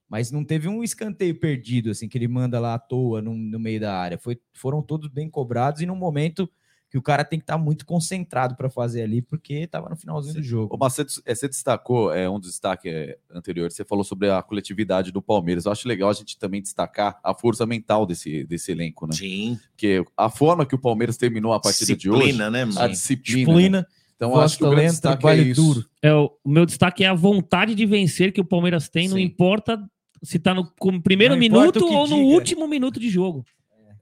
Mas 0.08 0.30
não 0.30 0.44
teve 0.44 0.68
um 0.68 0.82
escanteio 0.82 1.38
perdido, 1.38 1.90
assim, 1.90 2.08
que 2.08 2.18
ele 2.18 2.28
manda 2.28 2.60
lá 2.60 2.74
à 2.74 2.78
toa 2.78 3.22
no, 3.22 3.34
no 3.34 3.58
meio 3.58 3.80
da 3.80 3.96
área. 3.96 4.18
Foi, 4.18 4.38
foram 4.52 4.82
todos 4.82 5.08
bem 5.08 5.30
cobrados 5.30 5.80
e 5.80 5.86
num 5.86 5.96
momento 5.96 6.50
que 6.92 6.98
o 6.98 7.02
cara 7.02 7.24
tem 7.24 7.38
que 7.38 7.44
estar 7.44 7.56
muito 7.56 7.86
concentrado 7.86 8.54
para 8.54 8.68
fazer 8.68 9.00
ali, 9.02 9.22
porque 9.22 9.66
tava 9.66 9.88
no 9.88 9.96
finalzinho 9.96 10.34
do 10.34 10.42
jogo. 10.42 10.74
Ô, 10.74 10.78
mas 10.78 10.92
você, 10.92 11.06
é, 11.24 11.48
destacou, 11.48 12.12
é, 12.12 12.28
um 12.28 12.38
destaque 12.38 12.86
é, 12.86 13.16
anterior, 13.34 13.72
você 13.72 13.82
falou 13.82 14.04
sobre 14.04 14.30
a 14.30 14.42
coletividade 14.42 15.10
do 15.10 15.22
Palmeiras. 15.22 15.64
Eu 15.64 15.72
acho 15.72 15.88
legal 15.88 16.10
a 16.10 16.12
gente 16.12 16.38
também 16.38 16.60
destacar 16.60 17.18
a 17.24 17.32
força 17.32 17.64
mental 17.64 18.04
desse, 18.04 18.44
desse 18.44 18.72
elenco, 18.72 19.06
né? 19.06 19.14
Sim. 19.14 19.58
Porque 19.70 20.04
a 20.14 20.28
forma 20.28 20.66
que 20.66 20.74
o 20.74 20.78
Palmeiras 20.78 21.16
terminou 21.16 21.54
a 21.54 21.60
partida 21.60 21.96
de 21.96 22.10
hoje, 22.10 22.20
Disciplina, 22.24 22.50
né, 22.50 22.62
a 22.64 22.66
mano? 22.66 22.88
disciplina. 22.90 23.38
né? 23.38 23.54
Disciplina, 23.54 23.86
Então, 24.16 24.30
voz 24.32 24.44
acho 24.44 24.58
que 24.58 24.64
o 24.64 24.70
grande 24.70 24.90
destaque 24.90 25.24
é 25.26 25.28
vale 25.30 25.42
isso. 25.44 25.62
duro. 25.62 25.86
É, 26.02 26.12
o, 26.12 26.30
meu 26.44 26.66
destaque 26.66 27.04
é 27.04 27.08
a 27.08 27.14
vontade 27.14 27.74
de 27.74 27.86
vencer 27.86 28.34
que 28.34 28.40
o 28.42 28.44
Palmeiras 28.44 28.90
tem, 28.90 29.08
não 29.08 29.16
Sim. 29.16 29.22
importa 29.22 29.82
se 30.22 30.38
tá 30.38 30.52
no 30.52 30.70
primeiro 31.02 31.32
Não 31.32 31.40
minuto 31.40 31.82
ou 31.86 32.06
no 32.06 32.16
diga. 32.16 32.26
último 32.34 32.68
minuto 32.68 33.00
de 33.00 33.08
jogo. 33.08 33.46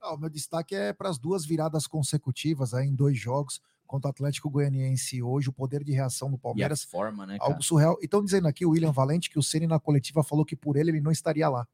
Ah, 0.01 0.13
o 0.15 0.17
meu 0.17 0.29
destaque 0.29 0.75
é 0.75 0.91
para 0.91 1.09
as 1.09 1.19
duas 1.19 1.45
viradas 1.45 1.85
consecutivas 1.85 2.73
aí 2.73 2.87
em 2.87 2.95
dois 2.95 3.17
jogos 3.17 3.61
contra 3.85 4.07
o 4.07 4.11
Atlético 4.11 4.49
Goianiense 4.49 5.21
hoje, 5.21 5.49
o 5.49 5.53
poder 5.53 5.83
de 5.83 5.91
reação 5.91 6.29
do 6.31 6.37
E 6.37 6.39
Palmeiras, 6.39 6.83
forma, 6.83 7.25
né, 7.25 7.37
cara? 7.37 7.51
algo 7.51 7.61
surreal. 7.61 7.97
E 8.01 8.05
estão 8.05 8.23
dizendo 8.23 8.47
aqui 8.47 8.65
o 8.65 8.69
William 8.71 8.91
Valente 8.91 9.29
que 9.29 9.37
o 9.37 9.43
Ceni 9.43 9.67
na 9.67 9.79
coletiva 9.79 10.23
falou 10.23 10.45
que 10.45 10.55
por 10.55 10.77
ele 10.77 10.91
ele 10.91 11.01
não 11.01 11.11
estaria 11.11 11.47
lá. 11.49 11.67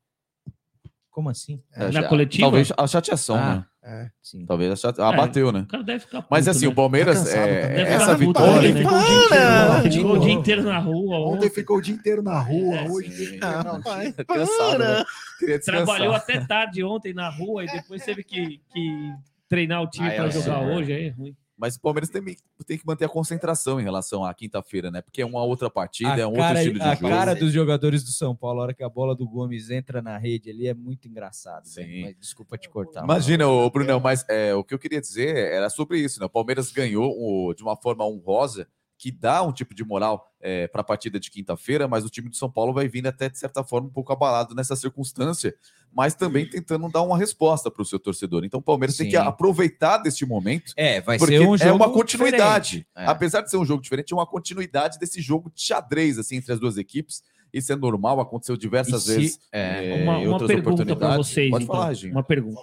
Como 1.17 1.29
assim? 1.31 1.59
É, 1.73 1.85
Na 1.85 1.89
já- 1.91 2.07
coletiva? 2.07 2.43
Talvez 2.43 2.71
a 2.77 2.85
chateação, 2.85 3.35
Ah, 3.37 3.55
né? 3.55 3.65
É. 3.83 4.09
Sim. 4.21 4.45
Talvez 4.45 4.71
a 4.71 4.75
chateação. 4.75 5.11
Ah, 5.11 5.17
bateu, 5.17 5.51
né? 5.51 5.61
O 5.61 5.65
cara 5.65 5.81
deve 5.83 5.99
ficar 6.01 6.23
Mas 6.29 6.45
puto, 6.45 6.51
assim, 6.55 6.65
né? 6.67 6.71
o 6.71 6.75
Palmeiras, 6.75 7.23
Tá 7.23 7.37
é, 7.39 7.81
essa 7.81 8.05
puto, 8.15 8.19
vitória. 8.27 8.71
né? 8.71 8.79
ficou 8.83 8.99
o 8.99 8.99
dia 9.03 9.15
inteiro 9.17 9.33
lá, 9.33 9.81
Ficou 9.81 10.11
o 10.11 10.19
dia 10.19 10.27
de 10.27 10.31
inteiro 10.35 10.61
na 10.63 10.77
rua. 10.77 11.17
Ontem 11.17 11.35
Ontem 11.37 11.49
ficou 11.49 11.77
o 11.77 11.81
dia 11.81 11.95
inteiro 11.95 12.21
na 12.21 12.39
rua, 12.39 12.75
É, 12.75 12.87
hoje 12.87 13.09
sim. 13.09 13.17
tem 13.17 13.25
que 13.33 13.39
treinar 13.39 13.75
o 13.75 13.81
time. 13.81 14.13
Cansado, 14.27 14.77
né? 14.79 15.57
Trabalhou 15.65 16.13
até 16.13 16.39
tarde 16.45 16.83
ontem 16.83 17.15
na 17.15 17.29
rua 17.31 17.63
e 17.63 17.67
depois 17.67 18.05
teve 18.05 18.23
que, 18.23 18.61
que 18.71 19.11
treinar 19.49 19.81
o 19.81 19.89
time 19.89 20.07
Ah, 20.09 20.11
para 20.11 20.25
é, 20.27 20.31
jogar 20.31 20.61
é. 20.61 20.75
hoje. 20.75 20.93
Aí 20.93 21.07
é 21.07 21.09
ruim. 21.09 21.35
Mas 21.57 21.75
o 21.75 21.81
Palmeiras 21.81 22.09
tem, 22.09 22.21
tem 22.67 22.77
que 22.77 22.85
manter 22.85 23.05
a 23.05 23.09
concentração 23.09 23.79
em 23.79 23.83
relação 23.83 24.23
à 24.23 24.31
quinta-feira, 24.33 24.91
né? 24.91 25.01
Porque 25.01 25.21
é 25.21 25.25
uma 25.25 25.43
outra 25.43 25.69
partida, 25.71 26.13
a 26.13 26.19
é 26.19 26.25
um 26.25 26.29
outro 26.29 26.43
cara, 26.43 26.59
estilo 26.59 26.79
de 26.79 26.85
a 26.85 26.93
jogo. 26.95 27.09
cara 27.09 27.33
dos 27.35 27.51
jogadores 27.51 28.03
do 28.03 28.11
São 28.11 28.35
Paulo, 28.35 28.59
a 28.59 28.63
hora 28.63 28.73
que 28.75 28.83
a 28.83 28.89
bola 28.89 29.15
do 29.15 29.27
Gomes 29.27 29.71
entra 29.71 30.01
na 30.01 30.17
rede 30.17 30.51
ali, 30.51 30.67
é 30.67 30.73
muito 30.75 31.07
engraçado. 31.07 31.65
Sim. 31.65 32.01
Mas 32.03 32.15
desculpa 32.19 32.57
te 32.57 32.69
cortar. 32.69 33.03
Imagina, 33.03 33.47
ô, 33.47 33.67
Brunão, 33.71 33.99
mas 33.99 34.23
é, 34.29 34.53
o 34.53 34.63
que 34.63 34.73
eu 34.73 34.79
queria 34.79 35.01
dizer 35.01 35.35
era 35.35 35.69
sobre 35.69 35.99
isso, 35.99 36.19
né? 36.19 36.27
O 36.27 36.29
Palmeiras 36.29 36.71
ganhou 36.71 37.11
o- 37.17 37.53
de 37.55 37.63
uma 37.63 37.75
forma 37.75 38.05
honrosa, 38.05 38.67
que 38.97 39.11
dá 39.11 39.43
um 39.43 39.51
tipo 39.51 39.75
de 39.75 39.83
moral 39.85 40.31
para 40.71 40.81
a 40.81 40.83
partida 40.83 41.19
de 41.19 41.29
quinta-feira, 41.29 41.87
mas 41.87 42.05
o 42.05 42.09
time 42.09 42.29
do 42.29 42.35
São 42.35 42.49
Paulo 42.49 42.73
vai 42.73 42.87
vindo 42.87 43.07
até, 43.07 43.27
de 43.29 43.37
certa 43.37 43.63
forma, 43.63 43.87
um 43.87 43.91
pouco 43.91 44.13
abalado 44.13 44.55
nessa 44.55 44.75
circunstância, 44.77 45.53
mas 45.93 46.13
também 46.13 46.49
tentando 46.49 46.87
dar 46.89 47.01
uma 47.01 47.17
resposta 47.17 47.69
para 47.69 47.81
o 47.81 47.85
seu 47.85 47.99
torcedor. 47.99 48.45
Então 48.45 48.59
o 48.59 48.63
Palmeiras 48.63 48.95
tem 48.95 49.09
que 49.09 49.17
Sim. 49.17 49.23
aproveitar 49.23 49.97
deste 49.97 50.25
momento 50.25 50.71
É, 50.77 51.01
vai 51.01 51.19
ser 51.19 51.41
um 51.41 51.57
jogo 51.57 51.63
é 51.69 51.71
uma 51.73 51.91
continuidade. 51.91 52.87
É. 52.95 53.05
Apesar 53.05 53.41
de 53.41 53.49
ser 53.51 53.57
um 53.57 53.65
jogo 53.65 53.81
diferente, 53.81 54.13
é 54.13 54.15
uma 54.15 54.25
continuidade 54.25 54.97
desse 54.99 55.21
jogo 55.21 55.51
de 55.53 55.61
xadrez 55.61 56.17
assim 56.17 56.37
entre 56.37 56.53
as 56.53 56.59
duas 56.59 56.77
equipes. 56.77 57.21
Isso 57.51 57.71
é 57.71 57.75
normal, 57.75 58.19
aconteceu 58.19 58.55
diversas 58.57 59.03
se- 59.03 59.15
vezes. 59.15 59.39
é, 59.51 59.99
eh, 59.99 60.03
Uma, 60.03 60.17
uma 60.19 60.47
pergunta 60.47 60.95
para 60.95 61.17
vocês. 61.17 61.49
Pode 61.49 61.63
então. 61.63 61.75
falar. 61.75 61.93
Uma 62.11 62.23
pergunta. 62.23 62.61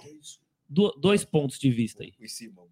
Do- 0.67 0.91
dois 0.99 1.23
pontos 1.23 1.59
de 1.59 1.69
vista 1.69 2.03
aí. 2.03 2.13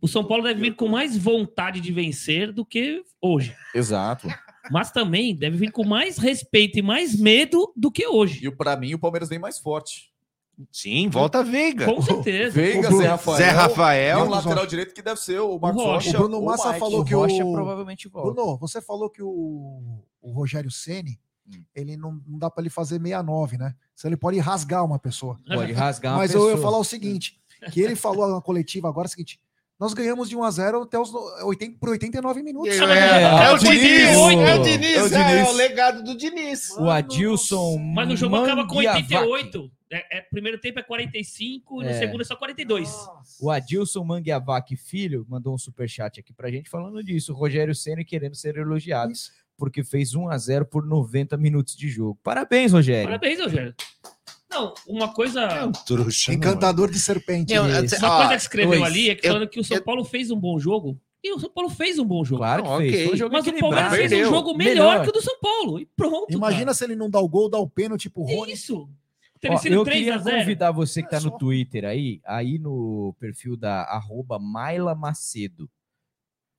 O 0.01 0.07
São 0.07 0.23
Paulo 0.23 0.43
deve 0.43 0.59
vir 0.59 0.75
com 0.75 0.87
mais 0.87 1.15
vontade 1.17 1.79
de 1.79 1.91
vencer 1.91 2.51
do 2.51 2.65
que 2.65 3.03
hoje. 3.21 3.55
Exato. 3.73 4.27
Mas 4.71 4.91
também 4.91 5.35
deve 5.35 5.57
vir 5.57 5.71
com 5.71 5.83
mais 5.85 6.17
respeito 6.17 6.79
e 6.79 6.81
mais 6.81 7.15
medo 7.19 7.71
do 7.75 7.91
que 7.91 8.07
hoje. 8.07 8.47
E 8.47 8.51
para 8.51 8.75
mim, 8.75 8.93
o 8.93 8.99
Palmeiras 8.99 9.29
vem 9.29 9.37
mais 9.39 9.59
forte. 9.59 10.11
Sim, 10.71 11.09
volta 11.09 11.39
a 11.39 11.43
Veiga. 11.43 11.85
Com 11.85 12.01
certeza. 12.01 12.53
Veiga, 12.53 12.93
O 12.93 12.97
Zé 12.97 13.07
Rafael. 13.07 13.37
Zé 13.37 13.49
Rafael. 13.49 14.19
E 14.19 14.21
um 14.21 14.29
lateral 14.29 14.65
direito 14.67 14.93
que 14.93 15.01
deve 15.01 15.19
ser 15.19 15.39
o 15.39 15.57
Marcos 15.59 15.81
Rocha. 15.83 16.07
Rocha. 16.09 16.17
O 16.17 16.21
Bruno 16.29 16.45
Massa 16.45 16.67
Mike. 16.69 16.79
falou 16.79 17.01
O 17.01 17.05
que 17.05 17.13
Rocha 17.15 17.43
o- 17.45 17.51
provavelmente 17.53 18.07
volta. 18.07 18.31
Bruno, 18.33 18.57
você 18.57 18.79
falou 18.81 19.09
que 19.09 19.21
o, 19.23 19.81
o 20.21 20.31
Rogério 20.31 20.71
Ceni 20.71 21.19
Hum. 21.45 21.61
ele 21.75 21.97
não, 21.97 22.21
não 22.25 22.39
dá 22.39 22.49
para 22.49 22.61
ele 22.63 22.69
fazer 22.69 22.95
69, 23.01 23.57
né? 23.57 23.75
Se 23.93 24.07
ele 24.07 24.15
pode 24.15 24.39
rasgar 24.39 24.85
uma 24.85 24.97
pessoa. 24.97 25.37
Pode 25.45 25.73
rasgar 25.73 26.13
uma 26.13 26.19
Mas 26.19 26.33
eu 26.33 26.39
ia 26.43 26.45
pessoa. 26.55 26.61
falar 26.63 26.77
o 26.77 26.85
seguinte: 26.85 27.37
que 27.71 27.81
ele 27.81 27.95
falou 27.95 28.27
na 28.33 28.41
coletiva 28.41 28.87
agora 28.89 29.05
é 29.05 29.09
o 29.09 29.11
seguinte: 29.11 29.39
nós 29.79 29.93
ganhamos 29.93 30.29
de 30.29 30.35
1 30.35 30.43
a 30.43 30.51
0 30.51 30.81
até 30.83 30.99
os 30.99 31.11
no- 31.11 31.19
80 31.45 31.77
por 31.79 31.89
89 31.89 32.41
minutos. 32.43 32.73
É, 32.77 33.45
é 33.45 33.51
o 33.51 33.57
Diniz, 33.57 34.01
é 34.09 34.17
o 34.17 34.29
É 34.31 34.55
o 34.55 34.61
Diniz, 34.63 35.11
é, 35.11 35.21
é 35.21 35.33
Diniz. 35.33 35.49
o 35.49 35.53
legado 35.53 36.03
do 36.03 36.15
Diniz. 36.15 36.69
O 36.77 36.89
Adilson. 36.89 37.77
Mas 37.77 38.09
o 38.11 38.15
jogo 38.15 38.35
acaba 38.37 38.67
com 38.67 38.75
Manguiavac. 38.75 39.15
88. 39.15 39.71
É, 39.91 40.17
é, 40.17 40.21
primeiro 40.21 40.57
tempo 40.59 40.79
é 40.79 40.83
45 40.83 41.81
e 41.81 41.85
no 41.85 41.91
É. 41.91 41.99
segundo 41.99 42.21
é 42.21 42.23
só 42.23 42.35
42. 42.35 42.89
O 43.39 43.51
Adilson 43.51 44.03
Manguiavac 44.03 44.75
Filho 44.75 45.23
mandou 45.29 45.53
um 45.53 45.57
superchat 45.57 46.19
aqui 46.19 46.33
pra 46.33 46.49
gente 46.49 46.67
falando 46.69 47.03
disso. 47.03 47.31
O 47.31 47.35
Rogério 47.35 47.75
Ceni 47.75 48.03
querendo 48.03 48.33
ser 48.35 48.57
elogiado 48.57 49.13
porque 49.55 49.83
fez 49.83 50.15
1 50.15 50.29
a 50.29 50.37
0 50.37 50.65
por 50.65 50.83
90 50.83 51.37
minutos 51.37 51.75
de 51.77 51.87
jogo. 51.89 52.17
Parabéns, 52.23 52.71
Rogério. 52.71 53.05
Parabéns, 53.05 53.39
Rogério. 53.39 53.75
Não, 54.53 54.73
uma 54.87 55.13
coisa. 55.13 55.71
Trouxa, 55.85 56.33
Encantador 56.33 56.89
de 56.91 56.99
serpente. 56.99 57.53
Eu- 57.53 57.65
Isso. 57.83 57.97
Uma 57.97 58.17
coisa 58.17 58.29
que 58.29 58.41
escreveu 58.41 58.79
dois. 58.79 58.83
ali 58.91 59.09
é 59.09 59.15
que 59.15 59.27
Eu- 59.27 59.33
falando 59.33 59.49
que 59.49 59.59
o 59.59 59.63
São 59.63 59.81
Paulo 59.81 60.03
fez 60.05 60.29
um 60.31 60.39
bom 60.39 60.59
jogo. 60.59 60.99
E 61.23 61.31
o 61.33 61.39
São 61.39 61.49
Paulo 61.49 61.69
fez 61.69 61.97
um 61.99 62.05
bom 62.05 62.23
jogo. 62.25 62.39
Claro 62.41 62.63
que 62.63 62.69
Não, 62.69 62.77
fez. 62.79 63.21
um 63.21 63.29
Mas 63.29 63.47
o. 63.47 63.53
Palmeiras 63.59 63.93
fez 63.93 64.11
um 64.27 64.29
jogo 64.29 64.53
melhor, 64.57 64.89
Melhor. 64.89 65.03
que 65.03 65.09
o 65.09 65.13
do 65.13 65.21
São 65.21 65.39
Paulo. 65.39 65.79
E 65.79 65.85
pronto. 65.85 66.33
Imagina 66.33 66.73
se 66.73 66.83
ele 66.83 66.95
não 66.97 67.09
dá 67.09 67.19
o 67.19 67.29
gol, 67.29 67.49
dá 67.49 67.57
o 67.57 67.69
pênalti 67.69 68.09
pro 68.09 68.25
cara. 68.25 68.37
Rony. 68.37 68.51
Isso. 68.53 68.81
Ó, 68.83 69.39
Teria 69.39 69.57
sido 69.57 69.73
eu 69.75 69.83
3 69.83 69.97
queria 69.99 70.15
a 70.15 70.17
0. 70.19 70.37
convidar 70.39 70.71
você 70.71 71.01
que 71.01 71.07
É 71.07 71.11
tá 71.11 71.17
no 71.17 71.31
só. 71.31 71.37
Twitter 71.37 71.85
aí, 71.85 72.21
aí 72.25 72.57
no 72.59 73.13
perfil 73.19 73.55
da 73.57 73.83
arroba 73.83 74.37
Maila 74.39 74.93
Macedo. 74.95 75.69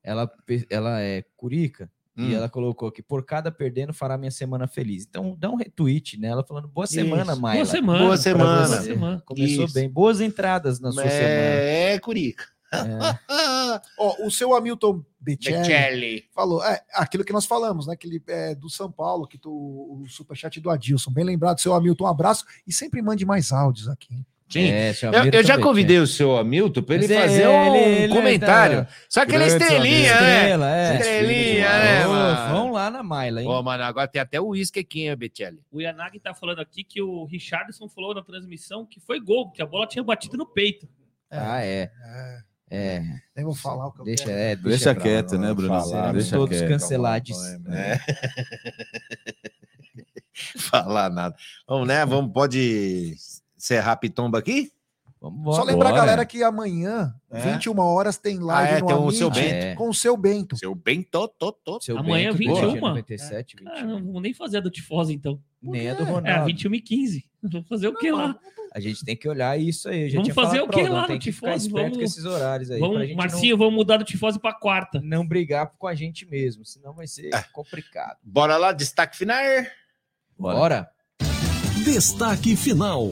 Ela, 0.02 0.30
ela 0.68 1.00
é 1.00 1.24
curica 1.36 1.90
Hum. 2.16 2.28
e 2.28 2.34
ela 2.34 2.48
colocou 2.48 2.92
que 2.92 3.02
por 3.02 3.24
cada 3.24 3.50
perdendo 3.50 3.92
fará 3.92 4.16
minha 4.16 4.30
semana 4.30 4.68
feliz. 4.68 5.04
Então 5.04 5.36
dá 5.38 5.50
um 5.50 5.56
retweet 5.56 6.18
nela 6.18 6.44
falando 6.44 6.68
boa 6.68 6.86
semana, 6.86 7.32
Isso. 7.32 7.40
Maila. 7.40 7.64
Boa 7.64 7.66
semana. 7.66 8.04
Boa 8.04 8.16
semana. 8.16 8.66
você. 8.66 8.74
Boa 8.74 8.82
semana. 8.82 9.22
Começou 9.26 9.64
Isso. 9.64 9.74
bem. 9.74 9.90
Boas 9.90 10.20
entradas 10.20 10.78
na 10.78 10.92
sua 10.92 11.02
semana. 11.02 11.18
É, 11.18 11.98
Curica. 11.98 12.44
É. 12.72 13.80
Ó, 13.98 14.26
o 14.26 14.30
seu 14.30 14.54
Hamilton 14.54 15.04
Becelli 15.20 16.24
falou, 16.34 16.64
é, 16.64 16.82
aquilo 16.92 17.24
que 17.24 17.32
nós 17.32 17.46
falamos, 17.46 17.86
né? 17.86 17.96
Que 17.96 18.06
ele 18.06 18.22
é 18.26 18.54
do 18.54 18.68
São 18.68 18.90
Paulo, 18.90 19.26
que 19.26 19.38
tu, 19.38 19.50
o 19.50 20.04
superchat 20.08 20.60
do 20.60 20.70
Adilson. 20.70 21.10
Bem 21.10 21.24
lembrado, 21.24 21.60
seu 21.60 21.74
Hamilton, 21.74 22.04
um 22.04 22.08
abraço 22.08 22.44
e 22.66 22.72
sempre 22.72 23.00
mande 23.00 23.24
mais 23.24 23.52
áudios 23.52 23.88
aqui. 23.88 24.24
Sim. 24.54 24.70
É, 24.70 24.90
Eu, 25.02 25.30
eu 25.40 25.44
já 25.44 25.58
convidei 25.58 25.98
o 25.98 26.06
seu 26.06 26.36
Hamilton 26.36 26.82
para 26.82 26.94
ele 26.94 27.08
Mas 27.08 27.10
é, 27.16 27.20
fazer 27.22 27.48
um 27.48 27.74
ele- 27.76 28.02
ele 28.04 28.14
comentário. 28.14 28.84
tá- 28.84 28.90
Só 29.08 29.20
aquela 29.22 29.46
Grande 29.46 29.62
estrelinha, 29.64 30.12
Hamilton. 30.12 30.24
né? 30.24 30.36
Estrela, 30.40 30.76
é. 30.76 30.94
Estrelinha, 30.96 31.68
né? 31.68 32.04
Vão 32.52 32.70
lá 32.72 32.90
na 32.90 33.02
Maila, 33.02 33.42
hein? 33.42 33.48
Ô, 33.48 33.62
mano, 33.62 33.82
agora 33.84 34.06
tem 34.08 34.22
até 34.22 34.40
o 34.40 34.46
uísque 34.48 34.80
aqui, 34.80 35.06
hein, 35.08 35.16
Bechelli. 35.16 35.58
O 35.72 35.80
Yanagi 35.80 36.20
tá 36.20 36.32
falando 36.34 36.60
aqui 36.60 36.84
que 36.84 37.02
o 37.02 37.24
Richardson 37.24 37.88
falou 37.88 38.14
na 38.14 38.22
transmissão 38.22 38.86
que 38.86 39.00
foi 39.00 39.20
gol, 39.20 39.50
que 39.50 39.60
a 39.62 39.66
bola 39.66 39.86
tinha 39.86 40.02
batido 40.04 40.36
no 40.36 40.46
peito. 40.46 40.88
Ah, 41.30 41.60
é. 41.64 41.90
É, 42.70 42.96
É. 42.96 43.02
nem 43.36 43.44
vou 43.44 43.54
falar 43.54 43.88
o 43.88 43.92
que 43.92 44.00
eu 44.00 44.04
Deixa, 44.04 44.24
quero. 44.24 44.38
é, 44.38 44.56
Deixa 44.56 44.94
pra 44.94 45.02
quieto, 45.02 45.32
né, 45.32 45.48
vamos 45.48 45.56
Bruno? 45.64 45.80
falar, 45.80 46.12
Deixa 46.12 46.36
todos 46.36 46.56
quieto. 46.58 46.68
cancelados. 46.70 47.36
É. 47.68 47.98
Falar 50.58 51.10
nada. 51.10 51.36
Vamos, 51.68 51.86
né? 51.86 52.04
Vamos, 52.04 52.32
pode 52.32 53.14
encerrar 53.64 53.96
Pitomba 53.96 54.38
aqui? 54.38 54.70
Vamos 55.20 55.56
Só 55.56 55.62
lembrar, 55.64 55.88
Bora. 55.88 56.00
galera, 56.02 56.26
que 56.26 56.42
amanhã, 56.42 57.14
É. 57.32 57.40
21 57.40 57.78
horas, 57.80 58.18
tem 58.18 58.38
live 58.38 58.74
Ah, 58.74 58.76
é, 58.76 58.80
no 58.82 58.86
tem 58.86 58.96
o 58.96 59.10
seu 59.10 59.30
Bento. 59.30 59.48
É. 59.64 59.74
com 59.74 59.88
o 59.88 59.94
seu 59.94 60.16
Bento. 60.18 60.56
Seu 60.58 60.74
bem 60.74 61.02
tô, 61.02 61.26
tô, 61.26 61.50
tô. 61.50 61.80
Seu 61.80 61.96
Amanhã, 61.96 62.28
Bento, 62.28 62.36
21. 62.40 62.54
dia 62.72 62.80
97, 62.80 63.56
21. 63.56 63.72
Ah, 63.74 63.82
não 63.84 64.12
vou 64.12 64.20
nem 64.20 64.34
fazer 64.34 64.58
a 64.58 64.60
do 64.60 64.70
Tifose, 64.70 65.14
então. 65.14 65.40
Nem 65.62 65.88
a 65.88 65.94
do 65.94 66.02
É, 66.02 66.06
Ronaldo. 66.06 66.44
21 66.44 66.74
e 66.74 66.80
15. 66.80 67.24
Vou 67.50 67.62
fazer 67.64 67.88
o 67.88 67.94
que 67.94 68.10
lá? 68.10 68.38
A 68.74 68.80
gente 68.80 69.02
tem 69.04 69.14
que 69.16 69.26
olhar 69.28 69.58
isso 69.58 69.88
aí. 69.88 70.10
Vamos 70.10 70.28
fazer 70.34 70.60
o 70.60 70.68
quê 70.68 70.80
Aldão, 70.80 70.94
lá 70.94 71.06
Tem 71.06 71.16
no 71.16 71.20
que 71.20 71.30
Tifose? 71.30 71.70
Vamos- 71.70 71.96
com 71.96 72.02
esses 72.02 72.24
horários 72.26 72.70
aí. 72.70 72.80
Vamos, 72.80 73.00
gente 73.02 73.14
Marcinho, 73.16 73.56
vamos 73.56 73.74
mudar 73.74 73.96
do 73.98 74.04
Tifose 74.04 74.38
pra 74.38 74.52
quarta. 74.52 75.00
não, 75.00 75.18
não 75.20 75.26
brigar 75.26 75.70
com 75.78 75.86
a 75.86 75.94
gente 75.94 76.26
mesmo, 76.26 76.64
senão 76.66 76.92
vai 76.94 77.06
ser 77.06 77.32
É. 77.34 77.42
complicado. 77.52 78.16
Bora 78.22 78.56
lá, 78.58 78.72
destaque 78.72 79.16
final. 79.16 79.42
Bora. 80.38 80.88
Destaque 81.84 82.56
final. 82.56 83.10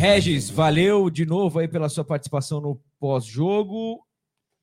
Regis, 0.00 0.48
valeu 0.48 1.10
de 1.10 1.26
novo 1.26 1.58
aí 1.58 1.68
pela 1.68 1.86
sua 1.90 2.02
participação 2.02 2.58
no 2.58 2.80
pós-jogo. 2.98 4.00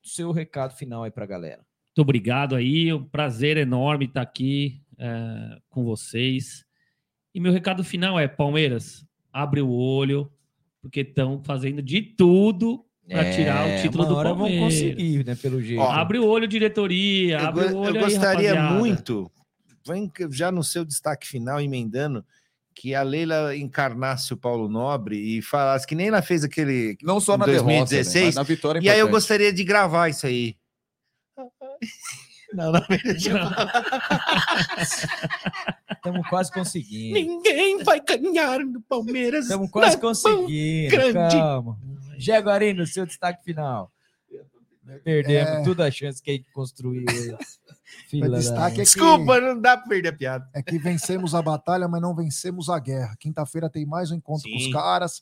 Seu 0.03 0.31
recado 0.31 0.73
final 0.73 1.03
aí 1.03 1.11
pra 1.11 1.27
galera. 1.27 1.64
Muito 1.85 2.01
obrigado 2.01 2.55
aí, 2.55 2.91
um 2.91 3.03
prazer 3.03 3.55
enorme 3.55 4.05
estar 4.05 4.23
aqui 4.23 4.81
é, 4.97 5.59
com 5.69 5.84
vocês. 5.85 6.65
E 7.35 7.39
meu 7.39 7.53
recado 7.53 7.84
final 7.84 8.19
é: 8.19 8.27
Palmeiras, 8.27 9.05
abre 9.31 9.61
o 9.61 9.69
olho, 9.69 10.27
porque 10.81 11.01
estão 11.01 11.39
fazendo 11.43 11.84
de 11.84 12.01
tudo 12.01 12.84
para 13.07 13.31
tirar 13.31 13.68
o 13.68 13.81
título 13.84 14.05
É, 14.05 14.07
uma 14.07 14.14
do 14.14 14.15
hora 14.18 14.30
vão 14.30 14.38
Palmeiras. 14.39 14.73
conseguir, 14.73 15.23
né, 15.23 15.35
pelo 15.35 15.61
jeito. 15.61 15.80
Ó, 15.80 15.91
Abre 15.91 16.18
o 16.18 16.26
olho, 16.26 16.47
diretoria, 16.47 17.38
Eu, 17.38 17.45
abre 17.45 17.65
o 17.65 17.77
olho 17.77 17.97
eu 17.97 18.05
aí, 18.05 18.11
gostaria 18.11 18.53
rapaziada. 18.55 18.80
muito, 18.80 19.31
vem 19.85 20.11
já 20.31 20.51
no 20.51 20.64
seu 20.64 20.84
destaque 20.84 21.27
final, 21.27 21.61
emendando, 21.61 22.26
que 22.79 22.93
a 22.93 23.01
Leila 23.01 23.55
encarnasse 23.55 24.31
o 24.33 24.37
Paulo 24.37 24.69
Nobre 24.69 25.17
e 25.17 25.41
falasse 25.41 25.87
que 25.87 25.95
nem 25.95 26.09
ela 26.09 26.21
fez 26.21 26.43
aquele 26.43 26.95
Não 27.01 27.19
só 27.19 27.35
na 27.35 27.45
derrota, 27.45 27.65
né, 27.71 27.79
2016. 27.79 28.35
na 28.35 28.43
vitória 28.43 28.79
é 28.79 28.83
e 28.83 28.89
aí 28.89 28.99
eu 28.99 29.09
gostaria 29.09 29.51
de 29.51 29.63
gravar 29.63 30.09
isso 30.09 30.27
aí. 30.27 30.55
Não, 32.53 32.71
não, 32.71 32.81
Estamos 35.91 36.25
quase 36.29 36.51
conseguindo. 36.51 37.15
Ninguém 37.19 37.83
vai 37.83 37.99
ganhar 37.99 38.59
no 38.59 38.81
Palmeiras. 38.81 39.45
Estamos 39.45 39.69
quase 39.71 39.97
conseguindo. 39.99 40.91
grande. 40.91 41.35
Calma. 41.35 41.77
Jaguarino, 42.17 42.85
seu 42.85 43.05
destaque 43.05 43.43
final. 43.43 43.91
Perdemos 45.03 45.49
É. 45.51 45.63
toda 45.63 45.85
a 45.85 45.91
chance 45.91 46.21
que 46.21 46.31
a 46.31 46.33
gente 46.33 46.49
construiu. 46.53 47.03
Fila 48.09 48.27
O 48.27 48.31
da- 48.31 48.38
destaque 48.38 48.73
é 48.81 48.85
que, 48.85 48.91
Desculpa, 48.91 49.39
não 49.39 49.59
dá 49.59 49.77
pra 49.77 49.88
perder 49.88 50.09
a 50.09 50.14
piada. 50.14 50.49
é 50.53 50.61
que 50.61 50.77
vencemos 50.77 51.34
a 51.34 51.41
batalha, 51.41 51.88
mas 51.88 52.01
não 52.01 52.14
vencemos 52.15 52.69
a 52.69 52.77
guerra. 52.80 53.15
Quinta-feira 53.19 53.69
tem 53.69 53.85
mais 53.85 54.11
um 54.11 54.15
encontro 54.15 54.49
com 54.49 54.57
os 54.57 54.64
Sim. 54.65 54.72
caras. 54.72 55.22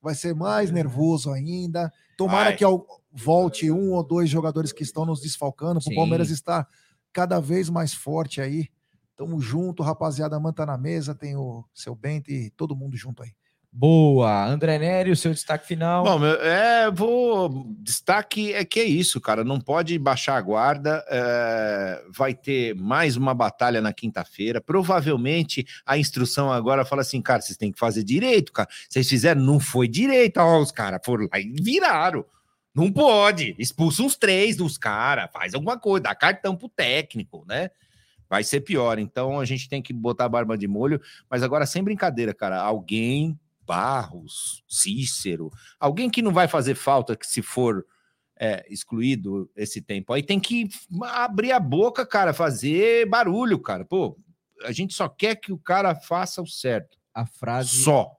Vai 0.00 0.14
ser 0.14 0.34
mais 0.34 0.70
nervoso 0.70 1.30
ainda. 1.30 1.92
Tomara 2.16 2.50
Vai. 2.50 2.56
que 2.56 2.64
ao- 2.64 2.86
volte 3.12 3.70
um 3.70 3.92
ou 3.92 4.02
dois 4.02 4.28
jogadores 4.28 4.72
que 4.72 4.82
estão 4.82 5.04
nos 5.06 5.20
desfalcando. 5.20 5.74
para 5.80 5.82
Sim. 5.90 5.92
o 5.92 5.96
Palmeiras 5.96 6.30
estar 6.30 6.66
cada 7.12 7.40
vez 7.40 7.68
mais 7.70 7.92
forte 7.94 8.40
aí. 8.40 8.68
Tamo 9.16 9.40
junto, 9.40 9.82
rapaziada. 9.82 10.38
Manta 10.40 10.64
na 10.66 10.76
mesa, 10.78 11.14
tem 11.14 11.36
o 11.36 11.64
seu 11.74 11.94
Bento 11.94 12.30
e 12.30 12.50
todo 12.50 12.74
mundo 12.74 12.96
junto 12.96 13.22
aí. 13.22 13.30
Boa. 13.74 14.44
André 14.44 14.78
Nery, 14.78 15.10
o 15.10 15.16
seu 15.16 15.32
destaque 15.32 15.66
final. 15.66 16.04
Bom, 16.04 16.22
é, 16.26 16.90
vou. 16.90 17.66
Destaque 17.78 18.52
é 18.52 18.66
que 18.66 18.78
é 18.78 18.84
isso, 18.84 19.18
cara. 19.18 19.42
Não 19.42 19.58
pode 19.58 19.98
baixar 19.98 20.36
a 20.36 20.42
guarda. 20.42 21.02
é, 21.08 22.04
vai 22.14 22.34
ter 22.34 22.74
mais 22.74 23.16
uma 23.16 23.32
batalha 23.32 23.80
na 23.80 23.90
quinta-feira. 23.90 24.60
Provavelmente 24.60 25.66
a 25.86 25.96
instrução 25.96 26.52
agora 26.52 26.84
fala 26.84 27.00
assim, 27.00 27.22
cara, 27.22 27.40
vocês 27.40 27.56
têm 27.56 27.72
que 27.72 27.78
fazer 27.78 28.04
direito, 28.04 28.52
cara. 28.52 28.68
Vocês 28.90 29.08
fizeram, 29.08 29.40
não 29.40 29.58
foi 29.58 29.88
direito. 29.88 30.36
Ó, 30.36 30.60
os 30.60 30.70
caras 30.70 31.00
foram 31.02 31.26
lá 31.32 31.40
e 31.40 31.50
viraram. 31.58 32.26
Não 32.74 32.92
pode. 32.92 33.54
Expulsa 33.58 34.02
uns 34.02 34.16
três 34.16 34.54
dos 34.54 34.76
caras, 34.76 35.30
faz 35.32 35.54
alguma 35.54 35.78
coisa, 35.78 36.04
dá 36.04 36.14
cartão 36.14 36.54
pro 36.54 36.68
técnico, 36.68 37.42
né? 37.48 37.70
Vai 38.28 38.44
ser 38.44 38.60
pior. 38.60 38.98
Então 38.98 39.40
a 39.40 39.46
gente 39.46 39.66
tem 39.66 39.80
que 39.80 39.94
botar 39.94 40.26
a 40.26 40.28
barba 40.28 40.58
de 40.58 40.68
molho. 40.68 41.00
Mas 41.30 41.42
agora, 41.42 41.64
sem 41.64 41.82
brincadeira, 41.82 42.34
cara, 42.34 42.60
alguém 42.60 43.38
Barros, 43.72 44.62
Cícero, 44.68 45.50
alguém 45.80 46.10
que 46.10 46.20
não 46.20 46.30
vai 46.30 46.46
fazer 46.46 46.74
falta 46.74 47.16
que 47.16 47.26
se 47.26 47.40
for 47.40 47.86
é, 48.38 48.66
excluído 48.68 49.50
esse 49.56 49.80
tempo. 49.80 50.12
Aí 50.12 50.22
tem 50.22 50.38
que 50.38 50.68
abrir 51.04 51.52
a 51.52 51.58
boca, 51.58 52.04
cara, 52.04 52.34
fazer 52.34 53.08
barulho, 53.08 53.58
cara. 53.58 53.82
Pô, 53.82 54.20
a 54.62 54.72
gente 54.72 54.92
só 54.92 55.08
quer 55.08 55.36
que 55.36 55.52
o 55.52 55.58
cara 55.58 55.94
faça 55.94 56.42
o 56.42 56.46
certo. 56.46 56.98
A 57.14 57.24
frase. 57.24 57.82
Só. 57.82 58.14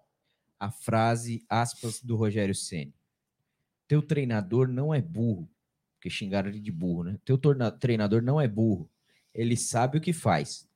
A 0.60 0.72
frase, 0.72 1.46
aspas, 1.48 2.02
do 2.02 2.16
Rogério 2.16 2.56
Ceni. 2.56 2.96
Teu 3.88 4.02
treinador 4.02 4.68
não 4.68 4.92
é 4.92 5.04
burro. 5.04 5.48
Porque 5.96 6.10
xingaram 6.10 6.50
ele 6.50 6.60
de 6.60 6.72
burro, 6.72 7.04
né? 7.04 7.20
Teu 7.24 7.38
treinador 7.80 8.24
não 8.24 8.42
é 8.42 8.48
burro. 8.48 8.90
Ele 9.36 9.56
sabe 9.56 10.00
o 10.00 10.02
que 10.02 10.14
faz. 10.14 10.68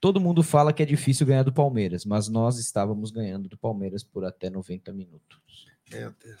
Todo 0.00 0.20
mundo 0.20 0.42
fala 0.42 0.72
que 0.72 0.82
é 0.82 0.86
difícil 0.86 1.26
ganhar 1.26 1.42
do 1.42 1.52
Palmeiras, 1.52 2.04
mas 2.04 2.28
nós 2.28 2.58
estávamos 2.58 3.10
ganhando 3.10 3.48
do 3.48 3.56
Palmeiras 3.56 4.04
por 4.04 4.24
até 4.24 4.50
90 4.50 4.92
minutos. 4.92 5.66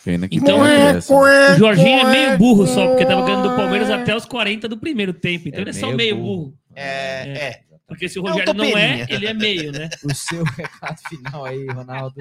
Pena 0.04 0.28
que 0.28 0.36
Então 0.36 0.66
é-? 0.66 0.98
O 0.98 1.56
Jorginho 1.56 2.00
é 2.00 2.10
meio 2.10 2.38
burro 2.38 2.66
só, 2.66 2.88
porque 2.88 3.06
tava 3.06 3.24
ganhando 3.24 3.48
do 3.48 3.56
Palmeiras 3.56 3.88
até 3.90 4.14
os 4.14 4.24
40 4.26 4.68
do 4.68 4.76
primeiro 4.76 5.12
tempo. 5.14 5.48
Então 5.48 5.60
É 5.60 5.62
ele 5.62 5.70
é 5.70 5.72
só 5.72 5.92
meio 5.92 6.16
burro. 6.16 6.36
burro. 6.46 6.58
É, 6.74 7.48
é. 7.48 7.62
Porque 7.86 8.08
se 8.08 8.18
o 8.18 8.26
É 8.26 8.30
Rogério 8.30 8.54
não 8.54 8.64
é, 8.64 8.68
topeirinha. 8.68 9.06
ele 9.08 9.26
é 9.26 9.34
meio, 9.34 9.72
né? 9.72 9.88
O 10.04 10.12
seu 10.14 10.42
recado 10.44 10.98
final 11.08 11.44
aí, 11.44 11.64
Ronaldo. 11.68 12.16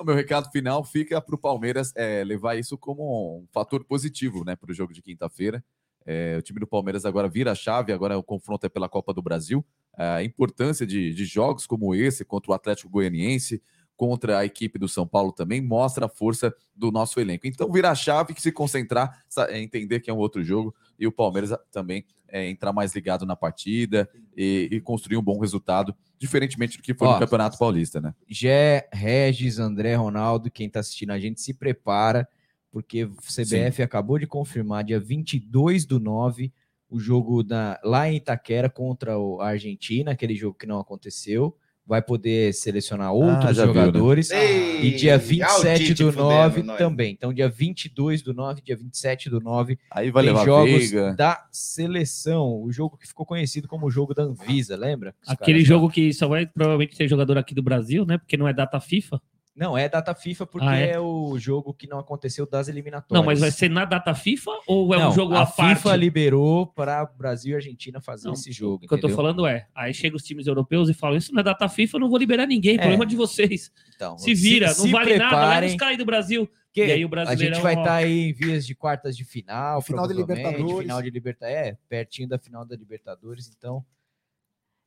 O 0.00 0.04
meu 0.04 0.14
recado 0.14 0.50
final 0.50 0.82
fica 0.84 1.20
para 1.20 1.34
o 1.34 1.38
Palmeiras 1.38 1.92
é, 1.94 2.24
levar 2.24 2.56
isso 2.56 2.78
como 2.78 3.40
um 3.42 3.46
fator 3.52 3.84
positivo 3.84 4.44
né, 4.44 4.56
para 4.56 4.70
o 4.70 4.74
jogo 4.74 4.92
de 4.94 5.02
quinta-feira. 5.02 5.62
É, 6.06 6.36
o 6.38 6.42
time 6.42 6.58
do 6.60 6.66
Palmeiras 6.66 7.04
agora 7.04 7.28
vira 7.28 7.52
a 7.52 7.54
chave, 7.54 7.92
agora 7.92 8.16
o 8.16 8.22
confronto 8.22 8.64
é 8.64 8.68
pela 8.70 8.88
Copa 8.88 9.12
do 9.12 9.20
Brasil. 9.20 9.62
A 9.98 10.22
importância 10.22 10.86
de, 10.86 11.12
de 11.12 11.24
jogos 11.24 11.66
como 11.66 11.94
esse 11.94 12.24
contra 12.24 12.52
o 12.52 12.54
Atlético 12.54 12.88
Goianiense, 12.88 13.60
contra 13.98 14.38
a 14.38 14.44
equipe 14.44 14.78
do 14.78 14.88
São 14.88 15.04
Paulo 15.04 15.32
também 15.32 15.60
mostra 15.60 16.06
a 16.06 16.08
força 16.08 16.54
do 16.74 16.92
nosso 16.92 17.18
elenco. 17.18 17.48
Então, 17.48 17.70
virar 17.70 17.90
a 17.90 17.94
chave 17.96 18.32
que 18.32 18.40
se 18.40 18.52
concentrar, 18.52 19.24
é 19.48 19.60
entender 19.60 19.98
que 19.98 20.08
é 20.08 20.14
um 20.14 20.18
outro 20.18 20.42
jogo 20.44 20.72
e 20.96 21.04
o 21.04 21.10
Palmeiras 21.10 21.50
também 21.72 22.04
é, 22.28 22.48
entrar 22.48 22.72
mais 22.72 22.94
ligado 22.94 23.26
na 23.26 23.34
partida 23.34 24.08
e, 24.36 24.68
e 24.70 24.80
construir 24.80 25.16
um 25.16 25.22
bom 25.22 25.40
resultado, 25.40 25.92
diferentemente 26.16 26.76
do 26.76 26.82
que 26.82 26.94
foi 26.94 27.08
Ó, 27.08 27.14
no 27.14 27.18
Campeonato 27.18 27.58
Paulista, 27.58 28.00
né? 28.00 28.14
Gé, 28.28 28.88
Regis, 28.92 29.58
André, 29.58 29.96
Ronaldo, 29.96 30.48
quem 30.48 30.70
tá 30.70 30.78
assistindo 30.78 31.10
a 31.10 31.18
gente, 31.18 31.40
se 31.40 31.52
prepara, 31.52 32.28
porque 32.70 33.02
o 33.04 33.16
CBF 33.16 33.82
acabou 33.82 34.16
de 34.16 34.28
confirmar 34.28 34.84
dia 34.84 35.00
22 35.00 35.84
do 35.84 35.98
9 35.98 36.52
o 36.90 36.98
jogo 36.98 37.42
da, 37.42 37.78
lá 37.84 38.08
em 38.10 38.16
Itaquera 38.16 38.68
contra 38.70 39.12
a 39.40 39.46
Argentina, 39.48 40.12
aquele 40.12 40.34
jogo 40.34 40.56
que 40.58 40.66
não 40.66 40.78
aconteceu. 40.80 41.56
Vai 41.86 42.02
poder 42.02 42.52
selecionar 42.52 43.14
outros 43.14 43.46
Ah, 43.46 43.52
já 43.54 43.64
viu, 43.64 43.72
né? 43.72 43.80
jogadores. 43.86 44.30
E 44.30 44.90
dia 44.90 45.12
olha 45.14 45.22
o 45.22 45.26
27 45.26 45.84
Tite 45.86 46.04
do 46.04 46.12
fudendo 46.12 46.28
9 46.28 46.62
nós. 46.62 46.76
também. 46.76 47.12
Então, 47.12 47.32
dia 47.32 47.48
22 47.48 48.20
do 48.20 48.34
9, 48.34 48.60
dia 48.60 48.76
27 48.76 49.30
do 49.30 49.40
9. 49.40 49.78
Aí 49.90 50.10
vai 50.10 50.22
tem 50.22 50.32
levar 50.34 50.44
jogos 50.44 50.70
Veiga. 50.70 51.14
da 51.14 51.46
seleção. 51.50 52.60
O 52.62 52.70
jogo 52.70 52.98
que 52.98 53.06
ficou 53.08 53.24
conhecido 53.24 53.66
como 53.66 53.86
o 53.86 53.90
jogo 53.90 54.12
da 54.12 54.22
Anvisa, 54.24 54.76
lembra? 54.76 55.14
Aquele 55.26 55.64
jogo 55.64 55.88
que 55.88 56.12
só 56.12 56.28
vai 56.28 56.46
provavelmente 56.46 56.94
ter 56.94 57.08
jogador 57.08 57.38
aqui 57.38 57.54
do 57.54 57.62
Brasil, 57.62 58.04
né? 58.04 58.18
Porque 58.18 58.36
não 58.36 58.46
é 58.46 58.52
data 58.52 58.78
FIFA. 58.80 59.18
Não, 59.58 59.76
é 59.76 59.88
data 59.88 60.14
FIFA 60.14 60.46
porque 60.46 60.66
Ah, 60.66 60.78
é? 60.78 60.90
é? 60.92 61.00
o 61.00 61.36
jogo 61.38 61.74
que 61.74 61.88
não 61.88 61.98
aconteceu 61.98 62.46
das 62.46 62.68
eliminatórias. 62.68 63.10
Não, 63.20 63.24
mas 63.26 63.40
vai 63.40 63.50
ser 63.50 63.68
na 63.68 63.84
data 63.84 64.14
FIFA 64.14 64.52
ou 64.68 64.94
é 64.94 64.98
Não, 64.98 65.08
um 65.10 65.12
jogo 65.12 65.34
a 65.34 65.42
à 65.42 65.46
parte? 65.46 65.76
FIFA 65.76 65.96
liberou 65.96 66.66
para 66.66 67.04
Brasil 67.04 67.52
e 67.52 67.54
Argentina 67.56 68.00
fazer 68.00 68.26
Não, 68.28 68.34
esse 68.34 68.52
jogo. 68.52 68.76
O 68.76 68.78
que 68.80 68.84
eu 68.86 68.88
tô 68.90 69.08
entendeu? 69.08 69.16
falando 69.16 69.46
é, 69.46 69.66
aí 69.74 69.92
chegam 69.92 70.16
os 70.16 70.22
times 70.22 70.46
europeus 70.46 70.88
e 70.88 70.94
falam, 70.94 71.16
isso 71.16 71.32
não 71.34 71.40
é 71.40 71.42
data 71.42 71.68
FIFA, 71.68 71.96
eu 71.96 72.00
não 72.00 72.08
vou 72.08 72.18
liberar 72.18 72.46
ninguém, 72.46 72.76
É. 72.76 72.78
problema 72.78 73.04
de 73.04 73.16
vocês. 73.16 73.72
Então, 73.96 74.16
se 74.16 74.32
vira, 74.32 74.68
se- 74.68 74.78
não 74.78 74.86
se 74.86 74.92
vale 74.92 75.18
nada, 75.18 75.28
preparem, 75.30 75.60
leva 75.60 75.66
os 75.66 75.76
caras 75.76 75.98
do 75.98 76.04
Brasil. 76.04 76.48
Que 76.72 76.86
e 76.86 76.92
aí 76.92 77.04
o 77.04 77.10
a 77.26 77.34
gente 77.34 77.60
vai 77.60 77.74
estar 77.74 77.94
aí 77.94 78.28
em 78.28 78.32
vias 78.32 78.64
de 78.64 78.74
quartas 78.74 79.16
de 79.16 79.24
final, 79.24 79.80
Final 79.82 80.06
de 80.06 80.14
Libertadores. 80.14 80.78
final 80.82 81.02
de 81.02 81.10
Libertadores, 81.10 81.58
é, 81.66 81.76
pertinho 81.88 82.28
da 82.28 82.38
final 82.38 82.64
da 82.64 82.76
Libertadores, 82.76 83.50
então 83.58 83.84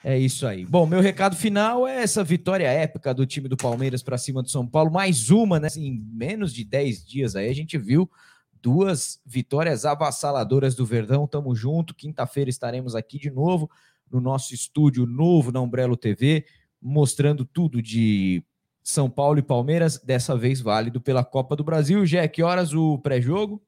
é 0.03 0.18
isso 0.18 0.48
aí. 0.48 0.65
Bom, 0.65 0.86
meu 0.86 0.99
recado 0.99 1.36
final 1.36 1.88
é 1.88 2.02
essa 2.02 2.23
vitória 2.23 2.68
épica 2.68 3.14
do 3.14 3.26
time 3.26 3.48
do 3.48 3.57
Palmeiras 3.57 4.02
para 4.02 4.18
cima 4.18 4.41
do 4.41 4.49
São 4.49 4.65
Paulo, 4.65 4.91
mais 4.91 5.30
uma, 5.30 5.60
né? 5.60 5.68
Em 5.78 5.99
menos 6.14 6.53
de 6.53 6.64
10 6.64 7.06
dias 7.06 7.36
aí 7.36 7.49
a 7.49 7.53
gente 7.53 7.78
viu 7.78 8.10
duas 8.61 9.19
vitórias 9.26 9.86
avassaladoras 9.86 10.76
do 10.76 10.86
Verdão. 10.86 11.28
Tamo 11.28 11.56
junto. 11.56 11.95
Quinta-feira 11.95 12.49
estaremos 12.49 12.95
aqui 12.95 13.18
de 13.18 13.32
novo 13.32 13.69
no 14.10 14.19
nosso 14.19 14.53
estúdio 14.53 15.06
novo 15.06 15.52
na 15.52 15.61
Umbrello 15.61 15.95
TV, 15.95 16.45
mostrando 16.82 17.45
tudo 17.45 17.82
de 17.82 18.44
São 18.84 19.10
Paulo 19.10 19.40
e 19.40 19.44
Palmeiras, 19.44 19.98
dessa 19.99 20.36
vez 20.36 20.60
válido 20.60 20.99
pela 20.99 21.23
Copa 21.23 21.56
do 21.56 21.64
Brasil. 21.64 22.06
Já 22.06 22.28
que 22.28 22.44
horas 22.44 22.73
o 22.73 22.98
pré-jogo? 22.99 23.64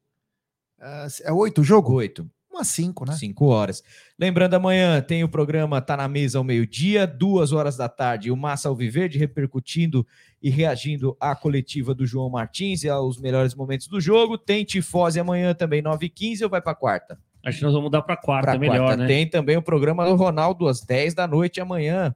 É 1.22 1.32
oito 1.32 1.62
o 1.62 1.64
jogo? 1.64 1.94
Oito. 1.94 2.30
Umas 2.54 2.68
cinco, 2.68 3.04
né? 3.04 3.14
Cinco 3.14 3.46
horas. 3.46 3.82
Lembrando, 4.16 4.54
amanhã 4.54 5.00
tem 5.02 5.24
o 5.24 5.28
programa 5.28 5.80
Tá 5.80 5.96
na 5.96 6.06
Mesa 6.06 6.38
ao 6.38 6.44
meio-dia, 6.44 7.04
duas 7.04 7.50
horas 7.52 7.76
da 7.76 7.88
tarde, 7.88 8.30
o 8.30 8.36
Massa 8.36 8.68
Alviverde 8.68 9.18
repercutindo 9.18 10.06
e 10.40 10.50
reagindo 10.50 11.16
à 11.18 11.34
coletiva 11.34 11.92
do 11.92 12.06
João 12.06 12.30
Martins 12.30 12.84
e 12.84 12.88
aos 12.88 13.18
melhores 13.20 13.56
momentos 13.56 13.88
do 13.88 14.00
jogo. 14.00 14.38
Tem 14.38 14.64
Tifose 14.64 15.18
amanhã 15.18 15.52
também, 15.52 15.82
9h15 15.82 16.42
ou 16.44 16.48
vai 16.48 16.62
para 16.62 16.76
quarta? 16.76 17.18
Acho 17.44 17.58
que 17.58 17.64
nós 17.64 17.72
vamos 17.72 17.86
mudar 17.86 18.02
para 18.02 18.16
quarta, 18.16 18.46
Pra 18.46 18.54
é 18.54 18.58
melhor, 18.58 18.86
quarta. 18.86 18.96
né? 18.98 19.06
Tem 19.06 19.28
também 19.28 19.56
o 19.56 19.62
programa 19.62 20.06
do 20.06 20.14
Ronaldo 20.14 20.68
às 20.68 20.80
10 20.80 21.12
da 21.12 21.26
noite 21.26 21.60
amanhã. 21.60 22.14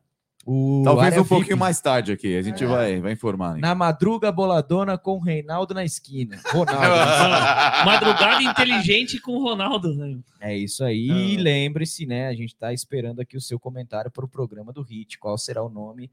O 0.50 0.80
Talvez 0.82 1.08
Área 1.12 1.20
um 1.20 1.26
pouquinho 1.26 1.48
VIP. 1.56 1.60
mais 1.60 1.78
tarde 1.78 2.10
aqui, 2.10 2.34
a 2.34 2.40
gente 2.40 2.64
vai, 2.64 2.98
vai 3.02 3.12
informar. 3.12 3.52
né? 3.56 3.60
Na 3.60 3.74
madruga 3.74 4.32
boladona 4.32 4.96
com 4.96 5.18
o 5.18 5.20
Reinaldo 5.20 5.74
na 5.74 5.84
esquina. 5.84 6.40
Ronaldo. 6.46 6.80
Madrugada 7.84 8.42
inteligente 8.42 9.20
com 9.20 9.32
o 9.32 9.42
Ronaldo. 9.42 9.94
né? 9.94 10.18
É 10.40 10.56
isso 10.56 10.82
aí. 10.82 11.06
E 11.10 11.36
lembre-se, 11.36 12.06
né? 12.06 12.28
A 12.28 12.32
gente 12.32 12.54
está 12.54 12.72
esperando 12.72 13.20
aqui 13.20 13.36
o 13.36 13.40
seu 13.42 13.60
comentário 13.60 14.10
para 14.10 14.24
o 14.24 14.28
programa 14.28 14.72
do 14.72 14.80
Hit. 14.82 15.18
Qual 15.18 15.36
será 15.36 15.62
o 15.62 15.68
nome 15.68 16.10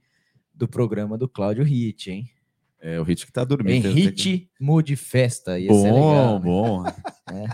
do 0.54 0.68
programa 0.68 1.18
do 1.18 1.30
Cláudio 1.30 1.64
Hit, 1.64 2.12
hein? 2.12 2.30
É 2.82 3.00
o 3.00 3.04
Hit 3.04 3.26
que 3.26 3.32
tá 3.32 3.46
dormindo. 3.46 3.88
Henrique 3.88 4.50
Mood 4.60 4.94
Festa. 4.98 5.58
Ia 5.58 5.74
ser 5.74 5.92
legal, 5.94 6.40
Bom, 6.40 6.84
né? 6.84 6.94
bom. 6.94 7.06
É. 7.34 7.48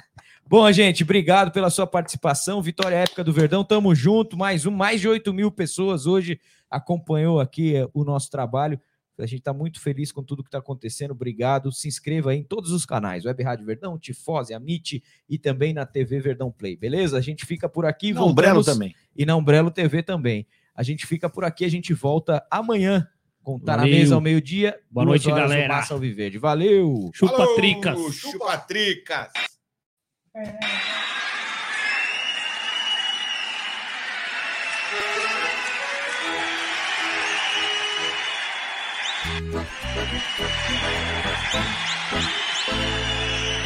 Bom, 0.46 0.70
gente, 0.72 1.04
obrigado 1.04 1.50
pela 1.52 1.70
sua 1.70 1.88
participação. 1.88 2.62
Vitória 2.62 2.96
épica 2.98 3.24
do 3.24 3.32
Verdão, 3.32 3.64
tamo 3.64 3.96
junto. 3.96 4.36
Mais 4.36 4.66
um, 4.66 4.72
mais 4.72 5.00
de 5.00 5.08
8 5.08 5.32
mil 5.34 5.50
pessoas 5.50 6.06
hoje 6.06 6.38
acompanhou 6.72 7.40
aqui 7.40 7.76
eh, 7.76 7.88
o 7.94 8.04
nosso 8.04 8.32
trabalho. 8.32 8.80
A 9.20 9.26
gente 9.28 9.40
está 9.40 9.54
muito 9.54 9.80
feliz 9.80 10.12
com 10.12 10.24
tudo 10.24 10.42
que 10.42 10.48
está 10.48 10.58
acontecendo. 10.58 11.12
Obrigado. 11.12 11.72
Se 11.72 11.88
inscreva 11.88 12.32
aí 12.32 12.40
em 12.40 12.44
todos 12.44 12.72
os 12.72 12.88
canais: 12.88 13.24
Web 13.26 13.44
Rádio 13.44 13.66
Verdão, 13.66 14.00
Tifose, 14.00 14.52
Amit 14.54 15.04
e 15.30 15.38
também 15.38 15.74
na 15.74 15.86
TV 15.86 16.20
Verdão 16.20 16.52
Play, 16.52 16.76
beleza? 16.76 17.18
A 17.18 17.22
gente 17.22 17.46
fica 17.46 17.70
por 17.70 17.86
aqui. 17.86 18.14
Na 18.14 18.24
Umbrello 18.24 18.64
também. 18.64 18.96
E 19.16 19.24
na 19.26 19.36
Umbrello 19.36 19.70
TV 19.70 20.02
também. 20.02 20.48
A 20.74 20.82
gente 20.82 21.06
fica 21.06 21.30
por 21.30 21.44
aqui, 21.44 21.66
a 21.66 21.70
gente 21.70 21.94
volta 21.94 22.44
amanhã. 22.50 23.08
Com 23.44 23.60
Tá 23.60 23.76
na 23.76 23.84
Valeu. 23.84 23.98
mesa 23.98 24.16
ao 24.16 24.22
meio-dia. 24.22 24.80
Boa 24.90 25.06
noite, 25.06 25.28
galera. 25.28 25.68
Massa 25.68 25.94
Alviverde. 25.94 26.38
Valeu! 26.38 27.10
Chupa 27.14 27.38
Falou, 27.38 27.56
tricas. 27.56 28.16
Chupa 28.16 28.58
tricas. 28.58 29.32
Thank 40.24 40.46
you. 42.96 43.01